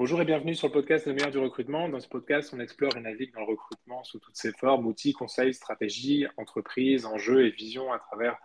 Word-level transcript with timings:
Bonjour 0.00 0.22
et 0.22 0.24
bienvenue 0.24 0.54
sur 0.54 0.68
le 0.68 0.72
podcast 0.72 1.06
Le 1.06 1.12
meilleur 1.12 1.30
du 1.30 1.36
recrutement. 1.36 1.86
Dans 1.90 2.00
ce 2.00 2.08
podcast, 2.08 2.54
on 2.54 2.60
explore 2.60 2.96
et 2.96 3.00
navigue 3.00 3.34
dans 3.34 3.40
le 3.40 3.48
recrutement 3.48 4.02
sous 4.02 4.18
toutes 4.18 4.34
ses 4.34 4.50
formes, 4.52 4.86
outils, 4.86 5.12
conseils, 5.12 5.52
stratégies, 5.52 6.24
entreprises, 6.38 7.04
enjeux 7.04 7.44
et 7.44 7.50
visions 7.50 7.92
à 7.92 7.98
travers 7.98 8.38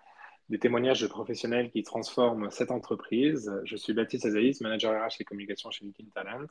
des 0.50 0.60
témoignages 0.60 1.00
de 1.00 1.08
professionnels 1.08 1.72
qui 1.72 1.82
transforment 1.84 2.52
cette 2.52 2.72
entreprise. 2.72 3.50
Je 3.64 3.78
suis 3.78 3.94
Baptiste 3.94 4.26
Azaïs, 4.26 4.60
manager 4.60 5.02
RH 5.02 5.22
et 5.22 5.24
communication 5.24 5.72
chez 5.72 5.86
LinkedIn 5.86 6.10
Talent. 6.10 6.46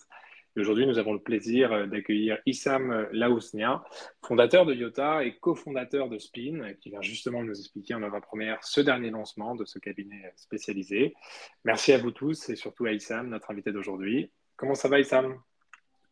Et 0.57 0.61
aujourd'hui, 0.61 0.87
nous 0.87 0.97
avons 0.97 1.13
le 1.13 1.21
plaisir 1.21 1.87
d'accueillir 1.87 2.39
Issam 2.47 3.07
Laousnia, 3.13 3.85
fondateur 4.23 4.65
de 4.65 4.73
Yota 4.73 5.23
et 5.23 5.37
cofondateur 5.37 6.09
de 6.09 6.17
Spin, 6.17 6.73
qui 6.81 6.89
vient 6.89 7.03
justement 7.03 7.43
nous 7.43 7.59
expliquer 7.59 7.93
en 7.93 8.03
avant-première 8.03 8.65
ce 8.65 8.81
dernier 8.81 9.11
lancement 9.11 9.55
de 9.55 9.67
ce 9.67 9.79
cabinet 9.79 10.33
spécialisé. 10.37 11.15
Merci 11.63 11.93
à 11.93 11.99
vous 11.99 12.11
tous 12.11 12.49
et 12.49 12.57
surtout 12.57 12.87
à 12.87 12.93
Issam, 12.93 13.29
notre 13.29 13.51
invité 13.51 13.71
d'aujourd'hui. 13.71 14.31
Comment 14.57 14.75
ça 14.75 14.89
va, 14.89 15.01
Issam 15.01 15.41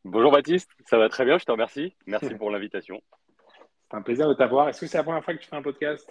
Bonjour 0.04 0.32
Baptiste, 0.32 0.70
ça 0.86 0.98
va 0.98 1.08
très 1.08 1.24
bien, 1.24 1.38
je 1.38 1.44
te 1.44 1.52
remercie. 1.52 1.94
Merci 2.06 2.34
pour 2.34 2.50
l'invitation. 2.50 3.00
C'est 3.90 3.96
un 3.96 4.02
plaisir 4.02 4.28
de 4.28 4.34
t'avoir. 4.34 4.68
Est-ce 4.68 4.80
que 4.80 4.86
c'est 4.86 4.96
la 4.96 5.04
première 5.04 5.22
fois 5.22 5.34
que 5.34 5.38
tu 5.38 5.48
fais 5.48 5.56
un 5.56 5.62
podcast? 5.62 6.10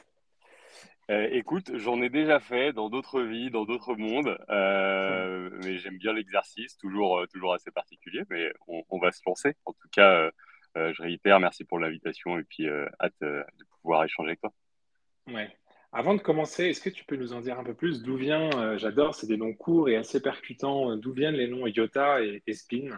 Euh, 1.10 1.28
écoute, 1.32 1.76
j'en 1.76 2.00
ai 2.02 2.10
déjà 2.10 2.40
fait 2.40 2.74
dans 2.74 2.90
d'autres 2.90 3.22
vies, 3.22 3.50
dans 3.50 3.66
d'autres 3.66 3.96
mondes, 3.96 4.38
euh, 4.50 5.50
mais 5.64 5.80
j'aime 5.80 5.98
bien 5.98 6.14
l'exercice, 6.14 6.78
toujours, 6.78 7.18
euh, 7.18 7.26
toujours 7.26 7.54
assez 7.54 7.72
particulier, 7.72 8.22
mais 8.30 8.54
on, 8.68 9.00
va 9.00 9.12
se 9.12 9.22
lancer. 9.26 9.56
En 9.66 9.74
tout 9.74 9.90
cas, 9.92 10.30
je 10.76 11.02
réitère, 11.02 11.40
merci 11.40 11.66
pour 11.66 11.80
l'invitation 11.80 12.38
et 12.38 12.44
puis 12.44 12.68
hâte 13.00 13.16
de 13.20 13.44
pouvoir 13.82 14.04
échanger 14.06 14.30
avec 14.30 14.42
toi. 14.42 14.54
Ouais. 15.28 15.50
Avant 15.94 16.16
de 16.16 16.22
commencer, 16.22 16.68
est-ce 16.68 16.80
que 16.80 16.90
tu 16.90 17.04
peux 17.04 17.18
nous 17.18 17.34
en 17.34 17.42
dire 17.42 17.60
un 17.60 17.66
peu 17.66 17.74
plus 17.74 18.02
D'où 18.02 18.16
vient, 18.16 18.50
euh, 18.58 18.78
j'adore, 18.78 19.14
c'est 19.14 19.28
des 19.28 19.36
noms 19.36 19.54
courts 19.54 19.90
et 19.90 19.98
assez 19.98 20.22
percutants, 20.22 20.92
euh, 20.92 20.96
d'où 20.96 21.12
viennent 21.12 21.36
les 21.36 21.50
noms 21.50 21.68
Iota 21.68 22.22
et, 22.22 22.54
Spin? 22.54 22.98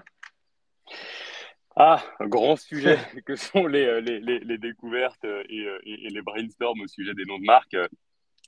Ah, 1.75 2.03
un 2.19 2.27
grand 2.27 2.55
sujet 2.55 2.97
que 3.25 3.35
sont 3.35 3.66
les, 3.66 3.85
euh, 3.85 4.00
les, 4.00 4.19
les, 4.19 4.58
découvertes 4.59 5.25
et, 5.25 5.66
et, 5.85 6.09
les 6.09 6.22
brainstorms 6.22 6.81
au 6.81 6.88
sujet 6.88 7.16
des 7.16 7.25
noms 7.25 7.39
de 7.39 7.45
marques. 7.45 7.75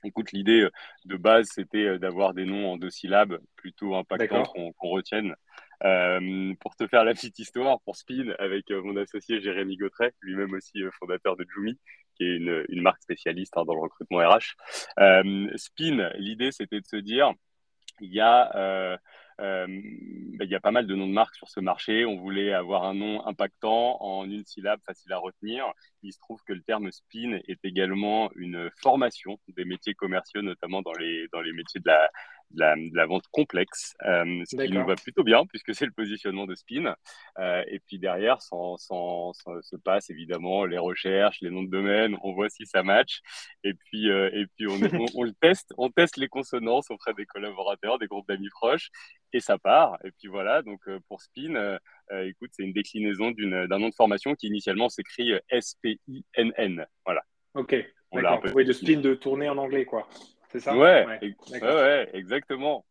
Écoute, 0.04 0.30
l'idée 0.30 0.68
de 1.06 1.16
base, 1.16 1.48
c'était 1.52 1.98
d'avoir 1.98 2.32
des 2.32 2.44
noms 2.44 2.70
en 2.70 2.76
deux 2.76 2.90
syllabes 2.90 3.40
plutôt 3.56 3.96
impactants 3.96 4.44
qu'on 4.44 4.90
retienne. 4.90 5.34
Pour 5.80 6.76
te 6.76 6.86
faire 6.86 7.04
la 7.04 7.14
petite 7.14 7.38
histoire, 7.38 7.80
pour 7.82 7.96
Spin, 7.96 8.34
avec 8.38 8.70
mon 8.70 8.96
associé 8.96 9.40
Jérémy 9.40 9.76
Gautret, 9.76 10.12
lui-même 10.20 10.52
aussi 10.54 10.82
fondateur 10.98 11.36
de 11.36 11.46
Jumi, 11.54 11.78
qui 12.16 12.24
est 12.24 12.36
une, 12.36 12.82
marque 12.82 13.02
spécialiste 13.02 13.56
hein, 13.56 13.64
dans 13.64 13.74
le 13.74 13.80
recrutement 13.80 14.18
RH. 14.18 14.56
Euh, 14.98 15.50
Spin, 15.56 16.10
l'idée, 16.16 16.52
c'était 16.52 16.80
de 16.80 16.86
se 16.86 16.96
dire, 16.96 17.32
il 18.00 18.12
y 18.12 18.20
a... 18.20 18.54
Euh, 18.56 18.96
euh, 19.38 19.66
ben, 19.66 20.44
il 20.44 20.50
y 20.50 20.54
a 20.54 20.60
pas 20.60 20.70
mal 20.70 20.86
de 20.86 20.94
noms 20.94 21.06
de 21.06 21.12
marques 21.12 21.34
sur 21.34 21.50
ce 21.50 21.60
marché. 21.60 22.06
On 22.06 22.16
voulait 22.16 22.54
avoir 22.54 22.84
un 22.84 22.94
nom 22.94 23.26
impactant 23.26 24.02
en 24.02 24.24
une 24.24 24.46
syllabe, 24.46 24.80
facile 24.86 25.12
à 25.12 25.18
retenir. 25.18 25.66
Il 26.02 26.10
se 26.10 26.18
trouve 26.18 26.40
que 26.46 26.54
le 26.54 26.62
terme 26.62 26.90
spin 26.90 27.38
est 27.46 27.62
également 27.62 28.30
une 28.34 28.70
formation 28.80 29.38
des 29.48 29.66
métiers 29.66 29.92
commerciaux, 29.92 30.40
notamment 30.40 30.80
dans 30.80 30.94
les 30.94 31.52
métiers 31.52 31.80
de 31.80 31.88
la, 31.88 32.10
la, 32.54 32.74
la, 32.92 33.06
vente 33.06 33.24
complexe, 33.30 33.94
euh, 34.04 34.42
ce 34.44 34.56
qui 34.56 34.72
nous 34.72 34.84
va 34.84 34.94
plutôt 34.94 35.24
bien 35.24 35.44
puisque 35.46 35.74
c'est 35.74 35.86
le 35.86 35.92
positionnement 35.92 36.46
de 36.46 36.54
Spin. 36.54 36.94
Euh, 37.38 37.64
et 37.68 37.80
puis 37.80 37.98
derrière, 37.98 38.40
sans, 38.40 38.76
sans, 38.76 39.32
se 39.32 39.76
passe 39.76 40.10
évidemment 40.10 40.64
les 40.64 40.78
recherches, 40.78 41.38
les 41.40 41.50
noms 41.50 41.62
de 41.62 41.70
domaine, 41.70 42.16
on 42.22 42.32
voit 42.32 42.48
si 42.48 42.66
ça 42.66 42.82
match. 42.82 43.20
Et 43.64 43.74
puis, 43.74 44.10
euh, 44.10 44.30
et 44.32 44.46
puis 44.56 44.66
on, 44.68 44.78
on, 45.16 45.22
le 45.22 45.32
teste, 45.40 45.72
on 45.76 45.90
teste 45.90 46.16
les 46.16 46.28
consonances 46.28 46.90
auprès 46.90 47.14
des 47.14 47.26
collaborateurs, 47.26 47.98
des 47.98 48.06
groupes 48.06 48.28
d'amis 48.28 48.50
proches, 48.50 48.90
et 49.32 49.40
ça 49.40 49.58
part. 49.58 49.98
Et 50.04 50.10
puis 50.12 50.28
voilà, 50.28 50.62
donc 50.62 50.80
pour 51.08 51.20
Spin, 51.20 51.78
écoute, 52.10 52.50
c'est 52.52 52.62
une 52.62 52.72
déclinaison 52.72 53.32
d'un 53.32 53.78
nom 53.78 53.88
de 53.88 53.94
formation 53.94 54.34
qui 54.34 54.46
initialement 54.46 54.88
s'écrit 54.88 55.32
S-P-I-N-N. 55.50 56.86
Voilà. 57.04 57.22
Ok. 57.54 57.74
Oui, 58.54 58.64
de 58.64 58.72
spin 58.72 59.00
de 59.00 59.14
tourner 59.14 59.48
en 59.48 59.58
anglais, 59.58 59.84
quoi. 59.84 60.08
C'est 60.50 60.60
ça 60.60 60.76
ouais, 60.76 61.06
ouais, 61.60 62.10
exactement. 62.14 62.84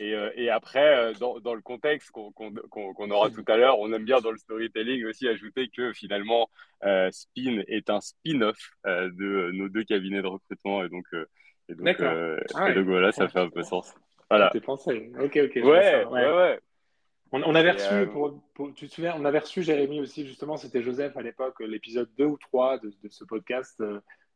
Et, 0.00 0.14
euh, 0.14 0.30
et, 0.34 0.50
après, 0.50 0.96
euh, 0.96 1.12
dans, 1.14 1.40
dans 1.40 1.54
le 1.54 1.62
contexte 1.62 2.10
qu'on 2.10 3.10
aura 3.10 3.30
tout 3.30 3.44
à 3.46 3.56
l'heure, 3.56 3.78
on 3.78 3.92
aime 3.92 4.04
bien 4.04 4.20
dans 4.20 4.30
le 4.30 4.36
storytelling 4.36 5.06
aussi 5.06 5.28
ajouter 5.28 5.68
que 5.68 5.92
finalement, 5.92 6.50
euh, 6.84 7.10
Spin 7.12 7.62
est 7.68 7.88
un 7.88 8.00
spin-off 8.00 8.58
de 8.84 9.50
nos 9.52 9.68
deux 9.68 9.84
cabinets 9.84 10.22
de 10.22 10.26
recrutement. 10.26 10.84
Et 10.84 10.88
donc, 10.88 11.04
et 11.68 11.74
donc, 11.74 11.96
ah 12.00 12.82
voilà, 12.82 13.12
ça 13.12 13.28
fait 13.28 13.40
un 13.40 13.48
peu 13.48 13.62
sens. 13.62 13.94
Voilà. 14.28 14.50
T'es 14.52 14.60
pensé. 14.60 15.12
Ok, 15.18 15.38
ok. 15.44 15.56
Ouais, 15.64 16.04
ouais, 16.04 16.32
ouais, 16.32 16.60
On, 17.32 17.42
on, 17.42 17.54
avait 17.54 17.72
reçu, 17.72 18.06
pour, 18.08 18.42
tu 18.74 18.88
te 18.88 18.92
souviens, 18.92 19.14
on 19.16 19.24
avait 19.24 19.38
reçu 19.38 19.62
Jérémy 19.62 20.00
aussi, 20.00 20.26
justement, 20.26 20.56
c'était 20.56 20.82
Joseph 20.82 21.16
à 21.16 21.22
l'époque, 21.22 21.60
l'épisode 21.60 22.10
2 22.18 22.24
ou 22.24 22.36
3 22.36 22.78
de, 22.78 22.92
de 23.02 23.08
ce 23.08 23.24
podcast 23.24 23.80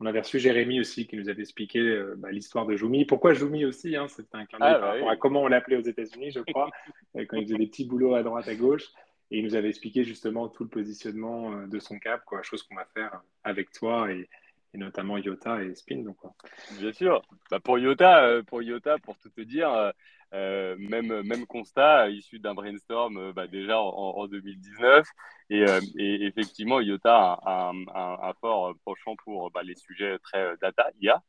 on 0.01 0.07
avait 0.07 0.21
reçu 0.21 0.39
Jérémy 0.39 0.81
aussi 0.81 1.07
qui 1.07 1.17
nous 1.17 1.29
avait 1.29 1.43
expliqué 1.43 1.79
euh, 1.79 2.15
bah, 2.17 2.31
l'histoire 2.33 2.67
de 2.67 2.75
Joumi. 2.75 3.05
Pourquoi 3.05 3.35
Joumi 3.35 3.67
aussi 3.67 3.97
hein, 3.97 4.09
C'était 4.09 4.37
un 4.37 4.47
clin 4.47 4.59
d'œil 4.59 4.73
ah, 4.75 4.79
par 4.79 4.93
rapport 4.95 5.11
à 5.11 5.17
comment 5.17 5.43
on 5.43 5.47
l'appelait 5.47 5.77
aux 5.77 5.83
États-Unis, 5.83 6.31
je 6.31 6.41
crois, 6.41 6.71
euh, 7.17 7.27
quand 7.29 7.37
il 7.37 7.45
faisait 7.45 7.59
des 7.59 7.67
petits 7.67 7.85
boulots 7.85 8.15
à 8.15 8.23
droite, 8.23 8.49
à 8.49 8.55
gauche. 8.55 8.89
Et 9.31 9.39
il 9.39 9.45
nous 9.45 9.55
avait 9.55 9.69
expliqué 9.69 10.03
justement 10.03 10.49
tout 10.49 10.65
le 10.65 10.71
positionnement 10.71 11.53
euh, 11.53 11.67
de 11.67 11.79
son 11.79 11.99
cap, 11.99 12.25
quoi, 12.25 12.43
chose 12.43 12.63
qu'on 12.63 12.77
va 12.77 12.87
faire 12.95 13.21
avec 13.45 13.71
toi 13.73 14.11
et, 14.11 14.29
notamment 14.73 15.19
Iota 15.19 15.63
et 15.63 15.75
Spin. 15.75 15.99
Donc, 15.99 16.17
quoi. 16.17 16.33
Bien 16.79 16.93
sûr. 16.93 17.23
Bah, 17.51 17.61
pour, 17.61 17.79
Iota, 17.79 18.43
pour 18.47 18.63
Iota, 18.63 18.97
pour 18.99 19.19
tout 19.19 19.29
te 19.29 19.43
dire, 19.43 19.93
euh, 20.33 20.77
même, 20.79 21.23
même 21.23 21.45
constat 21.47 22.09
issu 22.11 22.39
d'un 22.39 22.55
brainstorm 22.55 23.17
euh, 23.17 23.33
bah, 23.33 23.49
déjà 23.49 23.81
en, 23.81 24.27
2019. 24.29 25.07
Et, 25.51 25.69
euh, 25.69 25.81
et, 25.99 26.25
effectivement, 26.25 26.81
IOTA 26.81 27.41
a 27.45 27.71
un, 27.71 28.29
un, 28.29 28.33
fort 28.41 28.75
penchant 28.85 29.17
pour 29.25 29.51
bah, 29.51 29.63
les 29.65 29.75
sujets 29.75 30.19
très 30.21 30.57
data, 30.63 30.89
IA. 31.01 31.21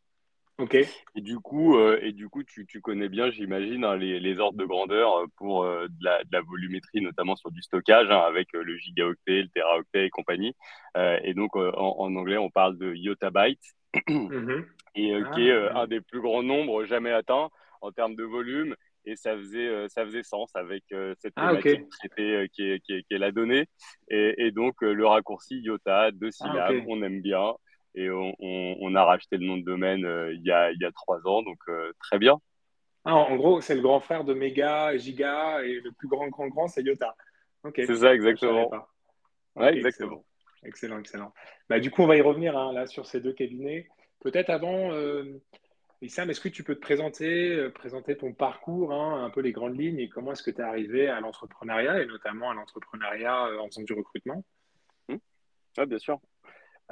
Ok. 0.59 0.75
Et 0.75 1.22
du 1.22 1.40
coup, 1.40 1.79
et 1.79 2.11
du 2.11 2.29
coup 2.29 2.44
tu, 2.44 2.67
tu 2.67 2.81
connais 2.81 3.09
bien, 3.09 3.31
j'imagine, 3.31 3.84
hein, 3.84 3.95
les, 3.95 4.19
les, 4.19 4.40
ordres 4.40 4.59
de 4.59 4.66
grandeur 4.66 5.23
pour 5.38 5.63
de, 5.63 5.90
la, 6.01 6.23
de, 6.23 6.29
la, 6.31 6.41
volumétrie, 6.41 7.01
notamment 7.01 7.35
sur 7.35 7.50
du 7.50 7.63
stockage, 7.63 8.11
hein, 8.11 8.19
avec 8.19 8.50
le 8.53 8.78
gigaoctet, 8.78 9.41
le 9.41 9.47
teraoctet 9.47 10.06
et 10.06 10.09
compagnie. 10.11 10.56
et 10.95 11.34
donc, 11.34 11.56
en, 11.56 11.72
en, 11.72 12.16
anglais, 12.16 12.38
on 12.38 12.51
parle 12.51 12.78
de 12.78 12.94
yottabyte, 12.94 13.63
mm-hmm. 13.95 14.66
et 14.94 15.13
qui 15.34 15.47
est 15.47 15.67
ah, 15.69 15.79
un 15.79 15.88
des 15.88 16.01
plus 16.01 16.22
grands 16.22 16.44
nombres 16.44 16.85
jamais 16.85 17.11
atteints 17.11 17.50
en 17.81 17.91
termes 17.91 18.16
de 18.16 18.23
volume 18.23 18.75
et 19.06 19.16
ça 19.16 19.35
faisait, 19.35 19.67
euh, 19.67 19.88
ça 19.89 20.06
faisait 20.06 20.23
sens 20.23 20.51
avec 20.56 20.84
euh, 20.91 21.13
cette 21.19 21.34
ah, 21.35 21.50
thématique 21.50 21.85
euh, 22.19 22.47
qui, 22.53 22.63
est, 22.63 22.79
qui, 22.79 22.94
est, 22.94 23.17
la 23.17 23.31
donnée. 23.31 23.67
Et, 24.09 24.51
donc, 24.51 24.81
le 24.81 25.06
raccourci 25.06 25.59
IOTA, 25.59 26.12
deux 26.12 26.28
ah, 26.28 26.31
syllabes, 26.31 26.84
on 26.88 27.01
aime 27.03 27.22
bien. 27.22 27.53
Et 27.94 28.09
on, 28.09 28.34
on, 28.40 28.95
a 28.95 29.03
racheté 29.03 29.38
le 29.38 29.45
nom 29.45 29.57
de 29.57 29.66
domaine 29.66 30.07
il, 30.34 30.41
y 30.45 30.51
a, 30.51 30.72
il 30.72 30.78
y 30.79 30.85
a 30.85 30.91
trois 30.91 31.19
ans, 31.28 31.41
donc 31.44 31.59
très 32.00 32.19
bien. 32.19 32.38
Ah, 33.03 33.16
en 33.16 33.35
gros, 33.35 33.59
c'est 33.59 33.75
le 33.75 33.81
grand 33.81 34.00
frère 34.00 34.23
de 34.23 34.34
Mega, 34.34 34.95
Giga, 34.95 35.61
et 35.63 35.73
le 35.73 35.91
plus 35.91 36.07
grand, 36.07 36.29
grand, 36.29 36.47
grand, 36.47 36.67
c'est 36.67 36.84
IOTA. 36.84 37.13
C'est 37.75 37.95
ça, 37.95 38.13
exactement. 38.13 38.72
Ouais, 39.56 39.75
exactement. 39.75 40.23
Excellent, 40.63 41.00
excellent. 41.00 41.34
Bah, 41.67 41.79
du 41.79 41.91
coup, 41.91 42.03
on 42.03 42.07
va 42.07 42.16
y 42.16 42.22
revenir 42.22 42.57
hein, 42.57 42.72
là 42.72 42.88
sur 42.88 43.06
ces 43.07 43.19
deux 43.19 43.34
cabinets. 43.34 43.88
Peut-être 44.22 44.51
avant, 44.51 44.91
et 46.01 46.09
Sam, 46.09 46.29
est-ce 46.29 46.41
que 46.41 46.50
tu 46.50 46.63
peux 46.63 46.75
te 46.75 46.81
présenter, 46.81 47.56
euh, 47.56 47.69
présenter 47.69 48.17
ton 48.17 48.34
parcours, 48.34 48.91
hein, 48.91 49.23
un 49.23 49.29
peu 49.29 49.41
les 49.41 49.51
grandes 49.51 49.79
lignes 49.79 50.00
et 50.00 50.09
comment 50.09 50.31
est-ce 50.31 50.41
que 50.41 50.50
tu 50.50 50.57
es 50.57 50.63
arrivé 50.63 51.07
à 51.07 51.19
l'entrepreneuriat 51.19 52.01
et 52.01 52.07
notamment 52.07 52.50
à 52.50 52.56
l'entrepreneuriat 52.56 53.45
euh, 53.45 53.59
en 53.59 53.67
faisant 53.67 53.84
du 53.84 53.94
recrutement? 53.94 54.44
Mmh. 55.09 55.16
ah, 55.78 55.85
Bien 55.85 56.00
sûr. 56.00 56.19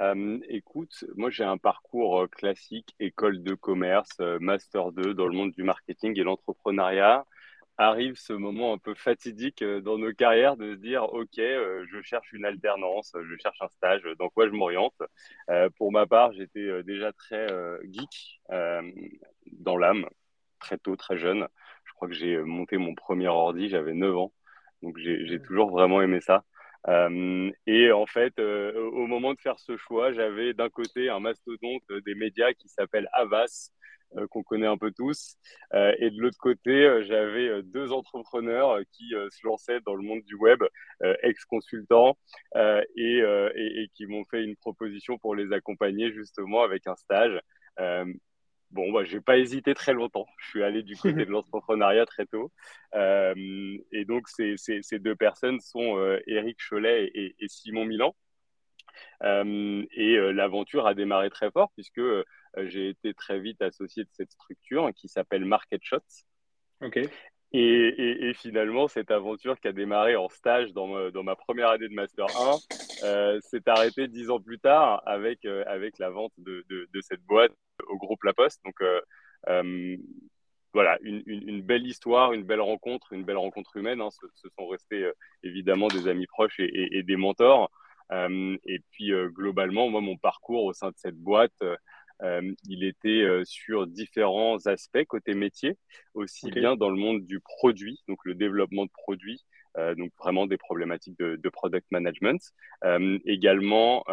Euh, 0.00 0.38
écoute, 0.48 1.04
moi 1.16 1.28
j'ai 1.28 1.44
un 1.44 1.58
parcours 1.58 2.26
classique, 2.30 2.94
école 3.00 3.42
de 3.42 3.54
commerce, 3.54 4.18
master 4.40 4.92
2 4.92 5.12
dans 5.12 5.26
le 5.26 5.36
monde 5.36 5.52
du 5.52 5.64
marketing 5.64 6.18
et 6.18 6.22
l'entrepreneuriat 6.22 7.26
arrive 7.80 8.16
ce 8.16 8.34
moment 8.34 8.74
un 8.74 8.78
peu 8.78 8.94
fatidique 8.94 9.62
euh, 9.62 9.80
dans 9.80 9.96
nos 9.96 10.12
carrières 10.12 10.56
de 10.56 10.74
se 10.74 10.78
dire 10.78 11.04
ok 11.04 11.38
euh, 11.38 11.86
je 11.90 12.02
cherche 12.02 12.30
une 12.32 12.44
alternance 12.44 13.16
je 13.18 13.36
cherche 13.36 13.56
un 13.62 13.68
stage 13.68 14.02
dans 14.18 14.28
quoi 14.28 14.46
je 14.46 14.52
m'oriente. 14.52 15.02
Euh, 15.48 15.70
pour 15.76 15.90
ma 15.90 16.06
part 16.06 16.32
j'étais 16.32 16.82
déjà 16.82 17.12
très 17.12 17.46
geek 17.90 18.40
dans 19.52 19.76
l'âme 19.76 20.06
très 20.60 20.76
tôt 20.76 20.96
très 20.96 21.16
jeune. 21.16 21.48
Je 21.84 21.92
crois 21.94 22.08
que 22.08 22.14
j'ai 22.14 22.36
monté 22.38 22.76
mon 22.76 22.94
premier 22.94 23.28
ordi 23.28 23.70
j'avais 23.70 23.94
9 23.94 24.16
ans. 24.16 24.32
Donc 24.82 24.98
j'ai 24.98 25.38
mmh. 25.38 25.42
toujours 25.42 25.70
vraiment 25.70 26.02
aimé 26.02 26.20
ça. 26.20 26.44
Et 27.66 27.92
en 27.92 28.06
fait 28.06 28.38
au 28.38 29.06
moment 29.06 29.32
de 29.32 29.40
faire 29.40 29.58
ce 29.58 29.76
choix 29.78 30.12
j'avais 30.12 30.52
d'un 30.52 30.68
côté 30.68 31.08
un 31.08 31.20
mastodonte 31.20 31.90
des 32.04 32.14
médias 32.14 32.52
qui 32.52 32.68
s'appelle 32.68 33.08
Avas 33.12 33.70
euh, 33.70 33.78
qu'on 34.30 34.42
connaît 34.42 34.66
un 34.66 34.78
peu 34.78 34.90
tous. 34.90 35.36
Euh, 35.74 35.94
et 35.98 36.10
de 36.10 36.20
l'autre 36.20 36.38
côté, 36.38 36.70
euh, 36.70 37.02
j'avais 37.04 37.62
deux 37.62 37.92
entrepreneurs 37.92 38.78
qui 38.92 39.10
se 39.10 39.46
lançaient 39.46 39.80
dans 39.80 39.94
le 39.94 40.02
monde 40.02 40.22
du 40.22 40.34
web, 40.34 40.62
ex-consultants, 41.22 42.16
et, 42.54 43.18
et, 43.54 43.90
qui 43.94 44.06
m'ont 44.06 44.24
fait 44.24 44.44
une 44.44 44.56
proposition 44.56 45.18
pour 45.18 45.34
les 45.34 45.52
accompagner 45.52 46.12
justement 46.12 46.62
avec 46.62 46.86
un 46.86 46.96
stage. 46.96 47.40
bon, 48.70 48.92
bah, 48.92 49.04
j'ai 49.04 49.20
pas 49.20 49.38
hésité 49.38 49.74
très 49.74 49.92
longtemps. 49.92 50.26
Je 50.38 50.48
suis 50.48 50.62
allé 50.62 50.82
du 50.82 50.96
côté 50.96 51.24
de 51.24 51.30
l'entrepreneuriat 51.30 52.06
très 52.06 52.26
tôt. 52.26 52.50
et 52.94 54.04
donc, 54.06 54.28
ces, 54.28 54.56
ces, 54.56 54.98
deux 54.98 55.16
personnes 55.16 55.60
sont 55.60 56.18
Eric 56.26 56.58
Cholet 56.68 57.10
et, 57.14 57.34
et 57.38 57.48
Simon 57.48 57.84
Milan. 57.84 58.14
et 59.22 60.32
l'aventure 60.32 60.86
a 60.86 60.94
démarré 60.94 61.30
très 61.30 61.50
fort 61.50 61.70
puisque 61.74 62.00
j'ai 62.56 62.88
été 62.88 63.14
très 63.14 63.40
vite 63.40 63.62
associé 63.62 64.04
de 64.04 64.10
cette 64.12 64.32
structure 64.32 64.90
qui 64.94 65.08
s'appelle 65.08 65.44
Market 65.44 65.82
Shots. 65.82 66.24
Ok. 66.80 67.00
Et, 67.52 68.32
finalement, 68.34 68.86
cette 68.86 69.10
aventure 69.10 69.58
qui 69.58 69.66
a 69.66 69.72
démarré 69.72 70.14
en 70.14 70.28
stage 70.28 70.72
dans 70.72 70.86
ma, 70.86 71.10
dans 71.10 71.24
ma 71.24 71.34
première 71.34 71.70
année 71.70 71.88
de 71.88 71.94
Master 71.94 72.26
1 72.26 72.58
euh, 73.02 73.40
s'est 73.40 73.62
arrêtée 73.66 74.06
dix 74.06 74.30
ans 74.30 74.40
plus 74.40 74.60
tard 74.60 75.02
avec, 75.04 75.44
euh, 75.44 75.64
avec 75.66 75.98
la 75.98 76.10
vente 76.10 76.32
de, 76.38 76.64
de, 76.68 77.00
cette 77.00 77.22
boîte 77.22 77.52
au 77.88 77.96
groupe 77.96 78.22
La 78.22 78.32
Poste. 78.32 78.60
Donc, 78.64 78.80
euh, 78.82 79.96
voilà, 80.72 80.96
une, 81.02 81.24
une, 81.26 81.62
belle 81.62 81.84
histoire, 81.84 82.32
une 82.32 82.44
belle 82.44 82.60
rencontre, 82.60 83.12
une 83.12 83.24
belle 83.24 83.38
rencontre 83.38 83.76
humaine. 83.76 84.00
Hein. 84.00 84.10
Ce, 84.10 84.48
sont 84.56 84.68
restés 84.68 85.10
évidemment 85.42 85.88
des 85.88 86.06
amis 86.06 86.28
proches 86.28 86.60
et, 86.60 86.98
et 86.98 87.02
des 87.02 87.16
mentors. 87.16 87.72
et 88.12 88.80
puis, 88.92 89.10
globalement, 89.30 89.88
moi, 89.88 90.00
mon 90.00 90.16
parcours 90.16 90.64
au 90.66 90.72
sein 90.72 90.90
de 90.90 90.96
cette 90.96 91.16
boîte, 91.16 91.64
euh, 92.22 92.52
il 92.64 92.84
était 92.84 93.22
euh, 93.22 93.44
sur 93.44 93.86
différents 93.86 94.66
aspects 94.66 95.04
côté 95.08 95.34
métier, 95.34 95.76
aussi 96.14 96.50
bien 96.50 96.76
dans 96.76 96.90
le 96.90 96.96
monde 96.96 97.24
du 97.24 97.40
produit, 97.40 98.00
donc 98.08 98.18
le 98.24 98.34
développement 98.34 98.84
de 98.84 98.90
produits, 98.90 99.44
euh, 99.78 99.94
donc 99.94 100.12
vraiment 100.18 100.46
des 100.46 100.58
problématiques 100.58 101.18
de, 101.18 101.36
de 101.36 101.48
product 101.48 101.86
management. 101.90 102.40
également, 103.24 104.04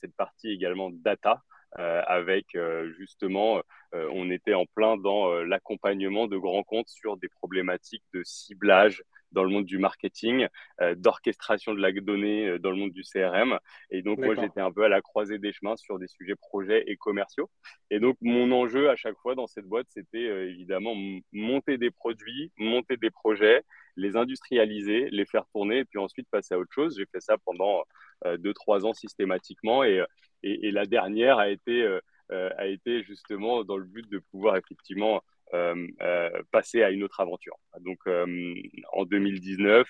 cette 0.00 0.14
partie 0.16 0.50
également 0.50 0.90
data, 0.90 1.42
avec 1.72 2.56
justement, 2.98 3.62
on 3.92 4.30
était 4.30 4.54
en 4.54 4.66
plein 4.66 4.96
dans 4.96 5.42
l'accompagnement 5.42 6.26
de 6.26 6.36
grands 6.36 6.64
comptes 6.64 6.88
sur 6.88 7.16
des 7.16 7.28
problématiques 7.28 8.04
de 8.12 8.22
ciblage, 8.24 9.02
dans 9.32 9.44
le 9.44 9.50
monde 9.50 9.64
du 9.64 9.78
marketing, 9.78 10.46
euh, 10.80 10.94
d'orchestration 10.94 11.74
de 11.74 11.80
la 11.80 11.92
donnée 11.92 12.48
euh, 12.48 12.58
dans 12.58 12.70
le 12.70 12.76
monde 12.76 12.92
du 12.92 13.02
CRM. 13.02 13.58
Et 13.90 14.02
donc, 14.02 14.18
moi, 14.18 14.34
j'étais 14.34 14.60
un 14.60 14.72
peu 14.72 14.84
à 14.84 14.88
la 14.88 15.00
croisée 15.00 15.38
des 15.38 15.52
chemins 15.52 15.76
sur 15.76 15.98
des 15.98 16.08
sujets 16.08 16.34
projets 16.34 16.84
et 16.86 16.96
commerciaux. 16.96 17.50
Et 17.90 18.00
donc, 18.00 18.16
mon 18.20 18.50
enjeu 18.52 18.90
à 18.90 18.96
chaque 18.96 19.16
fois 19.18 19.34
dans 19.34 19.46
cette 19.46 19.66
boîte, 19.66 19.86
c'était 19.90 20.26
euh, 20.26 20.50
évidemment 20.50 20.94
monter 21.32 21.78
des 21.78 21.90
produits, 21.90 22.52
monter 22.58 22.96
des 22.96 23.10
projets, 23.10 23.62
les 23.96 24.16
industrialiser, 24.16 25.08
les 25.10 25.26
faire 25.26 25.44
tourner 25.52 25.78
et 25.78 25.84
puis 25.84 25.98
ensuite 25.98 26.28
passer 26.30 26.54
à 26.54 26.58
autre 26.58 26.72
chose. 26.72 26.96
J'ai 26.96 27.06
fait 27.06 27.20
ça 27.20 27.36
pendant 27.44 27.84
deux, 28.38 28.54
trois 28.54 28.86
ans 28.86 28.92
systématiquement. 28.92 29.82
Et, 29.82 30.04
et, 30.42 30.68
et, 30.68 30.70
la 30.70 30.86
dernière 30.86 31.38
a 31.38 31.48
été, 31.48 31.98
a 32.30 32.66
été 32.66 33.02
justement 33.02 33.64
dans 33.64 33.76
le 33.76 33.84
but 33.84 34.08
de 34.08 34.20
pouvoir 34.30 34.56
effectivement 34.56 35.22
passer 36.50 36.82
à 36.82 36.90
une 36.90 37.02
autre 37.02 37.20
aventure. 37.20 37.56
Donc 37.80 37.98
euh, 38.06 38.54
en 38.92 39.04
2019, 39.04 39.88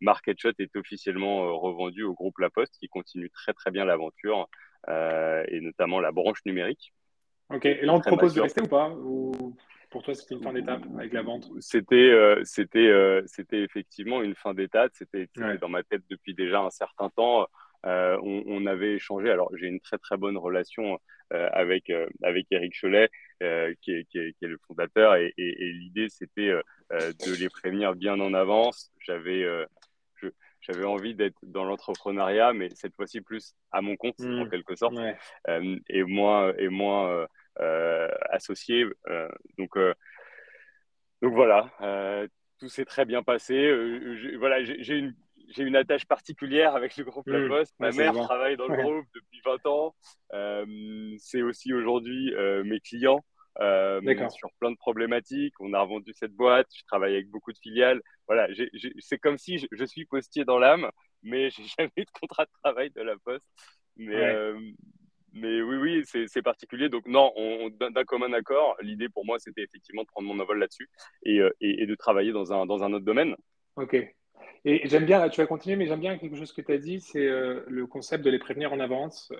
Market 0.00 0.38
Shot 0.38 0.52
est 0.58 0.74
officiellement 0.76 1.58
revendu 1.58 2.02
au 2.02 2.14
groupe 2.14 2.38
La 2.38 2.50
Poste 2.50 2.76
qui 2.78 2.88
continue 2.88 3.30
très 3.30 3.52
très 3.52 3.70
bien 3.70 3.84
l'aventure 3.84 4.48
et 4.88 5.60
notamment 5.60 6.00
la 6.00 6.12
branche 6.12 6.40
numérique. 6.46 6.92
Ok, 7.50 7.66
et 7.66 7.82
là 7.82 7.94
on 7.94 8.00
te 8.00 8.08
propose 8.08 8.34
de 8.34 8.40
rester 8.40 8.62
ou 8.62 8.68
pas? 8.68 8.90
Ou 8.90 9.56
pour 9.90 10.02
toi 10.02 10.14
c'était 10.14 10.34
une 10.34 10.42
fin 10.42 10.52
d'étape 10.52 10.82
avec 10.96 11.12
la 11.12 11.22
vente? 11.22 11.50
C'était 11.60 12.14
c'était 12.44 13.22
c'était 13.26 13.60
effectivement 13.60 14.22
une 14.22 14.34
fin 14.34 14.54
d'étape. 14.54 14.92
C'était 14.94 15.28
dans 15.60 15.68
ma 15.68 15.82
tête 15.82 16.02
depuis 16.08 16.34
déjà 16.34 16.60
un 16.60 16.70
certain 16.70 17.10
temps. 17.10 17.46
On, 17.84 18.66
avait 18.66 18.94
échangé. 18.94 19.30
Alors, 19.30 19.50
j'ai 19.56 19.66
une 19.66 19.80
très 19.80 19.98
très 19.98 20.16
bonne 20.16 20.36
relation 20.36 20.98
avec 21.30 21.90
avec 22.22 22.46
Eric 22.50 22.74
Cholet, 22.80 23.08
euh, 23.42 23.74
qui 23.80 23.92
est, 23.92 24.34
le 24.42 24.58
fondateur. 24.68 25.16
Et, 25.16 25.32
l'idée, 25.36 26.08
c'était 26.08 26.50
euh, 26.50 26.62
euh, 26.92 27.12
de 27.26 27.34
les 27.34 27.48
prévenir 27.48 27.96
bien 27.96 28.20
en 28.20 28.34
avance. 28.34 28.92
J'avais 29.00 29.44
j'avais 30.60 30.84
envie 30.84 31.16
d'être 31.16 31.38
dans 31.42 31.64
l'entrepreneuriat, 31.64 32.52
mais 32.52 32.68
cette 32.76 32.94
fois-ci 32.94 33.20
plus 33.20 33.56
à 33.72 33.82
mon 33.82 33.96
compte, 33.96 34.20
en 34.20 34.44
mmh. 34.44 34.50
quelque 34.50 34.76
sorte, 34.76 34.94
et 35.88 36.04
moins, 36.04 36.54
et 36.56 36.68
moins 36.68 37.26
associé. 38.30 38.86
donc, 39.58 39.76
donc 41.20 41.32
voilà, 41.34 42.28
tout 42.60 42.68
s'est 42.68 42.84
très 42.84 43.04
bien 43.04 43.24
passé. 43.24 43.74
voilà, 44.38 44.62
j'ai 44.62 44.98
une, 44.98 45.16
j'ai 45.54 45.62
une 45.62 45.76
attache 45.76 46.06
particulière 46.06 46.74
avec 46.74 46.96
le 46.96 47.04
groupe 47.04 47.26
La 47.26 47.38
mmh. 47.38 47.48
Poste. 47.48 47.74
Ma 47.78 47.90
mère 47.90 48.14
travaille 48.14 48.56
dans 48.56 48.68
le 48.68 48.76
groupe 48.76 49.06
depuis 49.14 49.40
20 49.44 49.66
ans. 49.66 49.94
c'est 51.18 51.42
aussi 51.42 51.72
aujourd'hui 51.72 52.32
mes 52.64 52.80
clients. 52.80 53.22
Euh, 53.60 54.00
sur 54.30 54.50
plein 54.58 54.70
de 54.70 54.76
problématiques. 54.76 55.54
On 55.60 55.74
a 55.74 55.80
revendu 55.80 56.12
cette 56.14 56.32
boîte, 56.32 56.68
je 56.74 56.84
travaille 56.84 57.14
avec 57.14 57.28
beaucoup 57.28 57.52
de 57.52 57.58
filiales. 57.58 58.00
Voilà, 58.26 58.48
c'est 58.98 59.18
comme 59.18 59.36
si 59.36 59.58
je, 59.58 59.84
suis 59.84 60.06
postier 60.06 60.44
dans 60.44 60.58
l'âme, 60.58 60.90
mais 61.22 61.50
j'ai 61.50 61.62
jamais 61.78 61.92
eu 61.96 62.04
de 62.04 62.10
contrat 62.18 62.44
de 62.44 62.50
travail 62.62 62.90
de 62.90 63.02
la 63.02 63.16
Poste. 63.18 63.46
Mais, 63.96 64.14
euh, 64.14 64.58
mais 65.32 65.60
oui, 65.60 65.76
oui, 65.76 66.26
c'est 66.26 66.42
particulier. 66.42 66.88
Donc 66.88 67.06
non, 67.06 67.32
d'un 67.78 68.04
commun 68.04 68.32
accord, 68.32 68.76
l'idée 68.80 69.08
pour 69.10 69.26
moi, 69.26 69.38
c'était 69.38 69.62
effectivement 69.62 70.02
de 70.02 70.08
prendre 70.08 70.28
mon 70.28 70.40
envol 70.40 70.58
là-dessus 70.58 70.88
et, 71.24 71.40
euh, 71.40 71.50
et, 71.60 71.82
et, 71.82 71.86
de 71.86 71.94
travailler 71.94 72.32
dans 72.32 72.52
un, 72.52 72.64
dans 72.64 72.82
un 72.82 72.92
autre 72.94 73.04
domaine. 73.04 73.36
Ok. 73.76 73.96
Et 74.64 74.88
j'aime 74.88 75.04
bien, 75.04 75.28
tu 75.28 75.40
vas 75.40 75.46
continuer, 75.46 75.76
mais 75.76 75.86
j'aime 75.86 76.00
bien 76.00 76.18
quelque 76.18 76.36
chose 76.36 76.52
que 76.52 76.62
tu 76.62 76.72
as 76.72 76.78
dit, 76.78 77.00
c'est 77.00 77.26
le 77.26 77.86
concept 77.86 78.24
de 78.24 78.30
les 78.30 78.38
prévenir 78.38 78.72
en 78.72 78.80
avance 78.80 79.32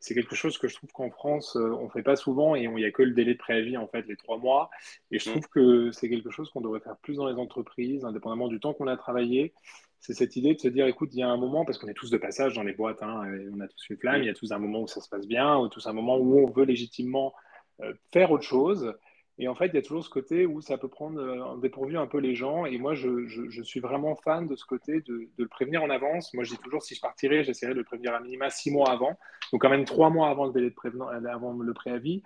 c'est 0.00 0.14
quelque 0.14 0.34
chose 0.34 0.58
que 0.58 0.68
je 0.68 0.74
trouve 0.74 0.90
qu'en 0.92 1.10
France, 1.10 1.56
euh, 1.56 1.74
on 1.80 1.84
ne 1.84 1.90
fait 1.90 2.02
pas 2.02 2.16
souvent 2.16 2.54
et 2.54 2.62
il 2.62 2.70
n'y 2.70 2.84
a 2.84 2.90
que 2.90 3.02
le 3.02 3.12
délai 3.12 3.34
de 3.34 3.38
préavis, 3.38 3.76
en 3.76 3.88
fait, 3.88 4.06
les 4.06 4.16
trois 4.16 4.38
mois. 4.38 4.70
Et 5.10 5.18
je 5.18 5.28
mm. 5.28 5.32
trouve 5.32 5.48
que 5.48 5.90
c'est 5.92 6.08
quelque 6.08 6.30
chose 6.30 6.50
qu'on 6.50 6.60
devrait 6.60 6.80
faire 6.80 6.96
plus 6.98 7.16
dans 7.16 7.28
les 7.28 7.34
entreprises, 7.34 8.04
indépendamment 8.04 8.48
du 8.48 8.60
temps 8.60 8.74
qu'on 8.74 8.86
a 8.86 8.96
travaillé. 8.96 9.54
C'est 10.00 10.14
cette 10.14 10.36
idée 10.36 10.54
de 10.54 10.60
se 10.60 10.68
dire, 10.68 10.86
écoute, 10.86 11.10
il 11.12 11.18
y 11.18 11.22
a 11.22 11.28
un 11.28 11.36
moment, 11.36 11.64
parce 11.64 11.78
qu'on 11.78 11.88
est 11.88 11.94
tous 11.94 12.10
de 12.10 12.16
passage 12.16 12.54
dans 12.54 12.62
les 12.62 12.72
boîtes, 12.72 13.02
hein, 13.02 13.22
on 13.52 13.60
a 13.60 13.66
tous 13.66 13.90
une 13.90 13.96
flamme, 13.96 14.20
mm. 14.20 14.22
il 14.22 14.26
y 14.26 14.30
a 14.30 14.34
tous 14.34 14.52
un 14.52 14.58
moment 14.58 14.82
où 14.82 14.88
ça 14.88 15.00
se 15.00 15.08
passe 15.08 15.26
bien, 15.26 15.58
ou 15.58 15.68
tous 15.68 15.86
un 15.86 15.92
moment 15.92 16.16
où 16.16 16.38
on 16.38 16.50
veut 16.50 16.64
légitimement 16.64 17.34
euh, 17.82 17.92
faire 18.12 18.30
autre 18.30 18.44
chose. 18.44 18.94
Et 19.40 19.46
en 19.46 19.54
fait, 19.54 19.66
il 19.66 19.74
y 19.74 19.78
a 19.78 19.82
toujours 19.82 20.04
ce 20.04 20.10
côté 20.10 20.46
où 20.46 20.60
ça 20.60 20.78
peut 20.78 20.88
prendre 20.88 21.20
euh, 21.20 21.40
en 21.42 21.56
dépourvu 21.56 21.96
un 21.96 22.08
peu 22.08 22.18
les 22.18 22.34
gens. 22.34 22.66
Et 22.66 22.76
moi, 22.76 22.94
je, 22.94 23.62
suis 23.62 23.80
vraiment 23.80 24.16
fan 24.16 24.48
de 24.48 24.56
ce 24.56 24.64
côté 24.64 25.00
de, 25.02 25.28
le 25.36 25.48
prévenir 25.48 25.82
en 25.82 25.90
avance. 25.90 26.34
Moi, 26.34 26.42
je 26.42 26.50
dis 26.50 26.58
toujours, 26.58 26.82
si 26.82 26.96
je 26.96 27.00
partirais, 27.00 27.44
j'essaierais 27.44 27.72
de 27.72 27.78
le 27.78 27.84
prévenir 27.84 28.14
à 28.14 28.20
minima 28.20 28.50
six 28.50 28.72
mois 28.72 28.90
avant. 28.90 29.16
Donc, 29.52 29.62
quand 29.62 29.70
même 29.70 29.84
trois 29.84 30.10
mois 30.10 30.28
avant 30.28 30.46
le 30.46 30.52
délai 30.52 30.70
de 30.70 30.74
euh, 30.76 31.72
préavis. 31.72 32.22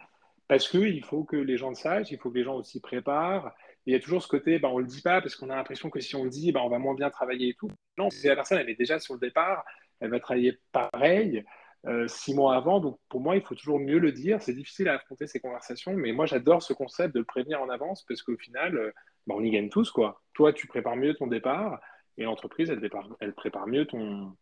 Parce 0.48 0.68
qu'il 0.68 1.04
faut 1.04 1.24
que 1.24 1.36
les 1.36 1.56
gens 1.56 1.68
le 1.68 1.74
sachent, 1.74 2.10
il 2.10 2.18
faut 2.18 2.30
que 2.30 2.38
les 2.38 2.44
gens 2.44 2.56
aussi 2.56 2.80
préparent. 2.80 3.54
Et 3.86 3.90
il 3.90 3.92
y 3.92 3.96
a 3.96 4.00
toujours 4.00 4.22
ce 4.22 4.28
côté, 4.28 4.58
ben, 4.58 4.68
on 4.68 4.78
ne 4.78 4.82
le 4.82 4.88
dit 4.88 5.02
pas 5.02 5.20
parce 5.20 5.36
qu'on 5.36 5.50
a 5.50 5.56
l'impression 5.56 5.90
que 5.90 6.00
si 6.00 6.16
on 6.16 6.24
le 6.24 6.30
dit, 6.30 6.50
ben, 6.52 6.60
on 6.60 6.68
va 6.68 6.78
moins 6.78 6.94
bien 6.94 7.10
travailler 7.10 7.50
et 7.50 7.54
tout. 7.54 7.70
Non, 7.98 8.08
si 8.10 8.26
la 8.26 8.36
personne, 8.36 8.58
elle 8.58 8.70
est 8.70 8.74
déjà 8.74 8.98
sur 8.98 9.14
le 9.14 9.20
départ, 9.20 9.64
elle 10.00 10.10
va 10.10 10.20
travailler 10.20 10.58
pareil. 10.72 11.44
Euh, 11.86 12.06
six 12.06 12.32
mois 12.32 12.54
avant. 12.54 12.78
Donc 12.78 12.98
pour 13.08 13.20
moi, 13.20 13.34
il 13.34 13.42
faut 13.42 13.56
toujours 13.56 13.80
mieux 13.80 13.98
le 13.98 14.12
dire. 14.12 14.40
C'est 14.40 14.52
difficile 14.52 14.88
à 14.88 14.94
affronter 14.94 15.26
ces 15.26 15.40
conversations, 15.40 15.94
mais 15.94 16.12
moi 16.12 16.26
j'adore 16.26 16.62
ce 16.62 16.72
concept 16.72 17.12
de 17.12 17.18
le 17.18 17.24
prévenir 17.24 17.60
en 17.60 17.68
avance 17.70 18.04
parce 18.04 18.22
qu'au 18.22 18.36
final, 18.36 18.76
euh, 18.76 18.92
bah, 19.26 19.34
on 19.36 19.42
y 19.42 19.50
gagne 19.50 19.68
tous. 19.68 19.90
quoi. 19.90 20.22
Toi, 20.32 20.52
tu 20.52 20.68
prépares 20.68 20.94
mieux 20.94 21.14
ton 21.14 21.26
départ 21.26 21.80
et 22.18 22.22
l'entreprise, 22.22 22.70
elle, 22.70 22.88
elle, 23.18 23.34
prépare 23.34 23.66
mieux 23.66 23.86
ton, 23.86 24.36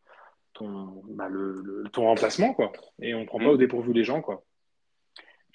ton, 0.53 1.03
bah, 1.09 1.29
le, 1.31 1.85
ton 1.93 2.05
remplacement. 2.05 2.53
quoi. 2.53 2.73
Et 3.01 3.15
on 3.15 3.21
ne 3.21 3.27
prend 3.27 3.39
pas 3.39 3.49
au 3.49 3.55
mmh. 3.55 3.59
dépourvu 3.59 3.93
les 3.95 4.05
gens. 4.05 4.21
quoi. 4.21 4.45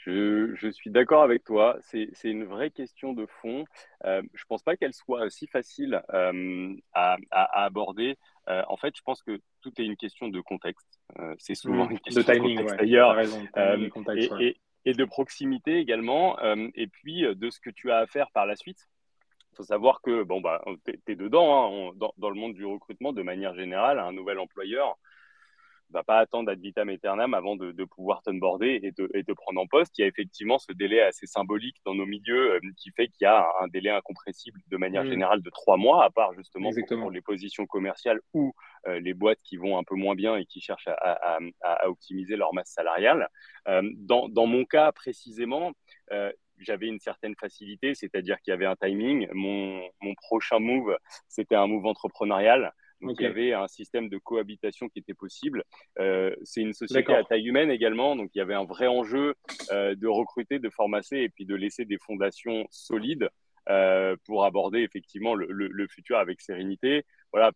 Je, 0.05 0.69
suis 0.71 0.91
d'accord 0.91 1.23
avec 1.23 1.43
toi. 1.43 1.77
C'est 1.81 2.09
une 2.23 2.45
vraie 2.45 2.69
question 2.71 3.13
de 3.13 3.25
fond. 3.25 3.65
Euh, 4.05 4.21
je 4.33 4.43
ne 4.43 4.47
pense 4.47 4.61
pas 4.63 4.77
qu'elle 4.77 4.93
soit 4.93 5.29
si 5.29 5.47
facile 5.47 6.01
à, 6.93 7.17
aborder. 7.31 8.17
en 8.47 8.77
fait, 8.77 8.95
je 8.95 9.01
pense 9.01 9.23
que 9.23 9.39
tout 9.65 9.81
est 9.81 9.85
une 9.85 9.97
question 9.97 10.27
de 10.27 10.39
contexte. 10.41 10.99
Euh, 11.19 11.33
c'est 11.39 11.55
souvent 11.55 11.87
mmh. 11.87 11.91
une 11.91 11.99
question 11.99 12.21
de 12.21 12.33
timing, 12.33 12.65
d'ailleurs, 12.77 13.17
euh, 13.57 13.89
et, 14.85 14.93
de 14.93 15.05
proximité 15.05 15.77
également, 15.77 16.39
euh, 16.39 16.67
et 16.75 16.85
puis 16.85 17.23
de 17.23 17.49
ce 17.49 17.59
que 17.59 17.71
tu 17.71 17.91
as 17.91 17.97
à 17.97 18.05
faire 18.05 18.29
par 18.31 18.45
la 18.45 18.55
suite. 18.55 18.87
Il 19.51 19.55
faut 19.55 19.63
savoir 19.63 20.01
que 20.01 20.21
bon, 20.21 20.41
bah, 20.41 20.63
tu 20.85 20.99
es, 21.07 21.15
dedans, 21.15 21.89
hein, 21.89 22.09
dans, 22.17 22.29
le 22.29 22.35
monde 22.35 22.53
du 22.53 22.65
recrutement 22.65 23.11
de 23.11 23.23
manière 23.23 23.55
générale, 23.55 23.97
un 23.99 24.11
nouvel 24.11 24.37
employeur 24.37 24.97
va 25.89 26.03
pas 26.03 26.19
attendre 26.19 26.51
ad 26.51 26.59
vitam 26.59 26.89
aeternam 26.89 27.33
avant 27.33 27.55
de, 27.55 27.71
de 27.71 27.83
pouvoir 27.83 28.21
t'onboarder 28.23 28.79
et 28.83 28.91
de, 28.91 29.09
et 29.13 29.23
de 29.23 29.33
prendre 29.33 29.59
en 29.59 29.67
poste. 29.67 29.97
Il 29.97 30.01
y 30.01 30.03
a 30.03 30.07
effectivement 30.07 30.57
ce 30.57 30.71
délai 30.71 31.01
assez 31.01 31.27
symbolique 31.27 31.77
dans 31.85 31.95
nos 31.95 32.05
milieux 32.05 32.53
euh, 32.53 32.59
qui 32.77 32.91
fait 32.91 33.07
qu'il 33.07 33.25
y 33.25 33.27
a 33.27 33.47
un 33.61 33.67
délai 33.67 33.89
incompressible 33.89 34.59
de 34.67 34.77
manière 34.77 35.03
mm. 35.03 35.09
générale 35.09 35.41
de 35.41 35.49
trois 35.49 35.77
mois, 35.77 36.03
à 36.03 36.09
part 36.09 36.33
justement 36.33 36.71
pour, 36.87 37.11
les 37.11 37.21
positions 37.21 37.65
commerciales 37.65 38.19
ou 38.33 38.53
euh, 38.87 38.99
les 38.99 39.13
boîtes 39.13 39.41
qui 39.43 39.57
vont 39.57 39.77
un 39.77 39.83
peu 39.83 39.95
moins 39.95 40.15
bien 40.15 40.35
et 40.35 40.45
qui 40.45 40.59
cherchent 40.59 40.87
à, 40.87 41.39
à, 41.61 41.89
optimiser 41.89 42.35
leur 42.35 42.53
masse 42.53 42.69
salariale. 42.69 43.29
Euh, 43.67 43.81
dans, 43.95 44.29
dans, 44.29 44.45
mon 44.45 44.65
cas 44.65 44.91
précisément, 44.91 45.73
j'avais 46.59 46.87
une 46.87 46.99
certaine 46.99 47.35
facilité, 47.35 47.95
c'est-à-dire 47.95 48.39
qu'il 48.41 48.51
y 48.51 48.53
avait 48.53 48.65
un 48.65 48.75
timing. 48.75 49.27
Mon, 49.33 49.81
mon 50.01 50.15
prochain 50.15 50.59
move, 50.59 50.97
c'était 51.27 51.55
un 51.55 51.67
move 51.67 51.85
entrepreneurial. 51.85 52.73
Donc 53.01 53.17
il 53.19 53.23
y 53.23 53.27
avait 53.27 53.53
un 53.53 53.67
système 53.67 54.09
de 54.09 54.17
cohabitation 54.17 54.87
qui 54.89 54.99
était 54.99 55.13
possible. 55.13 55.63
c'est 55.97 56.61
une 56.61 56.73
société 56.73 57.13
à 57.13 57.23
taille 57.23 57.47
humaine 57.47 57.69
également, 57.69 58.15
donc 58.15 58.31
il 58.33 58.39
y 58.39 58.41
avait 58.41 58.53
un 58.53 58.65
vrai 58.65 58.87
enjeu 58.87 59.35
de 59.71 60.07
recruter, 60.07 60.59
de 60.59 60.69
formasser 60.69 61.17
et 61.17 61.29
puis 61.29 61.45
de 61.45 61.55
laisser 61.55 61.85
des 61.85 61.97
fondations 61.97 62.65
solides 62.71 63.29
pour 64.25 64.45
aborder 64.45 64.79
effectivement 64.79 65.35
le, 65.35 65.47
le, 65.49 65.87
futur 65.87 66.17
avec 66.17 66.41
sérénité. 66.41 67.03
Voilà, 67.31 67.51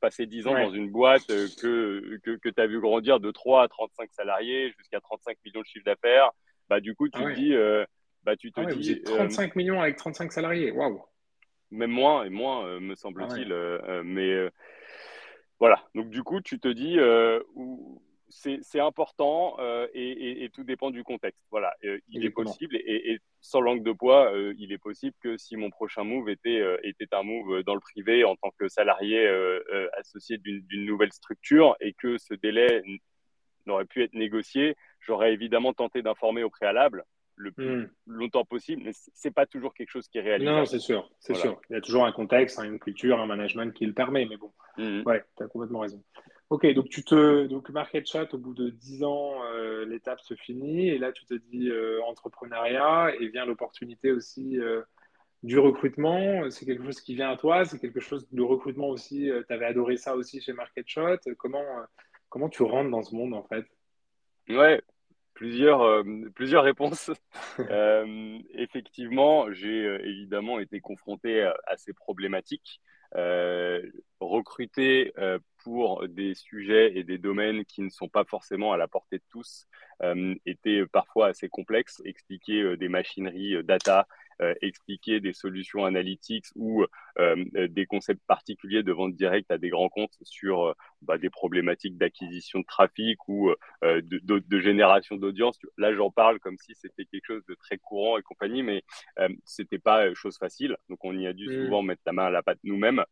passer 0.00 0.26
10 0.26 0.46
ans 0.46 0.54
dans 0.54 0.70
une 0.70 0.90
boîte 0.90 1.26
que, 1.26 2.18
que, 2.18 2.36
que 2.36 2.48
tu 2.48 2.60
as 2.60 2.66
vu 2.66 2.80
grandir 2.80 3.20
de 3.20 3.30
3 3.30 3.64
à 3.64 3.68
35 3.68 4.10
salariés 4.12 4.72
jusqu'à 4.78 5.00
35 5.00 5.36
millions 5.44 5.60
de 5.60 5.66
chiffre 5.66 5.84
d'affaires, 5.84 6.30
bah, 6.68 6.80
du 6.80 6.94
coup, 6.94 7.08
tu 7.08 7.18
ah 7.22 7.30
te 7.30 7.34
dis. 7.34 7.54
bah, 8.22 8.36
tu 8.36 8.52
te 8.52 8.60
ah 8.60 8.66
dis 8.66 9.02
35 9.02 9.56
millions 9.56 9.80
avec 9.80 9.96
35 9.96 10.32
salariés, 10.32 10.70
waouh! 10.72 11.02
Même 11.70 11.90
moins, 11.90 12.24
et 12.24 12.30
moins, 12.30 12.78
me 12.80 12.92
ah 12.92 12.96
semble-t-il. 12.96 13.52
mais 14.04 14.50
voilà, 15.58 15.82
donc 15.94 16.10
du 16.10 16.22
coup, 16.22 16.40
tu 16.40 16.60
te 16.60 16.68
dis, 16.68 16.98
c'est 18.28 18.80
important 18.80 19.56
et, 19.94 20.48
tout 20.52 20.64
dépend 20.64 20.90
du 20.90 21.04
contexte. 21.04 21.42
Voilà, 21.50 21.74
il 22.08 22.24
est 22.24 22.30
possible 22.30 22.76
et, 22.76 23.18
sans 23.40 23.60
langue 23.60 23.82
de 23.82 23.92
poids, 23.92 24.32
il 24.58 24.72
est 24.72 24.78
possible 24.78 25.16
que 25.20 25.36
si 25.36 25.56
mon 25.56 25.70
prochain 25.70 26.04
move 26.04 26.28
était, 26.28 26.62
était 26.82 27.14
un 27.14 27.22
move 27.22 27.62
dans 27.62 27.74
le 27.74 27.80
privé 27.80 28.24
en 28.24 28.36
tant 28.36 28.50
que 28.58 28.68
salarié 28.68 29.26
associé 29.98 30.38
d'une 30.38 30.84
nouvelle 30.84 31.12
structure 31.12 31.76
et 31.80 31.94
que 31.94 32.18
ce 32.18 32.34
délai 32.34 32.82
n'aurait 33.66 33.84
pu 33.84 34.02
être 34.02 34.14
négocié, 34.14 34.76
j'aurais 35.00 35.32
évidemment 35.32 35.72
tenté 35.72 36.02
d'informer 36.02 36.42
au 36.42 36.50
préalable 36.50 37.04
le 37.36 37.52
plus 37.52 37.82
hmm. 37.82 37.88
longtemps 38.06 38.44
possible, 38.44 38.82
mais 38.84 38.92
c'est 39.14 39.30
pas 39.30 39.46
toujours 39.46 39.74
quelque 39.74 39.90
chose 39.90 40.08
qui 40.08 40.18
est 40.18 40.22
réalisé. 40.22 40.50
Non, 40.50 40.64
c'est 40.64 40.78
sûr, 40.78 41.10
c'est 41.20 41.34
sûr. 41.34 41.60
Il 41.70 41.74
y 41.74 41.76
a 41.76 41.80
toujours 41.80 42.06
un 42.06 42.12
contexte, 42.12 42.58
une 42.58 42.78
culture, 42.78 43.20
un 43.20 43.26
management 43.26 43.72
qui 43.74 43.86
le 43.86 43.92
permet, 43.92 44.26
mais 44.26 44.36
bon, 44.36 44.52
hmm. 44.78 45.02
ouais, 45.06 45.22
tu 45.36 45.42
as 45.42 45.48
complètement 45.48 45.80
raison. 45.80 46.02
Ok, 46.48 46.66
donc 46.74 46.88
tu 46.88 47.04
te, 47.04 47.46
donc 47.46 47.70
market 47.70 48.06
chat, 48.06 48.32
au 48.32 48.38
bout 48.38 48.54
de 48.54 48.70
10 48.70 49.02
ans, 49.02 49.42
euh, 49.44 49.84
l'étape 49.84 50.20
se 50.20 50.34
finit, 50.34 50.88
et 50.88 50.98
là 50.98 51.10
tu 51.12 51.24
te 51.26 51.34
dis 51.34 51.68
euh, 51.68 52.00
entrepreneuriat, 52.04 53.12
et 53.18 53.28
vient 53.28 53.44
l'opportunité 53.44 54.12
aussi 54.12 54.58
euh, 54.60 54.82
du 55.42 55.58
recrutement. 55.58 56.48
C'est 56.50 56.64
quelque 56.64 56.84
chose 56.84 57.00
qui 57.00 57.16
vient 57.16 57.30
à 57.30 57.36
toi, 57.36 57.64
c'est 57.64 57.80
quelque 57.80 58.00
chose 58.00 58.28
de 58.30 58.42
recrutement 58.42 58.88
aussi. 58.88 59.28
tu 59.48 59.52
avais 59.52 59.66
adoré 59.66 59.96
ça 59.96 60.14
aussi 60.14 60.40
chez 60.40 60.52
Market 60.52 60.86
Shot. 60.88 61.18
Comment, 61.36 61.64
comment 62.28 62.48
tu 62.48 62.62
rentres 62.62 62.90
dans 62.90 63.02
ce 63.02 63.14
monde 63.14 63.34
en 63.34 63.42
fait? 63.42 63.66
Ouais, 64.48 64.80
plusieurs, 65.36 65.82
euh, 65.82 66.02
plusieurs 66.34 66.64
réponses. 66.64 67.12
Euh, 67.58 68.38
effectivement, 68.52 69.50
j'ai 69.50 69.86
euh, 69.86 69.98
évidemment 70.04 70.58
été 70.58 70.80
confronté 70.80 71.42
à, 71.42 71.76
ces 71.76 71.94
problématiques. 71.94 72.80
recruter 74.20 75.12
pour 75.64 76.06
des 76.08 76.34
sujets 76.34 76.98
et 76.98 77.04
des 77.04 77.18
domaines 77.18 77.64
qui 77.64 77.80
ne 77.82 77.88
sont 77.88 78.08
pas 78.08 78.24
forcément 78.24 78.72
à 78.72 78.76
la 78.76 78.88
portée 78.88 79.18
de 79.18 79.24
tous 79.30 79.66
était 80.44 80.84
parfois 80.86 81.28
assez 81.28 81.48
complexe. 81.48 82.02
Expliquer 82.04 82.76
des 82.76 82.88
machineries 82.88 83.62
data 83.64 84.06
expliquer 84.60 85.20
des 85.20 85.32
solutions 85.32 85.84
analytiques 85.84 86.46
ou 86.54 86.84
euh, 87.18 87.44
des 87.68 87.86
concepts 87.86 88.22
particuliers 88.26 88.82
de 88.82 88.92
vente 88.92 89.14
directe 89.14 89.50
à 89.50 89.58
des 89.58 89.70
grands 89.70 89.88
comptes 89.88 90.16
sur 90.22 90.66
euh, 90.66 90.72
bah, 91.02 91.18
des 91.18 91.30
problématiques 91.30 91.96
d'acquisition 91.96 92.60
de 92.60 92.64
trafic 92.66 93.18
ou 93.28 93.50
de, 93.82 94.20
de, 94.20 94.60
génération 94.60 95.16
d'audience. 95.16 95.58
Là, 95.78 95.94
j'en 95.94 96.10
parle 96.10 96.38
comme 96.40 96.58
si 96.58 96.74
c'était 96.74 97.04
quelque 97.06 97.26
chose 97.26 97.44
de 97.48 97.54
très 97.54 97.78
courant 97.78 98.18
et 98.18 98.22
compagnie, 98.22 98.62
mais 98.62 98.82
c'était 99.44 99.78
pas 99.78 100.12
chose 100.14 100.36
facile. 100.38 100.76
Donc, 100.88 100.98
on 101.04 101.16
y 101.18 101.26
a 101.26 101.32
dû 101.32 101.46
mmh. 101.46 101.64
souvent 101.64 101.82
mettre 101.82 102.02
la 102.06 102.12
main 102.12 102.26
à 102.26 102.30
la 102.30 102.42
pâte 102.42 102.58
nous-mêmes. 102.64 103.04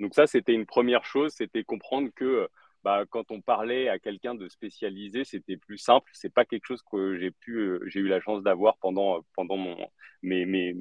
Donc 0.00 0.14
ça, 0.14 0.26
c'était 0.26 0.54
une 0.54 0.66
première 0.66 1.04
chose, 1.04 1.32
c'était 1.32 1.64
comprendre 1.64 2.10
que 2.14 2.48
bah, 2.84 3.04
quand 3.08 3.30
on 3.30 3.40
parlait 3.40 3.88
à 3.88 3.98
quelqu'un 3.98 4.34
de 4.34 4.46
spécialisé, 4.46 5.24
c'était 5.24 5.56
plus 5.56 5.78
simple. 5.78 6.10
C'est 6.12 6.32
pas 6.32 6.44
quelque 6.44 6.66
chose 6.66 6.82
que 6.82 7.18
j'ai 7.18 7.30
pu, 7.30 7.56
euh, 7.56 7.80
j'ai 7.86 8.00
eu 8.00 8.08
la 8.08 8.20
chance 8.20 8.42
d'avoir 8.42 8.76
pendant 8.76 9.24
pendant 9.34 9.56
mon 9.56 9.74
mes 10.22 10.44
mes, 10.44 10.76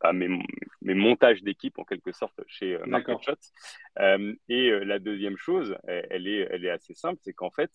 bah, 0.00 0.14
mes, 0.14 0.28
mes 0.80 0.94
montages 0.94 1.42
d'équipe 1.42 1.78
en 1.78 1.84
quelque 1.84 2.12
sorte 2.12 2.40
chez 2.46 2.76
euh, 2.76 2.86
Market 2.86 3.38
euh, 4.00 4.34
et 4.48 4.70
la 4.70 4.98
deuxième 4.98 5.36
chose, 5.36 5.76
elle 5.84 6.26
est 6.26 6.48
elle 6.50 6.64
est 6.64 6.70
assez 6.70 6.94
simple, 6.94 7.20
c'est 7.22 7.34
qu'en 7.34 7.50
fait 7.50 7.70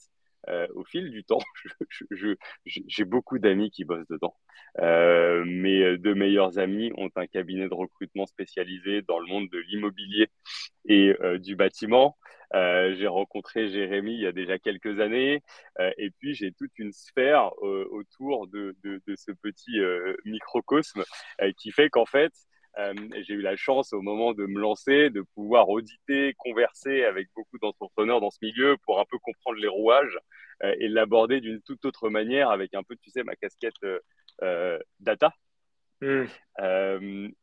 euh, 0.50 0.68
au 0.75 0.84
fil 0.84 1.10
du 1.10 1.24
temps, 1.24 1.39
j'ai 2.66 3.06
beaucoup 3.06 3.39
d'amis 3.39 3.70
qui 3.72 3.84
bossent 3.84 4.08
dedans. 4.08 4.36
Euh, 4.80 5.44
mes 5.46 5.98
deux 5.98 6.16
meilleurs 6.16 6.60
amis 6.60 6.92
ont 6.96 7.10
un 7.16 7.27
cabinet 7.27 7.68
de 7.68 7.74
recrutement 7.74 8.25
spécialisé 8.25 9.01
dans 9.01 9.20
le 9.20 9.27
monde 9.27 9.50
de 9.50 9.58
l'immobilier 9.60 10.27
et 10.86 11.16
euh, 11.22 11.38
du 11.38 11.56
bâtiment. 11.56 12.18
j'ai 12.54 13.08
rencontré 13.08 13.68
Jérémy 13.68 14.13
il 14.13 14.22
y 14.22 14.27
a 14.27 14.32
déjà 14.32 14.58
quelques 14.58 15.00
années. 15.00 15.44
et 15.98 16.12
puis, 16.12 16.34
j'ai 16.34 16.51
toute 16.54 16.72
une 16.77 16.94
sphère 16.94 17.51
autour 17.62 18.48
de, 18.48 18.75
ce 19.16 19.32
petit 19.32 19.80
microcosme 20.25 21.04
qui 21.58 21.72
fait 21.72 21.89
qu'en 21.89 22.06
fait, 22.06 22.32
euh, 22.79 22.93
j'ai 23.27 23.34
eu 23.34 23.41
la 23.41 23.55
chance 23.55 23.93
au 23.93 24.01
moment 24.01 24.34
de 24.34 24.46
me 24.46 24.60
lancer 24.60 25.10
de 25.10 25.22
pouvoir 25.34 25.69
auditer, 25.69 26.34
converser 26.38 27.03
avec 27.03 27.27
beaucoup 27.36 27.57
d'entrepreneurs 27.60 28.22
dans 28.22 28.29
ce 28.29 28.38
milieu 28.41 28.77
pour 28.86 29.00
un 29.00 29.05
peu 29.10 29.17
comprendre 29.19 29.57
les 29.57 29.67
rouages 29.67 30.17
euh, 30.63 30.75
et 30.79 30.88
l'aborder 30.88 31.41
d'une 31.41 31.62
toute 31.62 31.86
autre 31.86 32.10
manière 32.10 32.51
avec 32.51 32.74
un 32.75 32.84
peu, 32.84 32.96
tu 32.96 33.10
sais, 33.10 33.24
ma 33.24 33.36
casquette 33.36 33.74
euh, 34.43 34.79
data. 35.00 35.34
Hmm. 36.00 36.25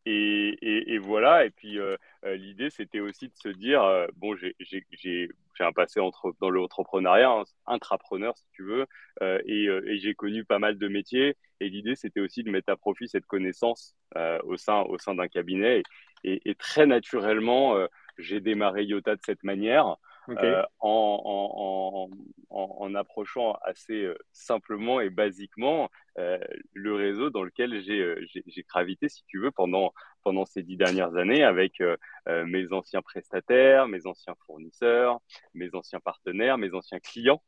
Et, 0.06 0.56
et, 0.62 0.98
voilà, 0.98 1.44
et 1.44 1.50
puis 1.50 1.78
l'idée 2.24 2.70
c'était 2.70 3.00
aussi 3.00 3.28
de 3.28 3.34
se 3.34 3.48
dire 3.48 3.82
bon, 4.16 4.36
j'ai 4.36 5.28
un 5.60 5.72
passé 5.72 6.00
dans 6.40 6.50
l'entrepreneuriat, 6.50 7.30
hein, 7.30 7.42
intrapreneur 7.66 8.36
si 8.36 8.46
tu 8.52 8.62
veux, 8.62 8.86
et, 9.22 9.64
et 9.64 9.98
j'ai 9.98 10.14
connu 10.14 10.44
pas 10.44 10.58
mal 10.58 10.78
de 10.78 10.88
métiers. 10.88 11.36
Et 11.60 11.68
l'idée 11.68 11.96
c'était 11.96 12.20
aussi 12.20 12.44
de 12.44 12.50
mettre 12.50 12.70
à 12.70 12.76
profit 12.76 13.08
cette 13.08 13.26
connaissance 13.26 13.96
au 14.44 14.56
sein, 14.56 14.82
au 14.82 14.98
sein 14.98 15.14
d'un 15.14 15.28
cabinet. 15.28 15.82
Et, 16.24 16.54
très 16.54 16.86
naturellement, 16.86 17.76
j'ai 18.18 18.40
démarré 18.40 18.84
Yota 18.84 19.16
de 19.16 19.20
cette 19.24 19.42
manière. 19.44 19.96
Euh, 20.30 20.62
en, 20.80 22.08
en, 22.50 22.94
approchant 22.94 23.58
assez 23.62 24.04
euh, 24.04 24.16
simplement 24.32 25.00
et 25.00 25.10
basiquement 25.10 25.90
euh, 26.18 26.38
le 26.72 26.94
réseau 26.94 27.30
dans 27.30 27.42
lequel 27.42 27.82
j'ai 27.82 28.62
gravité, 28.68 29.08
si 29.08 29.24
tu 29.26 29.38
veux, 29.38 29.50
pendant, 29.50 29.92
pendant 30.22 30.44
ces 30.44 30.62
dix 30.62 30.76
dernières 30.76 31.16
années 31.16 31.42
avec 31.42 31.82
mes 32.26 32.72
anciens 32.72 33.02
prestataires, 33.02 33.88
mes 33.88 34.06
anciens 34.06 34.34
fournisseurs, 34.46 35.20
mes 35.52 35.74
anciens 35.74 36.00
partenaires, 36.00 36.58
mes 36.58 36.72
anciens 36.74 37.00
clients. 37.00 37.42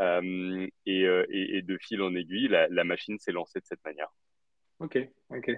Et, 0.00 1.02
et, 1.04 1.62
de 1.62 1.78
fil 1.78 2.02
en 2.02 2.14
aiguille, 2.14 2.48
la, 2.48 2.68
la 2.68 2.84
machine 2.84 3.18
s'est 3.18 3.32
lancée 3.32 3.60
de 3.60 3.66
cette 3.66 3.84
manière. 3.84 4.08
Ok, 4.78 4.98
ok 5.30 5.50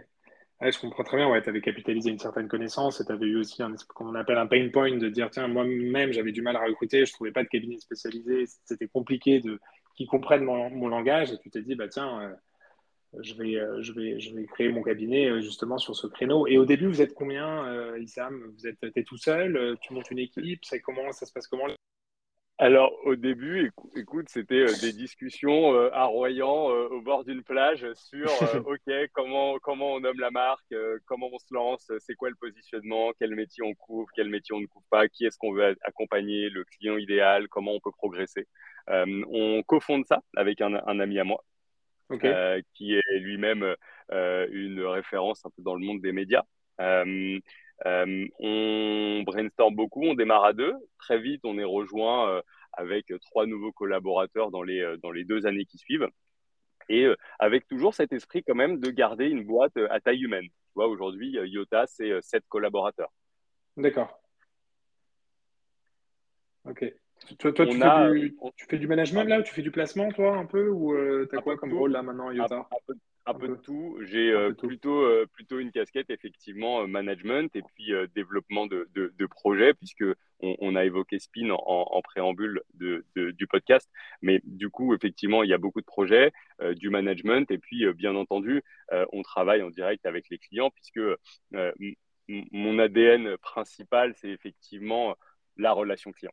je 0.60 0.78
comprends 0.78 1.04
très 1.04 1.16
bien. 1.16 1.28
Ouais, 1.28 1.42
tu 1.42 1.48
avais 1.48 1.60
capitalisé 1.60 2.10
une 2.10 2.18
certaine 2.18 2.48
connaissance 2.48 3.00
et 3.00 3.04
tu 3.04 3.12
avais 3.12 3.26
eu 3.26 3.36
aussi 3.36 3.62
un, 3.62 3.74
qu'on 3.94 4.14
appelle 4.14 4.38
un 4.38 4.46
pain 4.46 4.68
point 4.72 4.96
de 4.96 5.08
dire 5.08 5.30
tiens, 5.30 5.48
moi-même, 5.48 6.12
j'avais 6.12 6.32
du 6.32 6.42
mal 6.42 6.56
à 6.56 6.64
recruter, 6.64 7.04
je 7.04 7.12
ne 7.12 7.14
trouvais 7.14 7.32
pas 7.32 7.42
de 7.42 7.48
cabinet 7.48 7.78
spécialisé, 7.78 8.44
c'était 8.64 8.88
compliqué 8.88 9.40
de 9.40 9.60
qu'ils 9.94 10.08
comprennent 10.08 10.44
mon, 10.44 10.88
langage. 10.88 11.32
Et 11.32 11.38
tu 11.38 11.50
t'es 11.50 11.62
dit 11.62 11.74
bah, 11.74 11.88
tiens, 11.88 12.20
euh, 12.20 12.34
je, 13.20 13.34
vais, 13.34 13.56
euh, 13.56 13.82
je, 13.82 13.92
vais, 13.92 14.20
je 14.20 14.34
vais 14.34 14.44
créer 14.46 14.68
mon 14.70 14.82
cabinet 14.82 15.28
euh, 15.28 15.40
justement 15.40 15.78
sur 15.78 15.96
ce 15.96 16.06
créneau. 16.06 16.46
Et 16.46 16.58
au 16.58 16.64
début, 16.64 16.86
vous 16.86 17.02
êtes 17.02 17.14
combien, 17.14 17.96
Issam? 17.96 18.52
Vous 18.56 18.66
êtes 18.66 18.78
es 18.96 19.04
tout 19.04 19.18
seul 19.18 19.76
Tu 19.80 19.92
montes 19.92 20.10
une 20.10 20.18
équipe 20.18 20.60
comment, 20.84 21.12
Ça 21.12 21.26
se 21.26 21.32
passe 21.32 21.46
comment? 21.46 21.66
Alors, 22.58 22.92
au 23.04 23.16
début, 23.16 23.72
écoute, 23.96 24.28
c'était 24.28 24.62
euh, 24.62 24.72
des 24.80 24.92
discussions 24.92 25.74
euh, 25.74 25.90
à 25.92 26.04
Royan 26.04 26.70
euh, 26.70 26.86
au 26.88 27.00
bord 27.00 27.24
d'une 27.24 27.42
plage 27.42 27.84
sur 27.94 28.26
OK, 28.68 28.94
comment, 29.12 29.58
comment 29.58 29.94
on 29.94 30.00
nomme 30.00 30.20
la 30.20 30.30
marque, 30.30 30.72
comment 31.04 31.28
on 31.32 31.38
se 31.38 31.52
lance, 31.52 31.90
c'est 31.98 32.14
quoi 32.14 32.30
le 32.30 32.36
positionnement, 32.36 33.10
quel 33.18 33.34
métier 33.34 33.64
on 33.64 33.74
couvre, 33.74 34.08
quel 34.14 34.28
métier 34.28 34.54
on 34.54 34.60
ne 34.60 34.66
couvre 34.66 34.86
pas, 34.88 35.08
qui 35.08 35.26
est-ce 35.26 35.36
qu'on 35.36 35.52
veut 35.52 35.74
accompagner, 35.82 36.48
le 36.48 36.64
client 36.64 36.96
idéal, 36.96 37.48
comment 37.48 37.72
on 37.72 37.80
peut 37.80 37.90
progresser. 37.90 38.46
on 38.86 39.62
cofonde 39.66 40.04
ça 40.06 40.20
avec 40.36 40.60
un, 40.60 40.74
ami 41.00 41.18
à 41.18 41.24
moi. 41.24 41.42
qui 42.74 42.94
est 42.94 43.18
lui-même 43.18 43.74
une 44.12 44.80
référence 44.80 45.44
un 45.44 45.50
peu 45.56 45.62
dans 45.62 45.74
le 45.74 45.84
monde 45.84 46.00
des 46.00 46.12
médias. 46.12 46.44
Euh, 47.86 48.26
on 48.38 49.22
brainstorm 49.24 49.74
beaucoup, 49.74 50.04
on 50.04 50.14
démarre 50.14 50.44
à 50.44 50.52
deux. 50.52 50.74
Très 50.98 51.18
vite, 51.18 51.42
on 51.44 51.58
est 51.58 51.64
rejoint 51.64 52.30
euh, 52.30 52.42
avec 52.72 53.12
trois 53.20 53.46
nouveaux 53.46 53.72
collaborateurs 53.72 54.50
dans 54.50 54.62
les, 54.62 54.80
euh, 54.80 54.96
dans 54.98 55.10
les 55.10 55.24
deux 55.24 55.46
années 55.46 55.66
qui 55.66 55.78
suivent. 55.78 56.08
Et 56.90 57.06
avec 57.38 57.66
toujours 57.66 57.94
cet 57.94 58.12
esprit 58.12 58.42
quand 58.44 58.54
même 58.54 58.78
de 58.78 58.90
garder 58.90 59.26
une 59.26 59.44
boîte 59.44 59.74
à 59.88 60.00
taille 60.00 60.22
humaine. 60.22 60.44
Tu 60.44 60.72
vois, 60.74 60.86
aujourd'hui, 60.86 61.30
Yota, 61.30 61.86
c'est 61.86 62.20
sept 62.20 62.44
collaborateurs. 62.46 63.10
D'accord. 63.78 64.20
Ok. 66.66 66.84
Toi, 67.38 67.52
tu, 67.52 67.64
fais 67.64 68.10
du, 68.12 68.36
tu, 68.56 68.66
fais 68.68 68.78
du, 68.78 68.86
management 68.86 69.24
là 69.24 69.42
Tu 69.42 69.54
fais 69.54 69.62
du 69.62 69.70
placement, 69.70 70.10
toi, 70.10 70.36
un 70.36 70.46
peu 70.46 70.68
Ou 70.68 70.94
tu 71.26 71.36
as 71.36 71.40
quoi 71.40 71.56
comme 71.56 71.72
rôle 71.72 71.92
là 71.92 72.02
maintenant, 72.02 72.30
Yota 72.30 72.66
un, 73.26 73.34
peu, 73.34 73.48
de 73.48 73.54
tout. 73.54 73.98
J'ai 74.02 74.30
euh, 74.30 74.52
plutôt, 74.52 75.02
euh, 75.02 75.26
plutôt 75.32 75.58
une 75.58 75.72
casquette, 75.72 76.10
effectivement, 76.10 76.82
euh, 76.82 76.86
management 76.86 77.54
et 77.56 77.62
puis 77.62 77.92
développement 78.14 78.66
de, 78.66 78.88
de, 78.94 79.26
projets, 79.26 79.74
puisque 79.74 80.04
on, 80.40 80.76
a 80.76 80.84
évoqué 80.84 81.18
Spin 81.18 81.50
en, 81.50 82.02
préambule 82.02 82.62
de, 82.74 83.04
du 83.14 83.46
podcast. 83.46 83.88
Mais 84.20 84.40
du 84.44 84.68
coup, 84.68 84.94
effectivement, 84.94 85.42
il 85.42 85.50
y 85.50 85.54
a 85.54 85.58
beaucoup 85.58 85.80
de 85.80 85.86
projets, 85.86 86.32
du 86.76 86.90
management, 86.90 87.50
et 87.50 87.58
puis, 87.58 87.90
bien 87.94 88.14
entendu, 88.14 88.62
on 89.12 89.22
travaille 89.22 89.62
en 89.62 89.70
direct 89.70 90.04
avec 90.06 90.28
les 90.30 90.38
clients, 90.38 90.70
puisque 90.70 91.00
mon 92.28 92.78
ADN 92.78 93.36
principal, 93.38 94.14
c'est 94.16 94.30
effectivement 94.30 95.16
la 95.56 95.72
relation 95.72 96.12
client. 96.12 96.32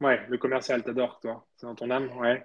Ouais, 0.00 0.20
le 0.28 0.38
commercial, 0.38 0.82
t'adores, 0.82 1.18
toi. 1.20 1.44
C'est 1.56 1.66
dans 1.66 1.74
ton 1.74 1.90
âme, 1.90 2.16
ouais. 2.18 2.44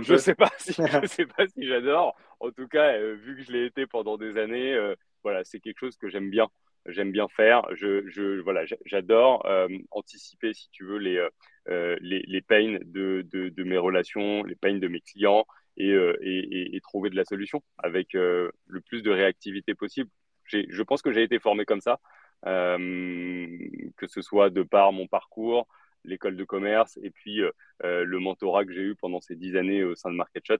je 0.00 0.16
sais 0.16 0.34
pas 0.34 0.50
si 0.58 0.72
je 1.02 1.06
sais 1.06 1.26
pas 1.26 1.46
si 1.46 1.66
j'adore. 1.66 2.16
En 2.40 2.50
tout 2.50 2.66
cas, 2.66 2.94
euh, 2.94 3.14
vu 3.14 3.36
que 3.36 3.42
je 3.42 3.52
l'ai 3.52 3.66
été 3.66 3.86
pendant 3.86 4.16
des 4.16 4.38
années, 4.38 4.72
euh, 4.72 4.94
voilà, 5.22 5.44
c'est 5.44 5.60
quelque 5.60 5.78
chose 5.78 5.96
que 5.96 6.08
j'aime 6.08 6.30
bien. 6.30 6.48
J'aime 6.86 7.12
bien 7.12 7.28
faire. 7.28 7.66
Je, 7.74 8.06
je 8.08 8.40
voilà, 8.40 8.64
j'adore 8.86 9.44
euh, 9.46 9.68
anticiper, 9.90 10.52
si 10.54 10.70
tu 10.70 10.84
veux, 10.84 10.98
les 10.98 11.26
les, 11.66 12.22
les 12.26 12.42
pains 12.42 12.78
de, 12.84 13.22
de, 13.30 13.48
de, 13.48 13.64
mes 13.64 13.78
relations, 13.78 14.42
les 14.44 14.54
pains 14.54 14.76
de 14.76 14.88
mes 14.88 15.00
clients 15.00 15.46
et, 15.78 15.92
et, 15.92 16.76
et 16.76 16.80
trouver 16.82 17.08
de 17.08 17.16
la 17.16 17.24
solution 17.24 17.62
avec 17.78 18.12
le 18.12 18.52
plus 18.86 19.02
de 19.02 19.10
réactivité 19.10 19.74
possible. 19.74 20.10
Je 20.44 20.82
pense 20.82 21.00
que 21.00 21.10
j'ai 21.10 21.22
été 21.22 21.38
formé 21.38 21.64
comme 21.64 21.80
ça, 21.80 22.00
que 22.44 24.06
ce 24.06 24.20
soit 24.20 24.50
de 24.50 24.62
par 24.62 24.92
mon 24.92 25.06
parcours, 25.06 25.66
l'école 26.04 26.36
de 26.36 26.44
commerce 26.44 26.98
et 27.02 27.10
puis 27.10 27.40
euh, 27.40 27.50
euh, 27.84 28.04
le 28.04 28.18
mentorat 28.18 28.64
que 28.64 28.72
j'ai 28.72 28.82
eu 28.82 28.94
pendant 28.94 29.20
ces 29.20 29.34
dix 29.34 29.56
années 29.56 29.82
au 29.84 29.94
sein 29.94 30.10
de 30.10 30.16
Market 30.16 30.44
Shot. 30.46 30.56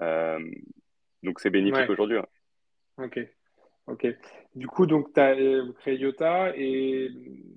Euh, 0.00 0.38
donc 1.22 1.40
c'est 1.40 1.50
bénéfique 1.50 1.88
aujourd'hui. 1.90 2.18
Ok. 2.98 3.20
Ok. 3.86 4.04
Du 4.56 4.66
coup, 4.66 4.84
donc, 4.86 5.12
tu 5.14 5.20
as 5.20 5.36
créé 5.78 5.96
Yota 5.96 6.52
et 6.56 7.08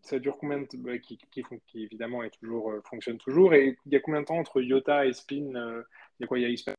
ça 0.04 0.20
dure 0.20 0.38
combien 0.38 0.60
de 0.60 0.66
temps 0.66 0.78
bah, 0.78 1.00
qui, 1.00 1.18
qui, 1.32 1.44
qui, 1.66 1.84
évidemment 1.84 2.22
est 2.22 2.30
toujours, 2.40 2.72
fonctionne 2.88 3.18
toujours. 3.18 3.56
Et 3.56 3.76
il 3.88 3.92
y 3.92 3.96
a 3.96 4.00
combien 4.00 4.22
de 4.22 4.28
temps 4.28 4.38
entre 4.38 4.62
Yota 4.62 5.08
et 5.08 5.14
Spin 5.14 5.50
Il 5.54 5.84
y 6.20 6.24
a 6.24 6.28
quoi 6.28 6.38
Il 6.38 6.48
y 6.48 6.70
a 6.70 6.72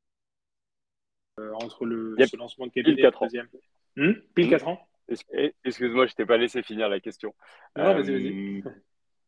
entre 1.55 1.85
le 1.85 2.15
lancement 2.39 2.67
de 2.67 2.73
cabinet 2.73 3.01
et 3.01 3.03
le 3.03 3.11
deuxième? 3.21 3.49
Hmm? 3.97 4.13
Pile 4.35 4.51
4 4.51 4.69
ans? 4.69 4.89
Excuse-moi, 5.65 6.07
je 6.07 6.15
t'ai 6.15 6.27
pas 6.27 6.37
laissé 6.37 6.63
finir 6.63 6.89
la 6.89 7.01
question. 7.01 7.35
Non, 7.77 7.95
vas-y, 7.95 8.13
vas-y. 8.13 8.65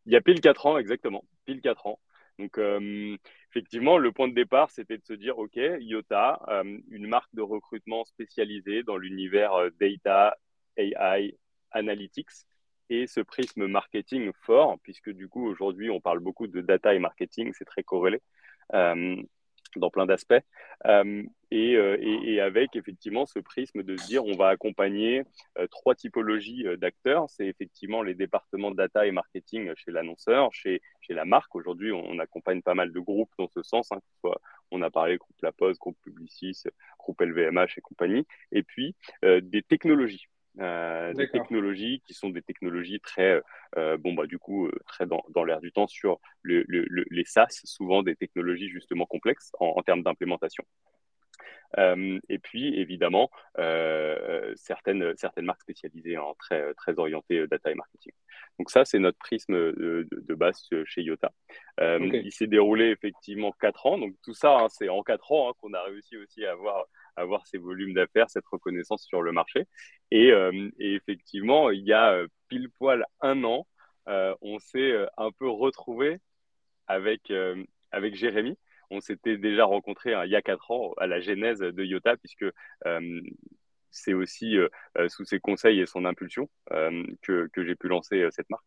Il 0.06 0.12
y 0.12 0.16
a 0.16 0.20
pile 0.20 0.40
4 0.40 0.66
ans, 0.66 0.78
exactement. 0.78 1.24
Pile 1.44 1.60
4 1.60 1.86
ans. 1.86 1.98
Donc, 2.38 2.58
euh, 2.58 3.16
effectivement, 3.50 3.98
le 3.98 4.12
point 4.12 4.28
de 4.28 4.34
départ, 4.34 4.70
c'était 4.70 4.98
de 4.98 5.04
se 5.04 5.12
dire, 5.12 5.38
OK, 5.38 5.56
IOTA, 5.56 6.40
euh, 6.48 6.78
une 6.90 7.06
marque 7.06 7.32
de 7.34 7.42
recrutement 7.42 8.04
spécialisée 8.04 8.82
dans 8.82 8.96
l'univers 8.96 9.54
euh, 9.54 9.70
data, 9.80 10.36
AI, 10.76 11.36
analytics, 11.70 12.30
et 12.90 13.06
ce 13.06 13.20
prisme 13.20 13.66
marketing 13.66 14.32
fort, 14.42 14.78
puisque 14.82 15.10
du 15.10 15.28
coup, 15.28 15.46
aujourd'hui, 15.46 15.90
on 15.90 16.00
parle 16.00 16.20
beaucoup 16.20 16.46
de 16.46 16.60
data 16.60 16.94
et 16.94 16.98
marketing, 16.98 17.52
c'est 17.54 17.64
très 17.64 17.82
corrélé 17.82 18.20
dans 19.78 19.90
plein 19.90 20.06
d'aspects, 20.06 20.34
euh, 20.86 21.22
euh, 21.52 21.96
et, 22.00 22.40
avec 22.40 22.76
effectivement 22.76 23.26
ce 23.26 23.38
prisme 23.38 23.82
de 23.82 23.96
se 23.96 24.06
dire 24.06 24.24
on 24.24 24.36
va 24.36 24.48
accompagner 24.48 25.22
euh, 25.58 25.66
trois 25.66 25.94
typologies 25.94 26.64
d'acteurs. 26.78 27.28
C'est 27.28 27.46
effectivement 27.46 28.02
les 28.02 28.14
départements 28.14 28.70
data 28.70 29.06
et 29.06 29.10
marketing 29.10 29.72
chez 29.76 29.90
l'annonceur, 29.90 30.52
chez, 30.52 30.80
la 31.10 31.24
marque. 31.24 31.54
Aujourd'hui, 31.54 31.92
on, 31.92 32.18
accompagne 32.18 32.62
pas 32.62 32.74
mal 32.74 32.92
de 32.92 33.00
groupes 33.00 33.32
dans 33.38 33.48
ce 33.48 33.62
sens. 33.62 33.92
Hein, 33.92 34.00
on 34.70 34.80
a 34.80 34.90
parlé 34.90 35.18
groupe 35.18 35.36
La 35.42 35.52
Poste, 35.52 35.80
groupe 35.80 35.98
Publicis, 36.02 36.62
groupe 36.98 37.20
LVMH 37.20 37.74
et 37.76 37.80
compagnie. 37.82 38.26
Et 38.50 38.62
puis 38.62 38.94
des 39.22 39.62
technologies. 39.62 40.28
Euh, 40.60 41.14
des 41.14 41.30
technologies 41.30 42.02
qui 42.06 42.12
sont 42.12 42.28
des 42.28 42.42
technologies 42.42 43.00
très, 43.00 43.40
euh, 43.78 43.96
bon, 43.96 44.12
bah, 44.12 44.26
du 44.26 44.38
coup, 44.38 44.66
euh, 44.66 44.78
très 44.86 45.06
dans, 45.06 45.24
dans 45.30 45.44
l'air 45.44 45.60
du 45.60 45.72
temps 45.72 45.86
sur 45.86 46.20
le, 46.42 46.64
le, 46.68 46.86
les 47.10 47.24
SaaS, 47.24 47.62
souvent 47.64 48.02
des 48.02 48.16
technologies 48.16 48.68
justement 48.68 49.06
complexes 49.06 49.50
en, 49.60 49.74
en 49.76 49.82
termes 49.82 50.02
d'implémentation. 50.02 50.64
Euh, 51.78 52.20
et 52.28 52.38
puis, 52.38 52.78
évidemment, 52.78 53.30
certaines, 54.56 55.16
certaines 55.16 55.46
marques 55.46 55.62
spécialisées, 55.62 56.18
en 56.18 56.34
très, 56.34 56.74
très 56.74 56.98
orientées 56.98 57.46
data 57.46 57.70
et 57.70 57.74
marketing. 57.74 58.12
Donc 58.58 58.70
ça, 58.70 58.84
c'est 58.84 58.98
notre 58.98 59.18
prisme 59.18 59.54
de, 59.54 60.06
de, 60.10 60.34
base 60.34 60.68
chez 60.84 61.00
Iota. 61.00 61.32
Il 61.80 62.30
s'est 62.30 62.46
déroulé 62.46 62.90
effectivement 62.90 63.52
quatre 63.52 63.86
ans. 63.86 63.96
Donc 63.96 64.14
tout 64.22 64.34
ça, 64.34 64.58
hein, 64.58 64.68
c'est 64.68 64.90
en 64.90 65.02
quatre 65.02 65.32
ans 65.32 65.48
hein, 65.48 65.52
qu'on 65.62 65.72
a 65.72 65.82
réussi 65.82 66.18
aussi 66.18 66.44
à 66.44 66.52
avoir 66.52 66.84
avoir 67.16 67.46
ces 67.46 67.58
volumes 67.58 67.94
d'affaires, 67.94 68.30
cette 68.30 68.46
reconnaissance 68.46 69.04
sur 69.04 69.22
le 69.22 69.32
marché. 69.32 69.66
Et, 70.10 70.30
euh, 70.32 70.70
effectivement, 70.78 71.70
il 71.70 71.84
y 71.84 71.92
a 71.92 72.12
euh, 72.12 72.28
pile 72.48 72.70
poil 72.78 73.04
un 73.20 73.44
an, 73.44 73.66
euh, 74.08 74.34
on 74.40 74.58
s'est 74.58 74.94
un 75.16 75.30
peu 75.32 75.48
retrouvé 75.48 76.18
avec, 76.86 77.32
avec 77.92 78.14
Jérémy. 78.14 78.58
On 78.90 79.00
s'était 79.00 79.38
déjà 79.38 79.64
rencontré 79.64 80.14
hein, 80.14 80.24
il 80.24 80.30
y 80.30 80.36
a 80.36 80.42
quatre 80.42 80.70
ans 80.70 80.92
à 80.98 81.06
la 81.06 81.20
genèse 81.20 81.60
de 81.60 81.84
Iota, 81.84 82.16
puisque 82.16 82.44
c'est 83.90 84.14
aussi 84.14 84.56
sous 85.08 85.24
ses 85.24 85.40
conseils 85.40 85.80
et 85.80 85.86
son 85.86 86.04
impulsion 86.04 86.48
que, 87.22 87.48
que 87.52 87.64
j'ai 87.64 87.76
pu 87.76 87.88
lancer 87.88 88.26
cette 88.30 88.50
marque. 88.50 88.64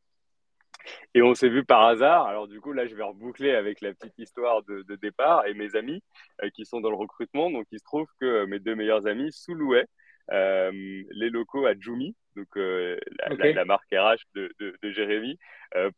Et 1.13 1.21
on 1.21 1.33
s'est 1.33 1.49
vu 1.49 1.63
par 1.63 1.83
hasard. 1.85 2.27
Alors 2.27 2.47
du 2.47 2.59
coup, 2.61 2.73
là, 2.73 2.87
je 2.87 2.95
vais 2.95 3.03
reboucler 3.03 3.51
avec 3.51 3.81
la 3.81 3.93
petite 3.93 4.17
histoire 4.17 4.63
de, 4.63 4.83
départ 4.95 5.45
et 5.45 5.53
mes 5.53 5.75
amis 5.75 6.01
euh, 6.43 6.49
qui 6.49 6.65
sont 6.65 6.81
dans 6.81 6.89
le 6.89 6.95
recrutement. 6.95 7.51
Donc, 7.51 7.65
il 7.71 7.79
se 7.79 7.83
trouve 7.83 8.07
que 8.19 8.25
euh, 8.25 8.47
mes 8.47 8.59
deux 8.59 8.75
meilleurs 8.75 9.07
amis 9.07 9.31
sous-louaient 9.31 9.87
euh, 10.31 10.71
les 11.11 11.29
locaux 11.29 11.65
à 11.67 11.73
Jumi, 11.77 12.15
donc 12.35 12.47
la, 12.55 13.65
marque 13.65 13.93
RH 13.93 14.23
de, 14.33 14.51
de, 14.59 14.91
Jérémy, 14.91 15.37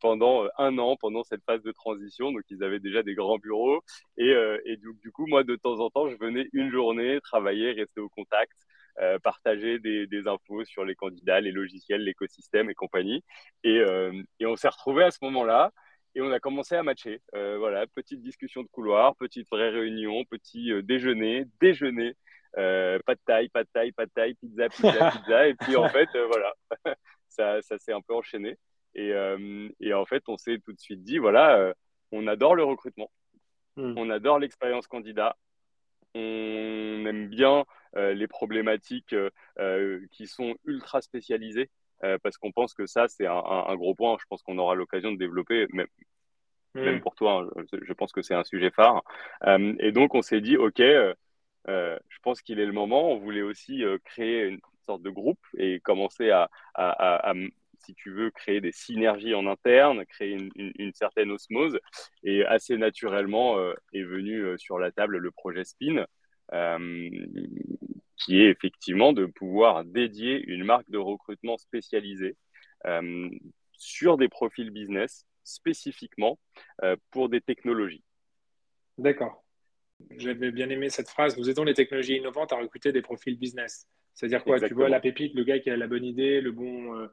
pendant 0.02 0.48
un 0.58 0.78
an, 0.78 0.98
pendant 0.98 1.24
cette 1.24 1.44
phase 1.46 1.64
de 1.64 1.72
transition. 1.72 2.32
Donc, 2.32 2.44
ils 2.50 2.64
avaient 2.64 2.80
déjà 2.80 3.02
des 3.02 3.16
grands 3.16 3.38
bureaux. 3.38 3.82
Et, 4.18 4.36
et 4.66 4.78
du, 4.78 4.90
du, 5.02 5.12
coup, 5.12 5.26
moi, 5.26 5.44
de 5.44 5.56
temps 5.56 5.80
en 5.80 5.90
temps, 5.90 6.10
je 6.10 6.18
venais 6.18 6.48
une 6.54 6.70
journée 6.70 7.20
travailler, 7.22 7.72
rester 7.72 8.02
au 8.02 8.10
contact. 8.10 8.54
Euh, 9.00 9.20
partager 9.20 9.78
des, 9.78 10.08
des, 10.08 10.28
infos 10.28 10.66
sur 10.66 10.84
les 10.84 10.96
candidats, 10.96 11.40
les 11.40 11.52
logiciels, 11.52 12.04
l'écosystème 12.04 12.72
et 12.72 12.74
compagnie. 12.74 13.24
Et, 13.64 13.78
euh, 13.78 14.24
et 14.40 14.48
on 14.48 14.56
s'est 14.56 14.70
retrouvé 14.70 15.04
à 15.04 15.12
ce 15.12 15.20
moment-là 15.22 15.72
et 16.16 16.22
on 16.22 16.32
a 16.32 16.40
commencé 16.40 16.74
à 16.74 16.82
matcher. 16.82 17.22
Euh, 17.36 17.60
voilà, 17.60 17.86
petite 17.86 18.24
discussion 18.24 18.64
de 18.64 18.68
couloir, 18.68 19.16
petite 19.18 19.48
vraie 19.52 19.70
réunion, 19.70 20.26
petit 20.26 20.72
déjeuner, 20.82 21.46
déjeuner, 21.62 22.16
pas 22.54 23.14
de 23.14 23.20
taille, 23.24 23.50
pas 23.50 23.64
de 23.64 23.70
taille, 23.72 23.92
pas 23.92 24.08
de 24.08 24.12
taille, 24.16 24.34
pizza, 24.34 24.68
pizza, 24.68 25.12
pizza. 25.12 25.48
Et 25.48 25.54
puis 25.54 25.76
en 25.76 25.90
fait, 25.90 26.10
voilà, 26.32 26.56
ça, 27.28 27.62
ça 27.62 27.78
s'est 27.78 27.94
un 27.94 28.02
peu 28.02 28.16
enchaîné. 28.16 28.58
Et, 28.96 29.14
et, 29.80 29.94
en 29.94 30.06
fait, 30.06 30.24
on 30.28 30.38
s'est 30.38 30.58
tout 30.66 30.74
de 30.74 30.80
suite 30.80 31.04
dit, 31.04 31.20
voilà, 31.20 31.72
on 32.12 32.26
adore 32.26 32.56
le 32.56 32.64
recrutement, 32.64 33.12
hmm. 33.76 33.94
on 33.96 34.10
adore 34.10 34.40
l'expérience 34.40 34.88
candidat, 34.88 35.38
on 36.16 37.06
aime 37.06 37.28
bien 37.28 37.66
euh, 37.96 38.14
les 38.14 38.28
problématiques 38.28 39.14
euh, 39.14 39.30
euh, 39.60 40.06
qui 40.12 40.28
sont 40.28 40.56
ultra 40.66 41.02
spécialisées, 41.02 41.70
parce 42.22 42.38
qu'on 42.38 42.52
pense 42.52 42.76
que 42.76 42.86
ça, 42.86 43.08
c'est 43.08 43.26
un, 43.26 43.76
gros 43.76 43.96
point. 43.96 44.18
Je 44.20 44.26
pense 44.30 44.44
qu'on 44.44 44.60
aura 44.60 44.76
l'occasion 44.76 45.12
de 45.12 45.18
développer, 45.18 45.66
même, 45.74 45.88
mm. 46.76 46.82
même 46.82 47.02
pour 47.02 47.16
toi, 47.16 47.48
hein, 47.58 47.64
je, 47.74 47.94
pense 47.94 48.12
que 48.12 48.22
c'est 48.22 48.36
un 48.36 48.44
sujet 48.44 48.70
phare. 48.70 49.02
et 49.80 49.92
donc, 49.92 50.14
on 50.14 50.22
s'est 50.22 50.42
dit, 50.42 50.58
OK, 50.58 50.80
je 50.80 52.20
pense 52.22 52.44
qu'il 52.44 52.60
est 52.60 52.68
le 52.68 52.72
moment. 52.72 53.12
On 53.12 53.18
voulait 53.18 53.42
aussi 53.42 53.84
créer 54.06 54.46
une 54.46 54.60
sorte 54.86 55.02
de 55.02 55.10
groupe 55.10 55.44
et 55.58 55.80
commencer 55.80 56.30
à, 56.30 56.50
si 57.80 57.96
tu 57.96 58.12
veux, 58.12 58.32
créer 58.32 58.62
des 58.62 58.72
synergies 58.72 59.36
en 59.36 59.48
interne, 59.48 60.06
créer 60.06 60.32
une, 60.32 60.50
une 60.56 60.94
certaine 60.94 61.32
osmose. 61.32 61.80
Et 62.24 62.46
assez 62.46 62.78
naturellement 62.78 63.58
est 63.94 64.04
venu 64.04 64.58
sur 64.58 64.80
la 64.80 64.92
table 64.92 65.18
le 65.18 65.32
projet 65.32 65.64
Spin, 65.64 66.06
euh, 66.54 67.10
qui 68.16 68.42
est 68.42 68.50
effectivement 68.50 69.14
de 69.14 69.26
pouvoir 69.26 69.86
dédier 69.86 70.44
une 70.48 70.64
marque 70.64 70.90
de 70.90 70.98
recrutement 70.98 71.58
spécialisée 71.58 72.36
euh, 72.86 73.30
sur 73.74 74.18
des 74.18 74.28
profils 74.28 74.72
business 74.72 75.26
spécifiquement 75.44 76.40
euh, 76.84 76.96
pour 77.12 77.30
des 77.30 77.42
technologies. 77.42 78.04
D'accord. 78.98 79.44
J'avais 80.12 80.52
bien 80.52 80.70
aimé 80.70 80.90
cette 80.90 81.10
phrase. 81.10 81.38
Nous 81.38 81.50
aidons 81.50 81.64
les 81.64 81.74
technologies 81.74 82.16
innovantes 82.16 82.54
à 82.54 82.58
recruter 82.58 82.92
des 82.92 83.02
profils 83.02 83.38
business. 83.38 83.88
C'est-à-dire 84.14 84.44
quoi? 84.44 84.60
Tu 84.60 84.74
vois 84.74 84.90
la 84.90 85.00
pépite, 85.00 85.36
le 85.36 85.44
gars 85.44 85.60
qui 85.60 85.70
a 85.70 85.78
la 85.78 85.88
bonne 85.88 86.06
idée, 86.06 86.42
le 86.42 86.52
bon, 86.52 87.08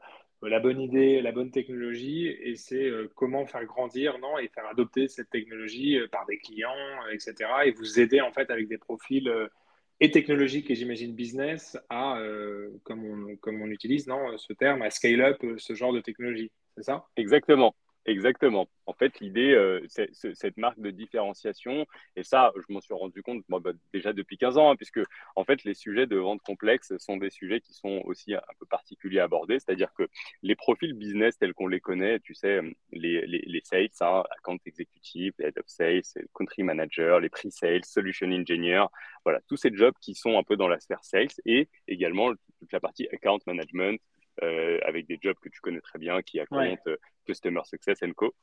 la 0.49 0.61
bonne 0.61 0.81
idée, 0.81 1.21
la 1.21 1.33
bonne 1.33 1.51
technologie, 1.51 2.27
et 2.27 2.57
c'est 2.57 2.91
comment 3.15 3.47
faire 3.47 3.65
grandir, 3.65 4.19
non, 4.19 4.39
et 4.39 4.49
faire 4.49 4.67
adopter 4.67 5.09
cette 5.09 5.31
technologie 5.31 5.99
par 6.11 6.27
des 6.27 6.39
clients, 6.39 6.73
etc. 7.13 7.35
Et 7.67 7.71
vous 7.73 8.01
aider 8.01 8.21
en 8.21 8.33
fait 8.33 8.51
avec 8.51 8.69
des 8.69 8.79
profils 8.79 9.31
et 10.01 10.11
technologiques 10.11 10.71
et 10.71 10.75
j'imagine 10.75 11.15
business 11.15 11.79
à, 11.89 12.19
comme, 12.83 13.05
on, 13.05 13.37
comme 13.37 13.63
on 13.63 13.69
utilise, 13.69 14.07
non, 14.07 14.37
ce 14.37 14.53
terme, 14.53 14.83
à 14.83 14.91
scale 14.91 15.21
up 15.21 15.45
ce 15.57 15.75
genre 15.75 15.93
de 15.93 16.01
technologie. 16.01 16.51
C'est 16.77 16.85
ça? 16.85 17.07
Exactement. 17.17 17.75
Exactement. 18.07 18.69
En 18.85 18.93
fait, 18.93 19.19
l'idée, 19.21 19.53
euh, 19.55 19.81
cette 19.89 20.59
marque 20.59 20.79
de 20.79 20.91
différenciation, 20.91 21.87
et 22.17 22.23
ça, 22.23 22.53
je 22.57 22.71
m'en 22.71 22.83
suis 22.83 22.93
rendu 22.93 23.23
compte 23.23 23.43
bah, 23.49 23.73
déjà 23.95 24.13
depuis 24.13 24.37
15 24.37 24.59
ans, 24.59 24.71
hein, 24.71 24.77
puisque 24.77 25.01
en 25.37 25.45
fait, 25.45 25.65
les 25.65 25.73
sujets 25.73 26.07
de 26.07 26.17
vente 26.19 26.43
complexe 26.43 26.93
sont 26.99 27.17
des 27.17 27.31
sujets 27.31 27.63
qui 27.63 27.73
sont 27.73 28.03
aussi 28.05 28.35
un 28.35 28.43
peu 28.61 28.67
particuliers 28.67 29.21
à 29.21 29.25
aborder, 29.25 29.59
c'est-à-dire 29.59 29.89
que 29.95 30.07
les 30.43 30.55
profils 30.55 30.93
business 30.93 31.39
tels 31.39 31.55
qu'on 31.55 31.67
les 31.67 31.81
connaît, 31.81 32.21
tu 32.21 32.35
sais, 32.35 32.61
les, 32.93 33.27
les, 33.27 33.43
les 33.47 33.61
sales, 33.65 33.89
hein, 34.03 34.23
account 34.37 34.59
executive, 34.67 35.33
head 35.39 35.57
of 35.59 35.65
sales, 35.67 36.03
country 36.35 36.63
manager, 36.63 37.21
les 37.21 37.31
pre-sales, 37.31 37.85
solution 37.87 38.31
engineer, 38.31 38.85
voilà, 39.25 39.41
tous 39.49 39.57
ces 39.57 39.75
jobs 39.75 39.95
qui 40.03 40.15
sont 40.15 40.37
un 40.39 40.43
peu 40.43 40.57
dans 40.57 40.69
la 40.69 40.79
sphère 40.79 41.03
sales, 41.05 41.29
et 41.47 41.69
également 41.89 42.33
toute 42.59 42.73
la 42.73 42.81
partie 42.81 43.09
account 43.13 43.39
management, 43.47 43.99
euh, 44.43 44.79
avec 44.85 45.07
des 45.07 45.19
jobs 45.21 45.37
que 45.41 45.49
tu 45.49 45.61
connais 45.61 45.81
très 45.81 45.99
bien, 45.99 46.23
qui 46.23 46.41
account, 46.41 46.77
euh, 46.87 46.97
Customer 47.27 47.61
Success 47.65 48.01
Co. 48.17 48.35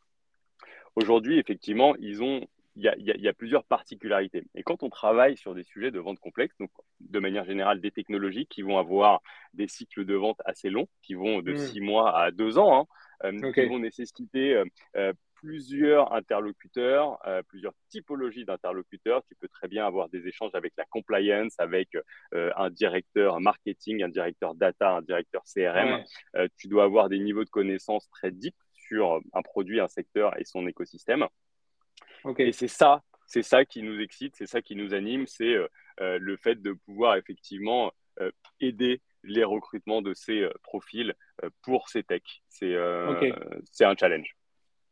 Aujourd'hui, 0.96 1.40
effectivement, 1.40 1.96
ils 1.98 2.24
ont 2.24 2.48
il 2.78 2.84
y, 2.84 2.88
a, 2.88 2.96
il 2.98 3.22
y, 3.22 3.28
a, 3.28 3.34
plusieurs 3.34 3.66
particularités. 3.66 4.46
Et 4.56 4.64
quand 4.64 4.82
on 4.82 4.90
travaille 4.90 5.36
sur 5.36 5.54
des 5.54 5.64
sujets 5.64 5.92
de 5.92 6.00
vente 6.00 6.20
complexe, 6.20 6.56
donc 6.58 6.72
de 7.02 7.20
manière 7.20 7.44
générale 7.44 7.82
des 7.82 7.92
technologies 7.92 8.46
qui 8.46 8.62
vont 8.62 8.78
avoir 8.78 9.22
des 9.54 9.68
cycles 9.68 10.06
de 10.06 10.16
vente 10.16 10.42
assez 10.46 10.70
longs, 10.70 10.88
qui 11.02 11.14
vont 11.14 11.42
de 11.42 11.54
6 11.54 11.82
hmm. 11.82 11.84
mois 11.84 12.18
à 12.18 12.32
2 12.32 12.58
ans, 12.58 12.88
hein, 13.24 13.28
euh, 13.28 13.52
qui 13.52 13.66
vont 13.66 13.80
nécessiter 13.80 14.64
plusieurs 15.42 16.14
interlocuteurs, 16.14 17.18
euh, 17.28 17.42
plusieurs 17.44 17.74
typologies 17.90 18.46
d'interlocuteurs. 18.46 19.24
Tu 19.28 19.36
peux 19.36 19.48
très 19.48 19.68
bien 19.68 19.86
avoir 19.86 20.08
des 20.10 20.28
échanges 20.28 20.52
avec 20.54 20.74
la 20.78 20.86
compliance, 20.86 21.54
avec 21.58 21.98
euh, 22.34 22.52
un 22.56 22.70
directeur 22.70 23.40
marketing, 23.42 24.04
un 24.04 24.10
directeur 24.10 24.56
data, 24.56 24.92
un 24.92 25.02
directeur 25.02 25.44
CRM. 25.44 26.04
Euh, 26.36 26.48
tu 26.58 26.68
dois 26.68 26.84
avoir 26.84 27.10
des 27.10 27.20
niveaux 27.20 27.44
de 27.44 27.50
connaissances 27.50 28.08
très 28.12 28.32
deep 28.32 28.56
sur 28.74 29.20
un 29.34 29.42
produit, 29.42 29.80
un 29.80 29.88
secteur 29.88 30.40
et 30.40 30.46
son 30.46 30.68
écosystème. 30.68 31.26
Et 32.38 32.52
c'est 32.52 32.68
ça, 32.68 33.02
c'est 33.26 33.42
ça 33.44 33.66
qui 33.66 33.82
nous 33.82 34.00
excite, 34.00 34.36
c'est 34.36 34.46
ça 34.46 34.62
qui 34.62 34.76
nous 34.76 34.94
anime, 34.94 35.26
c'est 35.26 35.56
le 36.00 36.38
fait 36.38 36.62
de 36.62 36.74
pouvoir 36.74 37.16
effectivement 37.16 37.92
aider 38.60 39.02
les 39.24 39.44
recrutements 39.44 40.02
de 40.02 40.14
ces 40.14 40.48
profils 40.62 41.16
pour 41.64 41.90
ces 41.90 42.04
techs. 42.04 42.44
C'est 42.50 42.76
un 42.76 43.96
challenge. 44.00 44.36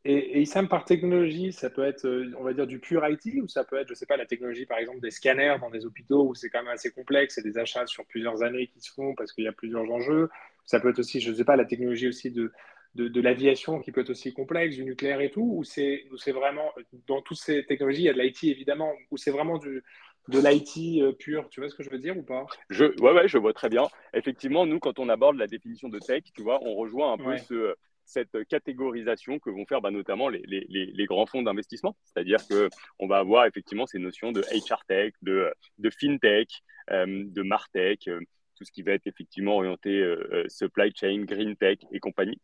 Et, 0.05 0.13
et 0.13 0.41
ISAM 0.41 0.69
par 0.69 0.85
technologie, 0.85 1.51
ça 1.51 1.69
peut 1.69 1.83
être, 1.83 2.05
euh, 2.05 2.31
on 2.37 2.43
va 2.43 2.53
dire, 2.53 2.65
du 2.65 2.79
pur 2.79 3.05
IT 3.05 3.41
ou 3.41 3.47
ça 3.47 3.65
peut 3.65 3.77
être, 3.77 3.87
je 3.87 3.93
ne 3.93 3.95
sais 3.95 4.05
pas, 4.05 4.15
la 4.15 4.25
technologie, 4.25 4.65
par 4.65 4.77
exemple, 4.77 5.01
des 5.01 5.11
scanners 5.11 5.57
dans 5.59 5.69
des 5.69 5.85
hôpitaux 5.85 6.25
où 6.25 6.35
c'est 6.35 6.49
quand 6.49 6.63
même 6.63 6.73
assez 6.73 6.91
complexe 6.91 7.37
et 7.37 7.41
des 7.41 7.57
achats 7.57 7.85
sur 7.85 8.05
plusieurs 8.05 8.41
années 8.41 8.67
qui 8.67 8.79
se 8.79 8.93
font 8.93 9.13
parce 9.15 9.33
qu'il 9.33 9.43
y 9.43 9.47
a 9.47 9.51
plusieurs 9.51 9.89
enjeux. 9.91 10.29
Ça 10.65 10.79
peut 10.79 10.89
être 10.89 10.99
aussi, 10.99 11.19
je 11.19 11.31
ne 11.31 11.35
sais 11.35 11.43
pas, 11.43 11.57
la 11.57 11.65
technologie 11.65 12.07
aussi 12.07 12.31
de, 12.31 12.53
de, 12.95 13.21
l'aviation 13.21 13.79
qui 13.79 13.91
peut 13.91 14.01
être 14.01 14.09
aussi 14.09 14.33
complexe, 14.33 14.75
du 14.75 14.85
nucléaire 14.85 15.19
et 15.19 15.31
tout, 15.31 15.55
ou 15.57 15.63
c'est 15.65 16.05
vraiment, 16.27 16.71
dans 17.07 17.21
toutes 17.21 17.39
ces 17.39 17.65
technologies, 17.65 18.03
il 18.03 18.05
y 18.05 18.09
a 18.09 18.13
de 18.13 18.19
l'IT 18.19 18.43
évidemment, 18.45 18.93
ou 19.11 19.17
c'est 19.17 19.31
vraiment 19.31 19.57
du, 19.57 19.83
de 20.29 20.39
l'IT 20.39 21.01
euh, 21.01 21.11
pur, 21.11 21.49
tu 21.49 21.59
vois 21.59 21.69
ce 21.69 21.75
que 21.75 21.83
je 21.83 21.89
veux 21.89 21.99
dire 21.99 22.17
ou 22.17 22.23
pas? 22.23 22.45
Je, 22.69 22.85
ouais, 23.01 23.11
ouais, 23.11 23.27
je 23.27 23.37
vois 23.37 23.53
très 23.53 23.69
bien. 23.69 23.87
Effectivement, 24.13 24.65
nous, 24.65 24.79
quand 24.79 24.99
on 24.99 25.09
aborde 25.09 25.37
la 25.37 25.47
définition 25.47 25.89
de 25.89 25.99
tech, 25.99 26.23
tu 26.33 26.41
vois, 26.41 26.59
on 26.63 26.75
rejoint 26.75 27.13
un 27.13 27.17
peu 27.17 27.37
ce, 27.37 27.75
cette 28.09 28.43
catégorisation 28.47 29.39
que 29.39 29.49
vont 29.51 29.65
faire 29.65 29.81
bah, 29.81 29.91
notamment 29.91 30.29
les, 30.29 30.41
les, 30.45 30.65
les, 30.67 31.05
grands 31.05 31.27
fonds 31.27 31.43
d'investissement. 31.43 31.95
C'est-à-dire 32.03 32.39
qu'on 32.47 33.07
va 33.07 33.19
avoir 33.19 33.45
effectivement 33.45 33.85
ces 33.85 33.99
notions 33.99 34.31
de 34.31 34.41
HR 34.41 34.83
tech, 34.87 35.13
de, 35.21 35.53
de 35.77 35.89
fintech, 35.91 36.49
euh, 36.91 37.23
de 37.27 37.41
martech, 37.43 38.07
euh, 38.07 38.19
tout 38.55 38.65
ce 38.65 38.71
qui 38.71 38.81
va 38.81 38.93
être 38.93 39.05
effectivement 39.05 39.57
orienté 39.57 40.01
euh, 40.01 40.43
supply 40.47 40.91
chain, 40.95 41.23
green 41.23 41.55
tech 41.55 41.77
et 41.91 41.99
compagnie. 41.99 42.41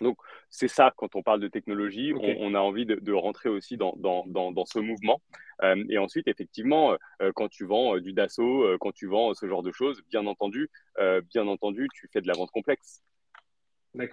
Donc, 0.00 0.16
c'est 0.50 0.68
ça, 0.68 0.92
quand 0.96 1.14
on 1.14 1.22
parle 1.22 1.38
de 1.38 1.46
technologie, 1.46 2.12
on, 2.16 2.54
a 2.54 2.58
envie 2.58 2.84
de, 2.84 2.96
de 2.96 3.12
rentrer 3.12 3.48
aussi 3.48 3.76
dans, 3.76 3.94
dans, 3.96 4.24
dans, 4.26 4.50
dans 4.50 4.64
ce 4.64 4.80
mouvement. 4.80 5.22
et 5.88 5.98
ensuite, 5.98 6.26
effectivement, 6.26 6.96
quand 7.36 7.48
tu 7.48 7.64
vends 7.64 7.96
du 7.98 8.12
Dassault, 8.12 8.76
quand 8.80 8.90
tu 8.90 9.06
vends 9.06 9.34
ce 9.34 9.46
genre 9.46 9.62
de 9.62 9.70
choses, 9.70 10.02
bien 10.10 10.26
entendu, 10.26 10.68
bien 11.32 11.46
entendu, 11.46 11.86
tu 11.94 12.08
fais 12.12 12.20
de 12.20 12.26
la 12.26 12.34
vente 12.34 12.50
complexe. 12.50 13.04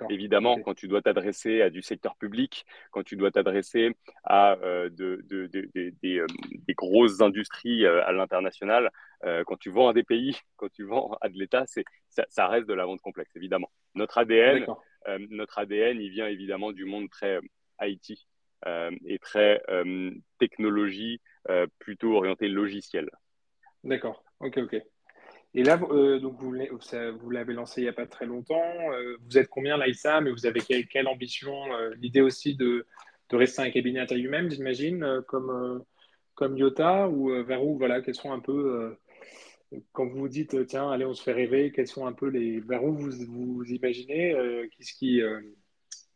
Évidemment, 0.09 0.61
quand 0.61 0.73
tu 0.75 0.87
dois 0.87 1.01
t'adresser 1.01 1.61
à 1.61 1.69
du 1.69 1.81
secteur 1.81 2.15
public, 2.15 2.65
quand 2.91 3.03
tu 3.03 3.15
dois 3.15 3.31
t'adresser 3.31 3.95
à 4.23 4.53
euh, 4.63 4.89
de, 4.89 5.21
de, 5.27 5.49
euh, 5.75 5.91
des, 6.01 6.73
grosses 6.75 7.21
industries 7.21 7.85
euh, 7.85 8.05
à 8.05 8.11
l'international, 8.11 8.91
quand 9.45 9.57
tu 9.57 9.69
vends 9.69 9.89
à 9.89 9.93
des 9.93 10.03
pays, 10.03 10.35
quand 10.55 10.71
tu 10.71 10.83
vends 10.83 11.17
à 11.21 11.29
de 11.29 11.37
l'État, 11.37 11.65
ça, 11.67 12.25
ça, 12.29 12.47
reste 12.47 12.67
de 12.67 12.73
la 12.73 12.85
vente 12.85 13.01
complexe, 13.01 13.35
évidemment. 13.35 13.71
Notre 13.95 14.17
ADN, 14.17 14.65
notre 15.29 15.59
ADN, 15.59 15.99
il 15.99 16.09
vient 16.09 16.27
évidemment 16.27 16.71
du 16.71 16.85
monde 16.85 17.09
très 17.09 17.39
IT 17.81 18.17
et 18.65 19.19
très 19.19 19.61
technologie, 20.39 21.21
plutôt 21.79 22.15
orienté 22.15 22.47
logiciel. 22.47 23.09
D'accord, 23.83 24.23
ok, 24.39 24.57
ok. 24.57 24.81
Et 25.53 25.63
là, 25.63 25.79
euh, 25.91 26.19
donc 26.19 26.39
vous, 26.39 26.51
l'avez 27.29 27.53
lancé 27.53 27.81
il 27.81 27.83
n'y 27.83 27.89
a 27.89 27.93
pas 27.93 28.05
très 28.05 28.25
longtemps. 28.25 28.91
Euh, 28.93 29.17
vous 29.25 29.37
êtes 29.37 29.49
combien 29.49 29.77
là, 29.77 29.85
mais 30.21 30.31
vous 30.31 30.45
avez 30.45 30.61
quelle, 30.61 31.07
ambition 31.07 31.73
euh, 31.73 31.93
L'idée 31.97 32.21
aussi 32.21 32.55
de, 32.55 32.87
rester 33.31 33.61
un 33.61 33.69
cabinet 33.69 33.99
à 33.99 34.05
taille 34.05 34.23
humaine, 34.23 34.49
j'imagine, 34.49 35.21
comme, 35.27 35.83
comme 36.35 36.57
Yota, 36.57 37.07
ou 37.07 37.29
vers 37.45 37.63
où, 37.65 37.77
voilà, 37.77 38.01
quels 38.01 38.15
sont 38.15 38.33
un 38.33 38.41
peu, 38.41 38.97
quand 39.93 40.05
vous 40.05 40.19
vous 40.19 40.27
dites, 40.27 40.65
tiens, 40.67 40.91
allez, 40.91 41.05
on 41.05 41.13
se 41.13 41.23
fait 41.23 41.31
rêver, 41.31 41.71
quels 41.71 41.87
sont 41.87 42.05
un 42.05 42.11
peu 42.11 42.27
les, 42.27 42.59
vers 42.59 42.83
où 42.83 42.93
vous 42.93 43.55
vous 43.55 43.63
imaginez, 43.71 44.35
qu'est-ce 44.71 44.91
qui, 44.91 45.21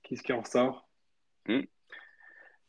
qu'est-ce 0.03 0.23
qui 0.23 0.33
en 0.33 0.41
ressort 0.41 0.89
hmm. 1.47 1.61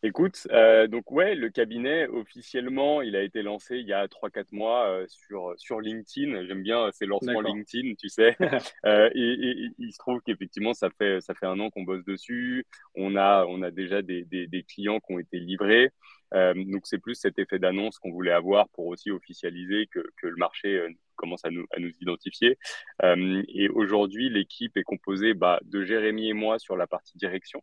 Écoute, 0.02 0.46
euh, 0.50 0.86
donc 0.86 1.10
ouais, 1.10 1.34
le 1.34 1.48
cabinet 1.48 2.06
officiellement, 2.06 3.02
il 3.02 3.16
a 3.16 3.22
été 3.22 3.42
lancé 3.42 3.78
il 3.78 3.86
y 3.86 3.92
a 3.92 4.06
3-4 4.06 4.46
mois 4.52 4.86
euh, 4.86 5.06
sur, 5.08 5.54
sur 5.56 5.80
LinkedIn. 5.80 6.46
J'aime 6.46 6.62
bien 6.62 6.90
ces 6.92 7.06
lancements 7.06 7.40
LinkedIn, 7.40 7.94
tu 7.94 8.08
sais. 8.08 8.36
euh, 8.86 9.10
et, 9.14 9.70
il 9.78 9.92
se 9.92 9.98
trouve 9.98 10.20
qu'effectivement, 10.20 10.74
ça 10.74 10.90
fait, 10.90 11.20
ça 11.20 11.34
fait 11.34 11.46
un 11.46 11.58
an 11.60 11.70
qu'on 11.70 11.82
bosse 11.82 12.04
dessus. 12.04 12.66
On 12.94 13.16
a, 13.16 13.46
on 13.46 13.62
a 13.62 13.70
déjà 13.70 14.02
des, 14.02 14.24
des, 14.24 14.46
des 14.46 14.62
clients 14.62 15.00
qui 15.00 15.14
ont 15.14 15.18
été 15.18 15.38
livrés. 15.38 15.90
Euh, 16.34 16.54
donc 16.54 16.86
c'est 16.86 16.98
plus 16.98 17.14
cet 17.14 17.38
effet 17.38 17.58
d'annonce 17.58 17.98
qu'on 17.98 18.10
voulait 18.10 18.32
avoir 18.32 18.68
pour 18.70 18.86
aussi 18.86 19.10
officialiser 19.10 19.86
que, 19.86 20.00
que 20.16 20.26
le 20.26 20.36
marché 20.36 20.76
euh, 20.76 20.90
commence 21.14 21.44
à 21.44 21.50
nous, 21.50 21.66
à 21.70 21.78
nous 21.78 21.92
identifier. 22.00 22.58
Euh, 23.02 23.42
et 23.48 23.68
aujourd'hui, 23.68 24.28
l'équipe 24.28 24.76
est 24.76 24.82
composée 24.82 25.34
bah, 25.34 25.60
de 25.64 25.84
Jérémy 25.84 26.28
et 26.28 26.32
moi 26.32 26.58
sur 26.58 26.76
la 26.76 26.86
partie 26.86 27.16
direction. 27.16 27.62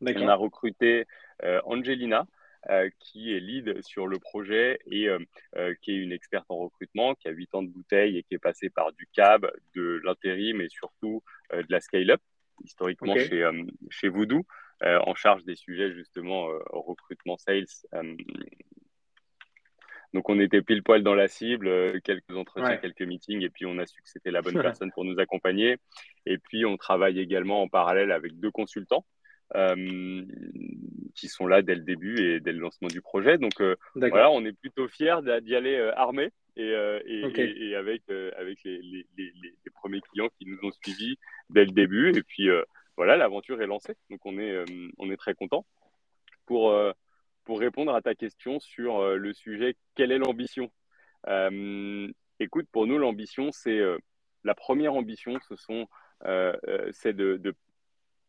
On 0.00 0.28
a 0.28 0.34
recruté 0.34 1.06
euh, 1.44 1.60
Angelina, 1.64 2.26
euh, 2.70 2.90
qui 2.98 3.34
est 3.34 3.40
lead 3.40 3.82
sur 3.82 4.06
le 4.06 4.18
projet 4.18 4.78
et 4.86 5.08
euh, 5.08 5.74
qui 5.82 5.92
est 5.92 5.96
une 5.96 6.12
experte 6.12 6.46
en 6.48 6.56
recrutement, 6.56 7.14
qui 7.14 7.28
a 7.28 7.30
8 7.30 7.54
ans 7.54 7.62
de 7.62 7.68
bouteille 7.68 8.18
et 8.18 8.22
qui 8.22 8.34
est 8.34 8.38
passée 8.38 8.70
par 8.70 8.92
du 8.92 9.06
CAB, 9.12 9.50
de 9.74 10.00
l'intérim 10.04 10.60
et 10.60 10.68
surtout 10.68 11.22
de 11.52 11.66
la 11.68 11.80
scale-up, 11.80 12.20
historiquement 12.64 13.16
chez, 13.16 13.48
chez 13.90 14.08
Voodoo, 14.08 14.44
en 14.82 15.14
charge 15.14 15.44
des 15.44 15.56
sujets 15.56 15.92
justement 15.92 16.48
recrutement 16.70 17.36
sales. 17.36 17.66
Donc 20.14 20.30
on 20.30 20.40
était 20.40 20.62
pile 20.62 20.82
poil 20.82 21.02
dans 21.02 21.14
la 21.14 21.28
cible, 21.28 22.00
quelques 22.00 22.34
entretiens, 22.34 22.78
quelques 22.78 23.02
meetings, 23.02 23.42
et 23.42 23.50
puis 23.50 23.66
on 23.66 23.78
a 23.78 23.86
su 23.86 24.00
que 24.00 24.08
c'était 24.08 24.30
la 24.30 24.40
bonne 24.42 24.54
personne 24.62 24.90
pour 24.92 25.04
nous 25.04 25.20
accompagner. 25.20 25.76
Et 26.26 26.38
puis 26.38 26.64
on 26.64 26.76
travaille 26.76 27.20
également 27.20 27.62
en 27.62 27.68
parallèle 27.68 28.10
avec 28.10 28.38
deux 28.40 28.50
consultants 28.50 29.04
qui 29.54 31.28
sont 31.28 31.46
là 31.46 31.62
dès 31.62 31.74
le 31.74 31.82
début 31.82 32.20
et 32.20 32.40
dès 32.40 32.52
le 32.52 32.60
lancement 32.60 32.88
du 32.88 33.00
projet. 33.00 33.38
Donc 33.38 33.60
euh, 33.60 33.76
voilà, 33.94 34.30
on 34.30 34.44
est 34.44 34.52
plutôt 34.52 34.88
fiers 34.88 35.16
d'y 35.42 35.54
aller 35.54 35.74
euh, 35.74 35.92
armé 35.96 36.30
et, 36.56 36.70
et, 37.06 37.74
avec, 37.76 38.02
avec 38.36 38.58
les, 38.64 38.78
les, 38.82 39.06
les, 39.16 39.32
les, 39.42 39.70
premiers 39.74 40.00
clients 40.00 40.28
qui 40.38 40.46
nous 40.46 40.58
ont 40.62 40.72
suivis 40.82 41.16
dès 41.50 41.64
le 41.64 41.70
début. 41.70 42.16
Et 42.16 42.22
puis 42.22 42.48
voilà, 42.96 43.16
l'aventure 43.16 43.62
est 43.62 43.66
lancée. 43.66 43.94
Donc 44.10 44.20
on 44.24 44.38
est, 44.38 44.64
on 44.98 45.10
est 45.10 45.16
très 45.16 45.34
content. 45.34 45.64
Pour, 46.46 46.74
pour 47.44 47.60
répondre 47.60 47.94
à 47.94 48.02
ta 48.02 48.14
question 48.16 48.58
sur 48.58 49.16
le 49.16 49.32
sujet, 49.34 49.76
quelle 49.94 50.10
est 50.10 50.18
l'ambition? 50.18 50.70
Écoute, 52.40 52.66
pour 52.72 52.88
nous, 52.88 52.98
l'ambition, 52.98 53.52
c'est 53.52 53.80
la 54.42 54.54
première 54.56 54.94
ambition, 54.94 55.38
ce 55.48 55.54
sont, 55.54 55.86
c'est 56.90 57.12
de, 57.12 57.36
de 57.36 57.54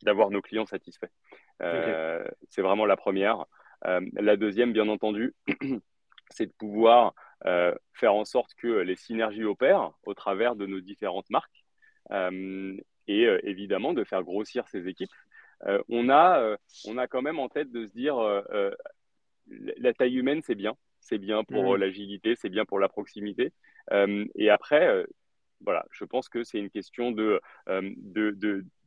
d'avoir 0.03 0.29
nos 0.29 0.41
clients 0.41 0.65
satisfaits. 0.65 1.09
Euh, 1.61 2.23
c'est 2.49 2.61
vraiment 2.61 2.85
la 2.85 2.97
première. 2.97 3.45
Euh, 3.85 4.01
la 4.13 4.37
deuxième, 4.37 4.73
bien 4.73 4.87
entendu, 4.89 5.33
c'est 6.29 6.47
de 6.47 6.53
pouvoir 6.57 7.13
euh, 7.45 7.73
faire 7.93 8.13
en 8.13 8.25
sorte 8.25 8.53
que 8.55 8.67
les 8.67 8.95
synergies 8.95 9.43
opèrent 9.43 9.91
au 10.03 10.13
travers 10.13 10.55
de 10.55 10.65
nos 10.65 10.79
différentes 10.79 11.29
marques 11.29 11.63
et 13.07 13.23
évidemment 13.43 13.93
de 13.93 14.03
faire 14.03 14.23
grossir 14.23 14.67
ces 14.67 14.87
équipes. 14.87 15.11
on, 15.89 16.09
a, 16.09 16.57
on 16.87 16.97
a 16.97 17.07
quand 17.07 17.21
même 17.21 17.37
en 17.37 17.49
tête 17.49 17.71
de 17.71 17.85
se 17.85 17.91
dire 17.91 18.17
la 19.47 19.93
taille 19.93 20.17
humaine, 20.17 20.41
c'est 20.43 20.55
bien. 20.55 20.75
C'est 21.01 21.19
bien 21.19 21.43
pour 21.43 21.73
mmh. 21.73 21.75
l'agilité, 21.77 22.35
c'est 22.35 22.49
bien 22.49 22.65
pour 22.65 22.79
la 22.79 22.89
proximité. 22.89 23.51
et 23.91 24.49
après, 24.49 25.05
voilà, 25.61 25.85
je 25.91 26.05
pense 26.05 26.29
que 26.29 26.43
c'est 26.43 26.57
une 26.57 26.69
question 26.69 27.11
de, 27.11 27.41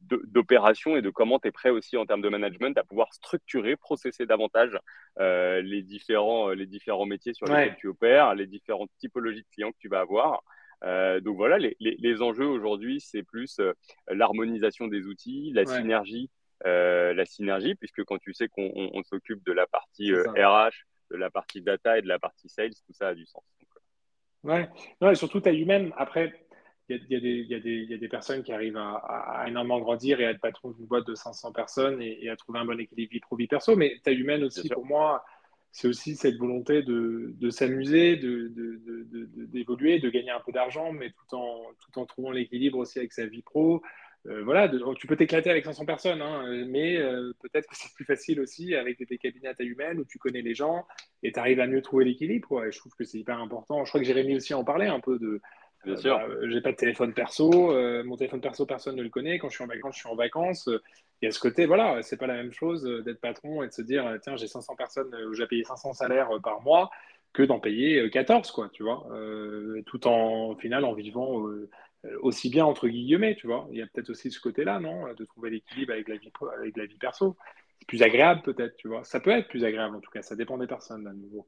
d'opération 0.01 0.97
et 0.97 1.03
de 1.03 1.11
comment 1.11 1.39
tu 1.39 1.49
es 1.49 1.51
prêt 1.51 1.71
aussi 1.71 1.97
en 1.97 2.07
termes 2.07 2.23
de 2.23 2.29
management 2.29 2.77
à 2.79 2.85
pouvoir 2.85 3.13
structurer, 3.13 3.77
processer 3.77 4.27
davantage 4.27 4.79
les, 5.19 5.83
différents, 5.83 6.51
les 6.51 6.67
différents 6.67 7.07
métiers 7.07 7.35
sur 7.35 7.47
lesquels 7.47 7.77
tu 7.77 7.89
opères, 7.89 8.35
les 8.35 8.47
différentes 8.47 8.91
typologies 8.99 9.43
de 9.43 9.49
clients 9.53 9.73
que 9.73 9.79
tu 9.79 9.89
vas 9.89 10.01
avoir. 10.01 10.43
donc 11.21 11.37
voilà, 11.37 11.59
les, 11.59 11.77
les, 11.79 12.23
enjeux 12.23 12.47
aujourd'hui, 12.47 13.01
c'est 13.01 13.23
plus 13.23 13.61
l'harmonisation 14.09 14.87
des 14.87 15.07
outils, 15.07 15.53
la 15.55 15.67
synergie, 15.67 16.31
la 16.65 17.25
synergie, 17.27 17.75
puisque 17.75 18.05
quand 18.05 18.19
tu 18.19 18.33
sais 18.33 18.49
qu'on 18.49 19.03
s'occupe 19.05 19.45
de 19.45 19.53
la 19.53 19.67
partie 19.67 20.13
RH, 20.15 20.87
de 21.13 21.17
la 21.17 21.31
partie 21.31 21.61
data 21.61 21.99
et 21.99 22.03
de 22.03 22.09
la 22.09 22.19
partie 22.19 22.49
sales, 22.49 22.75
tout 22.87 22.93
ça 22.93 23.09
a 23.09 23.15
du 23.15 23.27
sens. 23.27 23.45
ouais, 24.43 24.69
non, 25.01 25.11
et 25.11 25.15
surtout 25.15 25.41
taille 25.41 25.61
humaine. 25.61 25.93
Après, 25.97 26.33
il 27.09 27.19
y, 27.19 27.91
y, 27.91 27.95
a 27.95 27.99
des 27.99 28.09
personnes 28.09 28.43
qui 28.43 28.53
arrivent 28.53 28.77
à, 28.77 29.45
énormément 29.49 29.81
grandir 29.81 30.21
et 30.21 30.27
à 30.27 30.31
être 30.31 30.41
patron 30.41 30.71
d'une 30.71 30.87
boîte 30.87 31.07
de 31.07 31.15
500 31.15 31.53
personnes 31.53 32.01
et, 32.01 32.29
à 32.29 32.37
trouver 32.37 32.59
un 32.61 32.65
bon 32.65 32.79
équilibre 32.79 33.13
vie 33.13 33.21
pro-vie 33.21 33.47
perso. 33.47 33.77
Mais 33.77 34.01
taille 34.03 34.21
humaine 34.21 34.45
aussi, 34.45 34.69
pour 34.69 34.85
moi, 34.85 35.25
c'est 35.73 35.89
aussi 35.89 36.17
cette 36.17 36.37
volonté 36.37 36.83
de, 36.83 37.35
de 37.39 37.51
s'amuser, 37.51 38.17
d'évoluer, 38.17 39.99
de, 39.99 40.07
de, 40.07 40.11
gagner 40.11 40.31
un 40.31 40.41
peu 40.41 40.53
d'argent, 40.53 40.93
mais 40.93 41.11
tout 41.11 41.37
en, 41.37 41.63
tout 41.81 41.99
en 41.99 42.07
trouvant 42.07 42.31
l'équilibre 42.31 42.79
aussi 42.79 42.99
avec 42.99 43.13
sa 43.13 43.27
vie 43.27 43.43
pro. 43.43 43.83
Euh, 44.29 44.45
voilà, 44.45 44.71
tu 44.97 45.07
peux 45.09 45.17
t'éclater 45.17 45.51
avec 45.51 45.65
500 45.65 45.85
personnes, 45.85 46.23
hein, 46.23 46.45
mais 46.69 46.97
euh, 46.97 47.33
peut-être 47.41 47.67
que 47.67 47.75
c'est 47.75 47.93
plus 47.93 48.05
facile 48.05 48.41
aussi 48.41 48.75
avec 48.77 48.99
des, 48.99 49.19
cabinets 49.19 49.49
à 49.49 49.55
taille 49.55 49.69
humaine 49.69 49.99
où 49.99 50.05
tu 50.05 50.19
connais 50.19 50.43
les 50.43 50.55
gens 50.55 50.87
et 51.25 51.33
tu 51.33 51.41
arrives 51.41 51.59
à 51.59 51.67
mieux 51.67 51.83
trouver 51.83 52.05
l'équilibre. 52.05 52.65
Et 52.65 52.71
je 52.71 52.79
trouve 52.79 52.95
que 52.95 53.05
c'est 53.05 53.19
hyper 53.19 53.41
important. 53.41 53.85
Je 53.85 53.91
crois 53.91 54.01
que 54.01 54.07
Jérémy 54.07 54.37
aussi 54.37 54.55
en 54.55 54.63
parlait 54.63 54.87
un 54.87 55.01
peu 55.01 55.19
de. 55.19 55.41
Bien 55.85 55.97
sûr. 55.97 56.19
Bah, 56.19 56.27
j'ai 56.49 56.61
pas 56.61 56.73
de 56.73 56.77
téléphone 56.77 57.13
perso. 57.13 57.73
Euh, 57.73 58.05
mon 58.05 58.17
téléphone 58.17 58.41
perso, 58.41 58.67
personne 58.67 58.97
ne 58.97 59.03
le 59.03 59.09
connaît. 59.09 59.39
Quand 59.39 59.49
je 59.49 59.57
suis 59.57 59.65
en 59.65 59.69
vacances, 59.69 59.95
je 59.95 60.01
suis 60.01 60.09
en 60.09 60.15
vacances. 60.15 60.69
Il 61.21 61.27
y 61.27 61.29
a 61.29 61.31
ce 61.31 61.41
côté, 61.41 61.67
voilà, 61.67 62.03
c'est 62.03 62.17
pas 62.17 62.27
la 62.27 62.35
même 62.35 62.53
chose 62.53 62.83
d'être 63.05 63.21
patron 63.21 63.63
et 63.63 63.69
de 63.69 63.73
se 63.73 63.83
dire, 63.83 64.19
tiens, 64.23 64.37
j'ai 64.37 64.49
500 64.49 64.75
personnes 64.75 65.15
où 65.29 65.35
j'ai 65.35 65.47
payé 65.47 65.63
500 65.65 65.93
salaires 65.93 66.31
par 66.43 66.61
mois 66.63 66.91
que 67.33 67.45
d'en 67.45 67.61
payer 67.61 68.11
14, 68.11 68.51
quoi, 68.51 68.69
tu 68.73 68.83
vois, 68.83 69.07
tout 69.87 70.07
en, 70.09 70.51
au 70.51 70.57
final, 70.57 70.85
en 70.85 70.95
vivant 70.95 71.47
euh, 72.05 72.19
aussi 72.21 72.51
bien 72.51 72.65
entre 72.65 72.89
guillemets, 72.89 73.37
tu 73.37 73.47
vois. 73.47 73.69
Il 73.71 73.79
y 73.79 73.83
a 73.83 73.87
peut-être 73.87 74.11
aussi 74.11 74.31
ce 74.31 74.41
côté-là, 74.41 74.81
non 74.81 75.13
De 75.15 75.25
trouver 75.25 75.51
l'équilibre 75.51 75.93
avec 75.93 76.09
la 76.09 76.17
vie 76.17 76.31
avec 76.59 76.77
la 76.77 76.87
vie 76.87 76.99
perso. 76.99 77.37
C'est 77.79 77.87
plus 77.87 78.03
agréable 78.03 78.43
peut-être, 78.43 78.77
tu 78.77 78.89
vois. 78.89 79.05
Ça 79.05 79.21
peut 79.21 79.31
être 79.31 79.49
plus 79.49 79.65
agréable 79.65 79.97
en 79.97 80.01
tout 80.01 80.11
cas, 80.11 80.23
ça 80.23 80.37
dépend 80.37 80.59
des 80.59 80.67
personnes 80.67 81.07
à 81.07 81.13
nouveau. 81.13 81.47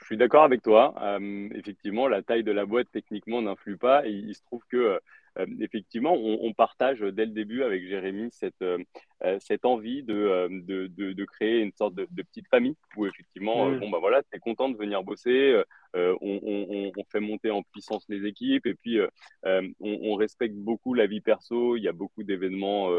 Je 0.00 0.06
suis 0.06 0.16
d'accord 0.16 0.44
avec 0.44 0.62
toi. 0.62 0.94
Euh, 1.00 1.48
effectivement, 1.54 2.08
la 2.08 2.22
taille 2.22 2.44
de 2.44 2.52
la 2.52 2.64
boîte 2.66 2.88
techniquement 2.92 3.42
n'influe 3.42 3.76
pas. 3.76 4.06
Et 4.06 4.10
il 4.10 4.34
se 4.34 4.42
trouve 4.42 4.62
que 4.70 5.00
euh, 5.38 5.46
effectivement, 5.60 6.14
on, 6.14 6.52
partage 6.52 7.00
dès 7.00 7.24
le 7.24 7.32
début 7.32 7.62
avec 7.62 7.86
Jérémy 7.86 8.30
cette, 8.32 8.60
euh, 8.62 8.78
euh, 9.24 9.38
cette 9.40 9.64
envie 9.64 10.02
de, 10.02 10.48
de, 10.50 10.88
de, 10.88 11.24
créer 11.24 11.60
une 11.60 11.72
sorte 11.72 11.94
de, 11.94 12.06
petite 12.22 12.48
famille 12.48 12.74
où 12.96 13.06
effectivement, 13.06 13.70
mm. 13.70 13.78
bon, 13.78 13.90
bah 13.90 13.98
voilà, 14.00 14.22
tu 14.22 14.28
es 14.36 14.38
content 14.40 14.68
de 14.68 14.76
venir 14.76 15.02
bosser, 15.04 15.62
on, 15.94 16.18
on, 16.20 16.92
on, 16.96 17.04
fait 17.04 17.20
monter 17.20 17.50
en 17.50 17.62
puissance 17.62 18.04
les 18.08 18.26
équipes 18.26 18.66
et 18.66 18.74
puis 18.74 18.98
on, 19.44 20.14
respecte 20.16 20.54
beaucoup 20.54 20.94
la 20.94 21.06
vie 21.06 21.20
perso. 21.20 21.76
Il 21.76 21.82
y 21.82 21.88
a 21.88 21.92
beaucoup 21.92 22.22
d'événements 22.22 22.90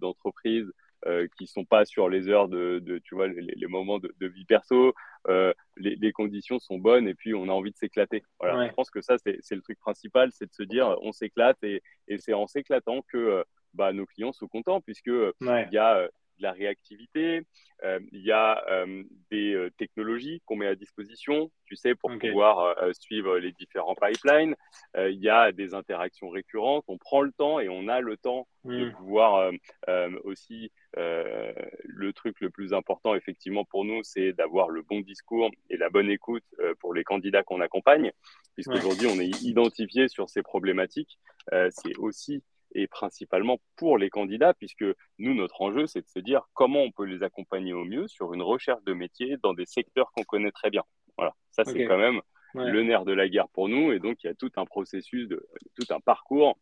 d'entreprise 0.00 0.72
euh, 1.06 1.26
qui 1.38 1.46
sont 1.46 1.64
pas 1.64 1.84
sur 1.84 2.08
les 2.08 2.28
heures 2.28 2.48
de, 2.48 2.78
de 2.78 2.98
tu 2.98 3.14
vois, 3.14 3.26
les, 3.26 3.40
les 3.40 3.66
moments 3.66 3.98
de, 3.98 4.14
de, 4.20 4.26
vie 4.26 4.44
perso. 4.44 4.92
Euh, 5.28 5.52
les, 5.76 5.96
les, 5.96 6.12
conditions 6.12 6.58
sont 6.58 6.78
bonnes 6.78 7.08
et 7.08 7.14
puis 7.14 7.34
on 7.34 7.44
a 7.48 7.52
envie 7.52 7.70
de 7.70 7.76
s'éclater. 7.76 8.22
Voilà. 8.38 8.68
Je 8.68 8.74
pense 8.74 8.90
que 8.90 9.00
ça, 9.00 9.16
c'est 9.18 9.54
le 9.54 9.62
truc 9.62 9.78
principal, 9.78 10.30
c'est 10.32 10.46
de 10.46 10.52
se 10.52 10.62
dire 10.62 10.96
on 11.02 11.12
s'éclate 11.12 11.56
et, 11.62 11.82
et 12.08 12.18
c'est 12.18 12.34
en 12.34 12.46
s'éclatant 12.46 13.02
que 13.08 13.16
euh, 13.16 13.44
bah, 13.74 13.92
nos 13.92 14.06
clients 14.06 14.32
sont 14.32 14.48
contents 14.48 14.80
puisque 14.80 15.10
il 15.40 15.68
y 15.72 15.78
a 15.78 16.08
de 16.40 16.42
la 16.42 16.52
réactivité, 16.52 17.42
euh, 17.84 18.00
il 18.12 18.22
y 18.22 18.32
a 18.32 18.62
euh, 18.70 19.02
des 19.30 19.54
euh, 19.54 19.70
technologies 19.78 20.42
qu'on 20.44 20.56
met 20.56 20.66
à 20.66 20.74
disposition, 20.74 21.50
tu 21.64 21.76
sais, 21.76 21.94
pour 21.94 22.10
pouvoir 22.18 22.76
suivre 22.92 23.38
les 23.38 23.52
différents 23.52 23.94
pipelines. 23.94 24.56
il 24.96 25.20
y 25.20 25.28
a 25.28 25.52
des 25.52 25.74
interactions 25.74 26.28
récurrentes, 26.28 26.84
on 26.88 26.98
prend 26.98 27.22
le 27.22 27.32
temps 27.32 27.60
et 27.60 27.68
on 27.68 27.88
a 27.88 28.00
le 28.00 28.16
temps 28.16 28.48
de 28.64 28.86
mm. 28.86 28.92
pouvoir 28.92 29.52
aussi, 30.24 30.72
le 30.96 32.12
truc 32.12 32.40
le 32.40 32.50
plus 32.50 32.74
important 32.74 33.14
effectivement 33.14 33.64
pour 33.64 33.84
nous, 33.84 34.02
c'est 34.02 34.32
d'avoir 34.32 34.68
le 34.68 34.82
bon 34.82 35.00
discours 35.00 35.50
et 35.68 35.76
la 35.76 35.90
bonne 35.90 36.10
écoute 36.10 36.44
pour 36.80 36.92
les 36.92 37.04
candidats 37.04 37.44
qu'on 37.44 37.60
accompagne, 37.60 38.10
puisqu'aujourd'hui 38.54 39.06
on 39.06 39.20
est 39.20 39.42
identifié 39.42 40.08
sur 40.08 40.28
ces 40.28 40.42
problématiques. 40.42 41.20
c'est 41.70 41.96
aussi 41.98 42.42
et 42.72 42.86
principalement 42.86 43.58
pour 43.76 43.98
les 43.98 44.10
candidats, 44.10 44.54
puisque 44.54 44.84
nous, 45.18 45.34
notre 45.34 45.60
enjeu, 45.60 45.86
c'est 45.86 46.02
de 46.02 46.08
se 46.08 46.18
dire 46.18 46.42
comment 46.54 46.80
on 46.80 46.90
peut 46.90 47.04
les 47.04 47.22
accompagner 47.22 47.72
au 47.72 47.84
mieux 47.84 48.08
sur 48.08 48.32
une 48.34 48.42
recherche 48.42 48.82
de 48.84 48.92
métier 48.92 49.36
dans 49.42 49.54
des 49.54 49.66
secteurs 49.66 50.10
qu'on 50.12 50.24
connaît 50.24 50.52
très 50.52 50.70
bien. 50.70 50.82
Voilà, 51.16 51.34
ça 51.50 51.64
c'est 51.64 51.84
quand 51.84 51.98
même 51.98 52.20
le 52.54 52.82
nerf 52.82 53.04
de 53.04 53.12
la 53.12 53.28
guerre 53.28 53.48
pour 53.48 53.68
nous, 53.68 53.92
et 53.92 53.98
donc 53.98 54.22
il 54.22 54.26
y 54.26 54.30
a 54.30 54.34
tout 54.34 54.50
un 54.56 54.64
processus, 54.64 55.28
de, 55.28 55.46
tout 55.76 55.92
un 55.92 56.00
parcours 56.00 56.58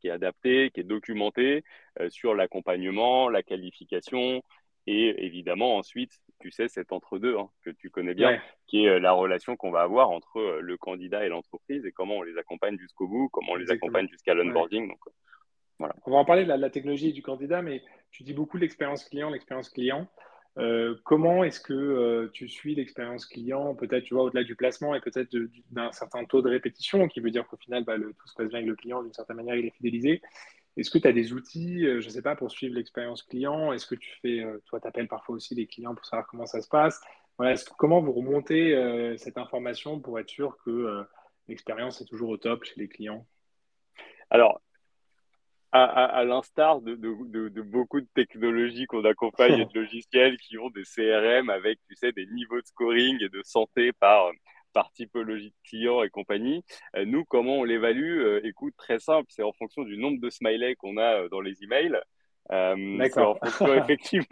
qui 0.00 0.08
est 0.08 0.10
adapté, 0.10 0.70
qui 0.74 0.80
est 0.80 0.84
documenté 0.84 1.64
euh, 2.00 2.10
sur 2.10 2.34
l'accompagnement, 2.34 3.28
la 3.28 3.42
qualification, 3.42 4.42
et 4.86 5.24
évidemment 5.24 5.76
ensuite, 5.76 6.18
tu 6.40 6.50
sais, 6.50 6.66
cet 6.66 6.92
entre-deux 6.92 7.38
hein, 7.38 7.48
que 7.64 7.70
tu 7.70 7.88
connais 7.88 8.14
bien, 8.14 8.40
qui 8.66 8.84
est 8.84 8.88
euh, 8.88 8.98
la 8.98 9.12
relation 9.12 9.56
qu'on 9.56 9.70
va 9.70 9.82
avoir 9.82 10.10
entre 10.10 10.38
euh, 10.38 10.60
le 10.60 10.76
candidat 10.76 11.24
et 11.24 11.28
l'entreprise, 11.28 11.86
et 11.86 11.92
comment 11.92 12.16
on 12.16 12.22
les 12.22 12.36
accompagne 12.36 12.76
jusqu'au 12.78 13.06
bout, 13.06 13.28
comment 13.28 13.52
on 13.52 13.56
les 13.56 13.70
accompagne 13.70 14.08
jusqu'à 14.08 14.34
l'onboarding. 14.34 14.92
On 15.80 16.10
va 16.10 16.16
en 16.16 16.24
parler 16.24 16.44
de 16.44 16.48
la, 16.48 16.70
technologie 16.70 17.12
du 17.12 17.22
candidat, 17.22 17.62
mais 17.62 17.82
tu 18.10 18.22
dis 18.22 18.34
beaucoup 18.34 18.56
l'expérience 18.56 19.04
client, 19.04 19.30
l'expérience 19.30 19.68
client. 19.68 20.08
Euh, 20.58 20.96
comment 21.04 21.44
est-ce 21.44 21.60
que 21.60 21.72
euh, 21.72 22.30
tu 22.32 22.46
suis 22.46 22.74
l'expérience 22.74 23.24
client, 23.24 23.74
peut-être 23.74 24.04
tu 24.04 24.14
vois 24.14 24.24
au-delà 24.24 24.44
du 24.44 24.54
placement 24.54 24.94
et 24.94 25.00
peut-être 25.00 25.34
d'un 25.70 25.90
certain 25.92 26.24
taux 26.24 26.42
de 26.42 26.50
répétition, 26.50 27.08
qui 27.08 27.20
veut 27.20 27.30
dire 27.30 27.46
qu'au 27.46 27.56
final 27.56 27.84
bah, 27.84 27.96
tout 27.96 28.28
se 28.28 28.34
passe 28.34 28.48
bien 28.48 28.58
avec 28.58 28.68
le 28.68 28.76
client, 28.76 29.02
d'une 29.02 29.14
certaine 29.14 29.36
manière 29.36 29.54
il 29.54 29.66
est 29.66 29.74
fidélisé. 29.74 30.20
Est-ce 30.76 30.90
que 30.90 30.98
tu 30.98 31.08
as 31.08 31.12
des 31.12 31.32
outils, 31.32 31.86
euh, 31.86 32.00
je 32.00 32.06
ne 32.06 32.12
sais 32.12 32.22
pas, 32.22 32.36
pour 32.36 32.50
suivre 32.50 32.74
l'expérience 32.74 33.22
client? 33.22 33.72
Est-ce 33.72 33.86
que 33.86 33.94
tu 33.94 34.10
fais, 34.20 34.44
toi, 34.66 34.78
tu 34.80 34.86
appelles 34.86 35.08
parfois 35.08 35.36
aussi 35.36 35.54
les 35.54 35.66
clients 35.66 35.94
pour 35.94 36.04
savoir 36.04 36.26
comment 36.26 36.46
ça 36.46 36.60
se 36.60 36.68
passe? 36.68 37.00
Voilà, 37.38 37.54
Comment 37.78 38.00
vous 38.00 38.12
remontez 38.12 39.16
cette 39.16 39.38
information 39.38 40.00
pour 40.00 40.18
être 40.20 40.28
sûr 40.28 40.56
que 40.64 41.04
l'expérience 41.48 42.00
est 42.00 42.04
toujours 42.04 42.28
au 42.28 42.36
top 42.36 42.64
chez 42.64 42.74
les 42.76 42.88
clients? 42.88 43.26
Alors, 44.30 44.60
à, 45.72 46.24
l'instar 46.24 46.80
de, 46.82 46.94
de, 46.94 47.62
beaucoup 47.62 48.00
de 48.00 48.08
technologies 48.14 48.86
qu'on 48.86 49.04
accompagne 49.04 49.60
et 49.60 49.64
de 49.64 49.80
logiciels 49.80 50.36
qui 50.38 50.58
ont 50.58 50.70
des 50.70 50.82
CRM 50.82 51.48
avec, 51.48 51.78
tu 51.88 51.94
sais, 51.94 52.12
des 52.12 52.26
niveaux 52.26 52.60
de 52.60 52.66
scoring 52.66 53.16
et 53.22 53.28
de 53.28 53.40
santé 53.42 53.92
par, 53.92 54.30
par 54.74 54.92
typologie 54.92 55.50
de 55.50 55.68
clients 55.68 56.02
et 56.02 56.10
compagnie. 56.10 56.62
Euh, 56.96 57.04
nous, 57.06 57.24
comment 57.24 57.58
on 57.58 57.64
l'évalue? 57.64 58.20
Euh, 58.20 58.40
Écoute, 58.44 58.74
très 58.76 58.98
simple, 58.98 59.26
c'est 59.30 59.42
en 59.42 59.52
fonction 59.52 59.82
du 59.82 59.96
nombre 59.96 60.20
de 60.20 60.30
smileys 60.30 60.76
qu'on 60.76 60.98
a 60.98 61.22
euh, 61.22 61.28
dans 61.28 61.40
les 61.40 61.62
emails. 61.62 61.98
Euh, 62.50 62.98
c'est 63.04 63.20
en 63.20 63.34
fonction 63.36 63.74
effectivement, 63.74 64.26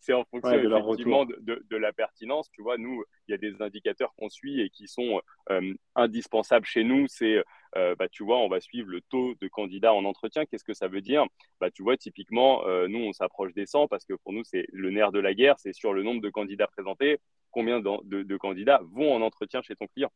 c'est 0.00 0.14
en 0.14 0.24
fonction 0.24 0.50
de, 0.50 0.76
effectivement 0.76 1.24
de, 1.26 1.76
la 1.76 1.92
pertinence. 1.92 2.50
Tu 2.50 2.62
vois, 2.62 2.78
nous, 2.78 3.04
il 3.28 3.32
y 3.32 3.34
a 3.34 3.38
des 3.38 3.60
indicateurs 3.60 4.14
qu'on 4.16 4.28
suit 4.28 4.60
et 4.60 4.70
qui 4.70 4.88
sont 4.88 5.20
euh, 5.50 5.74
indispensables 5.94 6.66
chez 6.66 6.84
nous. 6.84 7.06
C'est, 7.08 7.42
euh, 7.76 7.94
bah, 7.96 8.08
tu 8.08 8.24
vois, 8.24 8.38
on 8.38 8.48
va 8.48 8.60
suivre 8.60 8.88
le 8.88 9.00
taux 9.00 9.34
de 9.40 9.48
candidats 9.48 9.94
en 9.94 10.04
entretien. 10.04 10.44
Qu'est-ce 10.46 10.64
que 10.64 10.74
ça 10.74 10.88
veut 10.88 11.00
dire? 11.00 11.24
Bah, 11.60 11.70
Tu 11.70 11.82
vois, 11.82 11.96
typiquement, 11.96 12.62
nous, 12.88 13.00
on 13.00 13.12
s'approche 13.12 13.52
des 13.54 13.66
100 13.66 13.88
parce 13.88 14.04
que 14.04 14.14
pour 14.14 14.32
nous, 14.32 14.44
c'est 14.44 14.66
le 14.72 14.90
nerf 14.90 15.12
de 15.12 15.20
la 15.20 15.34
guerre. 15.34 15.56
C'est 15.58 15.72
sur 15.72 15.92
le 15.92 16.02
nombre 16.02 16.20
de 16.20 16.30
candidats 16.30 16.66
présentés, 16.66 17.18
combien 17.50 17.80
de, 17.80 18.22
de 18.22 18.36
candidats 18.36 18.80
vont 18.92 19.14
en 19.14 19.22
entretien 19.22 19.62
chez 19.62 19.76
ton 19.76 19.86
client. 19.88 20.10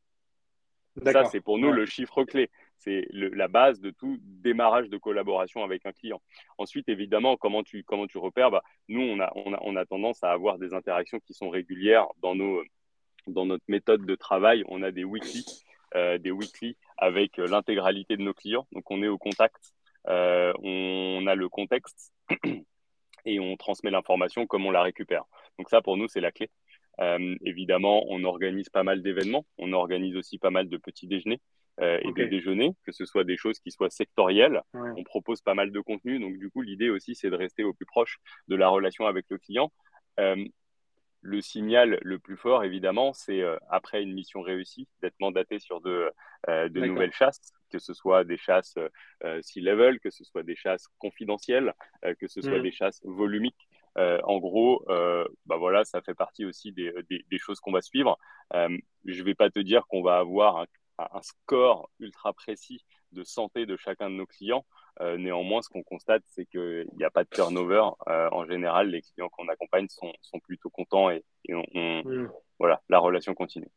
Ça, 1.05 1.25
c'est 1.27 1.41
pour 1.41 1.59
nous 1.59 1.73
le 1.73 1.87
chiffre 1.87 2.25
clé. 2.25 2.51
C'est 2.77 3.07
la 3.11 3.49
base 3.49 3.81
de 3.81 3.91
tout 3.91 4.19
démarrage 4.23 4.89
de 4.89 4.97
collaboration 4.99 5.65
avec 5.65 5.85
un 5.87 5.93
client. 5.93 6.21
Ensuite, 6.59 6.89
évidemment, 6.89 7.37
comment 7.37 7.63
tu, 7.63 7.85
comment 7.85 8.07
tu 8.07 8.19
repères? 8.19 8.51
Bah, 8.51 8.63
Nous, 8.89 9.01
on 9.01 9.21
a, 9.21 9.33
on, 9.35 9.53
a, 9.53 9.59
on 9.63 9.77
a 9.77 9.85
tendance 9.85 10.23
à 10.23 10.31
avoir 10.31 10.59
des 10.59 10.75
interactions 10.75 11.19
qui 11.21 11.35
sont 11.35 11.51
régulières 11.51 12.07
dans, 12.21 12.35
nos, 12.35 12.63
dans 13.27 13.47
notre 13.47 13.65
méthode 13.69 14.07
de 14.07 14.15
travail. 14.15 14.65
On 14.69 14.83
a 14.83 14.91
des 14.91 15.05
euh, 15.05 15.19
des 15.95 16.31
weekly 16.31 16.77
avec 16.97 17.37
l'intégralité 17.39 18.17
de 18.17 18.23
nos 18.23 18.35
clients. 18.35 18.67
Donc, 18.73 18.91
on 18.91 19.03
est 19.03 19.09
au 19.09 19.19
contact, 19.19 19.73
euh, 20.09 20.53
on 20.63 21.27
a 21.27 21.35
le 21.35 21.49
contexte 21.49 22.13
et 23.25 23.41
on 23.41 23.57
transmet 23.57 23.91
l'information 23.91 24.47
comme 24.47 24.67
on 24.67 24.71
la 24.71 24.83
récupère. 24.83 25.25
Donc, 25.59 25.71
ça, 25.71 25.81
pour 25.81 25.97
nous, 25.97 26.09
c'est 26.09 26.21
la 26.21 26.33
clé. 26.33 26.51
Euh, 27.01 27.37
évidemment, 27.45 28.05
on 28.09 28.25
organise 28.25 28.69
pas 28.71 28.83
mal 28.83 29.03
d'événements, 29.03 29.47
on 29.57 29.73
organise 29.73 30.17
aussi 30.17 30.39
pas 30.39 30.51
mal 30.51 30.69
de 30.69 30.77
petits 30.77 31.07
déjeuners 31.07 31.41
euh, 31.81 32.01
et 32.03 32.13
de 32.13 32.25
déjeuners, 32.25 32.75
que 32.85 32.91
ce 32.91 33.05
soit 33.05 33.23
des 33.23 33.37
choses 33.37 33.61
qui 33.61 33.71
soient 33.71 33.91
sectorielles. 33.91 34.63
On 34.75 35.05
propose 35.05 35.41
pas 35.41 35.55
mal 35.55 35.71
de 35.71 35.81
contenu, 35.81 36.19
donc 36.19 36.37
du 36.39 36.51
coup, 36.51 36.63
l'idée 36.63 36.91
aussi, 36.91 37.15
c'est 37.15 37.31
de 37.31 37.37
rester 37.37 37.63
au 37.63 37.73
plus 37.73 37.87
proche 37.87 38.19
de 38.49 38.57
la 38.57 38.69
relation 38.69 39.07
avec 39.07 39.27
le 39.29 39.39
client. 39.39 39.71
Euh, 40.19 40.45
le 41.21 41.41
signal 41.41 41.99
le 42.03 42.19
plus 42.19 42.37
fort, 42.37 42.65
évidemment, 42.65 43.13
c'est 43.13 43.43
après 43.71 44.03
une 44.03 44.13
mission 44.13 44.41
réussie, 44.41 44.89
d'être 45.03 45.19
mandaté 45.21 45.59
sur 45.59 45.81
de, 45.81 46.11
de 46.47 46.81
nouvelles 46.81 47.13
chasses, 47.13 47.53
que 47.71 47.79
ce 47.79 47.93
soit 47.93 48.25
des 48.25 48.37
chasses 48.37 48.79
C-level, 49.43 50.01
que 50.01 50.11
ce 50.11 50.25
soit 50.25 50.43
des 50.43 50.57
chasses 50.57 50.87
confidentielles, 50.99 51.75
que 52.21 52.29
ce 52.29 52.41
soit 52.41 52.61
mmh. 52.61 52.63
des 52.63 52.73
chasses 52.73 53.01
volumiques. 53.05 53.69
en 53.97 54.39
gros, 54.39 54.85
bah 54.87 55.57
voilà, 55.57 55.85
ça 55.85 56.01
fait 56.03 56.15
partie 56.15 56.45
aussi 56.45 56.73
des, 56.73 56.93
des, 57.09 57.39
choses 57.39 57.59
qu'on 57.61 57.73
va 57.73 57.83
suivre. 57.83 58.17
je 58.53 58.69
ne 59.05 59.23
vais 59.25 59.35
pas 59.35 59.51
te 59.51 59.59
dire 59.59 59.87
qu'on 59.89 60.03
va 60.03 60.19
avoir 60.19 60.59
un, 60.59 60.67
un, 60.99 61.23
score 61.23 61.91
ultra 62.01 62.33
précis 62.33 62.85
de 63.13 63.25
santé 63.25 63.67
de 63.67 63.77
chacun 63.77 64.11
de 64.11 64.15
nos 64.15 64.27
clients. 64.27 64.65
Euh, 65.01 65.17
néanmoins, 65.17 65.63
ce 65.63 65.69
qu'on 65.69 65.83
constate, 65.83 66.23
c'est 66.27 66.45
qu'il 66.47 66.87
n'y 66.97 67.05
a 67.05 67.11
pas 67.11 67.23
de 67.23 67.29
turnover. 67.29 67.83
Euh, 68.09 68.29
en 68.33 68.47
général, 68.47 68.91
les 68.91 69.03
clients 69.03 69.29
qu'on 69.29 69.49
accompagne 69.49 69.87
sont, 69.89 70.13
sont, 70.23 70.41
plutôt 70.41 70.71
contents 70.71 71.11
et, 71.11 71.23
hmm. 71.49 72.29
voilà, 72.59 72.83
la 72.89 72.99
relation 72.99 73.35
continue. 73.35 73.71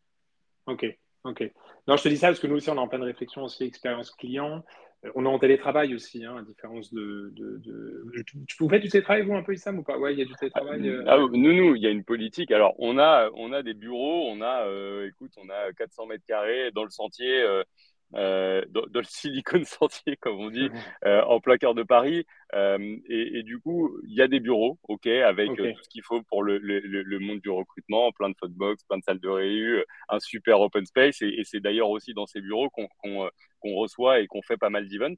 Ok, 0.66 0.86
ok. 1.24 1.52
Non, 1.88 1.98
je 1.98 2.04
te 2.04 2.10
dis 2.10 2.18
ça 2.18 2.28
parce 2.28 2.40
que 2.40 2.48
nous 2.48 2.56
aussi, 2.56 2.70
on 2.70 2.76
est 2.76 2.80
en 2.80 2.88
pleine 2.88 3.04
réflexion 3.04 3.44
aussi, 3.44 3.66
expérience 3.66 4.10
client. 4.12 4.64
Euh, 5.06 5.12
on 5.14 5.26
est 5.26 5.30
en 5.30 5.38
télétravail 5.38 5.94
aussi, 5.94 6.26
hein, 6.26 6.38
à 6.38 6.42
différence 6.42 6.92
de. 6.92 7.32
de, 7.36 7.58
de... 7.58 8.24
Tu, 8.26 8.38
vous 8.60 8.70
faites 8.70 8.82
du 8.82 8.90
télétravail, 8.90 9.24
vous, 9.24 9.36
un 9.36 9.44
peu, 9.44 9.54
Issam, 9.54 9.78
ou 9.78 9.84
pas? 9.84 10.00
Ouais, 10.00 10.14
il 10.14 10.20
y 10.20 10.24
a 10.24 10.26
du 10.26 10.34
télétravail. 10.34 11.04
Ah, 11.06 11.18
nous, 11.18 11.54
nous, 11.54 11.76
il 11.76 11.84
y 11.84 11.88
a 11.88 11.92
une 11.92 12.04
politique. 12.04 12.52
Alors, 12.52 12.74
on 12.80 12.98
a, 12.98 13.30
on 13.36 13.54
a 13.54 13.62
des 13.62 13.76
bureaux, 13.76 14.28
on 14.28 14.42
a, 14.42 14.66
écoute, 15.06 15.34
on 15.38 15.50
a 15.50 15.72
400 15.74 16.08
mètres 16.08 16.26
carrés 16.26 16.72
dans 16.72 16.84
le 16.84 16.90
sentier. 16.90 17.42
Euh, 17.42 17.64
dans, 18.13 18.86
le 18.93 19.04
Silicon 19.04 19.63
Sentier, 19.63 20.17
comme 20.17 20.39
on 20.39 20.50
dit, 20.50 20.69
euh, 21.06 21.21
en 21.24 21.39
plein 21.39 21.58
cœur 21.58 21.76
de 21.76 21.84
Paris. 21.84 22.26
Euh, 22.54 22.97
et, 23.08 23.43
du 23.43 23.60
coup, 23.60 23.97
il 24.04 24.13
y 24.13 24.21
a 24.21 24.28
des 24.28 24.39
bureaux, 24.39 24.78
ok, 24.84 25.08
avec 25.08 25.56
tout 25.56 25.84
ce 25.84 25.89
qu'il 25.89 26.04
faut 26.04 26.21
pour 26.24 26.43
le, 26.43 26.58
le, 26.58 27.19
monde 27.19 27.39
du 27.39 27.50
recrutement, 27.50 28.12
plein 28.12 28.30
de 28.30 28.36
footbox, 28.38 28.84
plein 28.84 28.97
de 28.97 29.04
salles 29.04 29.19
de 29.19 29.30
réu, 29.30 29.86
un 30.10 30.19
super 30.19 30.60
open 30.60 30.86
space. 30.86 31.21
Et, 31.21 31.43
c'est 31.43 31.60
d'ailleurs 31.60 31.89
aussi 31.89 32.13
dans 32.13 32.26
ces 32.26 32.41
bureaux 32.41 32.69
qu'on 32.69 33.30
reçoit 33.63 34.19
et 34.19 34.28
qu'on 34.28 34.41
fait 34.41 34.58
pas 34.58 34.69
mal 34.69 34.88
d'events. 34.88 35.15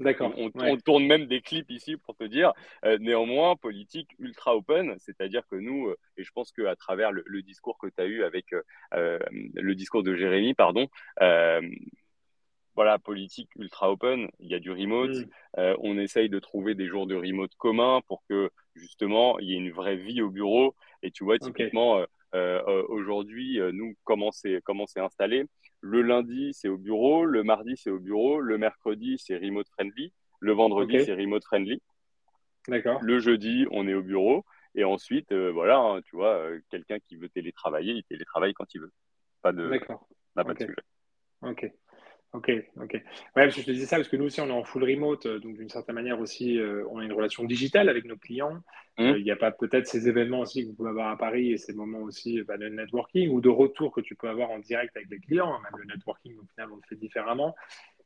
D'accord. 0.00 0.32
On, 0.36 0.76
tourne 0.78 1.06
même 1.06 1.26
des 1.26 1.40
clips 1.40 1.70
ici 1.70 1.96
pour 1.96 2.16
te 2.16 2.24
dire. 2.24 2.52
néanmoins, 2.98 3.54
politique 3.56 4.08
ultra 4.18 4.56
open, 4.56 4.96
c'est-à-dire 4.98 5.46
que 5.48 5.56
nous, 5.56 5.92
et 6.16 6.24
je 6.24 6.30
pense 6.32 6.50
qu'à 6.50 6.74
travers 6.74 7.12
le, 7.12 7.42
discours 7.42 7.78
que 7.78 7.86
tu 7.86 8.02
as 8.02 8.06
eu 8.06 8.24
avec 8.24 8.46
le 8.90 9.74
discours 9.74 10.02
de 10.02 10.14
Jérémy, 10.16 10.54
pardon, 10.54 10.88
voilà, 12.74 12.98
politique 12.98 13.50
ultra 13.56 13.90
open, 13.90 14.28
il 14.40 14.50
y 14.50 14.54
a 14.54 14.58
du 14.58 14.70
remote. 14.70 15.14
Mm. 15.14 15.30
Euh, 15.58 15.76
on 15.80 15.98
essaye 15.98 16.28
de 16.28 16.38
trouver 16.38 16.74
des 16.74 16.86
jours 16.88 17.06
de 17.06 17.14
remote 17.14 17.54
communs 17.56 18.00
pour 18.08 18.22
que 18.28 18.50
justement 18.74 19.38
il 19.38 19.48
y 19.48 19.54
ait 19.54 19.58
une 19.58 19.70
vraie 19.70 19.96
vie 19.96 20.22
au 20.22 20.30
bureau. 20.30 20.74
Et 21.02 21.10
tu 21.10 21.24
vois, 21.24 21.38
typiquement, 21.38 21.98
euh, 21.98 22.06
euh, 22.34 22.84
aujourd'hui, 22.88 23.60
nous, 23.72 23.94
comment 24.04 24.30
c'est 24.32 24.60
installé? 24.96 25.44
Le 25.80 26.02
lundi, 26.02 26.52
c'est 26.54 26.68
au 26.68 26.78
bureau. 26.78 27.24
Le 27.24 27.42
mardi, 27.42 27.76
c'est 27.76 27.90
au 27.90 28.00
bureau. 28.00 28.40
Le 28.40 28.58
mercredi, 28.58 29.18
c'est 29.18 29.36
remote 29.36 29.68
friendly. 29.68 30.12
Le 30.40 30.52
vendredi, 30.52 31.04
c'est 31.04 31.14
remote 31.14 31.44
friendly. 31.44 31.80
D'accord. 32.66 32.98
Le 33.02 33.18
jeudi, 33.20 33.66
on 33.70 33.86
est 33.86 33.94
au 33.94 34.02
bureau. 34.02 34.44
Et 34.74 34.82
ensuite, 34.82 35.32
voilà, 35.32 35.78
hein, 35.78 36.00
tu 36.02 36.16
vois, 36.16 36.48
quelqu'un 36.70 36.98
qui 36.98 37.16
veut 37.16 37.28
télétravailler, 37.28 37.92
il 37.92 38.04
télétravaille 38.04 38.54
quand 38.54 38.74
il 38.74 38.80
veut. 38.80 38.92
Pas 39.42 39.52
de, 39.52 39.70
pas 40.34 40.42
de 40.42 40.58
sujet. 40.58 40.74
Ok. 41.42 41.70
Ok, 42.34 42.50
ok. 42.82 43.00
Ouais, 43.36 43.48
je 43.48 43.62
te 43.62 43.70
disais 43.70 43.86
ça 43.86 43.94
parce 43.94 44.08
que 44.08 44.16
nous 44.16 44.24
aussi, 44.24 44.40
on 44.40 44.48
est 44.48 44.50
en 44.50 44.64
full 44.64 44.82
remote, 44.82 45.24
euh, 45.26 45.38
donc 45.38 45.56
d'une 45.56 45.68
certaine 45.68 45.94
manière 45.94 46.18
aussi, 46.18 46.58
euh, 46.58 46.84
on 46.90 46.98
a 46.98 47.04
une 47.04 47.12
relation 47.12 47.44
digitale 47.44 47.88
avec 47.88 48.04
nos 48.06 48.16
clients. 48.16 48.60
Mmh. 48.98 49.02
Euh, 49.02 49.18
il 49.18 49.24
n'y 49.24 49.30
a 49.30 49.36
pas 49.36 49.52
peut-être 49.52 49.86
ces 49.86 50.08
événements 50.08 50.40
aussi 50.40 50.62
que 50.62 50.68
vous 50.68 50.74
pouvez 50.74 50.90
avoir 50.90 51.12
à 51.12 51.16
Paris 51.16 51.52
et 51.52 51.58
ces 51.58 51.72
moments 51.72 52.00
aussi 52.00 52.42
bah, 52.42 52.56
de 52.56 52.68
networking 52.68 53.30
ou 53.30 53.40
de 53.40 53.48
retour 53.48 53.92
que 53.92 54.00
tu 54.00 54.16
peux 54.16 54.28
avoir 54.28 54.50
en 54.50 54.58
direct 54.58 54.96
avec 54.96 55.08
les 55.10 55.20
clients. 55.20 55.54
Hein. 55.54 55.60
Même 55.62 55.80
le 55.82 55.94
networking, 55.94 56.36
au 56.36 56.44
final, 56.54 56.72
on 56.72 56.76
le 56.76 56.82
fait 56.88 56.96
différemment. 56.96 57.54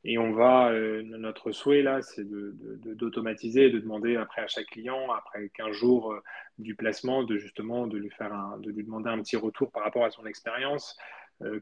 Et 0.05 0.19
on 0.19 0.33
va, 0.33 0.73
notre 1.03 1.51
souhait 1.51 1.83
là, 1.83 2.03
c'est 2.03 2.25
d'automatiser, 2.25 3.64
de, 3.64 3.69
de, 3.69 3.79
de, 3.79 3.83
demander 3.83 4.17
après 4.17 4.43
à 4.43 4.47
chaque 4.47 4.67
client, 4.67 5.11
après 5.11 5.51
15 5.55 5.73
jours 5.73 6.14
du 6.57 6.77
placement, 6.77 7.25
de 7.25 7.37
justement 7.37 7.88
de 7.88 7.99
lui 7.99 8.11
faire 8.11 8.33
un, 8.33 8.59
de 8.59 8.71
lui 8.71 8.85
demander 8.85 9.11
un 9.11 9.21
petit 9.21 9.37
retour 9.37 9.73
par 9.73 9.83
rapport 9.83 10.05
à 10.05 10.11
son 10.11 10.25
expérience, 10.25 10.97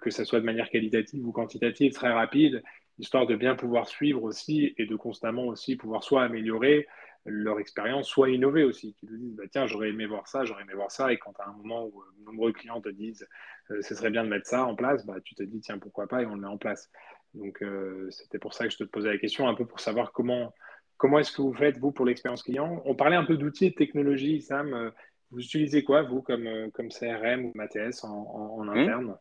que 0.00 0.10
ce 0.10 0.24
soit 0.24 0.40
de 0.40 0.44
manière 0.44 0.70
qualitative 0.70 1.26
ou 1.26 1.32
quantitative, 1.32 1.92
très 1.92 2.12
rapide, 2.12 2.62
histoire 2.98 3.26
de 3.26 3.36
bien 3.36 3.54
pouvoir 3.54 3.88
suivre 3.88 4.22
aussi 4.22 4.74
et 4.78 4.86
de 4.86 4.96
constamment 4.96 5.46
aussi 5.46 5.76
pouvoir 5.76 6.02
soit 6.02 6.22
améliorer 6.22 6.86
leur 7.26 7.58
expérience, 7.58 8.08
soit 8.08 8.30
innover 8.30 8.64
aussi, 8.64 8.94
qui 8.94 9.06
te 9.06 9.12
disent 9.12 9.34
bah, 9.34 9.44
tiens, 9.50 9.66
j'aurais 9.66 9.88
aimé 9.88 10.06
voir 10.06 10.28
ça, 10.28 10.44
j'aurais 10.44 10.62
aimé 10.62 10.74
voir 10.74 10.90
ça, 10.90 11.12
et 11.12 11.18
quand 11.18 11.34
à 11.40 11.48
un 11.48 11.52
moment 11.52 11.84
où 11.86 11.90
de 11.90 11.96
euh, 11.96 12.24
nombreux 12.30 12.52
clients 12.52 12.80
te 12.80 12.88
disent 12.88 13.26
euh, 13.70 13.82
ce 13.82 13.94
serait 13.94 14.10
bien 14.10 14.24
de 14.24 14.28
mettre 14.28 14.46
ça 14.46 14.64
en 14.64 14.76
place, 14.76 15.04
bah, 15.04 15.16
tu 15.24 15.34
te 15.34 15.42
dis 15.42 15.60
tiens, 15.60 15.78
pourquoi 15.78 16.06
pas, 16.06 16.22
et 16.22 16.26
on 16.26 16.34
le 16.34 16.40
met 16.40 16.46
en 16.46 16.58
place. 16.58 16.90
Donc 17.34 17.62
c'était 18.08 18.38
pour 18.38 18.54
ça 18.54 18.64
que 18.64 18.72
je 18.72 18.78
te 18.78 18.84
posais 18.84 19.10
la 19.10 19.18
question, 19.18 19.46
un 19.46 19.54
peu 19.54 19.66
pour 19.66 19.80
savoir 19.80 20.12
comment, 20.12 20.54
comment 20.96 21.18
est-ce 21.18 21.32
que 21.32 21.42
vous 21.42 21.52
faites, 21.52 21.76
vous, 21.76 21.92
pour 21.92 22.06
l'expérience 22.06 22.42
client. 22.42 22.80
On 22.86 22.94
parlait 22.94 23.16
un 23.16 23.26
peu 23.26 23.36
d'outils 23.36 23.66
et 23.66 23.70
de 23.70 23.74
technologie, 23.74 24.40
Sam. 24.40 24.90
Vous 25.30 25.40
utilisez 25.40 25.84
quoi, 25.84 26.00
vous, 26.00 26.22
comme, 26.22 26.48
comme 26.72 26.88
CRM 26.88 27.44
ou 27.44 27.52
MATS 27.54 28.04
en, 28.04 28.08
en, 28.08 28.64
mmh. 28.64 28.68
interne? 28.70 29.16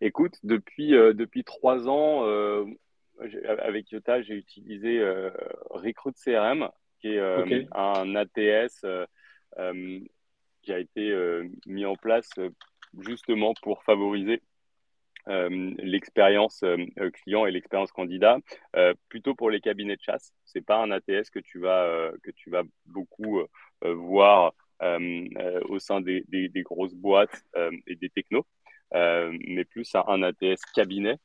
Écoute, 0.00 0.38
depuis, 0.42 0.94
euh, 0.94 1.12
depuis 1.12 1.44
trois 1.44 1.88
ans, 1.88 2.26
euh, 2.26 2.64
avec 3.58 3.90
Yota, 3.90 4.22
j'ai 4.22 4.34
utilisé 4.34 4.98
euh, 4.98 5.30
Recruit 5.70 6.12
CRM, 6.14 6.68
qui 7.00 7.08
est 7.08 7.66
un 7.72 8.14
ATS 8.14 8.84
qui 10.62 10.72
a 10.72 10.78
été 10.78 11.14
mis 11.66 11.86
en 11.86 11.94
place 11.94 12.30
justement 12.98 13.54
pour 13.62 13.84
favoriser 13.84 14.42
l'expérience 15.26 16.64
client 17.14 17.46
et 17.46 17.50
l'expérience 17.50 17.92
candidat, 17.92 18.38
plutôt 19.08 19.34
pour 19.34 19.50
les 19.50 19.60
cabinets 19.60 19.96
de 19.96 20.02
chasse. 20.02 20.32
C'est 20.44 20.64
pas 20.64 20.82
un 20.82 20.90
ATS 20.90 21.30
que 21.30 21.38
tu 21.38 21.58
vas, 21.58 22.10
que 22.22 22.30
tu 22.32 22.50
vas 22.50 22.64
beaucoup 22.86 23.42
voir 23.82 24.52
au 25.68 25.78
sein 25.78 26.00
des, 26.00 26.24
des 26.28 26.62
grosses 26.62 26.94
boîtes 26.94 27.44
et 27.86 27.94
des 27.96 28.10
technos. 28.10 28.46
Euh, 28.94 29.36
mais 29.46 29.64
plus 29.64 29.94
à 29.94 30.04
un 30.08 30.22
ATS 30.22 30.62
cabinet. 30.74 31.18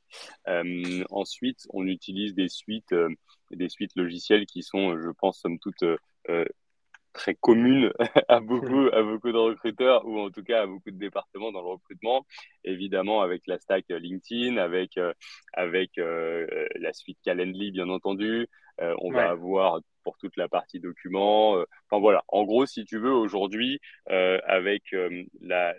Euh, 0.47 1.03
ensuite, 1.11 1.67
on 1.69 1.85
utilise 1.87 2.33
des 2.33 2.49
suites, 2.49 2.91
euh, 2.93 3.09
des 3.51 3.69
suites 3.69 3.95
logicielles 3.95 4.45
qui 4.45 4.63
sont, 4.63 4.99
je 4.99 5.11
pense, 5.11 5.39
somme 5.39 5.59
toute 5.59 5.83
très 7.13 7.35
communes 7.35 7.91
à 8.27 8.39
beaucoup, 8.39 8.87
à 8.93 9.03
beaucoup 9.03 9.31
de 9.31 9.37
recruteurs 9.37 10.05
ou 10.05 10.19
en 10.19 10.29
tout 10.29 10.43
cas 10.43 10.63
à 10.63 10.65
beaucoup 10.65 10.91
de 10.91 10.97
départements 10.97 11.51
dans 11.51 11.61
le 11.61 11.67
recrutement. 11.67 12.25
Évidemment, 12.63 13.21
avec 13.21 13.43
la 13.47 13.59
stack 13.59 13.85
LinkedIn, 13.89 14.57
avec, 14.57 14.99
avec 15.53 15.91
la 15.97 16.93
suite 16.93 17.17
Calendly, 17.23 17.71
bien 17.71 17.89
entendu. 17.89 18.47
on 18.79 19.11
va 19.11 19.29
avoir 19.29 19.81
pour 20.03 20.17
toute 20.17 20.35
la 20.37 20.47
partie 20.47 20.79
documents. 20.79 21.57
Euh, 21.57 21.65
enfin 21.89 21.99
voilà, 21.99 22.23
en 22.27 22.43
gros, 22.43 22.65
si 22.65 22.85
tu 22.85 22.97
veux, 22.97 23.13
aujourd'hui, 23.13 23.79
euh, 24.09 24.39
avec 24.45 24.93
euh, 24.93 25.23
la, 25.41 25.73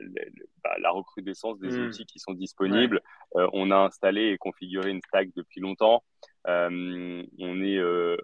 bah, 0.63 0.75
la, 0.81 0.91
recrudescence 0.91 1.59
des 1.59 1.77
hmm. 1.77 1.87
outils 1.87 2.07
qui 2.07 2.19
sont 2.19 2.35
disponibles, 2.35 3.01
on 3.35 3.71
a 3.71 3.77
installé 3.77 4.29
et 4.29 4.39
configuré 4.39 4.91
une 4.91 5.01
stack 5.03 5.31
depuis 5.35 5.61
longtemps. 5.61 6.03
On, 6.47 7.63
est, 7.63 7.81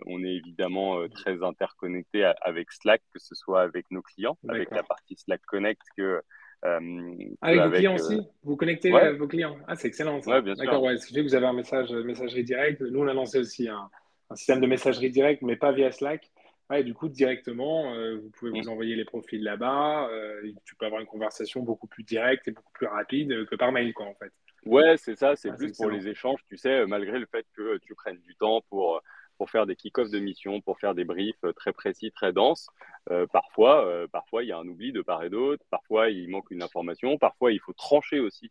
on 0.06 0.24
est 0.24 0.34
évidemment 0.34 1.08
très 1.08 1.42
interconnecté 1.42 2.30
avec 2.40 2.72
Slack, 2.72 3.02
que 3.12 3.18
ce 3.18 3.34
soit 3.34 3.62
avec 3.62 3.90
nos 3.90 4.02
clients, 4.02 4.38
avec 4.48 4.70
la 4.70 4.82
partie 4.82 5.16
Slack 5.16 5.42
Connect 5.46 5.82
que 5.96 6.20
avec 6.62 7.62
vos 7.62 7.70
clients 7.70 7.94
aussi? 7.94 8.20
Vous 8.42 8.56
connectez 8.56 8.90
vos 8.90 9.28
clients 9.28 9.56
Ah, 9.66 9.76
c'est 9.76 9.88
excellent. 9.88 10.18
D'accord, 10.18 10.82
ouais. 10.82 10.96
que 10.96 11.22
vous 11.22 11.34
avez 11.34 11.46
un 11.46 11.52
message, 11.52 11.90
messagerie 11.90 12.44
directe. 12.44 12.80
Nous, 12.80 13.00
on 13.00 13.06
a 13.06 13.14
lancé 13.14 13.38
aussi 13.38 13.68
un, 13.68 13.88
un 14.30 14.36
système 14.36 14.60
de 14.60 14.66
messagerie 14.66 15.10
directe, 15.10 15.42
mais 15.42 15.56
pas 15.56 15.72
via 15.72 15.90
Slack. 15.92 16.30
Ouais, 16.70 16.84
du 16.84 16.92
coup, 16.92 17.08
directement, 17.08 17.94
euh, 17.94 18.16
vous 18.16 18.30
pouvez 18.30 18.50
vous 18.50 18.66
mm. 18.66 18.68
envoyer 18.68 18.94
les 18.94 19.06
profils 19.06 19.42
là-bas. 19.42 20.08
Euh, 20.10 20.52
tu 20.64 20.76
peux 20.76 20.84
avoir 20.84 21.00
une 21.00 21.06
conversation 21.06 21.62
beaucoup 21.62 21.86
plus 21.86 22.04
directe 22.04 22.46
et 22.46 22.50
beaucoup 22.50 22.72
plus 22.72 22.86
rapide 22.86 23.46
que 23.46 23.56
par 23.56 23.72
mail, 23.72 23.94
quoi, 23.94 24.06
en 24.06 24.14
fait. 24.14 24.32
Ouais, 24.66 24.96
c'est 24.96 25.16
ça. 25.16 25.36
C'est 25.36 25.52
plus 25.52 25.76
pour 25.76 25.90
les 25.90 26.08
échanges, 26.08 26.40
tu 26.46 26.56
sais, 26.56 26.86
malgré 26.86 27.18
le 27.18 27.26
fait 27.26 27.46
que 27.54 27.78
tu 27.78 27.94
prennes 27.94 28.18
du 28.18 28.34
temps 28.36 28.62
pour, 28.68 29.02
pour 29.36 29.50
faire 29.50 29.66
des 29.66 29.76
kick-offs 29.76 30.10
de 30.10 30.18
mission, 30.18 30.60
pour 30.60 30.78
faire 30.78 30.94
des 30.94 31.04
briefs 31.04 31.44
très 31.56 31.72
précis, 31.72 32.12
très 32.12 32.32
denses. 32.32 32.68
Euh, 33.10 33.26
parfois, 33.26 34.06
parfois, 34.12 34.42
il 34.42 34.48
y 34.48 34.52
a 34.52 34.58
un 34.58 34.66
oubli 34.66 34.92
de 34.92 35.02
part 35.02 35.22
et 35.24 35.30
d'autre. 35.30 35.64
Parfois, 35.70 36.10
il 36.10 36.28
manque 36.28 36.50
une 36.50 36.62
information. 36.62 37.18
Parfois, 37.18 37.52
il 37.52 37.60
faut 37.60 37.72
trancher 37.72 38.20
aussi 38.20 38.50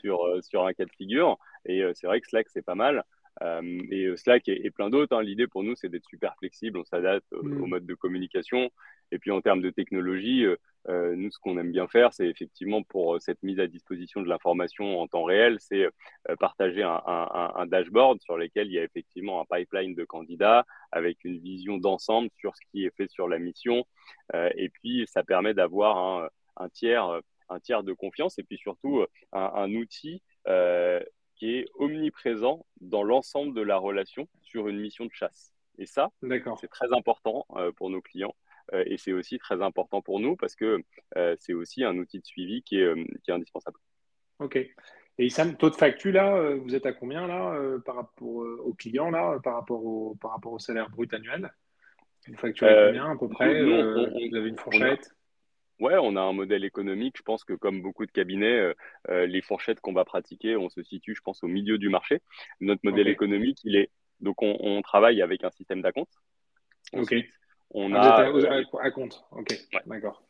sur, 0.00 0.20
sur 0.42 0.66
un 0.66 0.72
cas 0.72 0.84
de 0.84 0.92
figure. 0.92 1.38
Et 1.64 1.82
c'est 1.94 2.06
vrai 2.06 2.20
que 2.20 2.28
Slack, 2.28 2.48
c'est 2.48 2.64
pas 2.64 2.74
mal. 2.74 3.04
Euh, 3.42 3.80
et 3.90 4.06
euh, 4.06 4.16
Slack 4.16 4.48
et, 4.48 4.70
plein 4.70 4.90
d'autres. 4.90 5.16
Hein. 5.16 5.22
L'idée 5.22 5.46
pour 5.46 5.62
nous, 5.62 5.74
c'est 5.76 5.88
d'être 5.88 6.06
super 6.06 6.34
flexible, 6.36 6.78
on 6.78 6.84
s'adapte 6.84 7.32
au 7.32 7.42
mm. 7.42 7.68
mode 7.68 7.86
de 7.86 7.94
communication. 7.94 8.70
Et 9.10 9.18
puis 9.18 9.30
en 9.30 9.40
termes 9.40 9.62
de 9.62 9.70
technologie, 9.70 10.44
euh, 10.88 11.16
nous, 11.16 11.30
ce 11.30 11.38
qu'on 11.38 11.56
aime 11.58 11.72
bien 11.72 11.88
faire, 11.88 12.12
c'est 12.12 12.26
effectivement 12.26 12.82
pour 12.82 13.20
cette 13.20 13.42
mise 13.42 13.58
à 13.60 13.66
disposition 13.66 14.20
de 14.20 14.28
l'information 14.28 15.00
en 15.00 15.06
temps 15.06 15.24
réel, 15.24 15.56
c'est 15.60 15.88
partager 16.38 16.82
un, 16.82 17.66
dashboard 17.66 18.20
sur 18.20 18.36
lequel 18.36 18.66
il 18.68 18.74
y 18.74 18.78
a 18.78 18.84
effectivement 18.84 19.40
un 19.40 19.44
pipeline 19.44 19.94
de 19.94 20.04
candidats 20.04 20.66
avec 20.92 21.24
une 21.24 21.38
vision 21.38 21.78
d'ensemble 21.78 22.28
sur 22.38 22.54
ce 22.54 22.60
qui 22.70 22.84
est 22.84 22.94
fait 22.96 23.08
sur 23.10 23.28
la 23.28 23.38
mission. 23.38 23.86
et 24.34 24.68
puis, 24.68 25.04
ça 25.06 25.22
permet 25.22 25.54
d'avoir 25.54 26.30
un 26.56 26.68
tiers, 26.68 27.20
un 27.48 27.60
tiers 27.60 27.82
de 27.82 27.94
confiance 27.94 28.38
et 28.38 28.42
puis 28.42 28.58
surtout 28.58 29.04
un, 29.32 29.72
outil 29.74 30.22
qui 31.38 31.56
est 31.56 31.66
omniprésent 31.74 32.66
dans 32.80 33.02
l'ensemble 33.02 33.54
de 33.54 33.62
la 33.62 33.78
relation 33.78 34.28
sur 34.42 34.68
une 34.68 34.80
mission 34.80 35.06
de 35.06 35.12
chasse. 35.12 35.54
Et 35.78 35.86
ça, 35.86 36.10
c'est 36.60 36.68
très 36.68 36.92
important 36.92 37.46
pour 37.76 37.90
nos 37.90 38.00
clients. 38.00 38.34
et 38.72 38.96
c'est 38.98 39.12
aussi 39.12 39.38
très 39.38 39.62
important 39.62 40.02
pour 40.02 40.18
nous 40.18 40.34
parce 40.36 40.56
que 40.56 40.82
c'est 41.38 41.52
aussi 41.52 41.84
un 41.84 41.96
outil 41.98 42.18
de 42.18 42.26
suivi 42.26 42.62
qui 42.62 42.80
est, 42.80 42.94
qui 43.22 43.30
est 43.30 43.34
indispensable. 43.34 43.78
OK. 44.40 44.56
Et 44.56 45.26
Issam, 45.26 45.56
taux 45.56 45.70
de 45.70 45.76
facture, 45.76 46.12
là, 46.12 46.54
vous 46.56 46.74
êtes 46.74 46.86
à 46.86 46.92
combien 46.92 47.26
là 47.26 47.56
par 47.84 47.94
rapport 47.94 48.26
aux 48.26 48.74
clients 48.74 49.10
là, 49.10 49.38
par 49.42 49.54
rapport 49.54 49.84
au, 49.84 50.16
par 50.20 50.32
rapport 50.32 50.52
au 50.52 50.58
salaire 50.58 50.90
brut 50.90 51.12
annuel? 51.14 51.52
Vous 52.26 52.36
facturez 52.36 52.86
combien 52.86 53.10
à 53.12 53.16
peu 53.16 53.28
près 53.28 53.62
Vous 53.62 54.36
avez 54.36 54.48
une 54.48 54.58
fourchette? 54.58 55.14
Ouais, 55.80 55.94
on 55.96 56.16
a 56.16 56.20
un 56.20 56.32
modèle 56.32 56.64
économique. 56.64 57.16
Je 57.18 57.22
pense 57.22 57.44
que 57.44 57.52
comme 57.52 57.82
beaucoup 57.82 58.04
de 58.04 58.10
cabinets, 58.10 58.58
euh, 58.58 58.74
euh, 59.10 59.26
les 59.26 59.40
fourchettes 59.40 59.80
qu'on 59.80 59.92
va 59.92 60.04
pratiquer, 60.04 60.56
on 60.56 60.68
se 60.68 60.82
situe, 60.82 61.14
je 61.14 61.20
pense, 61.22 61.44
au 61.44 61.46
milieu 61.46 61.78
du 61.78 61.88
marché. 61.88 62.20
Notre 62.60 62.80
modèle 62.84 63.08
économique, 63.08 63.60
il 63.64 63.76
est 63.76 63.90
donc 64.20 64.42
on, 64.42 64.82
travaille 64.82 65.22
avec 65.22 65.44
un 65.44 65.50
système 65.50 65.80
d'acompte. 65.80 66.12
Ok. 66.92 67.14
On 67.70 67.92
ah, 67.94 68.00
a 68.00 68.82
à, 68.82 68.90
compte. 68.90 69.24
Ok. 69.30 69.54
D'accord. 69.86 70.24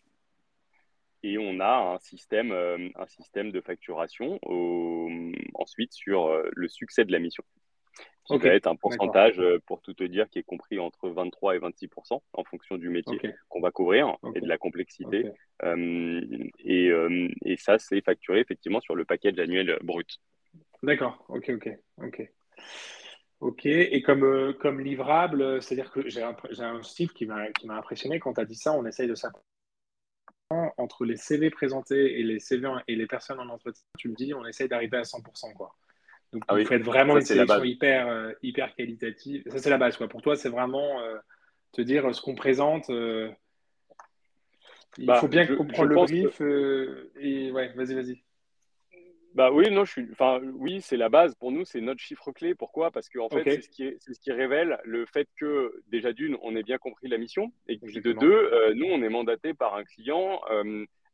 Et 1.22 1.38
on 1.38 1.58
a 1.60 1.94
un 1.94 1.98
système, 1.98 2.52
euh, 2.52 2.90
un 2.96 3.06
système 3.06 3.50
de 3.50 3.62
facturation 3.62 4.38
ensuite 5.54 5.94
sur 5.94 6.30
le 6.52 6.68
succès 6.68 7.06
de 7.06 7.12
la 7.12 7.18
mission 7.18 7.44
qui 8.28 8.38
va 8.38 8.54
être 8.54 8.66
un 8.66 8.76
pourcentage, 8.76 9.38
euh, 9.38 9.58
pour 9.66 9.80
tout 9.80 9.94
te 9.94 10.04
dire, 10.04 10.28
qui 10.28 10.38
est 10.38 10.42
compris 10.42 10.78
entre 10.78 11.08
23 11.08 11.56
et 11.56 11.58
26% 11.58 12.20
en 12.32 12.44
fonction 12.44 12.76
du 12.76 12.88
métier 12.88 13.18
qu'on 13.48 13.60
va 13.60 13.70
couvrir 13.70 14.16
et 14.34 14.40
de 14.40 14.46
la 14.46 14.58
complexité. 14.58 15.30
Euh, 15.62 16.20
et, 16.60 16.88
euh, 16.88 17.28
et, 17.44 17.56
ça, 17.56 17.78
c'est 17.78 18.00
facturé 18.00 18.40
effectivement 18.40 18.80
sur 18.80 18.94
le 18.94 19.04
package 19.04 19.38
annuel 19.38 19.78
brut. 19.82 20.20
D'accord, 20.82 21.24
ok, 21.28 21.50
ok, 21.54 21.78
ok. 22.02 22.30
Ok, 23.40 23.66
et 23.66 24.02
comme, 24.02 24.54
comme 24.54 24.80
livrable, 24.80 25.62
c'est-à-dire 25.62 25.92
que 25.92 26.08
j'ai 26.08 26.22
un, 26.22 26.36
un 26.58 26.82
chiffre 26.82 27.14
qui 27.14 27.24
m'a 27.26 27.46
impressionné 27.68 28.18
quand 28.18 28.34
tu 28.34 28.40
as 28.40 28.44
dit 28.44 28.56
ça, 28.56 28.72
on 28.72 28.84
essaye 28.84 29.08
de 29.08 29.14
s'apprendre 29.14 29.44
entre 30.50 31.04
les 31.04 31.16
CV 31.16 31.50
présentés 31.50 32.18
et 32.18 32.22
les 32.22 32.38
CV 32.38 32.68
et 32.88 32.96
les 32.96 33.06
personnes 33.06 33.38
en 33.38 33.48
entretien, 33.48 33.82
tu 33.98 34.08
me 34.08 34.14
dis, 34.14 34.32
on 34.34 34.46
essaye 34.46 34.68
d'arriver 34.68 34.96
à 34.96 35.02
100%. 35.02 35.52
Quoi. 35.54 35.74
Donc, 36.32 36.42
ah 36.48 36.56
vous 36.56 36.64
faites 36.64 36.82
vraiment 36.82 37.16
une 37.16 37.24
sélection 37.24 37.64
hyper, 37.64 38.08
euh, 38.08 38.32
hyper 38.42 38.74
qualitative. 38.74 39.44
Ça, 39.46 39.58
c'est 39.58 39.70
la 39.70 39.78
base. 39.78 39.96
Quoi. 39.96 40.08
Pour 40.08 40.20
toi, 40.20 40.36
c'est 40.36 40.50
vraiment 40.50 41.00
euh, 41.00 41.16
te 41.72 41.80
dire 41.80 42.06
euh, 42.06 42.12
ce 42.12 42.20
qu'on 42.20 42.34
présente. 42.34 42.90
il 42.90 43.34
bah, 45.06 45.16
faut 45.16 45.28
bien 45.28 45.46
comprendre 45.46 45.88
le 45.88 45.94
brief. 45.96 46.40
et 47.20 47.50
ouais, 47.50 47.72
vas-y, 47.74 47.94
vas-y. 47.94 48.22
Bah 49.34 49.50
oui, 49.52 49.70
non, 49.70 49.84
je 49.84 49.92
suis. 49.92 50.08
Enfin, 50.12 50.40
oui, 50.54 50.80
c'est 50.82 50.96
la 50.96 51.08
base. 51.08 51.34
Pour 51.36 51.50
nous, 51.50 51.64
c'est 51.64 51.80
notre 51.80 52.00
chiffre 52.00 52.30
clé. 52.32 52.54
Pourquoi? 52.54 52.90
Parce 52.90 53.08
qu'en 53.08 53.28
fait, 53.30 53.44
c'est 53.44 53.62
ce, 53.62 53.68
qui 53.70 53.84
est, 53.84 53.96
ce 54.00 54.18
qui 54.20 54.32
révèle 54.32 54.78
le 54.84 55.06
fait 55.06 55.28
que 55.38 55.80
déjà 55.86 56.12
d'une, 56.12 56.36
on 56.42 56.56
ait 56.56 56.62
bien 56.62 56.78
compris 56.78 57.08
la 57.08 57.16
mission, 57.18 57.52
et 57.68 57.76
de 57.76 58.12
deux, 58.12 58.74
nous, 58.74 58.86
on 58.86 59.02
est 59.02 59.08
mandaté 59.08 59.54
par 59.54 59.76
un 59.76 59.84
client. 59.84 60.40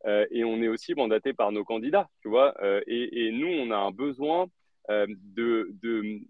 et 0.07 0.45
on 0.45 0.61
est 0.61 0.69
aussi 0.69 0.95
mandaté 0.95 1.35
par 1.35 1.53
nos 1.53 1.65
candidats, 1.65 2.09
tu 2.21 2.29
vois. 2.29 2.55
et, 2.87 3.27
et, 3.27 3.33
nous, 3.33 3.49
on 3.49 3.71
a 3.71 3.77
un 3.77 3.91
besoin 3.91 4.49
euh, 4.91 5.07
de, 5.09 5.71
de, 5.83 6.21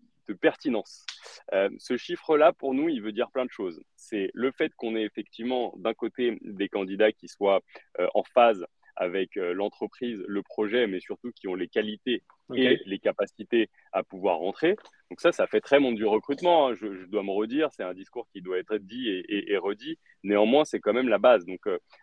pertinence. 0.41 1.05
Euh, 1.53 1.69
ce 1.79 1.97
chiffre-là, 1.97 2.53
pour 2.53 2.73
nous, 2.73 2.89
il 2.89 3.03
veut 3.03 3.13
dire 3.13 3.31
plein 3.31 3.45
de 3.45 3.51
choses. 3.51 3.83
C'est 3.97 4.31
le 4.33 4.53
fait 4.53 4.73
qu'on 4.75 4.97
ait 4.97 5.03
effectivement 5.03 5.75
d'un 5.77 5.93
côté 5.93 6.39
des 6.41 6.69
candidats 6.69 7.13
qui 7.13 7.29
soient 7.29 7.61
euh, 8.01 8.07
en 8.15 8.23
phase 8.23 8.65
avec 8.97 9.35
l'entreprise, 9.35 10.23
le 10.29 10.43
projet, 10.43 10.87
mais 10.87 11.01
surtout 11.01 11.33
qui 11.33 11.49
ont 11.49 11.57
les 11.57 11.67
qualités 11.67 12.23
et 12.55 12.79
les 12.87 12.99
capacités 13.01 13.69
à 13.93 14.05
pouvoir 14.05 14.39
rentrer. 14.39 14.77
Donc 15.11 15.21
ça, 15.21 15.33
ça 15.33 15.49
fait 15.49 15.61
très 15.61 15.81
monde 15.81 15.97
du 15.97 16.07
recrutement. 16.07 16.69
Hein. 16.69 16.75
Je, 16.75 17.05
dois 17.07 17.25
me 17.25 17.33
redire, 17.33 17.71
c'est 17.73 17.83
un 17.83 17.93
discours 17.93 18.29
qui 18.33 18.41
doit 18.41 18.57
être 18.57 18.77
dit 18.77 19.09
et, 19.09 19.57
redit. 19.57 19.99
Néanmoins, 20.23 20.65
c'est 20.65 20.79
quand 20.79 20.93
même 20.93 21.09
la 21.09 21.19
base. 21.19 21.45
Donc, 21.45 21.63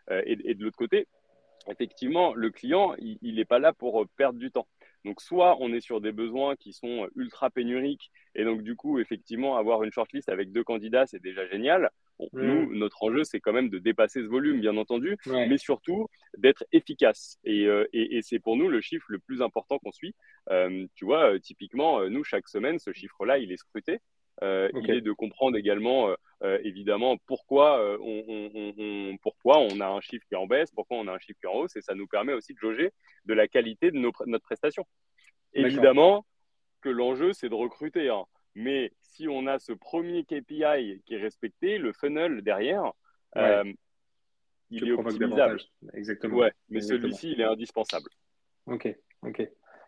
et, 0.10 0.36
de 0.36 0.64
l'autre 0.66 0.78
côté, 0.78 1.08
effectivement, 1.70 2.34
le 2.34 2.49
client, 2.49 2.93
il 2.99 3.36
n'est 3.36 3.45
pas 3.45 3.60
là 3.60 3.72
pour 3.72 4.06
perdre 4.18 4.38
du 4.38 4.52
temps. 4.52 4.68
Donc, 5.06 5.22
soit 5.22 5.58
on 5.60 5.74
est 5.74 5.82
sur 5.82 6.02
des 6.02 6.12
besoins 6.12 6.56
qui 6.56 6.74
sont 6.74 7.08
ultra 7.16 7.49
pénuriques, 7.49 8.12
et 8.36 8.43
donc, 8.43 8.62
du 8.62 8.76
coup, 8.76 8.99
effectivement, 8.99 9.58
avoir 9.58 9.84
une 9.84 9.91
shortlist 9.91 10.30
avec 10.30 10.52
deux 10.52 10.64
candidats, 10.64 11.06
c'est 11.06 11.22
déjà 11.22 11.47
génial. 11.47 11.89
Nous, 12.34 12.74
notre 12.76 13.04
enjeu, 13.04 13.24
c'est 13.24 13.39
quand 13.39 13.54
même 13.54 13.70
de 13.70 13.80
dépasser 13.80 14.22
ce 14.22 14.28
volume, 14.28 14.62
bien 14.62 14.78
entendu, 14.78 15.18
mais 15.26 15.58
surtout 15.58 16.08
d'être 16.38 16.64
efficace. 16.72 17.38
Euh, 17.47 17.88
et, 17.93 18.18
et, 18.18 18.22
c'est 18.22 18.39
pour 18.39 18.56
nous 18.56 18.68
le 18.68 18.82
chiffre 18.82 19.06
le 19.10 19.20
plus 19.20 19.41
important 19.41 19.80
qu'on 19.80 19.91
suit. 19.91 20.14
Euh, 20.49 20.86
tu 20.95 21.06
vois, 21.06 21.34
euh, 21.34 21.39
typiquement, 21.39 22.08
nous, 22.10 22.24
chaque 22.24 22.47
semaine, 22.47 22.80
ce 22.80 22.93
chiffre-là, 22.93 23.39
il 23.39 23.52
est 23.52 23.58
scruté. 23.58 23.99
Il 24.42 24.90
est 24.90 25.02
de 25.02 25.12
comprendre 25.12 25.58
également, 25.58 26.16
évidemment, 26.42 27.18
pourquoi 27.28 27.98
on, 28.02 29.18
pourquoi 29.22 29.60
on 29.60 29.80
a 29.80 29.88
un 29.88 30.02
chiffre 30.02 30.26
qui 30.28 30.34
est 30.34 30.38
en 30.38 30.48
baisse, 30.48 30.72
pourquoi 30.72 30.98
on 30.98 31.08
a 31.08 31.14
un 31.14 31.20
chiffre 31.20 31.40
qui 31.40 31.46
est 31.46 31.50
en 31.50 31.56
hausse, 31.56 31.76
et 31.76 31.82
ça 31.82 31.96
nous 31.96 32.08
permet 32.08 32.34
aussi 32.34 32.54
de 32.54 32.60
jauger 32.60 32.92
de 33.26 33.34
la 33.34 33.48
qualité 33.48 33.92
de 33.92 33.98
notre 33.98 34.38
prestation. 34.40 34.86
Évidemment 35.54 36.26
que 36.82 36.90
l'enjeu, 36.90 37.34
c'est 37.34 37.50
de 37.50 37.56
recruter. 37.56 38.10
Hein. 38.10 38.26
Mais 38.56 38.92
si 39.02 39.28
on 39.28 39.46
a 39.48 39.60
ce 39.60 39.74
premier 39.74 40.24
KPI 40.24 41.02
qui 41.06 41.14
est 41.14 41.22
respecté, 41.22 41.78
le 41.78 41.94
funnel 41.94 42.42
derrière, 42.42 42.92
il 43.36 44.88
est 44.88 44.92
optimisable. 44.92 45.60
Exactement. 45.94 46.38
Ouais, 46.38 46.52
mais 46.70 46.82
celui-ci, 46.82 47.34
il 47.34 47.42
est 47.42 47.46
indispensable. 47.46 48.10
Ok, 48.66 48.88
ok. 49.22 49.48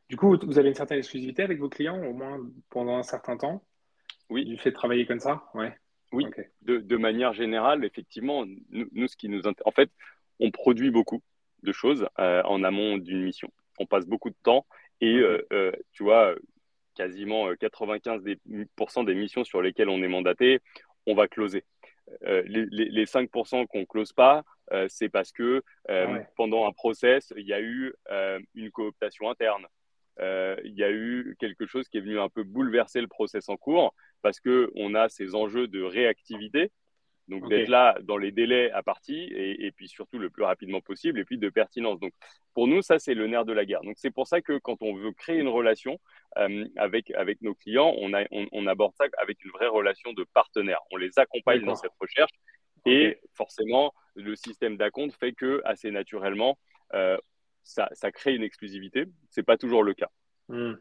Du 0.10 0.18
coup, 0.18 0.38
vous 0.44 0.60
avez 0.60 0.68
une 0.68 0.76
certaine 0.76 1.00
exclusivité 1.00 1.42
avec 1.42 1.58
vos 1.58 1.70
clients, 1.70 2.04
au 2.06 2.14
moins 2.14 2.40
pendant 2.70 2.98
un 2.98 3.04
certain 3.04 3.38
temps? 3.38 3.66
Oui. 4.34 4.46
Du 4.46 4.58
fait 4.58 4.72
de 4.72 4.76
travailler 4.76 5.06
comme 5.06 5.20
ça 5.20 5.44
ouais. 5.54 5.74
Oui, 6.14 6.28
de, 6.62 6.98
manière 6.98 7.34
générale, 7.34 7.84
effectivement, 7.84 8.46
nous, 8.70 9.08
ce 9.08 9.18
qui 9.18 9.30
nous 9.30 9.42
En 9.48 9.72
fait, 9.72 9.90
on 10.40 10.52
produit 10.52 10.92
beaucoup 10.92 11.24
de 11.64 11.72
choses 11.72 12.08
euh, 12.20 12.44
en 12.44 12.64
amont 12.64 12.98
d'une 12.98 13.24
mission. 13.24 13.52
On 13.80 13.88
passe 13.88 14.06
beaucoup 14.06 14.30
de 14.30 14.36
temps 14.44 14.68
et, 15.02 15.18
euh, 15.18 15.46
euh, 15.52 15.72
tu 15.92 16.04
vois, 16.04 16.36
quasiment 16.96 17.52
95% 17.54 19.06
des 19.06 19.16
missions 19.16 19.44
sur 19.44 19.64
lesquelles 19.64 19.90
on 19.90 20.04
est 20.04 20.08
mandaté, 20.08 20.60
on 21.08 21.16
va 21.16 21.28
closer. 21.28 21.66
les, 22.22 22.68
les, 22.70 23.06
5% 23.06 23.66
qu'on 23.66 23.80
ne 23.80 23.86
close 23.86 24.14
pas, 24.14 24.44
c'est 24.88 25.10
parce 25.10 25.32
que 25.32 25.64
ah 25.90 26.06
pendant 26.36 26.68
un 26.68 26.72
process, 26.72 27.34
il 27.36 27.48
y 27.48 27.54
a 27.54 27.60
eu 27.60 27.92
une 28.54 28.70
cooptation 28.70 29.32
interne. 29.32 29.66
il 30.20 30.76
y 30.76 30.84
a 30.84 30.92
eu 30.92 31.36
quelque 31.40 31.66
chose 31.66 31.90
qui 31.90 31.98
est 31.98 32.02
venu 32.02 32.20
un 32.20 32.30
peu 32.30 32.44
bouleverser 32.44 33.02
le 33.02 33.08
process 33.08 33.50
en 33.50 33.58
cours 33.58 33.96
parce 34.24 34.40
qu'on 34.40 34.96
a 34.96 35.10
ces 35.10 35.36
enjeux 35.36 35.68
de 35.68 35.84
réactivité, 35.84 36.72
donc 37.28 37.48
d'être 37.48 37.70
là 37.70 37.96
dans 38.02 38.18
les 38.18 38.32
délais 38.32 38.72
à 38.72 38.84
partie 38.84 39.32
et, 39.34 39.72
puis 39.72 39.88
surtout 39.88 40.18
le 40.18 40.30
plus 40.30 40.44
rapidement 40.44 40.82
possible 40.82 41.20
et 41.20 41.26
puis 41.26 41.38
de 41.38 41.50
pertinence. 41.50 42.00
Donc 42.00 42.14
pour 42.54 42.68
nous, 42.68 42.82
ça 42.82 43.00
c'est 43.00 43.14
le 43.14 43.28
nerf 43.28 43.46
de 43.46 43.54
la 43.54 43.66
guerre. 43.66 43.82
Donc 43.82 43.96
c'est 43.98 44.12
pour 44.12 44.28
ça 44.28 44.42
que 44.42 44.58
quand 44.58 44.82
on 44.82 44.96
veut 44.96 45.12
créer 45.12 45.38
une 45.38 45.48
relation 45.48 46.00
euh, 46.38 46.66
avec, 46.76 47.12
avec 47.12 47.42
nos 47.42 47.54
clients, 47.54 47.94
on, 47.98 48.14
a, 48.14 48.24
on, 48.32 48.68
aborde 48.68 48.94
ça 48.98 49.06
avec 49.22 49.44
une 49.44 49.52
vraie 49.52 49.68
relation 49.68 50.12
de 50.14 50.26
partenaire. 50.34 50.80
On 50.92 50.98
les 50.98 51.18
accompagne 51.18 51.64
dans 51.64 51.76
cette 51.76 51.94
recherche 52.00 52.32
et 52.86 53.20
forcément 53.34 53.94
le 54.16 54.36
système 54.36 54.76
d'acompte 54.76 55.16
fait 55.18 55.34
que 55.34 55.62
assez 55.64 55.92
naturellement, 55.92 56.58
euh, 56.94 57.18
ça, 57.64 57.88
ça, 57.94 58.12
crée 58.12 58.36
une 58.36 58.44
exclusivité. 58.44 59.06
C'est 59.30 59.44
pas 59.44 59.58
toujours 59.58 59.84
le 59.84 59.94
cas. 59.94 60.10
Hmm. 60.50 60.74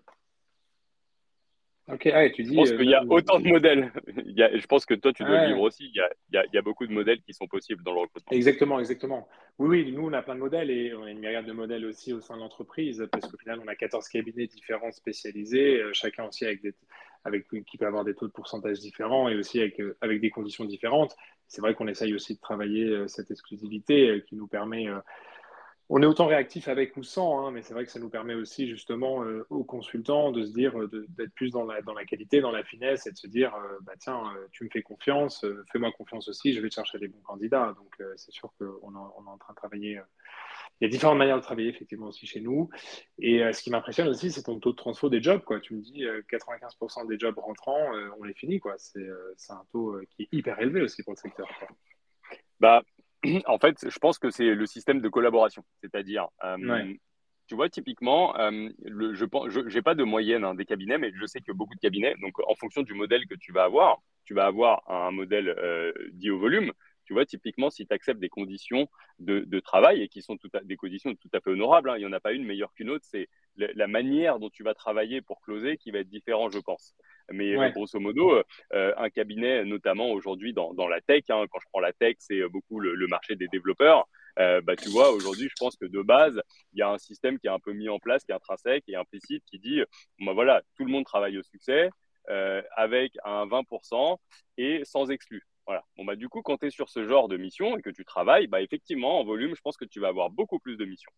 Ok, 1.93 2.07
ah, 2.07 2.29
tu 2.31 2.43
dis, 2.43 2.53
je 2.53 2.55
pense 2.55 2.73
qu'il 2.73 2.89
y 2.89 2.95
a 2.95 3.03
euh, 3.03 3.07
autant 3.09 3.39
de 3.39 3.49
modèles. 3.49 3.93
il 4.25 4.33
y 4.33 4.43
a, 4.43 4.57
je 4.57 4.67
pense 4.67 4.87
que 4.87 4.95
toi, 4.95 5.13
tu 5.13 5.25
dois 5.25 5.43
le 5.43 5.49
vivre 5.49 5.61
aussi. 5.61 5.85
Il 5.85 5.95
y, 5.95 6.01
a, 6.01 6.11
il, 6.31 6.35
y 6.35 6.39
a, 6.39 6.45
il 6.47 6.55
y, 6.55 6.59
a, 6.59 6.63
beaucoup 6.63 6.87
de 6.87 6.93
modèles 6.93 7.21
qui 7.21 7.35
sont 7.35 7.47
possibles 7.47 7.83
dans 7.83 7.93
le 7.93 8.01
recrutement. 8.01 8.35
Exactement, 8.35 8.81
exactement. 8.81 9.29
Oui, 9.59 9.85
oui, 9.85 9.93
nous, 9.93 10.07
on 10.07 10.13
a 10.15 10.23
plein 10.23 10.35
de 10.35 10.41
modèles 10.41 10.71
et 10.71 10.95
on 10.95 11.05
a 11.05 11.11
une 11.11 11.19
myriade 11.19 11.45
de 11.45 11.53
modèles 11.53 11.85
aussi 11.85 12.15
au 12.15 12.23
sein 12.23 12.37
de 12.37 12.41
l'entreprise 12.41 13.07
parce 13.13 13.31
qu'au 13.31 13.37
final, 13.37 13.61
on 13.63 13.69
a 13.69 13.75
14 13.75 14.09
cabinets 14.09 14.47
différents 14.47 14.91
spécialisés, 14.91 15.83
euh, 15.83 15.91
chacun 15.93 16.25
aussi 16.25 16.47
avec 16.47 16.63
des, 16.63 16.73
avec, 17.25 17.47
qui 17.67 17.77
peut 17.77 17.87
avoir 17.87 18.05
des 18.05 18.15
taux 18.15 18.27
de 18.27 18.33
pourcentage 18.33 18.79
différents 18.79 19.29
et 19.29 19.37
aussi 19.37 19.61
avec, 19.61 19.79
euh, 19.79 19.95
avec 20.01 20.23
des 20.23 20.31
conditions 20.31 20.65
différentes. 20.65 21.15
C'est 21.47 21.61
vrai 21.61 21.75
qu'on 21.75 21.89
essaye 21.89 22.15
aussi 22.15 22.37
de 22.37 22.41
travailler 22.41 23.07
cette 23.09 23.31
exclusivité 23.31 24.25
qui 24.27 24.37
nous 24.37 24.47
permet 24.47 24.87
on 25.95 26.01
est 26.03 26.07
autant 26.07 26.27
réactif 26.27 26.69
avec 26.69 26.97
ou 26.97 27.03
sans, 27.03 27.47
hein, 27.47 27.51
mais 27.51 27.61
c'est 27.61 27.75
vrai 27.75 27.85
que 27.85 27.91
ça 27.91 28.01
nous 28.01 28.09
permet 28.09 28.33
aussi 28.33 28.67
justement 28.67 29.23
euh, 29.25 29.47
aux 29.51 29.63
consultants 29.63 30.33
de 30.33 30.43
se 30.43 30.51
dire, 30.51 30.81
euh, 30.81 31.07
d'être 31.11 31.35
plus 31.35 31.51
dans 31.51 31.67
la, 31.67 31.83
qualité, 32.07 32.41
dans 32.41 32.51
la 32.51 32.65
finesse 32.65 33.07
et 33.07 33.13
de 33.13 33.17
se 33.19 33.27
dire, 33.27 33.55
euh, 33.55 33.79
bah, 33.83 33.93
tiens, 33.99 34.23
tu 34.53 34.65
me 34.65 34.71
fais 34.71 34.81
confiance, 34.81 35.45
fais-moi 35.71 35.93
confiance 35.93 36.29
aussi, 36.29 36.55
je 36.55 36.63
vais 36.63 36.71
te 36.71 36.77
chercher 36.77 36.99
des 36.99 37.09
bons 37.09 37.21
candidats. 37.21 37.75
Donc 37.77 38.09
c'est 38.17 38.31
sûr 38.31 38.51
qu'on 38.59 38.95
est 38.95 39.29
en 39.29 39.39
train 39.39 39.53
de 39.53 39.57
travailler. 39.57 40.01
il 40.81 40.85
y 40.85 40.87
a 40.87 40.89
différentes 40.89 41.19
manières 41.19 41.37
de 41.37 41.43
travailler 41.43 41.69
effectivement 41.69 42.07
aussi 42.07 42.27
chez 42.27 42.41
nous. 42.41 42.71
Et 43.19 43.41
ce 43.53 43.63
qui 43.63 43.71
m'impressionne 43.71 44.09
aussi, 44.09 44.31
c'est 44.31 44.45
ton 44.45 44.59
taux 44.61 44.73
de 44.73 44.77
transfo 44.77 45.11
des 45.11 45.23
jobs. 45.23 45.43
Tu 45.61 45.75
me 45.75 45.83
dis 45.83 46.07
95% 46.31 47.07
des 47.07 47.19
jobs 47.19 47.39
rentrants, 47.39 47.93
on 48.19 48.25
les 48.25 48.35
finit. 48.35 48.63
C'est 48.79 49.53
un 49.53 49.65
taux 49.71 50.01
qui 50.11 50.23
est 50.23 50.29
hyper 50.33 50.59
élevé 50.59 50.81
aussi 50.81 51.03
pour 51.03 51.13
le 51.13 51.19
secteur. 51.19 51.49
Bah, 52.61 52.83
en 53.47 53.59
fait, 53.59 53.89
je 53.89 53.99
pense 53.99 54.19
que 54.19 54.31
c'est 54.31 54.55
le 54.55 54.67
système 54.67 55.01
de 55.01 55.09
collaboration. 55.09 55.65
C'est-à-dire, 55.83 56.29
tu 57.47 57.55
vois, 57.55 57.69
typiquement, 57.69 58.35
je 58.39 59.75
n'ai 59.75 59.83
pas 59.83 59.95
de 59.95 60.05
moyenne 60.05 60.45
hein, 60.45 60.55
des 60.55 60.65
cabinets, 60.65 60.99
mais 60.99 61.13
je 61.15 61.27
sais 61.27 61.41
que 61.41 61.53
beaucoup 61.53 61.75
de 61.75 61.81
cabinets, 61.81 62.15
donc 62.21 62.39
en 62.47 62.55
fonction 62.55 62.83
du 62.83 62.95
modèle 62.95 63.27
que 63.27 63.35
tu 63.35 63.53
vas 63.53 63.65
avoir, 63.65 63.99
tu 64.25 64.35
vas 64.35 64.47
avoir 64.47 64.83
un 64.91 65.11
modèle 65.11 65.55
dit 66.13 66.31
au 66.31 66.39
volume, 66.39 66.73
tu 67.05 67.13
vois, 67.13 67.27
typiquement, 67.27 67.71
si 67.71 67.87
tu 67.87 67.93
acceptes 67.93 68.21
des 68.21 68.29
conditions 68.29 68.89
de, 69.19 69.61
travail 69.61 70.03
et 70.03 70.09
qui 70.09 70.23
sont 70.23 70.37
des 70.65 70.77
conditions 70.77 71.15
tout 71.15 71.29
à 71.33 71.41
fait 71.41 71.51
honorables, 71.51 71.91
hein, 71.91 71.97
il 71.97 72.01
n'y 72.01 72.07
en 72.07 72.13
a 72.13 72.21
pas 72.21 72.33
une 72.33 72.45
meilleure 72.45 72.73
qu'une 72.75 72.91
autre, 72.91 73.05
c'est 73.09 73.29
la, 73.57 73.87
manière 73.87 74.39
dont 74.39 74.51
tu 74.51 74.63
vas 74.63 74.75
travailler 74.75 75.21
pour 75.21 75.41
closer 75.41 75.77
qui 75.77 75.91
va 75.91 75.99
être 75.99 76.09
différent, 76.09 76.51
je 76.51 76.59
pense. 76.59 76.95
Mais 77.31 77.57
euh, 77.57 77.71
grosso 77.71 77.99
modo, 77.99 78.33
euh, 78.33 78.43
euh, 78.73 78.93
un 78.97 79.11
cabinet, 79.11 79.65
notamment 79.65 80.11
aujourd'hui 80.11 80.53
dans, 80.53 80.73
la 80.89 81.01
tech, 81.01 81.25
hein, 81.29 81.45
quand 81.51 81.59
je 81.61 81.67
prends 81.71 81.81
la 81.81 81.93
tech, 81.93 82.17
c'est 82.19 82.47
beaucoup 82.49 82.81
le, 82.81 83.07
marché 83.07 83.37
des 83.37 83.49
développeurs. 83.49 84.09
bah, 84.37 84.77
tu 84.77 84.89
vois, 84.89 85.11
aujourd'hui, 85.13 85.49
je 85.49 85.55
pense 85.59 85.77
que 85.77 85.87
de 85.87 86.03
base, 86.03 86.41
il 86.73 86.79
y 86.79 86.83
a 86.83 86.91
un 86.91 86.99
système 86.99 87.39
qui 87.39 87.47
est 87.47 87.51
un 87.51 87.61
peu 87.61 87.73
mis 87.73 87.89
en 87.89 87.99
place, 87.99 88.25
qui 88.25 88.33
est 88.33 88.35
intrinsèque 88.35 88.85
et 88.89 88.97
implicite, 88.97 89.45
qui 89.47 89.59
dit, 89.59 89.83
bah, 90.21 90.33
voilà, 90.33 90.63
tout 90.77 90.85
le 90.85 90.91
monde 90.91 91.05
travaille 91.05 91.39
au 91.39 91.43
succès 91.43 91.91
avec 92.77 93.13
un 93.25 93.47
20% 93.47 94.19
et 94.57 94.83
sans 94.85 95.11
exclus. 95.11 95.45
Voilà. 95.67 95.85
Bon, 95.97 96.05
bah, 96.05 96.17
du 96.17 96.29
coup, 96.29 96.43
quand 96.43 96.59
tu 96.59 96.67
es 96.67 96.71
sur 96.71 96.89
ce 96.89 97.07
genre 97.07 97.29
de 97.29 97.37
mission 97.37 97.77
et 97.77 97.83
que 97.83 97.91
tu 97.91 98.05
travailles, 98.05 98.47
bah, 98.47 98.63
effectivement, 98.63 99.21
en 99.21 99.25
volume, 99.25 99.55
je 99.55 99.61
pense 99.61 99.77
que 99.77 99.85
tu 99.85 100.01
vas 100.01 100.09
avoir 100.09 100.31
beaucoup 100.31 100.59
plus 100.59 100.77
de 100.77 100.85
missions. 100.85 101.13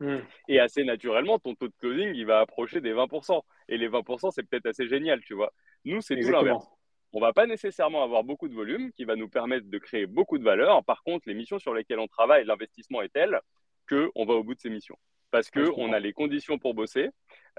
Hmm. 0.00 0.18
Et 0.48 0.60
assez 0.60 0.84
naturellement, 0.84 1.38
ton 1.38 1.54
taux 1.54 1.68
de 1.68 1.74
closing, 1.78 2.12
il 2.14 2.26
va 2.26 2.40
approcher 2.40 2.80
des 2.80 2.92
20%. 2.92 3.40
Et 3.68 3.78
les 3.78 3.88
20%, 3.88 4.30
c'est 4.30 4.42
peut-être 4.42 4.66
assez 4.66 4.86
génial, 4.86 5.20
tu 5.24 5.34
vois. 5.34 5.52
Nous, 5.84 6.00
c'est 6.00 6.18
tout 6.20 6.30
l'inverse. 6.30 6.66
On 7.12 7.20
va 7.20 7.32
pas 7.32 7.46
nécessairement 7.46 8.02
avoir 8.02 8.24
beaucoup 8.24 8.48
de 8.48 8.54
volume 8.54 8.92
qui 8.92 9.04
va 9.04 9.16
nous 9.16 9.28
permettre 9.28 9.70
de 9.70 9.78
créer 9.78 10.06
beaucoup 10.06 10.36
de 10.36 10.44
valeur. 10.44 10.84
Par 10.84 11.02
contre, 11.02 11.28
les 11.28 11.34
missions 11.34 11.58
sur 11.58 11.72
lesquelles 11.72 11.98
on 11.98 12.08
travaille, 12.08 12.44
l'investissement 12.44 13.00
est 13.00 13.08
tel 13.08 13.40
qu'on 13.88 14.26
va 14.26 14.34
au 14.34 14.44
bout 14.44 14.54
de 14.54 14.60
ces 14.60 14.68
missions. 14.68 14.98
Parce 15.30 15.50
qu'on 15.50 15.92
a 15.92 15.98
les 15.98 16.12
conditions 16.12 16.58
pour 16.58 16.74
bosser. 16.74 17.08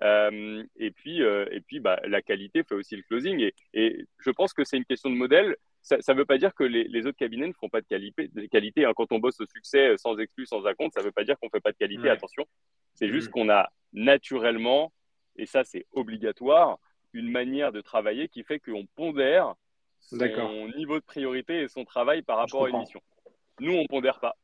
Euh, 0.03 0.63
et 0.75 0.91
puis, 0.91 1.23
euh, 1.23 1.47
et 1.51 1.61
puis 1.61 1.79
bah, 1.79 1.99
la 2.05 2.21
qualité 2.21 2.63
fait 2.63 2.75
aussi 2.75 2.95
le 2.95 3.03
closing. 3.03 3.39
Et, 3.39 3.55
et 3.73 4.05
je 4.19 4.29
pense 4.29 4.53
que 4.53 4.63
c'est 4.63 4.77
une 4.77 4.85
question 4.85 5.09
de 5.09 5.15
modèle 5.15 5.55
ça 5.87 6.13
ne 6.13 6.17
veut 6.17 6.25
pas 6.25 6.37
dire 6.37 6.53
que 6.53 6.63
les, 6.63 7.05
autres 7.05 7.17
cabinets 7.17 7.47
ne 7.47 7.53
font 7.53 7.69
pas 7.69 7.81
de 7.81 7.87
qualité. 7.87 8.27
De 8.29 8.45
qualité 8.45 8.85
hein. 8.85 8.91
Quand 8.95 9.11
on 9.11 9.19
bosse 9.19 9.39
au 9.39 9.45
succès 9.45 9.89
euh, 9.89 9.97
sans 9.97 10.17
exclus, 10.17 10.45
sans 10.45 10.65
acompte, 10.65 10.93
ça 10.93 10.99
ne 10.99 11.05
veut 11.05 11.11
pas 11.11 11.23
dire 11.23 11.37
qu'on 11.39 11.47
ne 11.47 11.51
fait 11.51 11.61
pas 11.61 11.71
de 11.71 11.77
qualité, 11.77 12.09
attention. 12.09 12.45
C'est 12.93 13.09
juste 13.09 13.29
mm. 13.29 13.31
qu'on 13.31 13.49
a 13.49 13.69
naturellement, 13.93 14.91
et 15.37 15.45
ça 15.45 15.63
c'est 15.63 15.85
obligatoire, 15.93 16.79
une 17.13 17.31
manière 17.31 17.71
de 17.71 17.81
travailler 17.81 18.27
qui 18.27 18.43
fait 18.43 18.59
qu'on 18.59 18.85
pondère 18.95 19.55
son 19.99 20.69
niveau 20.75 20.99
de 20.99 21.05
priorité 21.05 21.61
et 21.61 21.67
son 21.67 21.85
travail 21.85 22.21
par 22.21 22.37
rapport 22.37 22.65
à 22.65 22.69
une 22.69 22.79
mission. 22.79 23.01
Nous, 23.59 23.73
on 23.73 23.83
ne 23.83 23.87
pondère 23.87 24.19
pas. 24.19 24.35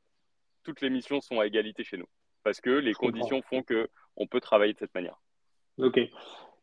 Toutes 0.63 0.81
les 0.81 0.89
missions 0.89 1.21
sont 1.21 1.39
à 1.39 1.45
égalité 1.45 1.83
chez 1.83 1.97
nous 1.97 2.07
parce 2.43 2.61
que 2.61 2.69
les 2.69 2.93
conditions 2.93 3.41
font 3.41 3.63
qu'on 3.63 4.27
peut 4.27 4.41
travailler 4.41 4.73
de 4.73 4.79
cette 4.79 4.93
manière. 4.93 5.19
Ok. 5.77 5.99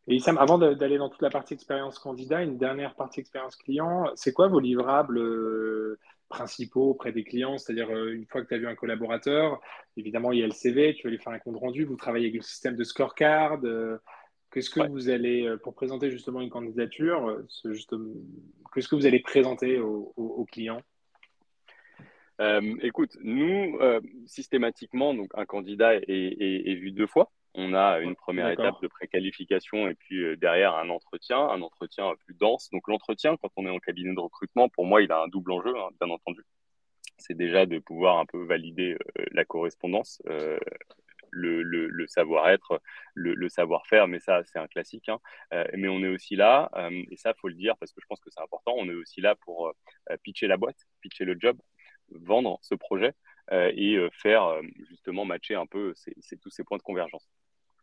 Et 0.07 0.17
Issam, 0.17 0.39
avant 0.39 0.59
d'aller 0.59 0.99
dans 0.99 1.09
toute 1.09 1.23
la 1.23 1.31
partie 1.31 1.55
expérience 1.55 1.99
candidat, 1.99 2.43
une 2.43 2.57
dernière 2.57 2.95
partie 2.95 3.21
expérience 3.21 3.57
client, 3.57 4.11
c'est 4.15 4.33
quoi 4.33 4.49
vos 4.49 4.61
livrables 4.61 5.19
euh, 5.19 5.99
principaux 6.29 6.91
auprès 6.91 7.13
des 7.13 7.23
clients? 7.23 7.59
C'est-à-dire, 7.59 7.91
euh, 7.91 8.13
une 8.13 8.27
fois 8.27 8.43
que 8.43 8.49
tu 8.49 8.55
as 8.55 8.59
vu 8.59 8.67
un 8.67 8.75
collaborateur, 8.75 9.61
évidemment, 9.97 10.33
il 10.33 10.41
y 10.41 10.43
a 10.43 10.47
le 10.47 10.53
CV, 10.53 10.95
tu 10.95 11.07
vas 11.07 11.11
lui 11.11 11.19
faire 11.19 11.33
un 11.33 11.39
compte 11.39 11.57
rendu, 11.57 11.85
vous 11.85 11.97
travaillez 11.97 12.27
avec 12.27 12.37
le 12.37 12.43
système 12.43 12.77
de 12.77 12.85
scorecard. 12.85 13.61
Euh, 13.65 13.99
qu'est-ce 14.51 14.71
que 14.71 14.89
vous 14.89 15.11
allez, 15.11 15.55
pour 15.63 15.75
présenter 15.75 16.11
justement 16.11 16.41
une 16.41 16.51
candidature, 16.51 17.39
qu'est-ce 17.63 18.89
que 18.89 18.97
vous 18.97 19.07
allez 19.07 19.21
présenter 19.21 19.79
aux, 19.79 20.47
clients 20.51 20.83
écoute, 22.83 23.17
nous, 23.21 23.79
systématiquement, 24.27 25.15
donc 25.15 25.31
un 25.35 25.45
candidat 25.45 25.95
est 25.95 26.75
vu 26.75 26.91
deux 26.91 27.07
fois. 27.07 27.31
On 27.55 27.75
a 27.75 27.99
une 27.99 28.15
première 28.15 28.51
étape 28.51 28.81
de 28.81 28.87
préqualification 28.87 29.89
et 29.89 29.95
puis 29.95 30.23
euh, 30.23 30.37
derrière 30.37 30.77
un 30.77 30.89
entretien, 30.89 31.39
un 31.39 31.63
entretien 31.63 32.15
plus 32.25 32.35
dense. 32.35 32.71
Donc 32.71 32.87
l'entretien, 32.87 33.37
quand 33.37 33.51
on 33.57 33.67
est 33.67 33.71
en 33.71 33.81
cabinet 33.81 34.15
de 34.15 34.21
recrutement, 34.21 34.69
pour 34.69 34.87
moi, 34.87 35.03
il 35.03 35.11
a 35.11 35.21
un 35.21 35.29
double 35.29 35.53
enjeu, 35.53 35.77
hein, 35.77 35.89
bien 36.01 36.11
entendu. 36.11 36.43
C'est 37.19 37.37
déjà 37.37 37.67
de 37.67 37.79
pouvoir 37.81 38.19
un 38.19 38.27
peu 38.27 38.45
valider 38.45 38.97
euh, 39.19 39.25
la 39.33 39.45
correspondance, 39.45 40.23
euh, 40.29 40.59
le, 41.33 42.07
savoir-être, 42.07 42.81
le, 43.15 43.49
savoir-faire, 43.49 44.07
mais 44.07 44.21
ça, 44.21 44.43
c'est 44.45 44.59
un 44.59 44.69
classique. 44.69 45.09
Hein. 45.09 45.19
mais 45.75 45.89
on 45.89 46.03
est 46.03 46.09
aussi 46.09 46.35
là, 46.35 46.71
et 47.11 47.17
ça, 47.17 47.35
faut 47.35 47.47
le 47.49 47.55
dire 47.55 47.77
parce 47.79 47.93
que 47.93 48.01
je 48.01 48.07
pense 48.09 48.19
que 48.19 48.31
c'est 48.31 48.41
important, 48.41 48.75
on 48.77 48.89
est 48.89 48.95
aussi 48.95 49.21
là 49.21 49.37
pour 49.37 49.73
pitcher 50.25 50.49
la 50.49 50.57
boîte, 50.57 50.79
pitcher 51.01 51.25
le 51.25 51.37
job, 51.39 51.57
vendre 52.11 52.59
ce 52.63 52.75
projet 52.75 53.13
et 53.53 53.97
faire 54.13 54.61
justement 54.89 55.25
matcher 55.25 55.55
un 55.55 55.67
peu 55.67 55.95
tous 56.43 56.51
ces 56.51 56.65
points 56.65 56.79
de 56.79 56.83
convergence. 56.83 57.31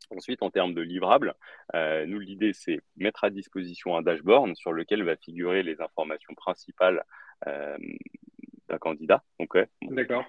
Ensuite, 0.10 0.41
en 0.41 0.49
termes 0.49 0.74
de 0.74 0.82
livrables, 0.82 1.34
euh, 1.76 2.05
nous, 2.05 2.20
l'idée, 2.20 2.53
c'est 2.53 2.80
mettre 2.95 3.24
à 3.24 3.30
disposition 3.30 3.97
un 3.97 4.01
dashboard 4.01 4.55
sur 4.55 4.72
lequel 4.72 5.03
va 5.03 5.18
figurer 5.18 5.64
les 5.64 5.82
informations 5.82 6.34
principales 6.34 7.03
euh, 7.45 7.78
d'un 8.70 8.78
candidat. 8.78 9.24
Donc, 9.39 9.55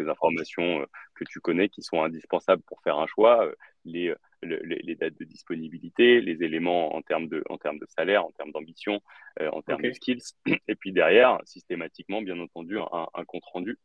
les 0.01 0.09
informations 0.09 0.81
euh, 0.81 0.87
que 1.14 1.24
tu 1.24 1.41
connais 1.41 1.68
qui 1.68 1.83
sont 1.83 2.03
indispensables 2.03 2.62
pour 2.62 2.83
faire 2.83 2.99
un 2.99 3.07
choix, 3.07 3.49
les, 3.85 4.12
les, 4.43 4.95
dates 4.97 5.18
de 5.18 5.24
disponibilité, 5.24 6.20
les 6.20 6.43
éléments 6.43 6.95
en 6.97 7.03
termes 7.03 7.29
de, 7.29 7.45
en 7.49 7.57
termes 7.57 7.79
de 7.79 7.87
salaire, 7.87 8.24
en 8.24 8.33
termes 8.33 8.51
d'ambition, 8.51 9.01
en 9.41 9.62
termes 9.62 9.83
de 9.83 9.93
skills. 9.93 10.35
Et 10.66 10.74
puis 10.74 10.93
derrière, 10.93 11.39
systématiquement, 11.45 12.20
bien 12.20 12.39
entendu, 12.41 12.79
un, 12.79 13.24
compte 13.26 13.45
rendu 13.45 13.79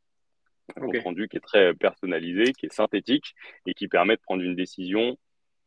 un 0.76 0.82
compte 0.82 1.04
rendu 1.04 1.28
qui 1.28 1.38
est 1.38 1.42
très 1.42 1.74
personnalisé, 1.74 2.54
qui 2.54 2.66
est 2.66 2.74
synthétique 2.74 3.36
et 3.66 3.74
qui 3.74 3.88
permet 3.88 4.16
de 4.16 4.22
prendre 4.22 4.42
une 4.42 4.56
décision 4.56 5.18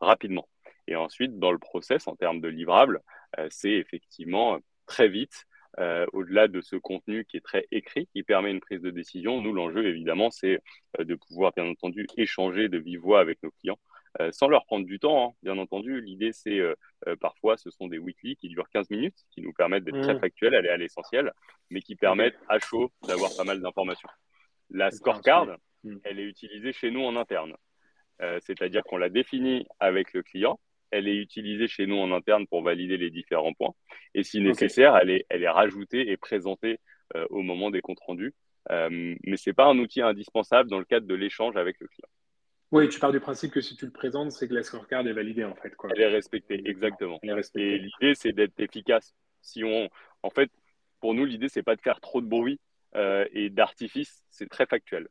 rapidement. 0.00 0.48
Et 0.88 0.96
ensuite, 0.96 1.38
dans 1.38 1.52
le 1.52 1.58
process, 1.58 2.06
en 2.06 2.16
termes 2.16 2.40
de 2.40 2.48
livrables, 2.48 3.00
euh, 3.38 3.48
c'est 3.50 3.72
effectivement 3.72 4.54
euh, 4.54 4.58
très 4.86 5.08
vite, 5.08 5.46
euh, 5.78 6.06
au-delà 6.12 6.48
de 6.48 6.60
ce 6.60 6.76
contenu 6.76 7.24
qui 7.24 7.36
est 7.36 7.44
très 7.44 7.66
écrit, 7.70 8.06
qui 8.08 8.22
permet 8.22 8.50
une 8.50 8.60
prise 8.60 8.80
de 8.80 8.90
décision. 8.90 9.42
Nous, 9.42 9.52
l'enjeu, 9.52 9.86
évidemment, 9.86 10.30
c'est 10.30 10.60
de 10.98 11.14
pouvoir, 11.14 11.52
bien 11.54 11.66
entendu, 11.66 12.06
échanger 12.16 12.68
de 12.68 12.78
vive 12.78 13.00
voix 13.00 13.20
avec 13.20 13.42
nos 13.42 13.50
clients. 13.50 13.78
sans 14.30 14.48
leur 14.48 14.64
prendre 14.64 14.86
du 14.86 14.98
temps, 14.98 15.28
hein. 15.28 15.34
bien 15.42 15.58
entendu. 15.58 16.00
L'idée, 16.00 16.32
c'est 16.32 16.62
parfois, 17.20 17.58
ce 17.58 17.70
sont 17.70 17.88
des 17.88 17.98
weekly 17.98 18.36
qui 18.36 18.48
durent 18.48 18.70
15 18.70 18.88
minutes, 18.88 19.18
qui 19.30 19.42
nous 19.42 19.52
permettent 19.52 19.84
d'être 19.84 20.00
très 20.00 20.14
mmh. 20.14 20.20
factuels, 20.20 20.54
aller 20.54 20.70
à 20.70 20.78
l'essentiel, 20.78 21.30
mais 21.68 21.82
qui 21.82 21.94
permettent 21.94 22.38
à 22.48 22.58
chaud 22.58 22.90
d'avoir 23.06 23.30
pas 23.36 23.44
mal 23.44 23.60
d'informations. 23.60 24.08
La 24.70 24.90
scorecard, 24.90 25.58
mmh. 25.84 25.96
elle 26.04 26.20
est 26.20 26.24
utilisée 26.24 26.72
chez 26.72 26.90
nous 26.90 27.02
en 27.02 27.16
interne. 27.16 27.54
Euh, 28.22 28.38
c'est-à-dire 28.42 28.82
qu'on 28.84 28.96
la 28.96 29.08
définit 29.08 29.66
avec 29.78 30.12
le 30.12 30.22
client, 30.22 30.58
elle 30.90 31.08
est 31.08 31.16
utilisée 31.16 31.66
chez 31.66 31.86
nous 31.86 31.96
en 31.96 32.12
interne 32.12 32.46
pour 32.46 32.62
valider 32.62 32.96
les 32.96 33.10
différents 33.10 33.52
points, 33.52 33.74
et 34.14 34.22
si 34.22 34.40
nécessaire, 34.40 34.96
elle, 34.96 35.10
est, 35.10 35.26
elle 35.28 35.42
est 35.42 35.48
rajoutée 35.48 36.10
et 36.10 36.16
présentée 36.16 36.80
euh, 37.14 37.26
au 37.30 37.42
moment 37.42 37.70
des 37.70 37.80
comptes 37.80 38.00
rendus. 38.00 38.32
Euh, 38.70 39.14
mais 39.24 39.36
ce 39.36 39.50
n'est 39.50 39.54
pas 39.54 39.66
un 39.66 39.78
outil 39.78 40.00
indispensable 40.00 40.70
dans 40.70 40.78
le 40.78 40.84
cadre 40.84 41.06
de 41.06 41.14
l'échange 41.14 41.56
avec 41.56 41.78
le 41.80 41.88
client. 41.88 42.08
Oui, 42.72 42.88
tu 42.88 42.98
pars 42.98 43.12
du 43.12 43.20
principe 43.20 43.52
que 43.52 43.60
si 43.60 43.76
tu 43.76 43.84
le 43.84 43.92
présentes, 43.92 44.32
c'est 44.32 44.48
que 44.48 44.54
la 44.54 44.62
scorecard 44.62 45.06
est 45.06 45.12
validée 45.12 45.44
en 45.44 45.54
fait. 45.54 45.72
Elle 45.94 46.00
est 46.00 46.08
respectée, 46.08 46.62
exactement. 46.64 47.20
Et 47.22 47.78
l'idée, 47.78 48.14
c'est 48.14 48.32
d'être 48.32 48.58
efficace. 48.58 49.14
Si 49.40 49.62
on, 49.62 49.88
en 50.24 50.30
fait, 50.30 50.50
pour 51.00 51.14
nous, 51.14 51.24
l'idée, 51.24 51.48
c'est 51.48 51.62
pas 51.62 51.76
de 51.76 51.80
faire 51.80 52.00
trop 52.00 52.20
de 52.20 52.26
bruit 52.26 52.58
et 52.94 53.50
d'artifice, 53.50 54.24
c'est 54.30 54.48
très 54.48 54.66
factuel. 54.66 55.06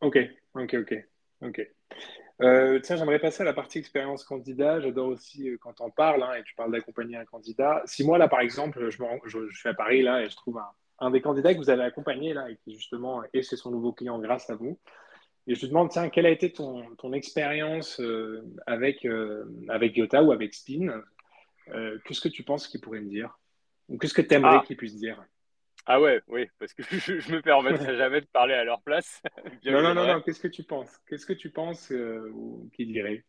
Ok, 0.00 0.18
ok, 0.54 0.74
ok, 0.74 0.94
ok. 1.42 1.70
Euh, 2.42 2.78
tiens, 2.80 2.96
j'aimerais 2.96 3.18
passer 3.18 3.42
à 3.42 3.44
la 3.44 3.54
partie 3.54 3.78
expérience 3.78 4.24
candidat. 4.24 4.80
J'adore 4.80 5.08
aussi 5.08 5.48
euh, 5.48 5.56
quand 5.58 5.80
on 5.80 5.90
parle 5.90 6.22
hein, 6.22 6.34
et 6.34 6.42
tu 6.42 6.54
parles 6.54 6.70
d'accompagner 6.70 7.16
un 7.16 7.24
candidat. 7.24 7.82
Si 7.86 8.04
moi, 8.04 8.18
là, 8.18 8.28
par 8.28 8.40
exemple, 8.40 8.90
je, 8.90 9.02
me 9.02 9.08
je, 9.24 9.56
suis 9.56 9.68
à 9.68 9.74
Paris 9.74 10.02
là 10.02 10.22
et 10.22 10.28
je 10.28 10.36
trouve 10.36 10.60
un, 10.98 11.10
des 11.10 11.22
candidats 11.22 11.54
que 11.54 11.58
vous 11.58 11.70
avez 11.70 11.84
accompagné 11.84 12.34
là 12.34 12.50
et 12.50 12.56
qui 12.56 12.74
justement 12.74 13.22
est 13.32 13.42
chez 13.42 13.56
son 13.56 13.70
nouveau 13.70 13.92
client 13.92 14.18
grâce 14.18 14.50
à 14.50 14.54
vous. 14.54 14.78
Et 15.46 15.54
je 15.54 15.60
lui 15.60 15.68
demande, 15.68 15.90
tiens, 15.90 16.10
quelle 16.10 16.26
a 16.26 16.30
été 16.30 16.52
ton, 16.52 16.94
ton 16.96 17.12
expérience 17.12 18.00
euh, 18.00 18.44
avec, 18.66 19.06
avec 19.68 19.96
Yota 19.96 20.22
ou 20.22 20.32
avec 20.32 20.54
Spin 20.54 21.02
Qu'est-ce 22.04 22.20
que 22.20 22.28
tu 22.28 22.42
penses 22.42 22.68
qu'il 22.68 22.80
pourrait 22.80 23.00
me 23.00 23.08
dire? 23.08 23.38
Ou 23.88 23.98
qu'est-ce 23.98 24.14
que 24.14 24.22
tu 24.22 24.34
aimerais 24.34 24.58
ah. 24.60 24.64
qu'il 24.66 24.76
puisse 24.76 24.96
dire? 24.96 25.24
Ah 25.86 26.00
ouais, 26.00 26.20
oui, 26.26 26.48
parce 26.58 26.74
que 26.74 26.82
je, 26.82 27.30
ne 27.30 27.36
me 27.36 27.42
permettrai 27.42 27.96
jamais 27.96 28.20
de 28.20 28.26
parler 28.26 28.54
à 28.54 28.64
leur 28.64 28.82
place. 28.82 29.22
non, 29.64 29.82
non, 29.82 29.94
non, 29.94 30.06
non, 30.06 30.20
qu'est-ce 30.20 30.40
que 30.40 30.48
tu 30.48 30.64
penses? 30.64 30.90
Qu'est-ce 31.08 31.26
que 31.26 31.32
tu 31.32 31.50
penses 31.50 31.92
euh, 31.92 32.32
qu'il 32.74 32.92
dirait? 32.92 33.24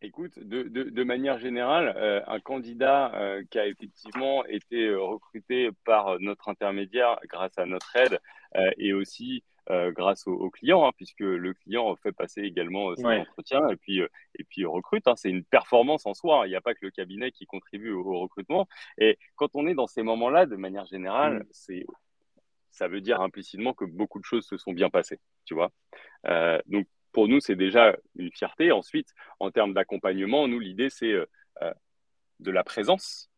Écoute, 0.00 0.38
de, 0.38 0.62
de, 0.62 1.04
manière 1.04 1.38
générale, 1.38 1.92
euh, 1.96 2.20
un 2.28 2.38
candidat 2.38 3.12
euh, 3.14 3.42
qui 3.50 3.58
a 3.58 3.66
effectivement 3.66 4.44
été 4.46 4.94
recruté 4.94 5.70
par 5.84 6.20
notre 6.20 6.48
intermédiaire 6.48 7.18
grâce 7.28 7.58
à 7.58 7.66
notre 7.66 7.96
aide 7.96 8.20
et 8.78 8.92
aussi 8.92 9.42
euh, 9.70 9.92
grâce 9.92 10.26
au, 10.26 10.50
client, 10.50 10.86
hein, 10.86 10.92
puisque 10.96 11.20
le 11.20 11.52
client 11.52 11.94
fait 11.96 12.12
passer 12.12 12.40
également 12.40 12.90
euh, 12.90 12.96
son 12.96 13.08
entretien 13.08 13.68
et 13.68 13.76
puis, 13.76 14.00
euh, 14.00 14.08
et 14.38 14.44
puis 14.44 14.64
recrute. 14.64 15.06
Hein. 15.06 15.14
c'est 15.16 15.28
une 15.28 15.44
performance 15.44 16.06
en 16.06 16.14
soi. 16.14 16.40
Hein. 16.40 16.46
Il 16.46 16.48
n'y 16.48 16.56
a 16.56 16.62
pas 16.62 16.72
que 16.72 16.80
le 16.82 16.90
cabinet 16.90 17.32
qui 17.32 17.44
contribue 17.44 17.92
au, 17.92 18.20
recrutement. 18.20 18.66
Et 18.96 19.18
quand 19.36 19.50
on 19.54 19.66
est 19.66 19.74
dans 19.74 19.86
ces 19.86 20.02
moments-là, 20.02 20.46
de 20.46 20.56
manière 20.56 20.86
générale, 20.86 21.40
mm. 21.40 21.46
c'est 21.50 21.86
ça 22.70 22.88
veut 22.88 23.00
dire 23.00 23.20
implicitement 23.20 23.74
que 23.74 23.84
beaucoup 23.84 24.20
de 24.20 24.24
choses 24.24 24.46
se 24.46 24.56
sont 24.56 24.72
bien 24.72 24.88
passées, 24.88 25.18
tu 25.44 25.54
vois. 25.54 25.72
donc, 26.66 26.86
pour 27.12 27.26
nous, 27.26 27.40
c'est 27.40 27.56
déjà 27.56 27.96
une 28.14 28.30
fierté. 28.30 28.70
Ensuite, 28.70 29.08
en 29.40 29.50
termes 29.50 29.74
d'accompagnement, 29.74 30.46
nous, 30.46 30.60
l'idée, 30.60 30.88
c'est 30.88 31.14
de 32.40 32.50
la 32.50 32.64
présence. 32.64 33.30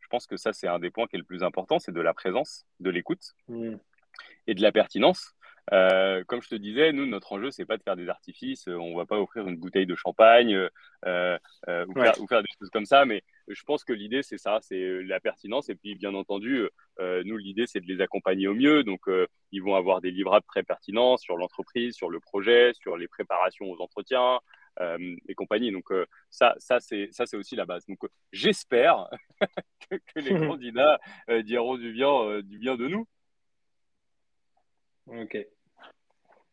Je 0.00 0.06
pense 0.08 0.26
que 0.26 0.36
ça, 0.36 0.52
c'est 0.52 0.68
un 0.68 0.78
des 0.78 0.90
points 0.90 1.06
qui 1.06 1.16
est 1.16 1.18
le 1.18 1.24
plus 1.24 1.42
important, 1.42 1.78
c'est 1.78 1.92
de 1.92 2.00
la 2.00 2.14
présence, 2.14 2.66
de 2.78 2.90
l'écoute 2.90 3.34
mmh. 3.48 3.76
et 4.46 4.54
de 4.54 4.62
la 4.62 4.70
pertinence. 4.70 5.33
Euh, 5.72 6.22
comme 6.24 6.42
je 6.42 6.48
te 6.48 6.54
disais, 6.54 6.92
nous, 6.92 7.06
notre 7.06 7.32
enjeu, 7.32 7.50
c'est 7.50 7.64
pas 7.64 7.76
de 7.76 7.82
faire 7.82 7.96
des 7.96 8.08
artifices. 8.08 8.68
Euh, 8.68 8.76
on 8.76 8.96
va 8.96 9.06
pas 9.06 9.18
offrir 9.18 9.48
une 9.48 9.56
bouteille 9.56 9.86
de 9.86 9.94
champagne 9.94 10.68
euh, 11.06 11.38
ou, 11.88 11.94
faire, 11.94 12.42
des 12.42 12.48
choses 12.58 12.70
comme 12.70 12.84
ça. 12.84 13.04
Mais 13.04 13.22
je 13.48 13.62
pense 13.64 13.84
que 13.84 13.92
l'idée, 13.92 14.22
c'est 14.22 14.38
ça, 14.38 14.58
c'est 14.60 15.02
la 15.02 15.20
pertinence. 15.20 15.68
Et 15.68 15.74
puis, 15.74 15.94
bien 15.94 16.14
entendu, 16.14 16.68
nous, 17.00 17.36
l'idée, 17.36 17.66
c'est 17.66 17.80
de 17.80 17.86
les 17.86 18.00
accompagner 18.00 18.46
au 18.46 18.54
mieux. 18.54 18.84
Donc, 18.84 19.02
ils 19.52 19.62
vont 19.62 19.74
avoir 19.74 20.00
des 20.00 20.10
livrables 20.10 20.46
très 20.46 20.62
pertinents 20.62 21.16
sur 21.16 21.36
l'entreprise, 21.36 21.94
sur 21.94 22.10
le 22.10 22.20
projet, 22.20 22.72
sur 22.74 22.96
les 22.96 23.08
préparations 23.08 23.66
aux 23.70 23.80
entretiens. 23.80 24.40
et 25.28 25.34
compagnie. 25.34 25.70
Donc 25.72 25.86
ça, 26.30 26.54
ça 26.58 26.80
c'est 26.80 27.08
ça 27.12 27.26
c'est 27.26 27.36
aussi 27.36 27.56
la 27.56 27.64
base. 27.64 27.86
Donc 27.86 28.00
j'espère 28.32 29.08
que, 29.90 29.96
que, 29.96 30.18
les 30.20 30.30
candidats 30.48 30.98
diront 31.44 31.76
du 31.76 31.92
bien, 31.92 32.40
du 32.42 32.58
bien 32.58 32.76
de 32.76 32.88
nous. 32.88 33.06
Ok. 35.06 35.53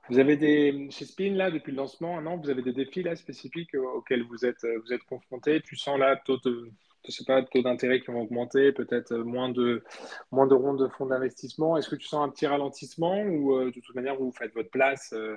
Vous 0.09 0.19
avez 0.19 0.35
des, 0.35 0.87
chez 0.89 1.05
Spin, 1.05 1.35
là, 1.35 1.51
depuis 1.51 1.71
le 1.71 1.77
lancement, 1.77 2.17
un 2.17 2.25
an, 2.25 2.37
vous 2.37 2.49
avez 2.49 2.61
des 2.61 2.73
défis 2.73 3.03
là, 3.03 3.15
spécifiques 3.15 3.75
auxquels 3.75 4.23
vous 4.23 4.45
êtes, 4.45 4.65
vous 4.83 4.93
êtes 4.93 5.03
confrontés? 5.03 5.61
Tu 5.61 5.75
sens 5.75 5.97
là, 5.99 6.15
taux 6.15 6.37
de, 6.37 6.71
je 7.05 7.11
sais 7.11 7.23
pas, 7.25 7.41
taux 7.43 7.61
d'intérêt 7.61 7.99
qui 7.99 8.11
vont 8.11 8.21
augmenter, 8.21 8.71
peut-être 8.71 9.15
moins 9.15 9.49
de, 9.49 9.83
moins 10.31 10.47
de 10.47 10.53
rondes 10.53 10.79
de 10.79 10.87
fonds 10.87 11.07
d'investissement. 11.07 11.77
Est-ce 11.77 11.89
que 11.89 11.95
tu 11.95 12.07
sens 12.07 12.25
un 12.25 12.29
petit 12.29 12.47
ralentissement 12.47 13.21
ou 13.21 13.55
euh, 13.55 13.71
de 13.71 13.79
toute 13.79 13.95
manière, 13.95 14.15
vous 14.15 14.31
faites 14.31 14.53
votre 14.53 14.69
place 14.69 15.13
euh, 15.13 15.35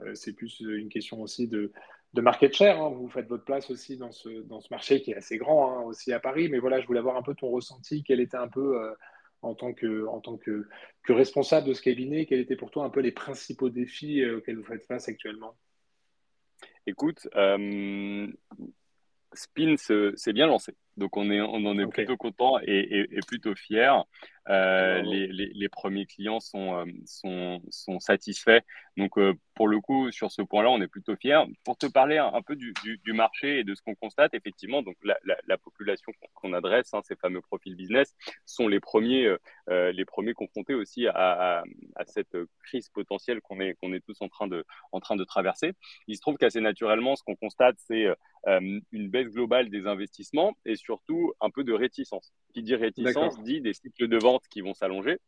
euh, 0.00 0.14
C'est 0.14 0.32
plus 0.32 0.60
une 0.60 0.88
question 0.88 1.20
aussi 1.20 1.48
de, 1.48 1.72
de 2.14 2.20
market 2.20 2.54
share. 2.54 2.80
Hein. 2.80 2.90
Vous 2.90 3.08
faites 3.08 3.28
votre 3.28 3.44
place 3.44 3.70
aussi 3.70 3.96
dans 3.96 4.12
ce, 4.12 4.28
dans 4.28 4.60
ce 4.60 4.68
marché 4.70 5.02
qui 5.02 5.12
est 5.12 5.16
assez 5.16 5.36
grand, 5.36 5.72
hein, 5.72 5.82
aussi 5.82 6.12
à 6.12 6.20
Paris. 6.20 6.48
Mais 6.48 6.58
voilà, 6.58 6.80
je 6.80 6.86
voulais 6.86 7.00
avoir 7.00 7.16
un 7.16 7.22
peu 7.22 7.34
ton 7.34 7.48
ressenti. 7.48 8.02
Quel 8.02 8.20
était 8.20 8.38
un 8.38 8.48
peu 8.48 8.78
en 9.42 9.54
tant 9.54 9.72
que, 9.72 10.68
responsable 11.08 11.68
de 11.68 11.74
ce 11.74 11.82
cabinet, 11.82 12.26
quels 12.26 12.40
étaient 12.40 12.56
pour 12.56 12.70
toi 12.70 12.84
un 12.84 12.90
peu 12.90 13.00
les 13.00 13.12
principaux 13.12 13.68
défis 13.68 14.22
euh, 14.22 14.38
auxquels 14.38 14.56
vous 14.56 14.64
faites 14.64 14.86
face 14.86 15.08
actuellement? 15.08 15.56
Écoute, 16.86 17.28
euh, 17.34 18.26
Spin 19.32 19.76
s'est 19.76 20.32
bien 20.32 20.46
lancé. 20.46 20.74
Donc 20.96 21.16
on, 21.16 21.30
est, 21.30 21.40
on 21.40 21.64
en 21.66 21.78
est 21.78 21.86
plutôt 21.86 22.16
content 22.16 22.58
et, 22.60 23.08
plutôt 23.26 23.54
fier. 23.54 24.04
Euh, 24.48 25.02
les, 25.02 25.28
les, 25.28 25.68
premiers 25.68 26.04
clients 26.04 26.40
sont, 26.40 26.74
euh, 26.74 26.84
sont, 27.06 27.62
sont 27.70 28.00
satisfaits. 28.00 28.60
Donc 28.96 29.16
euh, 29.16 29.34
pour 29.54 29.68
le 29.68 29.80
coup, 29.80 30.10
sur 30.10 30.32
ce 30.32 30.42
point-là, 30.42 30.70
on 30.70 30.80
est 30.80 30.88
plutôt 30.88 31.14
fier. 31.16 31.46
Pour 31.64 31.78
te 31.78 31.86
parler 31.86 32.18
un, 32.18 32.42
peu 32.42 32.56
du, 32.56 32.74
du, 32.82 33.12
marché 33.12 33.60
et 33.60 33.64
de 33.64 33.74
ce 33.74 33.82
qu'on 33.82 33.94
constate, 33.94 34.34
effectivement, 34.34 34.82
donc 34.82 34.96
la, 35.04 35.16
la, 35.46 35.58
population 35.58 36.12
qu'on 36.34 36.52
adresse, 36.54 36.92
hein, 36.92 37.00
ces 37.04 37.14
fameux 37.14 37.40
profils 37.40 37.76
business, 37.76 38.16
sont 38.44 38.66
les 38.66 38.80
premiers, 38.80 39.36
les 39.68 40.04
premiers 40.04 40.34
confrontés 40.34 40.74
aussi 40.74 41.06
à, 41.06 41.62
à, 41.94 42.04
cette 42.06 42.36
crise 42.64 42.88
potentielle 42.88 43.40
qu'on 43.42 43.60
est, 43.60 43.74
qu'on 43.74 43.92
est 43.92 44.04
tous 44.04 44.20
en 44.22 44.28
train, 44.28 44.48
de, 44.48 44.64
en 44.90 45.00
train 45.00 45.16
de 45.16 45.24
traverser. 45.24 45.74
Il 46.08 46.16
se 46.16 46.20
trouve 46.20 46.36
qu'assez 46.36 46.60
naturellement, 46.60 47.14
ce 47.14 47.22
qu'on 47.22 47.36
constate, 47.36 47.76
c'est 47.78 48.06
une 48.46 49.10
baisse 49.10 49.28
globale 49.28 49.70
des 49.70 49.86
investissements 49.86 50.56
et 50.64 50.76
surtout 50.82 51.32
un 51.40 51.50
peu 51.50 51.64
de 51.64 51.72
réticence. 51.72 52.32
Qui 52.52 52.62
dit 52.62 52.74
réticence 52.74 53.40
dit 53.42 53.60
des 53.60 53.72
cycles 53.72 54.08
de 54.08 54.18
vente 54.18 54.42
qui 54.48 54.60
vont 54.60 54.74
s'allonger. 54.74 55.18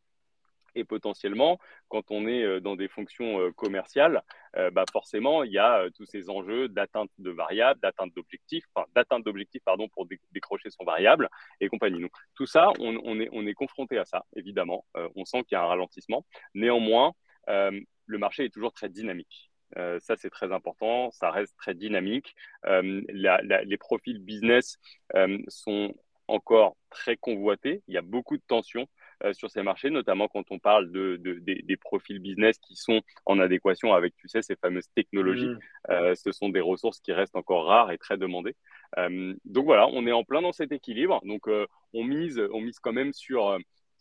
Et 0.74 0.84
potentiellement, 0.84 1.58
quand 1.88 2.10
on 2.10 2.26
est 2.26 2.42
euh, 2.42 2.60
dans 2.60 2.76
des 2.76 2.88
fonctions 2.88 3.40
euh, 3.40 3.52
commerciales, 3.52 4.22
euh, 4.56 4.70
bah 4.70 4.84
forcément, 4.92 5.44
il 5.44 5.52
y 5.52 5.58
a 5.58 5.88
tous 5.94 6.04
ces 6.04 6.30
enjeux 6.30 6.68
d'atteinte 6.68 7.10
de 7.18 7.30
variables, 7.30 7.80
d'atteinte 7.80 8.12
d'objectifs, 8.14 8.64
enfin, 8.74 8.86
d'atteinte 8.94 9.24
d'objectifs 9.24 9.62
pardon, 9.64 9.88
pour 9.88 10.06
décrocher 10.32 10.70
son 10.70 10.84
variable 10.84 11.28
et 11.60 11.68
compagnie. 11.68 12.00
Donc, 12.00 12.12
tout 12.34 12.46
ça, 12.46 12.72
on, 12.80 13.20
est, 13.20 13.28
on 13.32 13.46
est 13.46 13.54
confronté 13.54 13.98
à 13.98 14.04
ça, 14.04 14.24
évidemment. 14.36 14.84
on 15.14 15.24
sent 15.24 15.44
qu'il 15.44 15.56
y 15.56 15.58
a 15.58 15.62
un 15.62 15.66
ralentissement. 15.66 16.24
Néanmoins, 16.54 17.12
le 17.46 18.18
marché 18.18 18.44
est 18.44 18.50
toujours 18.50 18.72
très 18.72 18.88
dynamique. 18.88 19.50
Euh, 19.76 19.98
ça, 20.00 20.16
c'est 20.16 20.30
très 20.30 20.52
important. 20.52 21.10
Ça 21.10 21.30
reste 21.30 21.56
très 21.56 21.74
dynamique. 21.74 22.34
Euh, 22.66 23.02
les 23.08 23.76
profils 23.78 24.18
business 24.18 24.78
euh, 25.14 25.38
sont 25.48 25.94
encore 26.28 26.76
très 26.90 27.16
convoités. 27.16 27.82
Il 27.88 27.94
y 27.94 27.98
a 27.98 28.02
beaucoup 28.02 28.36
de 28.36 28.42
tensions 28.46 28.86
sur 29.32 29.50
ces 29.50 29.62
marchés, 29.62 29.88
notamment 29.88 30.28
quand 30.28 30.44
on 30.50 30.58
parle 30.58 30.90
de, 30.90 31.16
des, 31.16 31.76
profils 31.78 32.18
business 32.18 32.58
qui 32.58 32.76
sont 32.76 33.00
en 33.24 33.38
adéquation 33.38 33.94
avec, 33.94 34.14
tu 34.16 34.28
sais, 34.28 34.42
ces 34.42 34.56
fameuses 34.56 34.88
technologies. 34.94 35.48
Mmh. 35.88 36.14
ce 36.14 36.32
sont 36.32 36.50
des 36.50 36.60
ressources 36.60 37.00
qui 37.00 37.12
restent 37.12 37.36
encore 37.36 37.66
rares 37.66 37.90
et 37.90 37.96
très 37.96 38.18
demandées. 38.18 38.54
donc 38.98 39.64
voilà, 39.64 39.86
on 39.88 40.06
est 40.06 40.12
en 40.12 40.24
plein 40.24 40.42
dans 40.42 40.52
cet 40.52 40.72
équilibre. 40.72 41.22
Donc 41.24 41.46
on 41.46 42.04
mise, 42.04 42.38
on 42.52 42.60
mise 42.60 42.78
quand 42.80 42.92
même 42.92 43.14
sur 43.14 43.56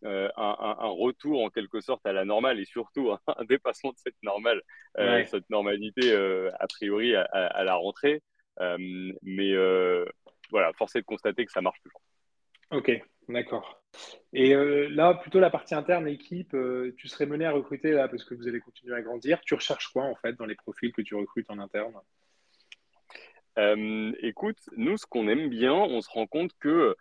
euh, 0.06 0.28
un, 0.36 0.90
retour 0.90 1.44
en 1.44 1.50
quelque 1.50 1.80
sorte 1.80 2.06
à 2.06 2.12
la 2.12 2.26
normale 2.26 2.60
et 2.60 2.66
surtout 2.66 3.12
un, 3.12 3.46
dépassement 3.46 3.92
de 3.92 3.98
cette 3.98 4.22
normale, 4.22 4.62
euh, 4.98 5.24
cette 5.26 5.50
normalité 5.50 6.12
euh, 6.12 6.52
a 6.60 6.68
priori 6.68 7.16
à, 7.16 7.64
la 7.64 7.76
rentrée. 7.76 8.22
mais 8.60 9.56
voilà, 10.50 10.74
force 10.74 10.96
est 10.96 11.02
de 11.02 11.06
constater 11.06 11.46
que 11.46 11.52
ça 11.52 11.62
marche 11.62 11.82
toujours. 11.82 12.02
Ok, 12.72 12.92
d'accord. 13.30 13.82
Et 14.34 14.54
là, 14.90 15.14
plutôt 15.14 15.40
la 15.40 15.50
partie 15.50 15.76
interne, 15.76 16.08
équipe, 16.08 16.56
tu 16.98 17.08
serais 17.08 17.26
mené 17.26 17.46
à 17.46 17.52
recruter 17.52 17.92
là 17.92 18.08
parce 18.10 18.26
que 18.26 18.34
vous 18.34 18.48
allez 18.48 18.60
continuer 18.60 18.96
à 18.96 19.02
grandir. 19.02 19.40
Tu 19.42 19.54
recherches 19.54 19.88
quoi 19.90 20.04
en 20.04 20.16
fait 20.16 20.34
dans 20.34 20.46
les 20.46 20.56
profils 20.56 20.92
que 20.92 21.02
tu 21.02 21.16
recrutes 21.16 21.50
en 21.50 21.60
interne? 21.60 21.94
Écoute, 24.22 24.60
nous, 24.76 24.98
ce 24.98 25.06
qu'on 25.06 25.30
aime 25.30 25.48
bien, 25.50 25.74
on 25.74 26.02
se 26.02 26.10
rend 26.10 26.28
compte 26.28 26.52
que 26.60 26.96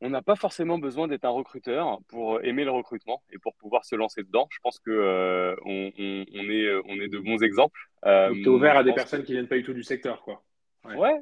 on 0.00 0.10
n'a 0.10 0.22
pas 0.22 0.36
forcément 0.36 0.78
besoin 0.78 1.08
d'être 1.08 1.24
un 1.24 1.30
recruteur 1.30 2.00
pour 2.08 2.42
aimer 2.42 2.64
le 2.64 2.70
recrutement 2.70 3.22
et 3.30 3.38
pour 3.38 3.54
pouvoir 3.54 3.84
se 3.84 3.94
lancer 3.94 4.22
dedans. 4.22 4.48
Je 4.50 4.58
pense 4.62 4.78
que 4.78 4.90
euh, 4.90 5.54
on, 5.64 5.90
est, 5.94 6.74
on 6.86 7.00
est 7.00 7.08
de 7.08 7.18
bons 7.18 7.42
exemples. 7.42 7.80
Euh, 8.06 8.28
Donc, 8.28 8.38
tu 8.38 8.44
es 8.44 8.48
ouvert 8.48 8.76
à 8.76 8.84
des 8.84 8.94
personnes 8.94 9.24
qui 9.24 9.32
viennent 9.32 9.48
pas 9.48 9.56
du 9.56 9.62
tout 9.62 9.74
du 9.74 9.82
secteur, 9.82 10.22
quoi. 10.22 10.42
Ouais. 10.84 11.20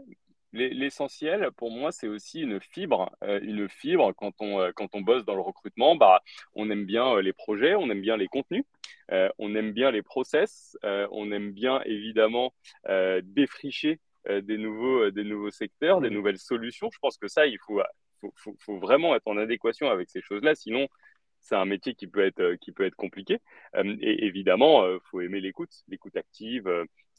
L'essentiel 0.53 1.51
pour 1.57 1.71
moi, 1.71 1.93
c'est 1.93 2.09
aussi 2.09 2.41
une 2.41 2.61
fibre. 2.61 3.11
Euh, 3.23 3.41
une 3.43 3.69
fibre, 3.69 4.13
quand 4.17 4.33
on, 4.41 4.71
quand 4.75 4.95
on 4.95 5.03
bosse 5.03 5.25
dans 5.25 5.35
le 5.35 5.43
recrutement, 5.43 5.97
bah, 5.97 6.23
on 6.55 6.71
aime 6.71 6.87
bien 6.87 7.21
les 7.21 7.33
projets, 7.33 7.75
on 7.75 7.91
aime 7.91 8.01
bien 8.01 8.17
les 8.17 8.29
contenus, 8.29 8.65
on 9.11 9.55
aime 9.57 9.73
bien 9.73 9.91
les 9.91 10.03
process, 10.03 10.79
on 10.85 11.33
aime 11.33 11.51
bien 11.51 11.83
évidemment 11.85 12.55
défricher 13.23 14.01
des, 14.27 14.57
nouveaux, 14.57 15.11
des 15.11 15.25
nouveaux 15.25 15.51
secteurs, 15.51 16.01
des 16.01 16.09
mmh. 16.09 16.15
nouvelles 16.15 16.39
solutions. 16.39 16.89
Je 16.93 16.99
pense 16.99 17.19
que 17.19 17.29
ça, 17.29 17.47
il 17.47 17.59
faut 17.67 17.83
faut, 18.21 18.57
faut, 18.59 18.79
vraiment 18.79 19.15
être 19.15 19.27
en 19.29 19.37
adéquation 19.37 19.91
avec 19.91 20.11
ces 20.11 20.21
choses-là, 20.21 20.55
sinon 20.55 20.89
c'est 21.41 21.55
un 21.55 21.65
métier 21.65 21.95
qui 21.95 22.07
peut 22.07 22.25
être, 22.25 22.55
qui 22.57 22.73
peut 22.73 22.85
être 22.85 22.97
compliqué. 22.97 23.39
Euh, 23.77 23.97
et 24.01 24.27
évidemment, 24.27 24.85
il 24.85 24.91
euh, 24.91 24.99
faut 25.11 25.21
aimer 25.21 25.41
l'écoute, 25.41 25.73
l'écoute 25.89 26.17
active. 26.17 26.69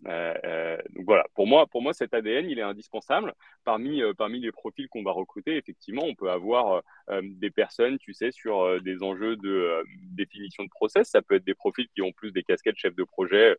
Euh, 0.07 0.77
donc 0.91 1.05
voilà, 1.05 1.25
pour 1.35 1.45
moi, 1.45 1.67
pour 1.67 1.81
moi, 1.81 1.93
cet 1.93 2.13
ADN, 2.13 2.49
il 2.49 2.57
est 2.57 2.63
indispensable. 2.63 3.33
Parmi, 3.65 4.01
parmi 4.17 4.39
les 4.39 4.51
profils 4.51 4.87
qu'on 4.87 5.03
va 5.03 5.11
recruter, 5.11 5.57
effectivement, 5.57 6.03
on 6.05 6.15
peut 6.15 6.31
avoir 6.31 6.83
des 7.21 7.51
personnes, 7.51 7.97
tu 7.99 8.13
sais, 8.13 8.31
sur 8.31 8.81
des 8.81 9.03
enjeux 9.03 9.35
de 9.35 9.83
définition 10.13 10.63
de 10.63 10.69
process. 10.69 11.09
Ça 11.09 11.21
peut 11.21 11.35
être 11.35 11.43
des 11.43 11.53
profils 11.53 11.89
qui 11.93 12.01
ont 12.01 12.13
plus 12.13 12.31
des 12.31 12.43
casquettes 12.43 12.77
chef 12.77 12.95
de 12.95 13.03
projet, 13.03 13.57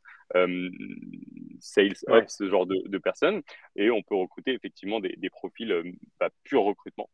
sales 1.60 1.92
ops, 2.06 2.34
ce 2.34 2.48
genre 2.48 2.64
de, 2.66 2.98
personnes. 2.98 3.42
Et 3.76 3.90
on 3.90 4.02
peut 4.02 4.16
recruter 4.16 4.54
effectivement 4.54 5.00
des, 5.00 5.14
des 5.18 5.30
profils 5.30 5.94
bah, 6.18 6.30
pur 6.44 6.62
recrutement. 6.62 7.10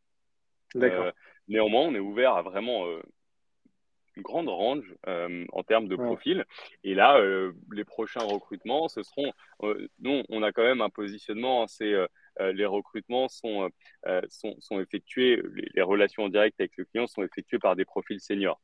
Euh, 0.83 1.11
néanmoins, 1.47 1.83
on 1.83 1.95
est 1.95 1.99
ouvert 1.99 2.33
à 2.33 2.41
vraiment 2.41 2.87
euh, 2.87 3.01
une 4.15 4.23
grande 4.23 4.49
range 4.49 4.95
euh, 5.07 5.45
en 5.53 5.63
termes 5.63 5.87
de 5.87 5.95
profil. 5.95 6.45
Et 6.83 6.95
là, 6.95 7.21
les 7.71 7.85
prochains 7.85 8.23
recrutements, 8.23 8.87
ce 8.87 9.03
seront. 9.03 9.31
nous, 9.99 10.23
on 10.29 10.43
a 10.43 10.51
quand 10.51 10.63
même 10.63 10.81
un 10.81 10.89
positionnement. 10.89 11.67
C'est 11.67 11.93
les 12.39 12.65
recrutements 12.65 13.27
sont, 13.27 13.69
sont, 14.29 14.55
sont, 14.59 14.79
effectués, 14.79 15.41
les, 15.73 15.81
relations 15.81 16.23
en 16.23 16.29
direct 16.29 16.59
avec 16.59 16.77
le 16.77 16.85
client 16.85 17.07
sont 17.07 17.23
effectuées 17.23 17.59
par 17.59 17.75
des 17.75 17.85
profils 17.85 18.19
seniors. 18.19 18.59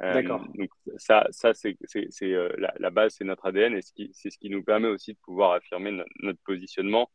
D'accord. 0.00 0.44
donc 0.54 0.68
ça, 0.96 1.28
ça 1.30 1.54
c'est 1.54 1.76
la, 2.22 2.74
la, 2.76 2.90
base, 2.90 3.14
c'est 3.14 3.24
notre 3.24 3.46
ADN 3.46 3.76
et 3.76 3.82
c'est 3.82 4.30
ce 4.30 4.36
qui 4.36 4.50
nous 4.50 4.64
permet 4.64 4.88
aussi 4.88 5.12
de 5.12 5.18
pouvoir 5.22 5.52
affirmer 5.52 6.02
notre 6.22 6.40
positionnement 6.44 7.08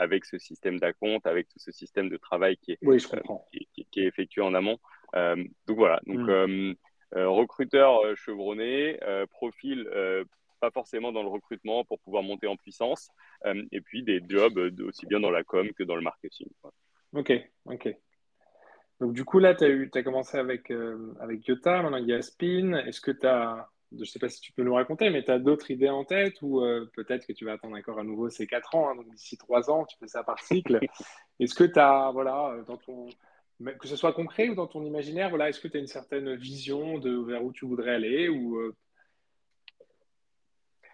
avec 0.00 0.24
ce 0.24 0.38
système 0.38 0.78
d'acompte, 0.78 1.26
avec 1.26 1.48
tout 1.48 1.58
ce 1.58 1.70
système 1.72 2.08
de 2.08 2.16
travail 2.16 2.56
qui 2.56 2.72
est, 2.72 2.78
euh, 2.82 2.98
qui, 3.90 4.00
est 4.00 4.06
effectué 4.06 4.40
en 4.40 4.54
amont. 4.54 4.78
Euh, 5.14 5.36
donc 5.66 5.76
voilà, 5.76 6.00
donc, 6.06 6.20
mm. 6.20 6.74
euh, 7.16 7.28
recruteur 7.28 8.00
chevronné, 8.16 8.98
profil 9.30 9.88
pas 10.60 10.70
forcément 10.70 11.10
dans 11.10 11.22
le 11.22 11.28
recrutement 11.28 11.84
pour 11.84 11.98
pouvoir 12.00 12.22
monter 12.22 12.46
en 12.46 12.56
puissance, 12.56 13.10
et 13.46 13.80
puis 13.80 14.02
des 14.02 14.20
jobs 14.28 14.58
aussi 14.86 15.06
bien 15.06 15.20
dans 15.20 15.30
la 15.30 15.42
com 15.42 15.70
que 15.72 15.82
dans 15.82 15.96
le 15.96 16.02
marketing. 16.02 16.48
Ok, 17.12 17.32
ok. 17.64 17.96
Donc, 19.00 19.14
du 19.14 19.24
coup, 19.24 19.38
là, 19.38 19.54
tu 19.54 19.64
as, 19.64 19.68
eu, 19.68 19.90
as 19.94 20.02
commencé 20.02 20.36
avec, 20.36 20.70
euh, 20.70 21.14
avec 21.20 21.46
Yota, 21.46 21.82
maintenant 21.82 21.96
il 21.96 22.06
y 22.06 22.12
a 22.12 22.20
Spin. 22.20 22.74
Est-ce 22.86 23.00
que 23.00 23.10
tu 23.10 23.26
as, 23.26 23.68
je 23.92 23.98
ne 23.98 24.04
sais 24.04 24.18
pas 24.18 24.28
si 24.28 24.40
tu 24.40 24.52
peux 24.52 24.62
nous 24.62 24.74
raconter, 24.74 25.10
mais 25.10 25.24
tu 25.24 25.30
as 25.30 25.38
d'autres 25.38 25.70
idées 25.70 25.88
en 25.88 26.04
tête 26.04 26.40
ou 26.42 26.60
euh, 26.60 26.88
peut-être 26.94 27.26
que 27.26 27.32
tu 27.32 27.44
vas 27.44 27.52
attendre 27.52 27.76
encore 27.76 27.98
à 27.98 28.04
nouveau 28.04 28.30
ces 28.30 28.46
4 28.46 28.74
ans, 28.74 28.90
hein, 28.90 28.96
donc 28.96 29.08
d'ici 29.10 29.36
3 29.36 29.70
ans, 29.70 29.84
tu 29.84 29.96
fais 29.98 30.06
ça 30.06 30.22
par 30.22 30.38
cycle. 30.40 30.78
Est-ce 31.40 31.54
que 31.54 31.64
tu 31.64 31.78
as, 31.78 32.10
voilà, 32.12 32.56
dans 32.66 32.76
ton, 32.76 33.08
que 33.78 33.88
ce 33.88 33.96
soit 33.96 34.12
concret 34.12 34.48
ou 34.48 34.54
dans 34.54 34.66
ton 34.66 34.84
imaginaire, 34.84 35.30
voilà, 35.30 35.48
est-ce 35.48 35.60
que 35.60 35.68
tu 35.68 35.78
as 35.78 35.80
une 35.80 35.86
certaine 35.86 36.34
vision 36.34 36.98
de 36.98 37.16
vers 37.16 37.42
où 37.42 37.52
tu 37.52 37.64
voudrais 37.64 37.94
aller 37.94 38.28
ou, 38.28 38.58
euh, 38.58 38.76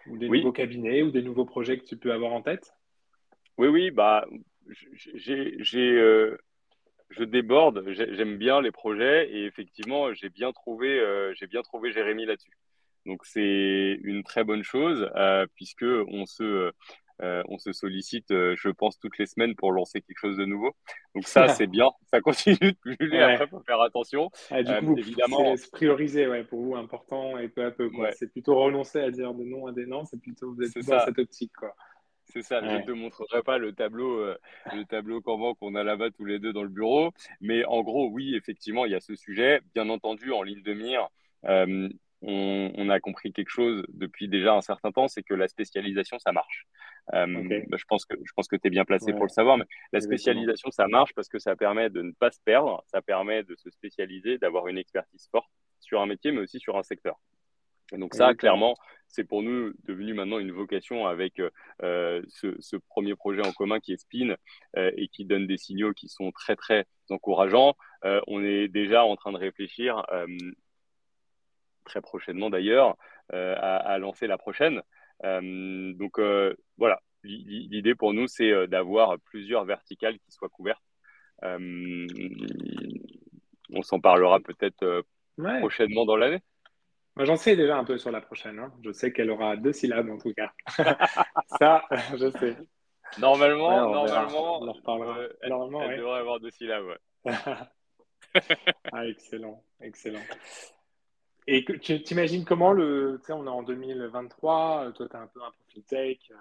ou 0.07 0.17
des 0.17 0.29
nouveaux 0.29 0.53
cabinets 0.53 1.03
ou 1.03 1.11
des 1.11 1.21
nouveaux 1.21 1.45
projets 1.45 1.77
que 1.77 1.85
tu 1.85 1.97
peux 1.97 2.13
avoir 2.13 2.31
en 2.31 2.41
tête? 2.41 2.73
Oui, 3.57 3.67
oui, 3.67 3.91
bah, 3.91 4.25
j'ai 4.69 5.57
je 7.09 7.23
déborde, 7.23 7.85
j'aime 7.87 8.37
bien 8.37 8.61
les 8.61 8.71
projets 8.71 9.29
et 9.31 9.45
effectivement, 9.45 10.13
j'ai 10.13 10.29
bien 10.29 10.51
trouvé, 10.51 10.99
euh, 10.99 11.33
j'ai 11.35 11.47
bien 11.47 11.61
trouvé 11.61 11.91
Jérémy 11.91 12.25
là-dessus. 12.25 12.51
Donc 13.07 13.25
c'est 13.25 13.99
une 14.03 14.23
très 14.23 14.43
bonne 14.43 14.63
chose 14.63 15.09
euh, 15.15 15.47
puisque 15.55 15.85
on 15.85 16.25
se, 16.25 16.71
euh, 17.21 17.43
on 17.47 17.57
se 17.57 17.71
sollicite, 17.71 18.27
je 18.29 18.69
pense, 18.69 18.99
toutes 18.99 19.17
les 19.17 19.25
semaines 19.25 19.55
pour 19.55 19.71
lancer 19.71 20.01
quelque 20.01 20.19
chose 20.19 20.37
de 20.37 20.45
nouveau. 20.45 20.75
Donc 21.15 21.25
ça, 21.25 21.47
c'est 21.47 21.67
bien, 21.67 21.89
ça 22.11 22.19
continue 22.21 22.57
de 22.59 22.95
puller. 22.95 23.21
Après, 23.21 23.47
faut 23.47 23.61
faire 23.61 23.81
attention. 23.81 24.29
Ah, 24.51 24.61
du 24.61 24.73
coup, 24.85 24.97
évidemment, 24.97 25.55
c'est 25.55 25.71
prioriser, 25.71 26.27
ouais, 26.27 26.43
pour 26.43 26.61
vous, 26.61 26.75
important 26.75 27.37
et 27.37 27.47
peu 27.47 27.65
à 27.65 27.71
peu. 27.71 27.89
C'est 28.11 28.31
plutôt 28.31 28.55
renoncer 28.55 28.99
à 28.99 29.09
dire 29.09 29.33
de 29.33 29.43
non 29.43 29.67
à 29.67 29.71
des 29.71 29.85
non. 29.85 30.03
C'est 30.05 30.21
plutôt 30.21 30.53
vous 30.53 30.61
êtes 30.61 30.85
dans 30.85 31.05
cette 31.05 31.19
optique, 31.19 31.53
quoi. 31.57 31.73
C'est 32.29 32.41
ça, 32.41 32.61
je 32.61 32.67
ne 32.67 32.85
te 32.85 32.91
montrerai 32.91 33.41
pas 33.41 33.57
le 33.57 33.71
tableau, 33.71 34.19
euh, 34.19 34.37
le 34.73 34.83
tableau 34.83 35.21
qu'on 35.21 35.75
a 35.75 35.83
là-bas 35.83 36.11
tous 36.11 36.25
les 36.25 36.39
deux 36.39 36.51
dans 36.51 36.63
le 36.63 36.69
bureau. 36.69 37.11
Mais 37.39 37.63
en 37.65 37.83
gros, 37.83 38.09
oui, 38.09 38.35
effectivement, 38.35 38.85
il 38.85 38.91
y 38.91 38.95
a 38.95 38.99
ce 38.99 39.15
sujet. 39.15 39.61
Bien 39.73 39.87
entendu, 39.87 40.33
en 40.33 40.43
ligne 40.43 40.61
de 40.61 40.73
mire, 40.73 41.07
on, 42.21 42.89
a 42.89 42.99
compris 42.99 43.31
quelque 43.31 43.49
chose 43.49 43.85
depuis 43.89 44.27
déjà 44.27 44.53
un 44.53 44.61
certain 44.61 44.91
temps, 44.91 45.07
c'est 45.07 45.23
que 45.23 45.33
la 45.33 45.47
spécialisation, 45.47 46.17
ça 46.19 46.31
marche. 46.31 46.65
Euh, 47.13 47.27
bah, 47.69 47.77
je 47.77 47.85
pense 47.87 48.05
que, 48.05 48.15
je 48.23 48.31
pense 48.35 48.47
que 48.47 48.55
tu 48.55 48.67
es 48.67 48.69
bien 48.69 48.85
placé 48.85 49.13
pour 49.13 49.23
le 49.23 49.29
savoir, 49.29 49.57
mais 49.57 49.65
la 49.93 50.01
spécialisation, 50.01 50.71
ça 50.71 50.87
marche 50.87 51.13
parce 51.13 51.29
que 51.29 51.39
ça 51.39 51.55
permet 51.55 51.89
de 51.89 52.01
ne 52.01 52.11
pas 52.11 52.31
se 52.31 52.39
perdre, 52.43 52.83
ça 52.87 53.01
permet 53.01 53.43
de 53.43 53.55
se 53.55 53.69
spécialiser, 53.69 54.37
d'avoir 54.37 54.67
une 54.67 54.77
expertise 54.77 55.27
forte 55.31 55.49
sur 55.79 56.01
un 56.01 56.05
métier, 56.05 56.31
mais 56.31 56.41
aussi 56.41 56.59
sur 56.59 56.77
un 56.77 56.83
secteur. 56.83 57.17
Et 57.93 57.97
donc 57.97 58.13
ça, 58.15 58.33
clairement, 58.33 58.75
c'est 59.07 59.23
pour 59.23 59.41
nous 59.41 59.71
devenu 59.85 60.13
maintenant 60.13 60.39
une 60.39 60.51
vocation 60.51 61.07
avec 61.07 61.41
euh, 61.81 62.21
ce, 62.27 62.75
premier 62.89 63.15
projet 63.15 63.45
en 63.45 63.51
commun 63.53 63.79
qui 63.79 63.93
est 63.93 63.97
Spin 63.97 64.35
euh, 64.75 64.91
et 64.97 65.07
qui 65.07 65.25
donne 65.25 65.47
des 65.47 65.57
signaux 65.57 65.93
qui 65.93 66.09
sont 66.09 66.31
très, 66.31 66.55
très 66.55 66.85
encourageants. 67.09 67.75
Euh, 68.03 68.19
on 68.27 68.43
est 68.43 68.67
déjà 68.67 69.05
en 69.05 69.15
train 69.15 69.31
de 69.31 69.37
réfléchir, 69.37 70.05
très 71.87 72.01
prochainement 72.01 72.49
d'ailleurs, 72.49 72.95
à, 73.31 73.97
lancer 73.99 74.27
la 74.27 74.37
prochaine. 74.37 74.81
donc 75.23 76.19
voilà, 76.77 77.01
l'idée 77.23 77.95
pour 77.95 78.13
nous, 78.13 78.27
c'est 78.27 78.67
d'avoir 78.67 79.17
plusieurs 79.19 79.65
verticales 79.65 80.19
qui 80.19 80.31
soient 80.31 80.49
couvertes. 80.49 80.83
on 81.43 82.07
s'en 83.81 83.99
parlera 83.99 84.39
peut-être 84.39 85.03
prochainement 85.59 86.05
dans 86.05 86.17
l'année. 86.17 86.41
Moi, 87.17 87.25
j'en 87.25 87.35
sais 87.35 87.55
déjà 87.55 87.75
un 87.75 87.83
peu 87.83 87.97
sur 87.97 88.11
la 88.11 88.21
prochaine. 88.21 88.59
Hein. 88.59 88.71
Je 88.83 88.91
sais 88.91 89.11
qu'elle 89.11 89.31
aura 89.31 89.57
deux 89.57 89.73
syllabes 89.73 90.07
en 90.11 90.19
tout 90.19 90.33
cas. 90.35 90.51
Ça, 91.59 91.83
je 92.15 92.29
sais. 92.29 92.55
Normalement, 93.17 93.91
normalement, 93.91 94.61
on 94.61 94.67
en 94.67 94.73
reparlera. 94.73 95.17
Euh, 95.17 95.33
elle, 95.41 95.49
devrait 95.97 96.19
avoir 96.19 96.39
deux 96.39 96.51
syllabes. 96.51 96.95
ah, 97.25 99.07
excellent, 99.07 99.63
excellent. 99.81 100.21
Et 101.47 101.63
tu 101.63 102.03
t'imagines 102.03 102.43
comment 102.43 102.73
le. 102.73 103.19
Tu 103.21 103.27
sais, 103.27 103.33
on 103.33 103.45
est 103.45 103.49
en 103.49 103.63
2023, 103.63 104.91
toi, 104.93 105.07
tu 105.09 105.15
as 105.15 105.21
un 105.21 105.27
peu 105.27 105.41
un 105.41 105.51
profil 105.51 105.83
tech, 105.83 106.17
euh, 106.31 106.35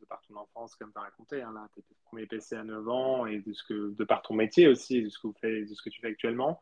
de 0.00 0.06
par 0.06 0.20
ton 0.22 0.36
enfance, 0.36 0.74
comme 0.74 0.90
tu 0.90 0.98
as 0.98 1.02
raconté. 1.02 1.40
Hein, 1.40 1.52
là, 1.54 1.68
tu 1.72 1.80
étais 1.80 1.94
premier 2.04 2.26
PC 2.26 2.56
à 2.56 2.64
9 2.64 2.88
ans, 2.88 3.26
et 3.26 3.38
de, 3.38 3.52
ce 3.52 3.62
que, 3.62 3.94
de 3.94 4.04
par 4.04 4.22
ton 4.22 4.34
métier 4.34 4.66
aussi, 4.66 5.02
de 5.02 5.08
ce 5.08 5.18
que, 5.20 5.28
vous 5.28 5.36
faites, 5.40 5.68
de 5.68 5.74
ce 5.74 5.82
que 5.82 5.90
tu 5.90 6.00
fais 6.00 6.08
actuellement. 6.08 6.58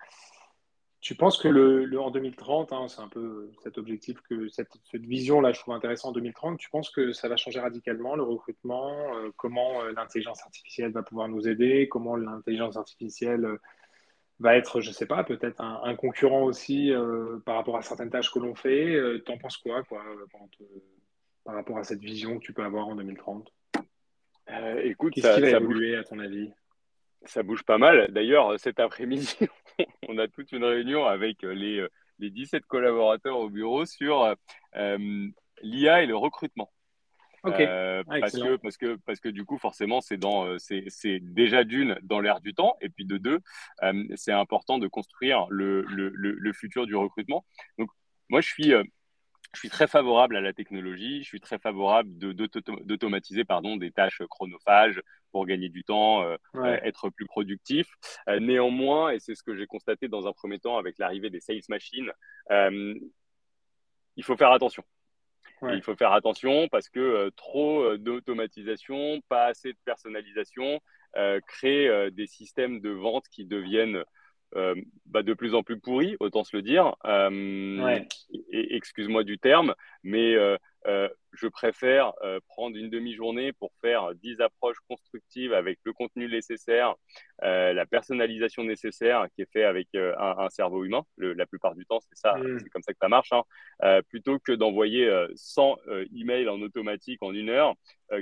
Tu 1.00 1.14
penses 1.14 1.38
que 1.38 1.48
le, 1.48 1.98
en 2.00 2.10
2030, 2.10 2.72
hein, 2.72 2.88
c'est 2.88 3.00
un 3.00 3.08
peu 3.08 3.50
cet 3.62 3.78
objectif, 3.78 4.20
que 4.28 4.48
cette, 4.48 4.68
vision-là, 4.92 5.52
je 5.52 5.60
trouve 5.60 5.74
intéressante 5.74 6.10
en 6.10 6.14
2030, 6.14 6.58
tu 6.58 6.68
penses 6.70 6.90
que 6.90 7.12
ça 7.12 7.28
va 7.28 7.36
changer 7.36 7.60
radicalement 7.60 8.16
le 8.16 8.24
recrutement 8.24 9.14
euh, 9.14 9.30
Comment 9.36 9.80
euh, 9.82 9.92
l'intelligence 9.92 10.42
artificielle 10.42 10.90
va 10.90 11.04
pouvoir 11.04 11.28
nous 11.28 11.46
aider 11.46 11.88
Comment 11.88 12.16
l'intelligence 12.16 12.76
artificielle 12.76 13.44
euh, 13.44 13.60
va 14.40 14.56
être, 14.56 14.80
je 14.80 14.88
ne 14.88 14.94
sais 14.94 15.06
pas, 15.06 15.24
peut-être 15.24 15.60
un, 15.60 15.94
concurrent 15.96 16.42
aussi 16.42 16.92
par 17.44 17.56
rapport 17.56 17.76
à 17.76 17.82
certaines 17.82 18.10
tâches 18.10 18.32
que 18.32 18.38
l'on 18.38 18.54
fait 18.54 18.96
Tu 19.24 19.32
en 19.32 19.38
penses 19.38 19.56
quoi, 19.56 19.82
quoi 19.82 20.02
par 21.44 21.54
rapport 21.54 21.78
à 21.78 21.84
cette 21.84 22.00
vision 22.00 22.38
que 22.38 22.44
tu 22.44 22.52
peux 22.52 22.62
avoir 22.62 22.86
en 22.88 22.94
2030 22.94 23.50
Écoute, 24.82 25.14
Qu'est-ce 25.14 25.34
qui 25.34 25.40
va 25.40 25.50
évoluer 25.50 25.96
à 25.96 26.04
ton 26.04 26.18
avis? 26.18 26.52
Ça 27.24 27.42
bouge 27.42 27.62
pas 27.64 27.78
mal. 27.78 28.10
D'ailleurs, 28.12 28.58
cet 28.58 28.80
après-midi, 28.80 29.36
on 30.08 30.18
a 30.18 30.28
toute 30.28 30.52
une 30.52 30.64
réunion 30.64 31.06
avec 31.06 31.44
euh, 31.44 31.52
les, 31.52 31.78
euh, 31.78 31.88
les 32.18 32.30
17 32.30 32.64
collaborateurs 32.66 33.38
au 33.38 33.50
bureau 33.50 33.84
sur 33.86 34.34
euh, 34.76 35.28
l'IA 35.62 36.02
et 36.02 36.06
le 36.06 36.16
recrutement. 36.16 36.70
Ok. 37.44 37.60
Ah, 37.60 38.02
parce, 38.20 38.32
que, 38.32 38.56
parce, 38.56 38.76
que, 38.76 38.96
parce 39.06 39.20
que 39.20 39.28
du 39.28 39.44
coup, 39.44 39.58
forcément, 39.58 40.00
c'est, 40.00 40.16
dans, 40.16 40.58
c'est, 40.58 40.84
c'est 40.88 41.20
déjà 41.20 41.64
d'une 41.64 41.98
dans 42.02 42.20
l'air 42.20 42.40
du 42.40 42.54
temps, 42.54 42.76
et 42.80 42.88
puis 42.88 43.04
de 43.04 43.16
deux, 43.16 43.40
c'est 44.16 44.32
important 44.32 44.78
de 44.78 44.88
construire 44.88 45.46
le, 45.50 45.82
le, 45.82 46.10
le, 46.10 46.52
futur 46.52 46.86
du 46.86 46.96
recrutement. 46.96 47.44
Donc, 47.78 47.90
moi, 48.28 48.40
je 48.40 48.48
suis, 48.48 48.72
je 49.54 49.58
suis 49.58 49.70
très 49.70 49.86
favorable 49.86 50.36
à 50.36 50.40
la 50.40 50.52
technologie, 50.52 51.22
je 51.22 51.28
suis 51.28 51.40
très 51.40 51.58
favorable 51.58 52.10
d'automatiser 52.18 53.44
pardon, 53.44 53.76
des 53.76 53.90
tâches 53.90 54.22
chronophages 54.28 55.00
pour 55.32 55.46
gagner 55.46 55.68
du 55.68 55.84
temps, 55.84 56.22
euh, 56.22 56.36
euh, 56.56 56.78
être 56.82 57.10
plus 57.10 57.26
productif. 57.26 57.88
Euh, 58.28 58.40
néanmoins, 58.40 59.10
et 59.10 59.20
c'est 59.20 59.34
ce 59.34 59.42
que 59.42 59.56
j'ai 59.56 59.66
constaté 59.66 60.08
dans 60.08 60.26
un 60.26 60.32
premier 60.32 60.58
temps 60.58 60.76
avec 60.76 60.98
l'arrivée 60.98 61.30
des 61.30 61.40
sales 61.40 61.60
machines, 61.68 62.10
il 62.50 64.24
faut 64.24 64.36
faire 64.36 64.52
attention. 64.52 64.82
Il 65.62 65.82
faut 65.82 65.96
faire 65.96 66.12
attention 66.12 66.68
parce 66.68 66.88
que 66.88 67.30
trop 67.36 67.96
d'automatisation, 67.96 69.20
pas 69.28 69.46
assez 69.46 69.72
de 69.72 69.78
personnalisation, 69.84 70.80
crée 71.46 72.10
des 72.10 72.26
systèmes 72.26 72.80
de 72.80 72.90
vente 72.90 73.24
qui 73.30 73.44
deviennent 73.44 74.04
euh, 74.56 74.74
bah, 75.04 75.22
de 75.22 75.34
plus 75.34 75.54
en 75.54 75.62
plus 75.62 75.78
pourri, 75.78 76.16
autant 76.20 76.42
se 76.42 76.56
le 76.56 76.62
dire. 76.62 76.96
Euh, 77.04 78.00
et, 78.50 78.76
excuse-moi 78.76 79.22
du 79.22 79.38
terme, 79.38 79.74
mais 80.02 80.36
euh, 80.86 81.08
je 81.32 81.46
préfère 81.46 82.12
prendre 82.48 82.76
une 82.76 82.88
demi-journée 82.88 83.52
pour 83.52 83.70
faire 83.80 84.14
10 84.14 84.40
approches 84.40 84.78
constructives 84.88 85.52
avec 85.52 85.78
le 85.84 85.92
contenu 85.92 86.28
nécessaire, 86.28 86.94
la 87.42 87.86
personnalisation 87.86 88.64
nécessaire 88.64 89.26
qui 89.34 89.42
est 89.42 89.52
fait 89.52 89.64
avec 89.64 89.88
un, 89.94 90.48
cerveau 90.48 90.84
humain. 90.84 91.02
la 91.18 91.46
plupart 91.46 91.74
du 91.74 91.84
temps, 91.84 92.00
c'est 92.00 92.16
ça, 92.16 92.34
mm. 92.34 92.60
c'est 92.60 92.68
comme 92.70 92.82
ça 92.82 92.92
que 92.92 92.98
ça 93.00 93.08
marche. 93.08 93.32
Hein. 93.32 94.00
plutôt 94.08 94.38
que 94.38 94.52
d'envoyer 94.52 95.08
100 95.34 95.76
emails 96.16 96.48
en 96.48 96.60
automatique 96.62 97.22
en 97.22 97.34
une 97.34 97.50
heure 97.50 97.74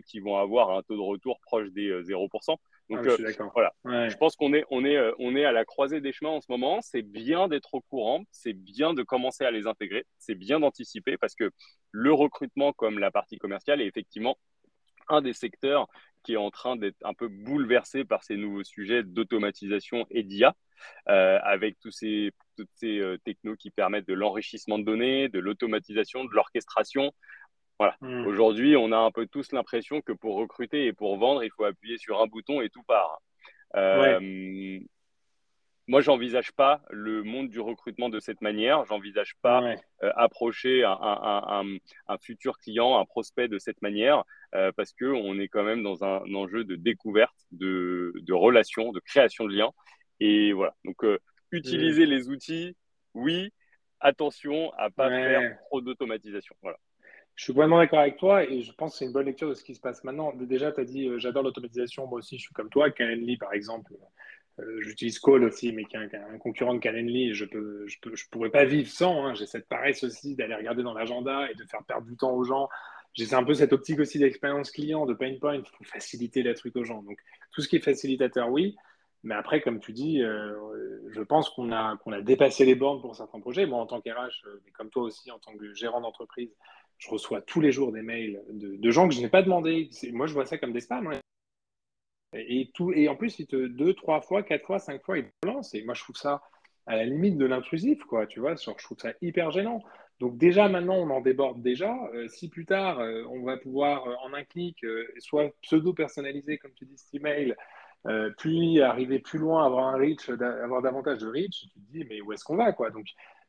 qui 0.07 0.19
vont 0.19 0.37
avoir 0.37 0.77
un 0.77 0.83
taux 0.83 0.97
de 0.97 1.01
retour 1.01 1.39
proche 1.41 1.71
des 1.71 2.03
0%. 2.03 2.57
Donc 2.89 3.01
ah, 3.01 3.17
je 3.19 3.25
euh, 3.25 3.49
voilà, 3.53 4.09
je 4.09 4.17
pense 4.17 4.37
qu'on 4.37 4.55
est, 4.55 4.65
on 4.71 4.85
est, 4.85 4.97
euh, 4.97 5.13
on 5.19 5.35
est 5.35 5.45
à 5.45 5.51
la 5.51 5.65
croisée 5.65 6.01
des 6.01 6.13
chemins 6.13 6.31
en 6.31 6.41
ce 6.41 6.47
moment. 6.49 6.81
C'est 6.83 7.03
bien 7.03 7.49
d'être 7.49 7.75
au 7.75 7.81
courant, 7.81 8.25
c'est 8.31 8.53
bien 8.53 8.95
de 8.95 9.03
commencer 9.03 9.45
à 9.45 9.51
les 9.51 9.67
intégrer, 9.67 10.05
c'est 10.19 10.37
bien 10.37 10.61
d'anticiper 10.61 11.17
parce 11.17 11.35
que 11.35 11.51
le 11.91 12.13
recrutement 12.13 12.73
comme 12.73 12.99
la 13.01 13.11
partie 13.11 13.39
commerciale 13.39 13.81
est 13.81 13.87
effectivement 13.87 14.39
un 15.09 15.21
des 15.21 15.33
secteurs 15.33 15.89
qui 16.23 16.35
est 16.35 16.37
en 16.37 16.51
train 16.51 16.77
d'être 16.77 16.97
un 17.03 17.15
peu 17.15 17.29
bouleversé 17.29 18.05
par 18.05 18.23
ces 18.23 18.37
nouveaux 18.37 18.65
sujets 18.65 19.03
d'automatisation 19.03 20.07
et 20.11 20.25
d'IA, 20.25 20.55
euh, 21.09 21.39
avec 21.43 21.79
tous 21.81 21.93
ces, 21.93 22.33
toutes 22.57 22.71
ces 22.75 23.17
technos 23.25 23.57
qui 23.57 23.71
permettent 23.71 24.09
de 24.09 24.15
l'enrichissement 24.15 24.79
de 24.79 24.85
données, 24.85 25.29
de 25.29 25.39
l'automatisation, 25.39 26.25
de 26.25 26.33
l'orchestration. 26.33 27.13
Voilà. 27.79 27.97
Hmm. 28.01 28.27
Aujourd'hui, 28.27 28.77
on 28.77 28.93
a 28.93 28.97
un 28.97 29.11
peu 29.11 29.27
tous 29.27 29.53
l'impression 29.53 30.01
que 30.01 30.13
pour 30.13 30.37
recruter 30.37 30.87
et 30.87 30.93
pour 30.93 31.19
vendre, 31.19 31.45
il 31.45 31.51
faut 31.51 31.65
appuyer 31.65 31.99
sur 31.99 32.21
un 32.21 32.27
bouton 32.27 32.61
et 32.61 32.71
tout 32.71 32.83
part. 32.85 33.21
Euh, 33.77 34.81
moi, 35.89 36.01
j'envisage 36.01 36.51
pas 36.53 36.83
le 36.91 37.23
monde 37.23 37.49
du 37.49 37.61
recrutement 37.61 38.09
de 38.09 38.19
cette 38.19 38.41
manière. 38.41 38.85
J'envisage 38.87 39.35
pas 39.41 39.63
euh, 40.03 40.13
approcher 40.17 40.83
un, 40.85 42.19
futur 42.21 42.59
client, 42.59 42.99
un 42.99 43.05
prospect 43.05 43.47
de 43.47 43.59
cette 43.59 43.81
manière, 43.83 44.25
euh, 44.55 44.73
parce 44.77 44.93
que 44.93 45.05
on 45.05 45.39
est 45.39 45.49
quand 45.49 45.63
même 45.63 45.85
dans 45.85 46.03
un, 46.03 46.23
enjeu 46.35 46.65
de 46.65 46.75
découverte, 46.75 47.37
de, 47.53 48.13
de 48.17 48.33
relation, 48.33 48.91
de 48.91 48.99
création 48.99 49.45
de 49.45 49.55
liens. 49.55 49.71
Et 50.19 50.53
voilà. 50.53 50.75
Donc, 50.85 51.05
euh, 51.05 51.19
utiliser 51.53 52.07
hmm. 52.07 52.11
les 52.11 52.29
outils, 52.29 52.77
oui. 53.15 53.53
Attention 54.01 54.73
à 54.75 54.91
pas 54.91 55.09
faire 55.09 55.57
trop 55.69 55.81
d'automatisation. 55.81 56.55
Voilà. 56.63 56.79
Je 57.37 57.45
suis 57.45 57.53
vraiment 57.53 57.79
d'accord 57.79 58.01
avec 58.01 58.17
toi 58.17 58.45
et 58.45 58.63
je 58.63 58.73
pense 58.73 58.93
que 58.93 58.99
c'est 58.99 59.05
une 59.05 59.13
bonne 59.13 59.27
lecture 59.27 59.49
de 59.51 59.55
ce 59.55 59.63
qui 59.63 59.75
se 59.75 59.81
passe 59.81 60.03
maintenant. 60.05 60.33
Déjà, 60.35 60.73
tu 60.73 60.81
as 60.81 60.85
dit 60.85 61.07
euh, 61.07 61.19
j'adore 61.19 61.43
l'automatisation, 61.43 62.07
moi 62.07 62.19
aussi 62.19 62.39
je 62.39 62.45
suis 62.45 62.55
comme 62.55 62.71
toi. 62.71 62.91
Calendly, 62.91 63.37
par 63.37 63.53
exemple, 63.53 63.93
euh, 64.59 64.81
j'utilise 64.81 65.19
Call 65.19 65.45
aussi, 65.45 65.71
mais 65.73 65.85
qui 65.85 65.97
est 65.97 66.15
un, 66.15 66.39
concurrent 66.39 66.73
de 66.73 66.79
Calendly. 66.79 67.35
Je 67.35 67.45
ne 67.45 67.87
je, 67.87 67.99
je 68.15 68.25
pourrais 68.31 68.49
pas 68.49 68.65
vivre 68.65 68.89
sans. 68.89 69.27
Hein. 69.27 69.35
J'ai 69.35 69.47
cette 69.47 69.69
paresse 69.69 70.03
aussi 70.03 70.35
d'aller 70.35 70.55
regarder 70.55 70.83
dans 70.83 70.95
l'agenda 70.95 71.51
et 71.51 71.55
de 71.55 71.65
faire 71.65 71.85
perdre 71.85 72.07
du 72.07 72.17
temps 72.17 72.33
aux 72.33 72.45
gens. 72.45 72.71
J'ai 73.13 73.33
un 73.35 73.45
peu 73.45 73.53
cette 73.53 73.73
optique 73.75 73.99
aussi 74.01 74.19
d'expérience 74.19 74.71
client, 74.71 75.05
de 75.05 75.15
pain 75.15 75.35
point, 75.39 75.61
pour 75.61 75.87
faciliter 75.87 76.43
les 76.43 76.55
trucs 76.55 76.77
aux 76.77 76.85
gens. 76.85 77.03
Donc, 77.03 77.19
tout 77.53 77.61
ce 77.61 77.69
qui 77.69 77.77
est 77.77 77.81
facilitateur, 77.81 78.51
oui. 78.51 78.77
Mais 79.23 79.35
après, 79.35 79.61
comme 79.61 79.81
tu 79.81 79.93
dis, 79.93 80.23
euh, 80.23 80.55
je 81.11 81.23
pense 81.23 81.51
qu'on 81.51 81.73
a, 81.73 81.97
qu'on 81.99 82.13
a 82.13 82.21
dépassé 82.21 82.65
les 82.65 82.75
bornes 82.75 83.01
pour 83.01 83.17
certains 83.17 83.41
projets. 83.41 83.67
Moi, 83.67 83.79
en 83.79 83.87
tant 83.87 84.01
qu'RH, 84.01 84.45
mais 84.65 84.71
comme 84.73 84.91
toi 84.91 85.03
aussi, 85.03 85.31
en 85.31 85.39
tant 85.39 85.55
que 85.57 85.73
gérant 85.75 86.01
d'entreprise, 86.01 86.55
je 86.99 87.11
reçois 87.11 87.43
tous 87.43 87.61
les 87.61 87.73
jours 87.73 87.93
des 87.93 88.03
mails 88.03 88.43
de, 88.51 88.91
gens 88.91 89.09
que 89.09 89.15
je 89.15 89.21
n'ai 89.21 89.29
pas 89.29 89.43
demandé. 89.43 89.91
Moi, 90.13 90.27
je 90.27 90.33
vois 90.33 90.47
ça 90.47 90.59
comme 90.59 90.73
des 90.73 90.81
spams. 90.81 91.07
Hein. 91.09 91.21
Et, 92.33 92.71
tout, 92.75 92.93
et 92.93 93.09
en 93.09 93.17
plus, 93.17 93.39
ils 93.39 93.47
te, 93.47 93.67
deux, 93.67 93.95
trois 93.95 94.21
fois, 94.21 94.43
quatre 94.43 94.67
fois, 94.67 94.79
cinq 94.79 95.03
fois, 95.03 95.19
ils 95.19 95.25
te 95.25 95.47
lancent. 95.47 95.75
Et 95.75 95.85
moi, 95.85 95.95
je 95.95 96.03
trouve 96.03 96.17
ça 96.17 96.43
à 96.87 96.97
la 96.97 97.05
limite 97.05 97.37
de 97.37 97.47
l'intrusif, 97.47 98.03
quoi. 98.05 98.27
Tu 98.27 98.41
vois, 98.41 98.55
je 98.55 98.71
trouve 98.85 98.99
ça 98.99 99.13
hyper 99.21 99.51
gênant. 99.51 99.83
Donc 100.21 100.39
déjà, 100.39 100.69
maintenant, 100.69 100.97
on 100.97 101.11
en 101.11 101.21
déborde 101.21 101.63
déjà. 101.63 101.95
Euh, 102.15 102.27
si 102.29 102.49
plus 102.49 102.65
tard, 102.65 103.01
euh, 103.01 103.25
on 103.31 103.43
va 103.43 103.57
pouvoir, 103.59 104.07
euh, 104.09 104.15
en 104.25 104.33
un 104.33 104.45
clic, 104.45 104.85
soit 105.19 105.51
pseudo-personnaliser, 105.63 106.59
comme 106.59 106.73
tu 106.73 106.87
dis, 106.87 106.97
cet 106.97 107.15
email, 107.15 107.55
puis 108.39 108.81
arriver 108.81 109.19
plus 109.19 109.41
loin, 109.41 109.67
avoir 109.67 109.89
un 109.89 109.97
reach, 109.97 110.29
avoir 110.29 110.81
davantage 110.81 111.19
de 111.19 111.27
reach, 111.27 111.63
tu 111.63 111.81
te 111.81 111.93
dis, 111.93 112.05
mais 112.09 112.21
où 112.21 112.33
est-ce 112.33 112.45
qu'on 112.45 112.57
va, 112.57 112.73
quoi? 112.73 112.91
Donc, 112.91 113.07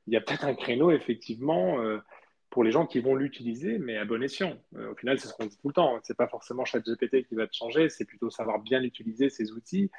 il 0.08 0.14
y 0.14 0.18
a 0.18 0.22
peut-être 0.22 0.45
un 0.45 0.56
créneau, 0.56 0.89
effectivement, 0.89 1.78
pour 2.50 2.64
les 2.64 2.72
gens 2.72 2.86
qui 2.86 3.00
vont 3.00 3.16
l'utiliser, 3.16 3.78
mais 3.78 3.98
à 3.98 4.06
bon 4.06 4.24
escient. 4.24 4.58
au 4.76 4.95
final, 4.95 5.20
c'est 5.20 5.28
ce 5.28 5.34
qu'on 5.34 5.45
dit 5.45 5.58
tout 5.62 5.68
le 5.68 5.74
temps. 5.74 6.00
Ce 6.04 6.12
n'est 6.12 6.16
pas 6.16 6.28
forcément 6.28 6.66
ChatGPT 6.66 7.24
qui 7.28 7.36
va 7.36 7.48
te 7.48 7.56
changer, 7.56 7.89
c'est 7.89 8.06
plutôt 8.06 8.30
savoir 8.30 8.60
bien 8.60 8.82
utiliser 8.84 9.30
ces 9.30 9.52
outils 9.52 9.91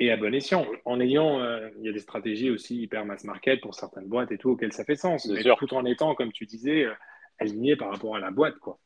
et 0.00 0.10
à 0.10 0.16
bon 0.16 0.34
escient, 0.34 0.66
en 0.86 0.98
ayant, 0.98 1.40
euh, 1.40 1.68
il 1.78 1.84
y 1.84 1.88
a 1.90 1.92
des 1.92 2.00
stratégies 2.00 2.50
aussi 2.50 2.80
hyper 2.80 3.04
mass 3.04 3.22
market 3.24 3.60
pour 3.60 3.74
certaines 3.74 4.08
boîtes 4.08 4.32
et 4.32 4.38
tout, 4.38 4.50
auxquelles 4.50 4.72
ça 4.72 4.84
fait 4.86 4.96
sens, 4.96 5.26
mais 5.26 5.44
tout 5.58 5.74
en 5.74 5.84
étant, 5.84 6.14
comme 6.14 6.32
tu 6.32 6.46
disais, 6.46 6.84
euh, 6.84 6.94
aligné 7.38 7.76
par 7.76 7.90
rapport 7.90 8.16
à 8.16 8.18
la 8.18 8.30
boîte, 8.30 8.58
quoi. 8.58 8.78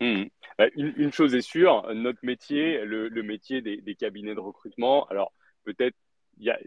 Mmh. 0.00 0.24
Bah, 0.56 0.64
une, 0.76 1.12
chose 1.12 1.34
est 1.34 1.42
sûre, 1.42 1.86
notre 1.94 2.20
métier, 2.22 2.86
le, 2.86 3.10
métier 3.22 3.60
des, 3.60 3.94
cabinets 3.94 4.34
de 4.34 4.40
recrutement, 4.40 5.04
alors 5.08 5.34
peut-être 5.64 5.96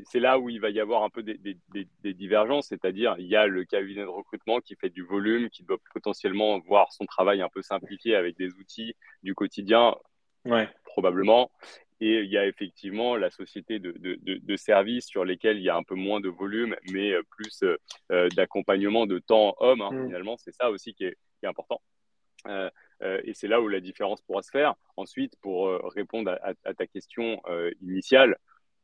c'est 0.06 0.20
là 0.20 0.40
où 0.40 0.50
il 0.50 0.60
va 0.60 0.70
y 0.70 0.80
avoir 0.80 1.04
un 1.04 1.10
peu 1.10 1.24
des, 1.24 1.40
des 1.40 2.14
divergences, 2.14 2.68
c'est-à-dire 2.68 3.16
il 3.18 3.28
y 3.28 3.36
a 3.36 3.48
le 3.48 3.66
cabinet 3.66 4.02
de 4.02 4.08
recrutement 4.08 4.60
qui 4.60 4.76
fait 4.76 4.90
du 4.90 5.04
volume, 5.04 5.50
qui 5.50 5.64
doit 5.64 5.78
potentiellement 5.94 6.60
voir 6.60 6.92
son 6.92 7.06
travail 7.06 7.42
un 7.42 7.50
peu 7.50 7.62
simplifié 7.62 8.16
avec 8.16 8.38
des 8.38 8.52
outils 8.54 8.96
du 9.24 9.34
quotidien, 9.34 9.96
ouais. 10.46 10.70
probablement. 10.86 11.52
Et 12.02 12.20
il 12.20 12.30
y 12.30 12.38
a 12.38 12.46
effectivement 12.46 13.16
la 13.16 13.30
société 13.30 13.80
de, 13.80 13.92
de, 13.94 14.18
de, 14.26 14.56
services 14.58 15.06
sur 15.06 15.24
lesquels 15.24 15.58
il 15.58 15.64
y 15.64 15.70
a 15.70 15.76
un 15.78 15.84
peu 15.84 15.96
moins 15.96 16.20
de 16.20 16.28
volume, 16.28 16.76
mais 16.92 17.14
euh, 17.14 17.24
plus 17.30 17.64
euh, 17.64 17.78
euh, 18.12 18.28
d'accompagnement 18.36 19.06
de 19.06 19.20
temps 19.20 19.56
homme. 19.60 19.82
Hein, 19.82 19.92
mm. 19.92 20.06
Finalement, 20.08 20.36
c'est 20.38 20.52
ça 20.52 20.70
aussi 20.70 20.94
qui 20.94 21.06
est, 21.06 21.18
qui 21.40 21.46
est 21.46 21.48
important. 21.48 21.82
et 23.26 23.34
c'est 23.34 23.48
là 23.48 23.62
où 23.62 23.70
la 23.70 23.80
différence 23.80 24.22
pourra 24.22 24.42
se 24.42 24.52
faire. 24.52 24.76
Ensuite, 24.98 25.36
pour 25.42 25.70
répondre 25.94 26.38
à, 26.42 26.74
ta 26.74 26.88
question 26.88 27.42
initiale, 27.82 28.38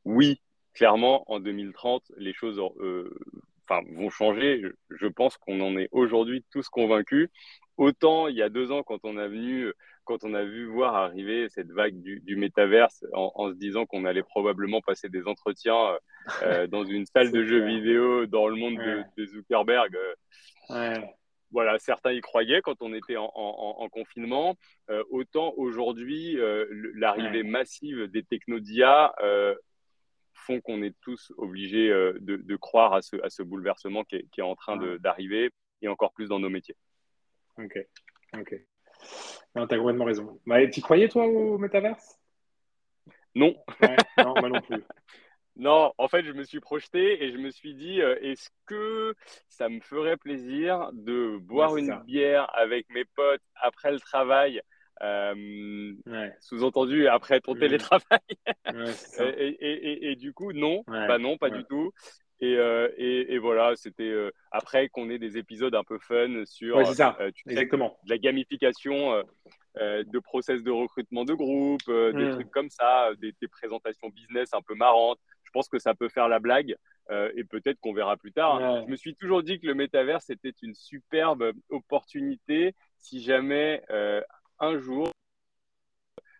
oui, 0.05 0.41
clairement, 0.73 1.23
en 1.31 1.39
2030, 1.39 2.11
les 2.17 2.33
choses 2.33 2.59
enfin, 2.59 3.81
vont 3.93 4.09
changer. 4.09 4.63
Je 4.89 5.07
pense 5.07 5.37
qu'on 5.37 5.61
en 5.61 5.77
est 5.77 5.89
aujourd'hui 5.91 6.43
tous 6.51 6.69
convaincus. 6.69 7.29
Autant 7.77 8.27
il 8.27 8.35
y 8.35 8.41
a 8.41 8.49
deux 8.49 8.71
ans, 8.71 8.83
quand 8.83 8.99
on 9.03 9.17
a 9.17 9.27
venu 9.27 9.71
quand 10.09 10.23
on 10.23 10.33
a 10.33 10.43
vu 10.43 10.65
voir 10.65 10.95
arriver 10.95 11.49
cette 11.49 11.71
vague 11.71 12.01
du, 12.01 12.19
du 12.21 12.35
métaverse 12.35 13.05
en, 13.13 13.51
se 13.51 13.53
disant 13.53 13.85
qu'on 13.85 14.05
allait 14.05 14.23
probablement 14.23 14.81
passer 14.81 15.07
des 15.07 15.27
entretiens 15.27 15.77
euh, 15.77 15.97
euh, 16.41 16.67
dans 16.67 16.83
une 16.83 17.05
salle 17.13 17.31
de 17.31 17.43
jeux 17.43 17.63
vidéo 17.63 18.25
dans 18.25 18.47
le 18.47 18.55
monde 18.55 18.79
de, 19.15 19.25
Zuckerberg. 19.27 19.95
Euh, 20.71 20.95
voilà, 21.51 21.77
certains 21.77 22.11
y 22.11 22.21
croyaient 22.21 22.61
quand 22.63 22.81
on 22.81 22.91
était 22.91 23.17
en, 23.17 23.87
confinement. 23.91 24.55
autant 25.11 25.53
aujourd'hui, 25.57 26.37
l'arrivée 26.95 27.43
massive 27.43 28.07
des 28.07 28.23
technos 28.23 28.59
d'IA 28.59 29.13
font 30.39 30.61
qu'on 30.61 30.81
est 30.81 30.95
tous 31.01 31.31
obligés 31.37 31.89
de, 31.89 32.55
croire 32.55 32.93
à 32.93 33.01
ce, 33.01 33.15
à 33.23 33.29
ce 33.29 33.43
bouleversement 33.43 34.03
qui 34.03 34.17
est, 34.17 34.25
qui 34.31 34.39
est 34.41 34.43
en 34.43 34.55
train 34.55 34.77
d'arriver 34.97 35.51
et 35.81 35.87
encore 35.87 36.13
plus 36.13 36.27
dans 36.27 36.39
nos 36.39 36.49
métiers. 36.49 36.75
Ok, 37.57 37.77
ok. 38.37 38.55
Non, 39.55 39.67
t'as 39.67 39.77
complètement 39.77 40.05
raison. 40.05 40.39
Bah, 40.45 40.65
tu 40.67 40.81
croyais, 40.81 41.07
toi, 41.07 41.25
au 41.25 41.57
métaverse? 41.57 42.19
Non. 43.35 43.55
non, 44.17 44.33
moi 44.39 44.49
non 44.49 44.61
plus. 44.61 44.83
Non, 45.55 45.91
en 45.97 46.07
fait, 46.07 46.23
je 46.23 46.31
me 46.31 46.43
suis 46.43 46.61
projeté 46.61 47.21
et 47.21 47.33
je 47.33 47.37
me 47.37 47.51
suis 47.51 47.73
dit, 47.73 48.01
euh, 48.01 48.15
est-ce 48.21 48.49
que 48.65 49.13
ça 49.49 49.67
me 49.67 49.81
ferait 49.81 50.15
plaisir 50.15 50.89
de 50.93 51.37
boire 51.37 51.75
une 51.75 51.99
bière 52.05 52.49
avec 52.57 52.87
mes 52.89 53.03
potes 53.03 53.41
après 53.55 53.91
le 53.91 53.99
travail 53.99 54.61
euh, 55.01 55.93
Sous-entendu, 56.39 57.07
après 57.07 57.39
ton 57.39 57.55
télétravail. 57.55 58.19
et, 59.39 60.15
du 60.15 60.33
coup, 60.33 60.53
non, 60.53 60.83
bah 60.87 61.17
non, 61.17 61.37
pas 61.37 61.49
du 61.49 61.63
tout. 61.65 61.91
Euh, 62.41 62.89
et, 62.97 63.33
et, 63.33 63.37
voilà, 63.37 63.75
c'était 63.75 64.03
euh, 64.03 64.31
après 64.51 64.87
qu'on 64.87 65.09
ait 65.09 65.19
des 65.19 65.37
épisodes 65.37 65.75
un 65.75 65.83
peu 65.83 65.99
fun 65.99 66.45
sur 66.45 66.79
Exactement. 66.79 67.97
de 68.05 68.09
la 68.09 68.17
gamification 68.17 69.23
de 69.75 70.19
process 70.19 70.63
de 70.63 70.71
recrutement 70.71 71.25
de 71.25 71.33
groupe, 71.33 71.85
des 71.87 72.11
hmm. 72.13 72.31
trucs 72.31 72.51
comme 72.51 72.69
ça, 72.69 73.11
des, 73.19 73.33
présentations 73.49 74.09
business 74.09 74.53
un 74.53 74.61
peu 74.61 74.75
marrantes. 74.75 75.19
Je 75.43 75.51
pense 75.51 75.67
que 75.67 75.79
ça 75.79 75.95
peut 75.95 76.09
faire 76.09 76.27
la 76.27 76.39
blague 76.39 76.75
et 77.35 77.43
peut-être 77.43 77.79
qu'on 77.79 77.93
verra 77.93 78.17
plus 78.17 78.31
tard. 78.31 78.83
Je 78.85 78.91
me 78.91 78.95
suis 78.95 79.15
toujours 79.15 79.43
dit 79.43 79.59
que 79.59 79.67
le 79.67 79.73
métavers 79.73 80.21
c'était 80.21 80.53
une 80.61 80.75
superbe 80.75 81.51
opportunité 81.69 82.75
si 82.99 83.21
jamais 83.21 83.81
un 84.59 84.77
jour 84.77 85.11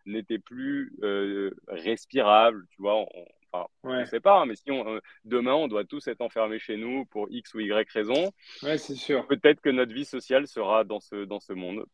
n'était 0.06 0.40
plus 0.40 0.94
respirable, 1.68 2.66
tu 2.72 2.82
vois, 2.82 3.06
Enfin, 3.52 3.68
ouais. 3.84 4.06
sais 4.06 4.20
pas, 4.20 4.42
hein, 4.42 4.46
mais 4.46 4.56
si 4.56 4.70
on, 4.72 4.88
euh, 4.88 5.00
demain 5.26 5.54
on 5.54 5.68
doit 5.68 5.84
tous 5.84 6.08
être 6.08 6.22
enfermés 6.22 6.60
chez 6.60 6.78
nous 6.78 7.06
pour 7.06 7.28
X 7.32 7.54
ou 7.56 7.60
Y 7.60 7.90
raison, 7.92 8.32
ouais, 8.64 8.78
c'est 8.78 8.96
sûr. 8.96 9.26
Peut-être 9.28 9.62
que 9.62 9.70
notre 9.70 9.94
vie 9.94 10.06
sociale 10.06 10.48
sera 10.48 10.84
dans 10.84 11.00
ce, 11.00 11.26
dans 11.26 11.40
ce 11.40 11.54
monde. 11.54 11.86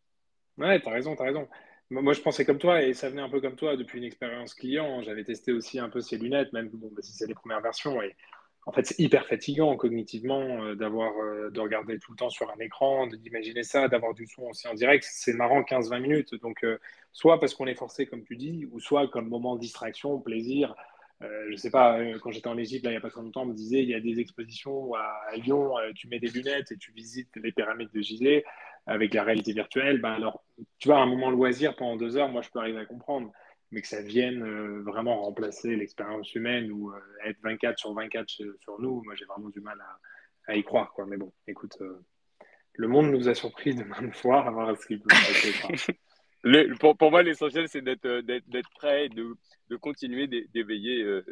Ouais, 0.57 0.79
tu 0.81 0.87
as 0.87 0.91
raison, 0.91 1.15
tu 1.15 1.21
as 1.21 1.25
raison. 1.25 1.47
Moi, 1.91 2.13
je 2.13 2.21
pensais 2.21 2.45
comme 2.45 2.57
toi, 2.57 2.81
et 2.81 2.93
ça 2.93 3.09
venait 3.09 3.21
un 3.21 3.29
peu 3.29 3.39
comme 3.39 3.55
toi 3.55 3.77
depuis 3.77 3.99
une 3.99 4.05
expérience 4.05 4.55
client. 4.55 5.01
J'avais 5.03 5.23
testé 5.23 5.51
aussi 5.53 5.79
un 5.79 5.89
peu 5.89 6.01
ces 6.01 6.17
lunettes, 6.17 6.51
même 6.51 6.69
bon, 6.69 6.89
bah, 6.91 7.01
si 7.01 7.11
c'est 7.13 7.27
les 7.27 7.35
premières 7.35 7.61
versions. 7.61 8.01
Et 8.01 8.15
en 8.65 8.71
fait, 8.71 8.85
c'est 8.85 8.99
hyper 8.99 9.27
fatigant 9.27 9.75
cognitivement 9.75 10.63
euh, 10.63 10.75
d'avoir, 10.75 11.13
euh, 11.19 11.51
de 11.51 11.59
regarder 11.59 11.99
tout 11.99 12.11
le 12.11 12.17
temps 12.17 12.29
sur 12.29 12.49
un 12.49 12.59
écran, 12.59 13.07
d'imaginer 13.07 13.63
ça, 13.63 13.87
d'avoir 13.87 14.13
du 14.13 14.25
son 14.27 14.43
aussi 14.43 14.67
en 14.67 14.73
direct. 14.73 15.05
C'est 15.07 15.33
marrant 15.33 15.61
15-20 15.61 15.99
minutes. 16.01 16.35
Donc, 16.41 16.65
soit 17.11 17.39
parce 17.39 17.53
qu'on 17.53 17.67
est 17.67 17.75
forcé, 17.75 18.05
comme 18.07 18.23
tu 18.23 18.35
dis, 18.35 18.67
ou 18.71 18.79
soit 18.79 19.07
comme 19.07 19.29
moment 19.29 19.55
de 19.55 19.61
distraction, 19.61 20.19
plaisir, 20.19 20.75
euh, 21.21 21.45
je 21.47 21.51
ne 21.51 21.57
sais 21.57 21.69
pas, 21.69 21.97
euh, 21.99 22.19
quand 22.19 22.31
j'étais 22.31 22.47
en 22.47 22.57
Égypte, 22.57 22.83
il 22.85 22.89
n'y 22.91 22.97
a 22.97 23.01
pas 23.01 23.09
très 23.09 23.21
longtemps, 23.21 23.43
on 23.43 23.47
me 23.47 23.53
disait 23.53 23.81
il 23.81 23.89
y 23.89 23.93
a 23.95 24.01
des 24.01 24.19
expositions 24.19 24.93
à, 24.95 25.35
Lyon, 25.37 25.77
euh, 25.77 25.91
tu 25.95 26.07
mets 26.09 26.19
des 26.19 26.27
lunettes 26.27 26.71
et 26.71 26.77
tu 26.77 26.91
visites 26.91 27.35
les 27.37 27.51
pyramides 27.53 27.89
de 27.93 28.01
Gizeh 28.01 28.43
avec 28.85 29.13
la 29.13 29.23
réalité 29.23 29.53
virtuelle. 29.53 30.01
Ben 30.01 30.11
alors, 30.11 30.43
tu 30.77 30.89
vois, 30.89 30.99
un 30.99 31.05
moment 31.05 31.31
loisir 31.31 31.75
pendant 31.75 31.95
deux 31.95 32.17
heures, 32.17 32.29
moi, 32.29 32.41
je 32.41 32.49
peux 32.49 32.59
arriver 32.59 32.79
à 32.79 32.85
comprendre. 32.85 33.31
Mais 33.75 33.81
que 33.81 33.87
ça 33.87 34.01
vienne 34.01 34.41
vraiment 34.83 35.21
remplacer 35.21 35.75
l'expérience 35.75 36.33
humaine 36.33 36.71
ou 36.71 36.93
être 37.25 37.37
24 37.43 37.77
sur 37.77 37.93
24 37.93 38.25
sur 38.29 38.79
nous, 38.79 39.03
moi, 39.03 39.15
j'ai 39.15 39.25
vraiment 39.25 39.49
du 39.49 39.59
mal 39.59 39.77
à, 40.47 40.55
y 40.55 40.63
croire. 40.63 40.93
Quoi. 40.93 41.05
Mais 41.05 41.17
bon, 41.17 41.33
écoute, 41.45 41.77
le 42.77 42.87
monde 42.87 43.11
nous 43.11 43.29
a 43.29 43.35
surpris 43.35 43.75
de 43.75 43.83
même 43.83 44.11
fois 44.13 44.45
à 44.45 44.51
voir 44.51 44.77
ce 44.77 44.87
qu'il 44.87 45.01
peut 45.01 45.13
pour, 46.79 46.95
pour, 46.97 47.11
moi, 47.11 47.23
l'essentiel, 47.23 47.67
c'est 47.67 47.81
d'être, 47.81 48.21
d'être, 48.21 48.69
prêt, 48.75 49.09
de, 49.09 49.33
de 49.69 49.75
continuer 49.75 50.27
d'éveiller 50.53 51.01
euh, 51.01 51.25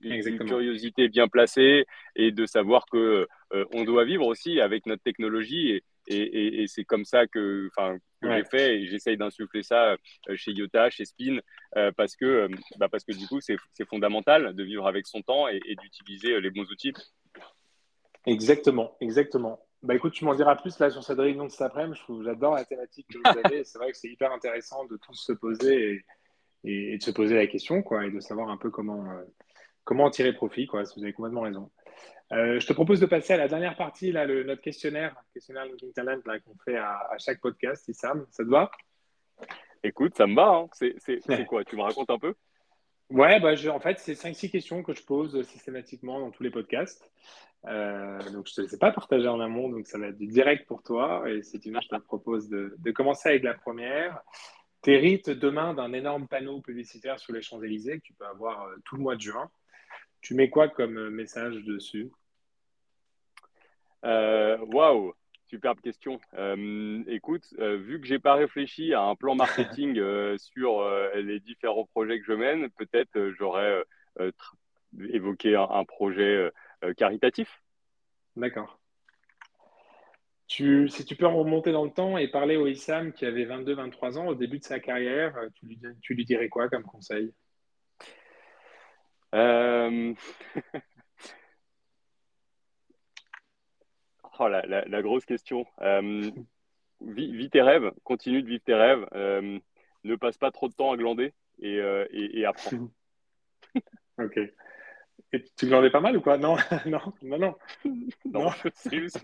une, 0.00 0.38
curiosité 0.38 1.08
bien 1.08 1.28
placée 1.28 1.86
et 2.14 2.30
de 2.30 2.46
savoir 2.46 2.86
que 2.90 3.26
euh, 3.52 3.64
on 3.72 3.84
doit 3.84 4.04
vivre 4.04 4.26
aussi 4.26 4.60
avec 4.60 4.86
notre 4.86 5.02
technologie 5.02 5.70
et, 5.70 5.84
et, 6.14 6.62
et 6.62 6.66
c'est 6.66 6.84
comme 6.84 7.04
ça 7.04 7.26
que, 7.26 7.68
enfin, 7.68 7.96
que 8.20 8.30
j'ai 8.30 8.44
fait 8.44 8.76
et 8.76 8.86
j'essaye 8.86 9.16
d'insuffler 9.16 9.62
ça 9.62 9.92
euh, 9.92 10.36
chez 10.36 10.52
Yota, 10.52 10.90
chez 10.90 11.04
Spin, 11.04 11.38
parce 11.96 12.16
que, 12.16 12.48
bah 12.78 12.88
parce 12.88 13.04
que 13.04 13.12
du 13.12 13.26
coup, 13.26 13.40
c'est 13.40 13.56
fondamental 13.88 14.54
de 14.54 14.62
vivre 14.64 14.86
avec 14.86 15.06
son 15.06 15.22
temps 15.22 15.48
et, 15.48 15.60
d'utiliser 15.80 16.40
les 16.40 16.50
bons 16.50 16.68
outils. 16.70 16.92
Exactement, 18.26 18.96
exactement. 19.00 19.60
Bah 19.82 19.94
écoute, 19.94 20.12
tu 20.12 20.26
m'en 20.26 20.34
diras 20.34 20.56
plus 20.56 20.78
là 20.78 20.90
sur 20.90 21.02
cette 21.02 21.18
réunion 21.18 21.46
de 21.46 21.50
cet 21.50 21.62
après-midi. 21.62 21.98
J'adore 22.22 22.54
la 22.54 22.64
thématique 22.64 23.06
que 23.08 23.18
vous 23.18 23.38
avez. 23.44 23.64
c'est 23.64 23.78
vrai 23.78 23.92
que 23.92 23.96
c'est 23.96 24.10
hyper 24.10 24.30
intéressant 24.30 24.84
de 24.84 24.98
tous 24.98 25.14
se 25.14 25.32
poser 25.32 26.04
et, 26.64 26.92
et, 26.92 26.98
de 26.98 27.02
se 27.02 27.10
poser 27.10 27.34
la 27.34 27.46
question, 27.46 27.82
quoi, 27.82 28.04
et 28.04 28.10
de 28.10 28.20
savoir 28.20 28.50
un 28.50 28.58
peu 28.58 28.70
comment, 28.70 29.10
euh, 29.10 29.22
comment 29.84 30.04
en 30.04 30.10
tirer 30.10 30.34
profit, 30.34 30.66
quoi. 30.66 30.82
Vous 30.96 31.02
avez 31.02 31.14
complètement 31.14 31.42
raison. 31.42 31.70
Euh, 32.32 32.60
je 32.60 32.66
te 32.66 32.72
propose 32.72 33.00
de 33.00 33.06
passer 33.06 33.32
à 33.32 33.36
la 33.36 33.48
dernière 33.48 33.76
partie, 33.76 34.12
là, 34.12 34.24
le, 34.24 34.44
notre 34.44 34.62
questionnaire, 34.62 35.16
questionnaire 35.34 35.64
LinkedIn 35.64 35.92
Talent, 35.92 36.20
qu'on 36.44 36.56
fait 36.64 36.76
à, 36.76 37.16
chaque 37.18 37.40
podcast, 37.40 37.88
Issam. 37.88 38.24
Ça 38.30 38.44
te 38.44 38.48
va? 38.48 38.70
Écoute, 39.82 40.16
ça 40.16 40.26
me 40.26 40.36
va. 40.36 40.48
Hein. 40.48 40.68
C'est 40.72 41.46
quoi? 41.46 41.64
Tu 41.64 41.76
me 41.76 41.82
racontes 41.82 42.10
un 42.10 42.18
peu? 42.18 42.34
Ouais, 43.10 43.40
bah, 43.40 43.54
en 43.72 43.80
fait, 43.80 43.98
c'est 43.98 44.12
5-6 44.12 44.50
questions 44.50 44.82
que 44.84 44.94
je 44.94 45.02
pose 45.02 45.42
systématiquement 45.42 46.20
dans 46.20 46.30
tous 46.30 46.44
les 46.44 46.50
podcasts. 46.50 47.10
Euh, 47.66 48.18
donc, 48.30 48.46
je 48.46 48.52
ne 48.52 48.54
te 48.54 48.60
laisse 48.62 48.76
pas 48.76 48.92
partager 48.92 49.26
en 49.26 49.40
amont, 49.40 49.68
donc 49.68 49.88
ça 49.88 49.98
va 49.98 50.08
être 50.08 50.18
du 50.18 50.28
direct 50.28 50.66
pour 50.68 50.84
toi. 50.84 51.28
Et 51.28 51.42
si 51.42 51.58
tu 51.58 51.72
veux, 51.72 51.80
je 51.82 51.88
te 51.88 51.96
propose 51.96 52.48
de, 52.48 52.90
commencer 52.92 53.30
avec 53.30 53.42
la 53.42 53.54
première. 53.54 54.20
T'hérites 54.82 55.28
demain 55.28 55.74
d'un 55.74 55.92
énorme 55.92 56.28
panneau 56.28 56.60
publicitaire 56.60 57.18
sur 57.18 57.32
les 57.32 57.42
Champs-Élysées 57.42 57.98
que 57.98 58.04
tu 58.04 58.14
peux 58.14 58.26
avoir 58.26 58.66
euh, 58.66 58.76
tout 58.84 58.96
le 58.96 59.02
mois 59.02 59.16
de 59.16 59.20
juin. 59.20 59.50
Tu 60.22 60.34
mets 60.34 60.48
quoi 60.48 60.68
comme 60.68 61.10
message 61.10 61.56
dessus? 61.64 62.10
Waouh 64.02 65.14
Superbe 65.50 65.80
question. 65.80 66.20
Euh, 66.34 67.02
écoute, 67.08 67.44
euh, 67.58 67.76
vu 67.76 68.00
que 68.00 68.06
j'ai 68.06 68.20
pas 68.20 68.34
réfléchi 68.34 68.94
à 68.94 69.02
un 69.02 69.16
plan 69.16 69.34
marketing 69.34 69.98
euh, 69.98 70.38
sur 70.38 70.88
les 71.16 71.40
différents 71.40 71.86
projets 71.86 72.20
que 72.20 72.24
je 72.24 72.34
mène, 72.34 72.70
peut-être 72.70 73.32
j'aurais 73.36 73.84
évoqué 75.08 75.56
un, 75.56 75.84
projet 75.84 76.50
caritatif. 76.96 77.62
D'accord. 78.36 78.78
Tu, 80.46 80.88
si 80.88 81.04
tu 81.04 81.16
peux 81.16 81.26
remonter 81.26 81.72
dans 81.72 81.84
le 81.84 81.90
temps 81.90 82.16
et 82.16 82.28
parler 82.28 82.56
au 82.56 82.68
Issam 82.68 83.12
qui 83.12 83.26
avait 83.26 83.44
22-23 83.44 84.18
ans 84.18 84.28
au 84.28 84.36
début 84.36 84.60
de 84.60 84.64
sa 84.64 84.78
carrière, 84.78 85.36
tu 85.54 85.66
lui, 85.66 85.80
tu 86.00 86.14
lui 86.14 86.24
dirais 86.24 86.48
quoi 86.48 86.68
comme 86.68 86.84
conseil? 86.84 87.32
Oh, 94.42 94.48
la, 94.48 95.02
grosse 95.02 95.26
question. 95.26 95.66
Euh, 95.82 96.30
vis, 97.02 97.50
tes 97.50 97.60
rêves, 97.60 97.92
continue 98.04 98.42
de 98.42 98.48
vivre 98.48 98.62
tes 98.64 98.72
rêves. 98.72 99.06
Euh, 99.14 99.58
ne 100.04 100.16
passe 100.16 100.38
pas 100.38 100.50
trop 100.50 100.66
de 100.66 100.72
temps 100.72 100.92
à 100.92 100.96
glander 100.96 101.34
et, 101.60 101.78
euh, 101.78 102.06
apprends. 102.48 102.88
ok. 104.18 104.38
Et 105.32 105.44
tu 105.58 105.66
glandais 105.66 105.90
pas 105.90 106.00
mal 106.00 106.16
ou 106.16 106.22
quoi? 106.22 106.38
Non, 106.38 106.56
non, 106.86 107.00
non, 107.20 107.38
non. 107.38 107.54
non, 108.24 108.50
c'est 108.74 108.98
juste, 108.98 109.20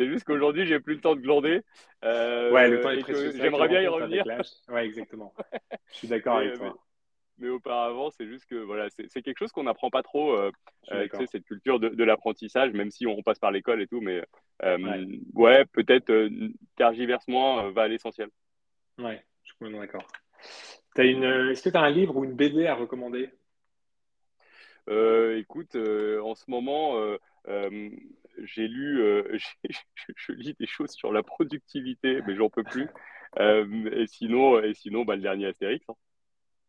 juste 0.00 0.24
qu'aujourd'hui, 0.24 0.66
j'ai 0.66 0.80
plus 0.80 0.96
le 0.96 1.00
temps 1.00 1.14
de 1.14 1.20
glander. 1.20 1.62
ouais, 2.02 2.68
le 2.68 2.80
temps 2.80 2.90
est 2.90 2.98
précieux. 3.02 3.34
J'aimerais 3.36 3.68
bien 3.68 3.82
y 3.82 3.86
revenir. 3.86 4.24
Ouais, 4.68 4.84
exactement. 4.84 5.32
Je 5.92 5.96
suis 5.96 6.08
d'accord 6.08 6.38
avec 6.38 6.58
toi 6.58 6.76
mais 7.38 7.48
auparavant, 7.48 8.10
c'est 8.10 8.26
juste 8.26 8.46
que 8.46 8.56
voilà, 8.56 8.88
c'est 8.90 9.22
quelque 9.22 9.38
chose 9.38 9.52
qu'on 9.52 9.64
n'apprend 9.64 9.90
pas 9.90 10.02
trop, 10.02 10.34
euh, 10.36 10.50
euh 10.92 11.06
cette 11.26 11.44
culture 11.44 11.78
de, 11.78 12.04
l'apprentissage, 12.04 12.72
même 12.72 12.90
si 12.90 13.06
on, 13.06 13.22
passe 13.22 13.38
par 13.38 13.50
l'école 13.50 13.82
et 13.82 13.86
tout, 13.86 14.00
mais 14.00 14.22
euh, 14.62 15.06
ouais. 15.34 15.64
peut-être 15.66 16.10
euh, 16.10 16.30
tergiverse 16.76 17.26
moins, 17.28 17.70
va 17.70 17.82
à 17.82 17.88
l'essentiel. 17.88 18.30
Ouais, 18.98 19.22
je 19.42 19.48
suis 19.48 19.58
complètement 19.58 19.80
d'accord. 19.80 20.06
Est-ce 20.96 21.62
que 21.62 21.68
tu 21.68 21.76
as 21.76 21.82
un 21.82 21.90
livre 21.90 22.16
ou 22.16 22.24
une 22.24 22.34
BD 22.34 22.66
à 22.66 22.74
recommander? 22.74 23.30
Écoute, 24.88 25.76
en 25.76 26.34
ce 26.34 26.50
moment, 26.50 26.98
j'ai 28.44 28.68
lu, 28.68 29.02
je 30.16 30.32
lis 30.32 30.54
des 30.58 30.66
choses 30.66 30.92
sur 30.92 31.12
la 31.12 31.22
productivité, 31.22 32.22
mais 32.26 32.34
j'en 32.34 32.48
peux 32.48 32.64
plus. 32.64 32.88
et 33.38 34.06
sinon, 34.06 34.62
et 34.62 34.72
sinon 34.72 35.04
bah, 35.04 35.16
le 35.16 35.22
dernier 35.22 35.46
Astérix. 35.46 35.84
Hein. 35.90 35.94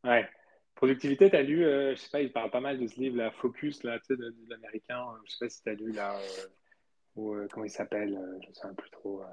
Ouais. 0.04 0.30
Productivité, 0.78 1.32
tu 1.32 1.36
as 1.36 1.42
lu, 1.42 1.66
euh, 1.66 1.96
je 1.96 2.02
sais 2.02 2.10
pas, 2.12 2.22
il 2.22 2.32
parle 2.32 2.52
pas 2.52 2.60
mal 2.60 2.78
de 2.78 2.86
ce 2.86 3.00
livre, 3.00 3.18
là, 3.18 3.32
Focus, 3.32 3.82
là, 3.82 3.98
tu 3.98 4.06
sais, 4.06 4.16
de, 4.16 4.32
l'américain. 4.48 5.00
Euh, 5.00 5.18
je 5.26 5.32
sais 5.32 5.46
pas 5.46 5.50
si 5.50 5.64
tu 5.64 5.70
as 5.70 5.74
lu, 5.74 5.92
là, 5.92 6.16
euh, 6.16 6.48
ou, 7.16 7.36
comment 7.52 7.66
il 7.66 7.72
s'appelle, 7.72 8.16
je 8.44 8.48
ne 8.48 8.54
sais 8.54 8.68
plus 8.78 8.92
trop. 8.92 9.24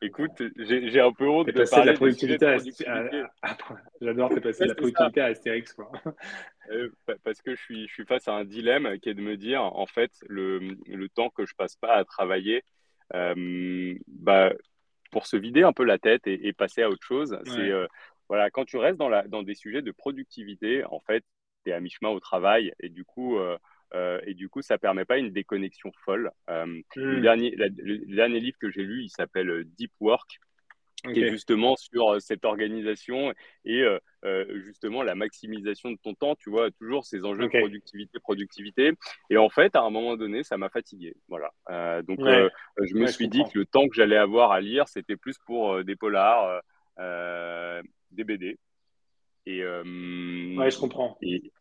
Écoute, 0.00 0.40
j'ai 0.56 1.00
un 1.00 1.12
peu 1.12 1.28
honte 1.28 1.48
de 1.48 1.68
parler 1.68 1.86
de 1.86 1.90
la 1.90 1.96
productivité. 1.96 2.46
À, 2.46 2.58
J'adore, 4.00 4.28
t'es 4.28 4.40
passé 4.40 4.62
de 4.62 4.68
la 4.68 4.74
productivité 4.76 5.20
à 5.20 5.24
Astérix, 5.24 5.72
quoi. 5.72 5.90
parce 7.24 7.42
que 7.42 7.56
je 7.56 7.60
suis, 7.60 7.88
je 7.88 7.92
suis 7.92 8.04
face 8.04 8.28
à 8.28 8.34
un 8.34 8.44
dilemme 8.44 9.00
qui 9.00 9.08
est 9.08 9.14
de 9.14 9.20
me 9.20 9.36
dire, 9.36 9.62
en 9.62 9.86
fait, 9.86 10.12
le, 10.28 10.60
le 10.86 11.08
temps 11.08 11.30
que 11.30 11.46
je 11.46 11.54
passe 11.56 11.74
pas 11.74 11.94
à 11.94 12.04
travailler, 12.04 12.62
bah, 13.10 14.52
pour 15.10 15.26
se 15.26 15.36
vider 15.36 15.64
un 15.64 15.72
peu 15.72 15.82
la 15.82 15.98
tête 15.98 16.28
et, 16.28 16.52
passer 16.52 16.82
à 16.82 16.90
autre 16.90 17.04
chose, 17.04 17.36
c'est 17.44 17.72
voilà, 18.28 18.50
quand 18.50 18.64
tu 18.64 18.76
restes 18.76 18.98
dans, 18.98 19.08
la, 19.08 19.26
dans 19.26 19.42
des 19.42 19.54
sujets 19.54 19.82
de 19.82 19.90
productivité, 19.90 20.84
en 20.84 21.00
fait, 21.00 21.24
tu 21.64 21.70
es 21.70 21.72
à 21.72 21.80
mi-chemin 21.80 22.10
au 22.10 22.20
travail 22.20 22.72
et 22.80 22.88
du 22.88 23.04
coup, 23.04 23.38
euh, 23.38 23.56
euh, 23.94 24.20
et 24.26 24.34
du 24.34 24.50
coup 24.50 24.60
ça 24.60 24.74
ne 24.74 24.78
permet 24.78 25.04
pas 25.04 25.18
une 25.18 25.30
déconnexion 25.30 25.90
folle. 26.04 26.30
Euh, 26.50 26.80
le, 26.94 27.20
dernier, 27.20 27.54
le 27.56 28.14
dernier 28.14 28.40
livre 28.40 28.58
que 28.60 28.70
j'ai 28.70 28.82
lu, 28.82 29.02
il 29.02 29.08
s'appelle 29.08 29.64
Deep 29.76 29.92
Work, 30.00 30.38
qui 31.04 31.22
est 31.22 31.30
justement 31.30 31.76
sur 31.76 32.20
cette 32.20 32.44
organisation 32.44 33.32
et 33.64 33.84
justement 34.56 35.02
la 35.02 35.14
maximisation 35.14 35.92
de 35.92 35.96
ton 36.02 36.12
temps, 36.12 36.34
tu 36.34 36.50
vois, 36.50 36.70
toujours 36.72 37.06
ces 37.06 37.24
enjeux 37.24 37.44
de 37.44 37.58
productivité, 37.58 38.18
productivité. 38.18 38.92
Et 39.30 39.38
en 39.38 39.48
fait, 39.48 39.74
à 39.76 39.82
un 39.82 39.90
moment 39.90 40.16
donné, 40.16 40.42
ça 40.42 40.58
m'a 40.58 40.68
fatigué. 40.68 41.14
Voilà. 41.28 41.52
donc, 42.02 42.18
je 42.18 42.94
me 42.94 43.06
suis 43.06 43.28
dit 43.28 43.42
que 43.44 43.60
le 43.60 43.64
temps 43.64 43.88
que 43.88 43.94
j'allais 43.94 44.18
avoir 44.18 44.50
à 44.50 44.60
lire, 44.60 44.86
c'était 44.88 45.16
plus 45.16 45.38
pour 45.46 45.82
des 45.82 45.96
polars 45.96 46.62
des 48.10 48.24
BD. 48.24 48.58
Et, 49.46 49.62
euh, 49.62 49.82
ouais, 50.56 50.70
je 50.70 50.78
comprends. 50.78 51.16
Et, 51.22 51.52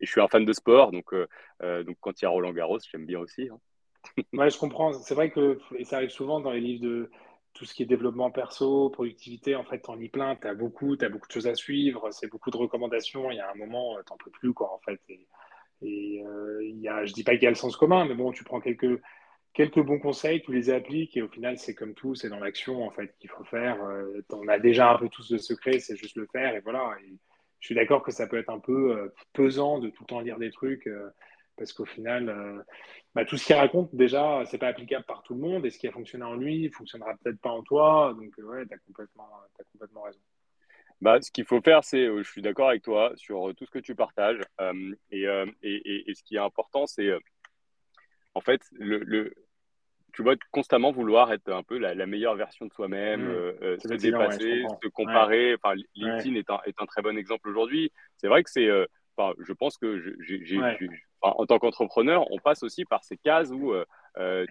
je 0.00 0.10
suis 0.10 0.20
un 0.20 0.28
fan 0.28 0.44
de 0.44 0.52
sport, 0.52 0.92
donc, 0.92 1.14
euh, 1.14 1.26
euh, 1.62 1.82
donc 1.82 1.96
quand 2.00 2.20
il 2.20 2.24
y 2.24 2.26
a 2.26 2.28
Roland 2.28 2.52
Garros, 2.52 2.78
j'aime 2.90 3.06
bien 3.06 3.18
aussi. 3.20 3.48
Hein. 3.48 3.58
ouais, 4.32 4.50
je 4.50 4.58
comprends. 4.58 4.92
C'est 4.92 5.14
vrai 5.14 5.30
que 5.30 5.58
et 5.76 5.84
ça 5.84 5.96
arrive 5.96 6.10
souvent 6.10 6.40
dans 6.40 6.50
les 6.50 6.60
livres 6.60 6.82
de 6.82 7.10
tout 7.54 7.64
ce 7.64 7.72
qui 7.74 7.82
est 7.82 7.86
développement 7.86 8.30
perso, 8.30 8.90
productivité. 8.90 9.56
En 9.56 9.64
fait, 9.64 9.88
en 9.88 9.98
y 9.98 10.08
plein, 10.08 10.36
tu 10.36 10.46
as 10.46 10.54
beaucoup, 10.54 10.96
as 11.00 11.08
beaucoup 11.08 11.26
de 11.26 11.32
choses 11.32 11.46
à 11.46 11.54
suivre, 11.54 12.10
c'est 12.10 12.28
beaucoup 12.28 12.50
de 12.50 12.56
recommandations. 12.56 13.30
Il 13.30 13.36
y 13.36 13.40
a 13.40 13.50
un 13.50 13.54
moment, 13.54 13.96
tu 14.06 14.12
n'en 14.12 14.16
peux 14.18 14.30
plus, 14.30 14.52
quoi, 14.52 14.74
en 14.74 14.80
fait. 14.80 15.00
Et, 15.08 15.26
et 15.82 16.22
il 16.62 16.80
y 16.80 16.88
a, 16.88 17.04
je 17.04 17.12
dis 17.12 17.24
pas 17.24 17.32
qu'il 17.32 17.44
y 17.44 17.46
a 17.46 17.50
le 17.50 17.56
sens 17.56 17.76
commun, 17.76 18.04
mais 18.04 18.14
bon, 18.14 18.32
tu 18.32 18.44
prends 18.44 18.60
quelques 18.60 19.00
quelques 19.54 19.80
bons 19.80 20.00
conseils, 20.00 20.42
tu 20.42 20.52
les 20.52 20.68
appliques 20.68 21.16
et 21.16 21.22
au 21.22 21.28
final, 21.28 21.56
c'est 21.58 21.74
comme 21.74 21.94
tout, 21.94 22.14
c'est 22.14 22.28
dans 22.28 22.40
l'action 22.40 22.84
en 22.84 22.90
fait 22.90 23.16
qu'il 23.18 23.30
faut 23.30 23.44
faire. 23.44 23.82
Euh, 23.84 24.20
on 24.30 24.48
a 24.48 24.58
déjà 24.58 24.92
un 24.92 24.98
peu 24.98 25.08
tous 25.08 25.30
le 25.30 25.38
secret, 25.38 25.78
c'est 25.78 25.96
juste 25.96 26.16
le 26.16 26.26
faire 26.26 26.54
et 26.54 26.60
voilà. 26.60 26.94
je 27.60 27.66
suis 27.66 27.74
d'accord 27.74 28.02
que 28.02 28.10
ça 28.10 28.26
peut 28.26 28.36
être 28.36 28.50
un 28.50 28.58
peu 28.58 28.98
euh, 28.98 29.14
pesant 29.32 29.78
de 29.78 29.88
tout 29.88 30.02
le 30.02 30.06
temps 30.08 30.20
lire 30.20 30.38
des 30.38 30.50
trucs 30.50 30.86
euh, 30.88 31.08
parce 31.56 31.72
qu'au 31.72 31.84
final, 31.84 32.64
bah, 33.14 33.24
tout 33.24 33.36
ce 33.36 33.46
qu'il 33.46 33.54
raconte 33.54 33.94
déjà, 33.94 34.42
c'est 34.46 34.58
pas 34.58 34.66
applicable 34.66 35.04
par 35.04 35.22
tout 35.22 35.34
le 35.34 35.40
monde 35.40 35.64
et 35.64 35.70
ce 35.70 35.78
qui 35.78 35.86
a 35.86 35.92
fonctionné 35.92 36.24
en 36.24 36.34
lui, 36.34 36.68
fonctionnera 36.68 37.14
peut-être 37.22 37.40
pas 37.40 37.50
en 37.50 37.62
toi. 37.62 38.12
Donc 38.18 38.32
ouais, 38.38 38.66
tu 38.66 38.74
as 38.74 38.78
complètement, 38.78 39.28
complètement 39.70 40.02
raison. 40.02 40.18
Bah, 41.00 41.20
ce 41.20 41.30
qu'il 41.30 41.44
faut 41.44 41.60
faire, 41.60 41.84
c'est, 41.84 42.06
je 42.06 42.28
suis 42.28 42.42
d'accord 42.42 42.70
avec 42.70 42.82
toi 42.82 43.12
sur 43.14 43.54
tout 43.56 43.66
ce 43.66 43.70
que 43.70 43.78
tu 43.78 43.94
partages. 43.94 44.40
Et, 45.12 45.26
et, 45.62 46.10
et, 46.10 46.14
ce 46.16 46.24
qui 46.24 46.34
est 46.34 46.40
important, 46.40 46.86
c'est 46.86 47.12
en 48.34 48.40
fait, 48.40 48.62
le, 48.72 49.32
tu 50.14 50.22
vois, 50.22 50.34
constamment 50.52 50.92
vouloir 50.92 51.32
être 51.32 51.52
un 51.52 51.62
peu 51.62 51.76
la, 51.76 52.06
meilleure 52.06 52.36
version 52.36 52.66
de 52.66 52.72
soi-même, 52.72 53.24
mmh. 53.24 53.30
euh, 53.30 53.52
euh, 53.62 53.78
se 53.78 53.94
dépasser, 53.94 54.64
se 54.82 54.88
comparer. 54.88 55.54
Enfin, 55.54 55.74
LinkedIn 55.94 56.36
est, 56.36 56.50
un, 56.50 56.60
est, 56.66 56.80
un, 56.80 56.86
très 56.86 57.02
bon 57.02 57.18
exemple 57.18 57.48
aujourd'hui. 57.48 57.92
C'est 58.16 58.28
vrai 58.28 58.44
que 58.44 58.50
c'est, 58.50 58.68
euh, 58.68 58.86
enfin, 59.16 59.34
je 59.40 59.52
pense 59.52 59.76
que 59.76 60.16
j'ai, 60.20 60.60
en 61.20 61.46
tant 61.46 61.58
qu'entrepreneur, 61.58 62.30
on 62.30 62.38
passe 62.38 62.62
aussi 62.62 62.84
par 62.84 63.02
ces 63.02 63.16
cases 63.16 63.50
où, 63.50 63.74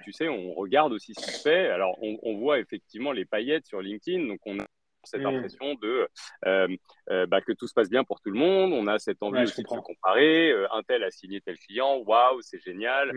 tu 0.03 0.11
sais, 0.11 0.27
on 0.27 0.53
regarde 0.53 0.91
aussi 0.91 1.13
ce 1.13 1.25
qui 1.25 1.31
se 1.31 1.41
fait. 1.41 1.69
Alors, 1.69 1.97
on, 2.01 2.19
on, 2.23 2.37
voit 2.37 2.59
effectivement 2.59 3.13
les 3.13 3.25
paillettes 3.25 3.65
sur 3.65 3.81
LinkedIn, 3.81 4.27
donc 4.27 4.39
on 4.45 4.59
a 4.59 4.65
cette 5.03 5.21
mmh. 5.21 5.25
impression 5.25 5.73
de 5.75 6.07
euh, 6.45 6.67
euh, 7.09 7.25
bah, 7.25 7.41
que 7.41 7.51
tout 7.51 7.67
se 7.67 7.73
passe 7.73 7.89
bien 7.89 8.03
pour 8.03 8.21
tout 8.21 8.31
le 8.31 8.39
monde. 8.39 8.73
On 8.73 8.87
a 8.87 8.99
cette 8.99 9.21
envie 9.21 9.41
de 9.41 9.45
se 9.45 9.61
comparer. 9.61 10.51
Euh, 10.51 10.67
un 10.71 10.83
tel 10.83 11.03
a 11.03 11.11
signé 11.11 11.41
tel 11.41 11.57
client, 11.57 11.97
waouh, 11.97 12.41
c'est 12.41 12.59
génial. 12.59 13.11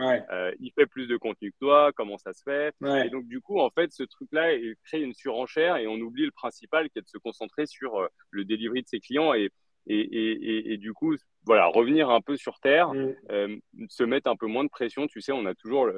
il 0.58 0.72
fait 0.72 0.86
plus 0.86 1.06
de 1.06 1.16
contenu 1.16 1.52
que 1.52 1.58
toi, 1.60 1.92
comment 1.94 2.18
ça 2.18 2.32
se 2.32 2.42
fait? 2.42 2.74
Et 3.04 3.10
donc, 3.10 3.26
du 3.26 3.40
coup, 3.40 3.60
en 3.60 3.70
fait, 3.70 3.92
ce 3.92 4.02
truc-là 4.02 4.50
crée 4.84 5.00
une 5.00 5.14
surenchère 5.14 5.76
et 5.76 5.86
on 5.86 5.96
oublie 5.96 6.24
le 6.24 6.32
principal 6.32 6.88
qui 6.90 6.98
est 6.98 7.02
de 7.02 7.08
se 7.08 7.18
concentrer 7.18 7.66
sur 7.66 8.08
le 8.30 8.44
delivery 8.44 8.82
de 8.82 8.88
ses 8.88 9.00
clients. 9.00 9.34
Et, 9.34 9.50
et, 9.88 10.00
et, 10.00 10.72
et, 10.72 10.76
du 10.78 10.92
coup, 10.92 11.14
voilà, 11.44 11.66
revenir 11.66 12.10
un 12.10 12.20
peu 12.20 12.36
sur 12.36 12.58
terre, 12.58 12.92
mm. 12.92 13.14
euh, 13.30 13.56
se 13.88 14.02
mettre 14.02 14.28
un 14.28 14.36
peu 14.36 14.46
moins 14.46 14.64
de 14.64 14.68
pression. 14.68 15.06
Tu 15.06 15.20
sais, 15.20 15.32
on 15.32 15.46
a 15.46 15.54
toujours 15.54 15.88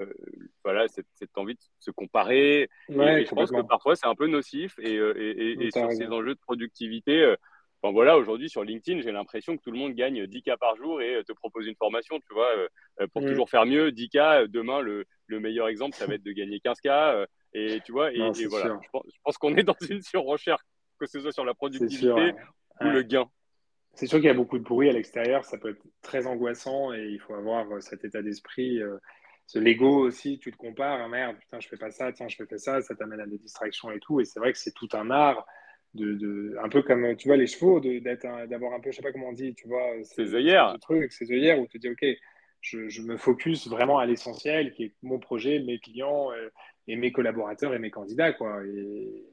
voilà, 0.62 0.88
cette, 0.88 1.06
cette, 1.14 1.36
envie 1.36 1.54
de 1.54 1.60
se 1.78 1.90
comparer. 1.90 2.68
et, 2.90 3.24
je 3.24 3.34
pense 3.34 3.50
que 3.50 3.62
parfois, 3.62 3.96
c'est 3.96 4.06
un 4.06 4.14
peu 4.14 4.26
nocif. 4.26 4.78
Et, 4.78 4.94
et 4.94 5.70
sur 5.70 5.90
ces 5.92 6.06
enjeux 6.08 6.34
de 6.34 6.40
productivité, 6.40 7.22
euh, 7.22 7.36
enfin, 7.82 7.92
voilà, 7.92 8.18
aujourd'hui, 8.18 8.50
sur 8.50 8.62
LinkedIn, 8.62 9.00
j'ai 9.00 9.12
l'impression 9.12 9.56
que 9.56 9.62
tout 9.62 9.70
le 9.70 9.78
monde 9.78 9.94
gagne 9.94 10.26
10 10.26 10.42
k 10.42 10.50
par 10.60 10.76
jour 10.76 11.00
et 11.00 11.16
euh, 11.16 11.22
te 11.22 11.32
propose 11.32 11.66
une 11.66 11.76
formation, 11.76 12.20
tu 12.20 12.34
vois, 12.34 12.50
pour 13.14 13.22
mm. 13.22 13.26
toujours 13.26 13.48
faire 13.48 13.64
mieux. 13.64 13.90
10 13.90 14.10
k 14.10 14.18
demain, 14.48 14.80
le, 14.82 15.06
le, 15.28 15.40
meilleur 15.40 15.68
exemple, 15.68 15.96
ça 15.96 16.06
va 16.06 16.14
être 16.14 16.24
de 16.24 16.32
gagner 16.32 16.60
15 16.60 16.80
k. 16.82 16.88
et 17.54 17.80
tu 17.86 17.92
vois, 17.92 18.12
et, 18.12 18.18
voilà, 18.48 18.78
je 18.82 18.88
pense, 18.92 19.04
pense 19.24 19.38
qu'on 19.38 19.56
est 19.56 19.62
dans 19.62 19.76
une 19.88 20.02
surenchère, 20.02 20.58
que 21.00 21.06
ce 21.06 21.20
soit 21.20 21.32
sur 21.32 21.46
la 21.46 21.54
productivité 21.54 22.34
ou 22.82 22.84
le 22.84 23.02
gain. 23.02 23.30
C'est 23.98 24.06
sûr 24.06 24.18
qu'il 24.18 24.28
y 24.28 24.30
a 24.30 24.34
beaucoup 24.34 24.58
de 24.58 24.62
bruit 24.62 24.88
à 24.88 24.92
l'extérieur, 24.92 25.44
ça 25.44 25.58
peut 25.58 25.70
être 25.70 25.82
très 26.02 26.28
angoissant 26.28 26.92
et 26.94 27.08
il 27.08 27.18
faut 27.18 27.34
avoir 27.34 27.68
euh, 27.72 27.80
cet 27.80 28.04
état 28.04 28.22
d'esprit. 28.22 28.80
Euh, 28.80 28.96
ce 29.46 29.58
l'ego 29.58 30.06
aussi, 30.06 30.38
tu 30.38 30.52
te 30.52 30.56
compares, 30.56 31.00
ah, 31.02 31.08
merde, 31.08 31.36
putain, 31.36 31.58
je 31.58 31.66
fais 31.66 31.76
pas 31.76 31.90
ça, 31.90 32.12
tiens, 32.12 32.28
je 32.28 32.36
fais 32.36 32.58
ça, 32.58 32.80
ça 32.80 32.94
t'amène 32.94 33.18
à 33.18 33.26
des 33.26 33.38
distractions 33.38 33.90
et 33.90 33.98
tout. 33.98 34.20
Et 34.20 34.24
c'est 34.24 34.38
vrai 34.38 34.52
que 34.52 34.58
c'est 34.58 34.70
tout 34.70 34.88
un 34.92 35.10
art 35.10 35.44
de, 35.94 36.56
un 36.62 36.68
peu 36.68 36.82
comme, 36.82 37.16
tu 37.16 37.26
vois, 37.26 37.36
les 37.36 37.48
chevaux, 37.48 37.80
d'avoir 37.80 38.72
un 38.74 38.78
peu, 38.78 38.92
je 38.92 38.96
sais 38.98 39.02
pas 39.02 39.10
comment 39.10 39.30
on 39.30 39.32
dit, 39.32 39.52
tu 39.56 39.66
vois, 39.66 39.84
ces 40.04 40.32
œillères. 40.32 40.76
Truc, 40.80 41.12
ces 41.12 41.32
œillères 41.32 41.58
où 41.58 41.66
tu 41.66 41.80
te 41.80 41.88
dis, 41.88 41.92
OK, 41.92 42.06
je, 42.60 42.88
je, 42.88 43.02
me 43.02 43.16
focus 43.16 43.66
vraiment 43.66 43.98
à 43.98 44.06
l'essentiel, 44.06 44.70
qui 44.74 44.84
est 44.84 44.94
mon 45.02 45.18
projet, 45.18 45.58
mes 45.58 45.80
clients 45.80 46.30
euh, 46.30 46.50
et 46.86 46.94
mes 46.94 47.10
collaborateurs 47.10 47.74
et 47.74 47.80
mes 47.80 47.90
candidats, 47.90 48.32
quoi. 48.32 48.64
Et, 48.64 49.24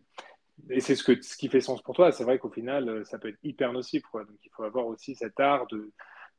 et 0.70 0.80
c'est 0.80 0.96
ce, 0.96 1.04
que, 1.04 1.22
ce 1.22 1.38
qui 1.38 1.48
fait 1.50 1.62
sens 1.62 1.82
pour 1.82 1.96
toi. 1.96 2.12
C'est 2.12 2.24
vrai 2.24 2.40
qu'au 2.40 2.50
final, 2.50 2.90
euh, 2.90 3.04
ça 3.06 3.20
peut 3.20 3.30
être 3.30 3.40
hyper 3.44 3.74
nocif, 3.74 4.04
quoi. 4.04 4.24
Donc, 4.24 4.38
il 4.44 4.50
faut 4.52 4.64
avoir 4.64 4.88
aussi 4.88 5.16
cet 5.16 5.40
art 5.40 5.68
de. 5.68 5.92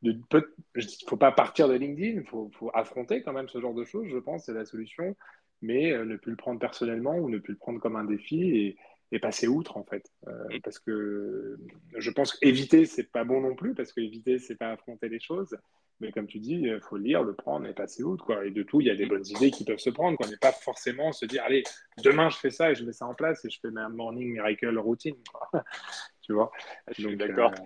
de 0.02 0.12
il 0.12 0.84
ne 0.84 1.08
faut 1.08 1.16
pas 1.16 1.32
partir 1.32 1.68
de 1.68 1.74
LinkedIn, 1.74 2.20
il 2.20 2.26
faut, 2.26 2.50
faut, 2.58 2.70
affronter 2.74 3.22
quand 3.22 3.32
même 3.32 3.48
ce 3.48 3.60
genre 3.60 3.74
de 3.74 3.84
choses, 3.84 4.08
je 4.08 4.18
pense, 4.18 4.44
c'est 4.44 4.54
la 4.54 4.64
solution, 4.64 5.16
mais 5.62 5.92
euh, 5.92 6.04
ne 6.04 6.16
plus 6.16 6.32
le 6.32 6.36
prendre 6.36 6.60
personnellement 6.60 7.16
ou 7.16 7.28
ne 7.28 7.38
plus 7.38 7.52
le 7.52 7.58
prendre 7.58 7.80
comme 7.80 7.96
un 7.96 8.04
défi 8.04 8.42
et, 8.56 8.76
et 9.12 9.18
passer 9.18 9.46
outre 9.46 9.76
en 9.76 9.84
fait. 9.84 10.10
Euh, 10.26 10.58
parce 10.62 10.78
que 10.78 11.58
je 11.96 12.10
pense 12.10 12.34
qu'éviter, 12.34 12.86
c'est 12.86 13.10
pas 13.10 13.24
bon 13.24 13.40
non 13.40 13.54
plus, 13.54 13.74
parce 13.74 13.92
qu'éviter, 13.92 14.38
c'est 14.38 14.56
pas 14.56 14.70
affronter 14.70 15.08
les 15.08 15.20
choses. 15.20 15.56
Mais 16.00 16.12
comme 16.12 16.26
tu 16.26 16.38
dis, 16.38 16.54
il 16.54 16.80
faut 16.80 16.96
lire, 16.96 17.22
le 17.22 17.34
prendre 17.34 17.66
et 17.66 17.72
passer 17.72 18.02
outre. 18.02 18.24
Quoi. 18.24 18.44
Et 18.44 18.50
de 18.50 18.62
tout, 18.62 18.80
il 18.80 18.86
y 18.86 18.90
a 18.90 18.94
des 18.94 19.06
bonnes 19.06 19.26
idées 19.26 19.50
qui 19.50 19.64
peuvent 19.64 19.78
se 19.78 19.90
prendre. 19.90 20.16
Quoi. 20.16 20.26
Mais 20.30 20.36
pas 20.36 20.52
forcément 20.52 21.12
se 21.12 21.24
dire, 21.24 21.42
allez, 21.44 21.64
demain 22.04 22.28
je 22.28 22.36
fais 22.36 22.50
ça 22.50 22.70
et 22.70 22.74
je 22.74 22.84
mets 22.84 22.92
ça 22.92 23.06
en 23.06 23.14
place 23.14 23.44
et 23.44 23.50
je 23.50 23.58
fais 23.60 23.70
ma 23.70 23.88
morning 23.88 24.32
miracle 24.32 24.76
routine. 24.78 25.16
Quoi. 25.32 25.64
tu 26.22 26.32
vois? 26.32 26.50
Je 26.88 27.06
suis 27.06 27.16
d'accord. 27.16 27.52
Euh... 27.52 27.64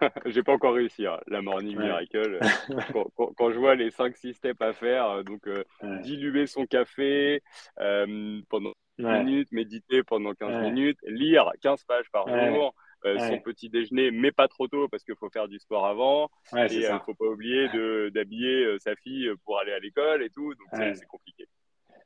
J'ai 0.26 0.42
pas 0.42 0.52
encore 0.52 0.74
réussi 0.74 1.06
hein, 1.06 1.18
la 1.26 1.42
morning 1.42 1.78
miracle. 1.78 2.38
quand, 3.16 3.32
quand, 3.36 3.50
je 3.50 3.58
vois 3.58 3.74
les 3.74 3.90
5-6 3.90 4.34
steps 4.34 4.60
à 4.60 4.72
faire, 4.72 5.06
euh, 5.08 5.22
donc 5.22 5.46
euh, 5.46 5.64
diluer 6.02 6.46
son 6.46 6.66
café 6.66 7.42
euh, 7.80 8.40
pendant 8.48 8.72
minutes, 8.98 9.50
méditer 9.52 10.02
pendant 10.02 10.34
15 10.34 10.62
minutes, 10.62 10.98
lire 11.06 11.50
15 11.62 11.84
pages 11.84 12.10
par 12.10 12.28
jour. 12.28 12.74
Euh, 13.06 13.18
son 13.18 13.38
petit 13.38 13.70
déjeuner, 13.70 14.10
mais 14.10 14.30
pas 14.30 14.46
trop 14.48 14.68
tôt 14.68 14.86
parce 14.88 15.04
qu'il 15.04 15.16
faut 15.16 15.30
faire 15.30 15.48
du 15.48 15.58
sport 15.58 15.86
avant. 15.86 16.30
et 16.54 16.66
il 16.70 16.80
ne 16.80 16.98
faut 16.98 17.14
pas 17.14 17.26
oublier 17.26 17.68
d'habiller 18.10 18.64
euh, 18.64 18.78
sa 18.78 18.94
fille 18.96 19.30
pour 19.44 19.58
aller 19.58 19.72
à 19.72 19.78
l'école 19.78 20.22
et 20.22 20.30
tout. 20.30 20.54
Donc 20.54 20.68
c'est 20.94 21.06
compliqué. 21.06 21.46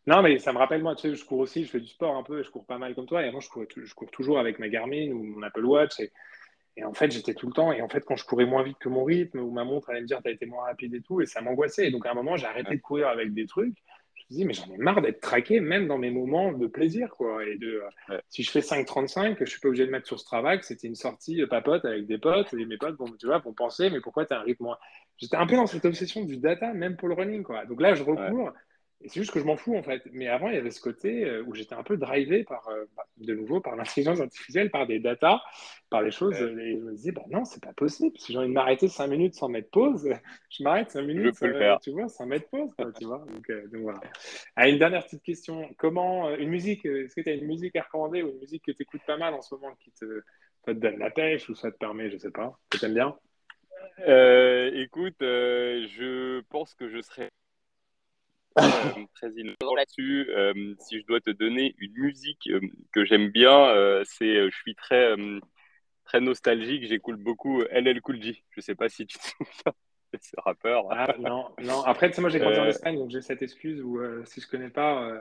Non, 0.06 0.20
mais 0.20 0.38
ça 0.38 0.52
me 0.52 0.58
rappelle, 0.58 0.82
moi, 0.82 0.94
tu 0.94 1.08
sais, 1.08 1.14
je 1.14 1.24
cours 1.24 1.38
aussi, 1.38 1.64
je 1.64 1.70
fais 1.70 1.80
du 1.80 1.86
sport 1.86 2.14
un 2.14 2.22
peu, 2.22 2.42
je 2.42 2.50
cours 2.50 2.66
pas 2.66 2.76
mal 2.76 2.94
comme 2.94 3.06
toi. 3.06 3.24
Et 3.24 3.30
moi, 3.30 3.40
je 3.40 3.48
cours, 3.48 3.64
je 3.74 3.94
cours 3.94 4.10
toujours 4.10 4.38
avec 4.38 4.58
ma 4.58 4.68
Garmin 4.68 5.10
ou 5.12 5.22
mon 5.22 5.42
Apple 5.42 5.64
Watch. 5.64 5.98
Et, 5.98 6.12
et 6.76 6.84
en 6.84 6.92
fait, 6.92 7.10
j'étais 7.10 7.32
tout 7.32 7.46
le 7.46 7.54
temps. 7.54 7.72
Et 7.72 7.80
en 7.80 7.88
fait, 7.88 8.04
quand 8.04 8.16
je 8.16 8.26
courais 8.26 8.44
moins 8.44 8.62
vite 8.62 8.76
que 8.78 8.90
mon 8.90 9.04
rythme, 9.04 9.38
ou 9.38 9.50
ma 9.50 9.64
montre 9.64 9.88
allait 9.88 10.02
me 10.02 10.06
dire, 10.06 10.20
tu 10.22 10.28
as 10.28 10.32
été 10.32 10.44
moins 10.44 10.64
rapide 10.64 10.94
et 10.94 11.00
tout, 11.00 11.22
et 11.22 11.26
ça 11.26 11.40
m'angoissait. 11.40 11.88
Et 11.88 11.90
donc, 11.90 12.04
à 12.04 12.10
un 12.10 12.14
moment, 12.14 12.36
j'ai 12.36 12.46
arrêté 12.46 12.76
de 12.76 12.82
courir 12.82 13.08
avec 13.08 13.32
des 13.32 13.46
trucs 13.46 13.78
me 14.34 14.38
dis, 14.38 14.44
mais 14.44 14.54
j'en 14.54 14.72
ai 14.72 14.78
marre 14.78 15.00
d'être 15.02 15.20
traqué, 15.20 15.60
même 15.60 15.86
dans 15.86 15.98
mes 15.98 16.10
moments 16.10 16.52
de 16.52 16.66
plaisir. 16.66 17.10
Quoi. 17.16 17.44
Et 17.44 17.56
de, 17.56 17.82
Si 18.28 18.42
je 18.42 18.50
fais 18.50 18.60
5,35, 18.60 19.36
je 19.36 19.40
ne 19.42 19.46
suis 19.46 19.60
pas 19.60 19.68
obligé 19.68 19.86
de 19.86 19.90
mettre 19.90 20.06
sur 20.06 20.18
ce 20.18 20.24
travail 20.24 20.58
que 20.58 20.66
c'était 20.66 20.88
une 20.88 20.94
sortie 20.94 21.42
euh, 21.42 21.46
papote 21.46 21.84
avec 21.84 22.06
des 22.06 22.18
potes. 22.18 22.52
Et 22.54 22.64
mes 22.64 22.76
potes, 22.76 22.96
bon, 22.96 23.06
tu 23.18 23.26
vois, 23.26 23.38
vont 23.38 23.52
penser, 23.52 23.90
mais 23.90 24.00
pourquoi 24.00 24.26
tu 24.26 24.34
as 24.34 24.40
un 24.40 24.42
rythme 24.42 24.66
J'étais 25.18 25.36
un 25.36 25.46
peu 25.46 25.56
dans 25.56 25.66
cette 25.66 25.84
obsession 25.84 26.24
du 26.24 26.36
data, 26.36 26.72
même 26.72 26.96
pour 26.96 27.08
le 27.08 27.14
running. 27.14 27.42
Quoi. 27.42 27.64
Donc 27.66 27.80
là, 27.80 27.94
je 27.94 28.02
recours. 28.02 28.52
Et 29.00 29.08
c'est 29.08 29.20
juste 29.20 29.32
que 29.32 29.40
je 29.40 29.44
m'en 29.44 29.56
fous, 29.56 29.76
en 29.76 29.82
fait. 29.82 30.02
Mais 30.12 30.28
avant, 30.28 30.48
il 30.48 30.54
y 30.54 30.58
avait 30.58 30.70
ce 30.70 30.80
côté 30.80 31.24
euh, 31.24 31.42
où 31.46 31.54
j'étais 31.54 31.74
un 31.74 31.82
peu 31.82 31.96
drivé 31.96 32.44
par, 32.44 32.66
euh, 32.68 32.84
bah, 32.96 33.04
de 33.18 33.34
nouveau, 33.34 33.60
par 33.60 33.76
l'intelligence 33.76 34.20
artificielle, 34.20 34.70
par 34.70 34.86
des 34.86 34.98
datas, 34.98 35.40
par 35.90 36.02
les 36.02 36.10
choses. 36.10 36.34
Et 36.34 36.78
je 36.78 36.82
me 36.82 36.92
disais, 36.92 37.12
bah 37.12 37.24
non, 37.28 37.44
c'est 37.44 37.62
pas 37.62 37.72
possible. 37.74 38.16
Si 38.18 38.32
j'ai 38.32 38.38
envie 38.38 38.48
de 38.48 38.52
m'arrêter 38.52 38.88
5 38.88 39.06
minutes 39.08 39.34
sans 39.34 39.48
mettre 39.48 39.70
pause, 39.70 40.08
je 40.50 40.62
m'arrête 40.62 40.90
5 40.90 41.02
minutes, 41.02 41.34
je 41.34 41.40
peux 41.40 41.46
le 41.48 41.58
faire. 41.58 41.80
tu 41.80 41.90
vois, 41.90 42.08
sans 42.08 42.26
mettre 42.26 42.48
pause, 42.48 42.70
tu 42.98 43.04
vois. 43.04 43.18
Donc, 43.18 43.50
donc 43.70 43.82
voilà. 43.82 44.00
Ah, 44.56 44.68
une 44.68 44.78
dernière 44.78 45.04
petite 45.04 45.22
question. 45.22 45.68
Comment, 45.76 46.34
une 46.34 46.48
musique, 46.48 46.86
est-ce 46.86 47.14
que 47.14 47.20
tu 47.20 47.28
as 47.28 47.34
une 47.34 47.46
musique 47.46 47.76
à 47.76 47.82
recommander 47.82 48.22
ou 48.22 48.30
une 48.30 48.38
musique 48.38 48.64
que 48.64 48.72
tu 48.72 48.82
écoutes 48.82 49.04
pas 49.06 49.18
mal 49.18 49.34
en 49.34 49.42
ce 49.42 49.54
moment 49.54 49.74
qui 49.80 49.90
te, 49.92 50.22
te 50.64 50.70
donne 50.70 50.98
la 50.98 51.10
pêche 51.10 51.48
ou 51.50 51.54
ça 51.54 51.70
te 51.70 51.76
permet, 51.76 52.10
je 52.10 52.16
sais 52.16 52.30
pas, 52.30 52.58
que 52.70 52.78
tu 52.78 52.84
aimes 52.86 52.94
bien? 52.94 53.14
Euh, 54.06 54.70
Écoute, 54.74 55.16
je 55.20 56.40
pense 56.48 56.74
que 56.74 56.88
je 56.88 57.00
serais 57.00 57.24
euh, 57.26 57.43
très 59.14 59.30
innovant 59.36 59.74
là-dessus. 59.74 60.28
Euh, 60.30 60.74
si 60.78 61.00
je 61.00 61.06
dois 61.06 61.20
te 61.20 61.30
donner 61.30 61.74
une 61.78 61.92
musique 61.92 62.48
euh, 62.48 62.60
que 62.92 63.04
j'aime 63.04 63.28
bien, 63.28 64.02
c'est, 64.04 64.50
je 64.50 64.56
suis 64.56 64.74
très, 64.74 65.14
très 66.04 66.20
nostalgique. 66.20 66.86
J'écoute 66.86 67.20
beaucoup 67.20 67.62
LL 67.70 68.00
Cool 68.00 68.22
J. 68.22 68.44
Je 68.50 68.60
sais 68.60 68.74
pas 68.74 68.88
si 68.88 69.06
tu 69.06 69.18
te 69.18 69.24
souviens 69.24 69.74
de 70.12 70.18
ce 70.20 70.36
rappeur. 70.38 70.86
Ah, 70.90 71.14
non, 71.18 71.48
non. 71.62 71.82
Après, 71.82 72.08
tu 72.08 72.16
sais, 72.16 72.20
moi, 72.20 72.30
j'ai 72.30 72.38
grandi 72.38 72.58
en 72.58 72.66
Espagne, 72.66 72.98
donc 72.98 73.10
j'ai 73.10 73.22
cette 73.22 73.42
excuse 73.42 73.82
où 73.82 74.00
si 74.24 74.40
je 74.40 74.48
connais 74.48 74.70
pas, 74.70 75.20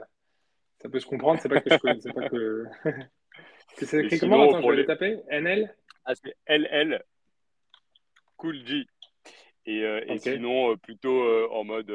ça 0.81 0.89
peut 0.89 0.99
se 0.99 1.07
comprendre. 1.07 1.39
C'est 1.41 1.49
pas 1.49 1.61
que 1.61 1.69
je 1.69 1.77
connais, 1.77 2.01
c'est 2.01 2.13
pas 2.13 2.29
que. 2.29 2.65
c'est 3.77 4.05
écrit 4.05 4.19
comment? 4.19 4.49
Attends, 4.49 4.61
je 4.61 4.67
vais 4.69 4.75
les... 4.75 4.85
taper. 4.85 5.19
NL. 5.29 5.75
Ah, 6.05 6.13
c'est 6.15 6.35
LL 6.47 7.01
Cool 8.35 8.65
J. 8.65 8.85
Et, 9.65 9.83
euh, 9.83 10.01
et 10.07 10.17
sinon, 10.17 10.71
euh, 10.71 10.75
plutôt 10.75 11.23
euh, 11.23 11.47
en 11.51 11.63
mode 11.63 11.91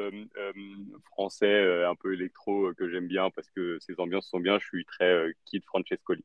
français, 1.05 1.83
un 1.85 1.95
peu 1.95 2.13
électro, 2.13 2.73
que 2.73 2.89
j'aime 2.89 3.07
bien 3.07 3.29
parce 3.29 3.49
que 3.51 3.77
ces 3.79 3.99
ambiances 3.99 4.27
sont 4.27 4.39
bien. 4.39 4.57
Je 4.59 4.65
suis 4.65 4.85
très 4.85 5.31
Kid 5.45 5.63
Francescoli. 5.65 6.23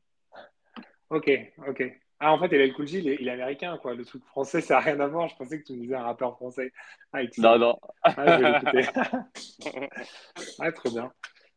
Ok, 1.09 1.29
ok. 1.67 1.83
Ah, 2.19 2.31
en 2.31 2.39
fait, 2.39 2.55
il 2.55 2.73
Cool 2.73 2.87
J, 2.87 2.99
il 2.99 3.09
est, 3.09 3.17
il 3.19 3.27
est, 3.27 3.31
américain, 3.31 3.77
quoi. 3.77 3.93
Le 3.93 4.05
truc 4.05 4.23
français, 4.23 4.61
ça 4.61 4.75
n'a 4.75 4.79
rien 4.79 4.99
à 5.01 5.07
voir. 5.07 5.27
Je 5.27 5.35
pensais 5.35 5.59
que 5.59 5.65
tu 5.65 5.73
me 5.73 5.81
disais 5.81 5.95
un 5.95 6.03
rappeur 6.03 6.35
français. 6.35 6.71
Ah, 7.11 7.21
non, 7.37 7.59
non. 7.59 7.79
Ah, 8.03 8.37
je 8.37 8.71
vais 8.71 8.85
ah, 10.59 10.71
trop 10.71 10.89
bien. 10.89 11.11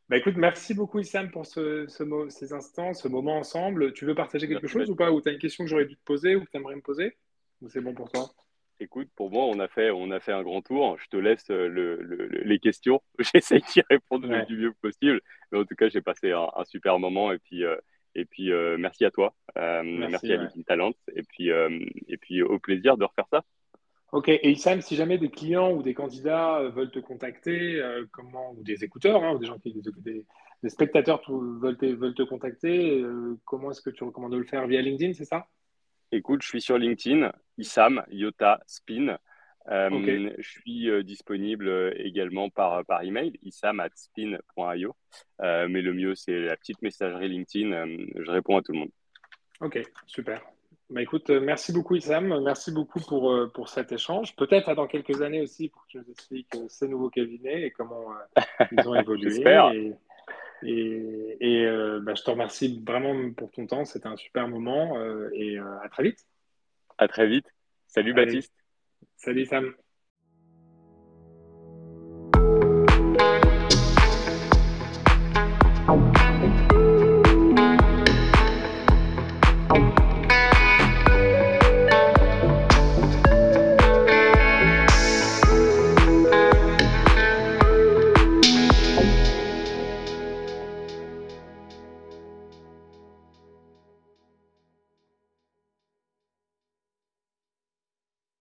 Bah, 0.09 0.17
écoute, 0.17 0.35
merci 0.37 0.75
beaucoup, 0.75 0.99
Issam, 0.99 1.31
pour 1.31 1.47
ce, 1.47 1.87
ce, 1.87 2.05
ces 2.29 2.53
instants, 2.53 2.93
ce 2.93 3.09
moment 3.09 3.39
ensemble. 3.39 3.93
Tu 3.93 4.05
veux 4.05 4.15
partager 4.15 4.49
quelque 4.49 4.67
chose 4.67 4.91
ou 4.91 4.97
pas? 4.97 5.13
Ou 5.13 5.21
tu 5.21 5.29
as 5.29 5.33
une 5.33 5.39
question 5.39 5.65
que 5.65 5.71
j'aurais 5.71 5.87
dû 5.87 5.97
te 5.97 6.05
poser 6.05 6.35
ou 6.35 6.45
que 6.45 6.51
tu 6.51 6.57
aimerais 6.57 6.77
me 6.77 6.83
poser? 6.83 7.17
Ou 7.63 7.69
c'est 7.69 7.81
bon 7.81 7.95
pour 7.95 8.11
toi? 8.11 8.29
Écoute, 8.81 9.09
pour 9.17 9.31
moi, 9.31 9.45
on 9.47 9.59
a 9.59 9.67
fait, 9.67 9.91
on 9.91 10.11
a 10.13 10.21
fait 10.21 10.33
un 10.33 10.43
grand 10.43 10.63
tour. 10.63 10.97
Je 10.99 11.09
te 11.09 11.17
laisse 11.17 11.51
euh, 11.51 11.67
le, 11.67 11.97
le, 11.97 12.27
les 12.27 12.59
questions. 12.61 13.03
J'essaie 13.19 13.59
d'y 13.59 13.83
répondre 13.91 14.29
le 14.29 14.57
mieux 14.57 14.73
possible. 14.81 15.21
Mais 15.51 15.59
en 15.59 15.65
tout 15.65 15.75
cas, 15.75 15.89
j'ai 15.89 16.01
passé 16.01 16.31
un, 16.31 16.65
super 16.65 17.01
moment. 17.01 17.33
Et 17.33 17.39
puis, 17.39 17.65
euh, 17.65 17.77
et 18.15 18.25
puis 18.25 18.53
euh, 18.53 18.77
merci 18.79 19.05
à 19.05 19.11
toi. 19.11 19.35
merci, 19.57 20.11
merci, 20.11 20.33
à 20.33 20.37
LinkedIn 20.37 20.63
Talent. 20.63 20.93
Et 21.15 21.23
puis, 21.23 21.49
et 21.49 22.17
puis, 22.19 22.43
au 22.43 22.59
plaisir 22.61 22.97
de 22.97 23.05
refaire 23.05 23.27
ça. 23.31 23.45
Ok, 24.11 24.29
et 24.29 24.51
Issam, 24.51 24.81
si 24.81 24.97
jamais 24.97 25.19
des 25.19 25.29
clients 25.29 25.73
ou 25.73 25.83
des 25.83 25.93
candidats 25.93 26.63
veulent 26.71 26.91
te 26.91 26.99
contacter, 26.99 27.83
comment, 28.11 28.53
ou 28.53 28.63
des 28.63 28.83
écouteurs, 28.83 29.23
hein, 29.23 29.35
ou 29.35 29.39
des 29.39 29.47
gens 29.47 29.59
qui, 29.59 29.75
des, 29.75 30.25
des 30.63 30.69
spectateurs 30.71 31.21
veulent 31.29 31.77
te, 31.77 31.85
veulent 31.85 32.15
te 32.15 32.23
contacter, 32.23 33.05
comment 33.45 33.71
est-ce 33.71 33.83
que 33.83 33.91
tu 33.91 34.05
recommandes 34.05 34.33
de 34.33 34.39
le 34.39 34.45
faire? 34.45 34.67
Via 34.67 34.81
LinkedIn, 34.81 35.13
c'est 35.13 35.27
ça? 35.27 35.47
Écoute, 36.11 36.43
je 36.43 36.49
suis 36.49 36.61
sur 36.63 36.79
LinkedIn, 36.79 37.33
Issam, 37.59 38.03
Yota, 38.11 38.61
Spin. 38.67 39.19
Euh, 39.71 40.31
je 40.39 40.49
suis 40.49 40.89
euh, 40.89 41.03
disponible 41.03 41.69
euh, 41.69 41.93
également 41.97 42.49
par, 42.49 42.87
par 42.87 43.03
email, 43.03 43.39
issam.spin.io. 43.43 44.97
mais 45.41 45.83
le 45.83 45.93
mieux, 45.93 46.15
c'est 46.15 46.41
la 46.41 46.57
petite 46.57 46.81
messagerie 46.81 47.29
LinkedIn. 47.29 47.87
je 48.17 48.31
réponds 48.31 48.57
à 48.57 48.63
tout 48.63 48.73
le 48.73 48.79
monde. 48.79 48.91
Ok, 49.61 49.79
super. 50.07 50.43
Bah, 50.89 51.03
écoute, 51.03 51.29
merci 51.29 51.75
beaucoup 51.75 51.97
Issam, 51.97 52.43
merci 52.43 52.73
beaucoup 52.73 53.01
pour, 53.01 53.53
pour 53.53 53.69
cet 53.69 53.93
échange. 53.93 54.35
Peut-être 54.37 54.75
dans 54.75 54.87
quelques 54.87 55.21
années 55.21 55.43
aussi 55.43 55.69
pour 55.69 55.83
que 55.83 55.89
tu 55.89 55.99
nous 55.99 56.11
expliques 56.11 56.57
ces 56.69 56.89
nouveaux 56.89 57.11
cabinets 57.11 57.65
et 57.65 57.71
comment 57.71 58.15
ils 58.73 58.89
ont 58.89 58.95
évolué. 58.95 59.29
J'espère. 59.29 59.73
Et, 59.73 59.95
et 60.63 61.67
euh, 61.67 62.01
bah, 62.01 62.15
je 62.15 62.23
te 62.23 62.31
remercie 62.31 62.83
vraiment 62.87 63.33
pour 63.33 63.51
ton 63.51 63.67
temps. 63.67 63.85
C'était 63.85 64.09
un 64.09 64.17
super 64.17 64.49
moment 64.49 64.99
euh, 64.99 65.31
et 65.33 65.59
euh, 65.59 65.81
à 65.83 65.89
très 65.89 66.03
vite. 66.03 66.27
À 66.99 67.09
très 67.09 67.27
vite. 67.27 67.47
Salut 67.87 68.15
Baptiste. 68.15 68.53
Salut 69.17 69.47
Sam. 69.47 69.73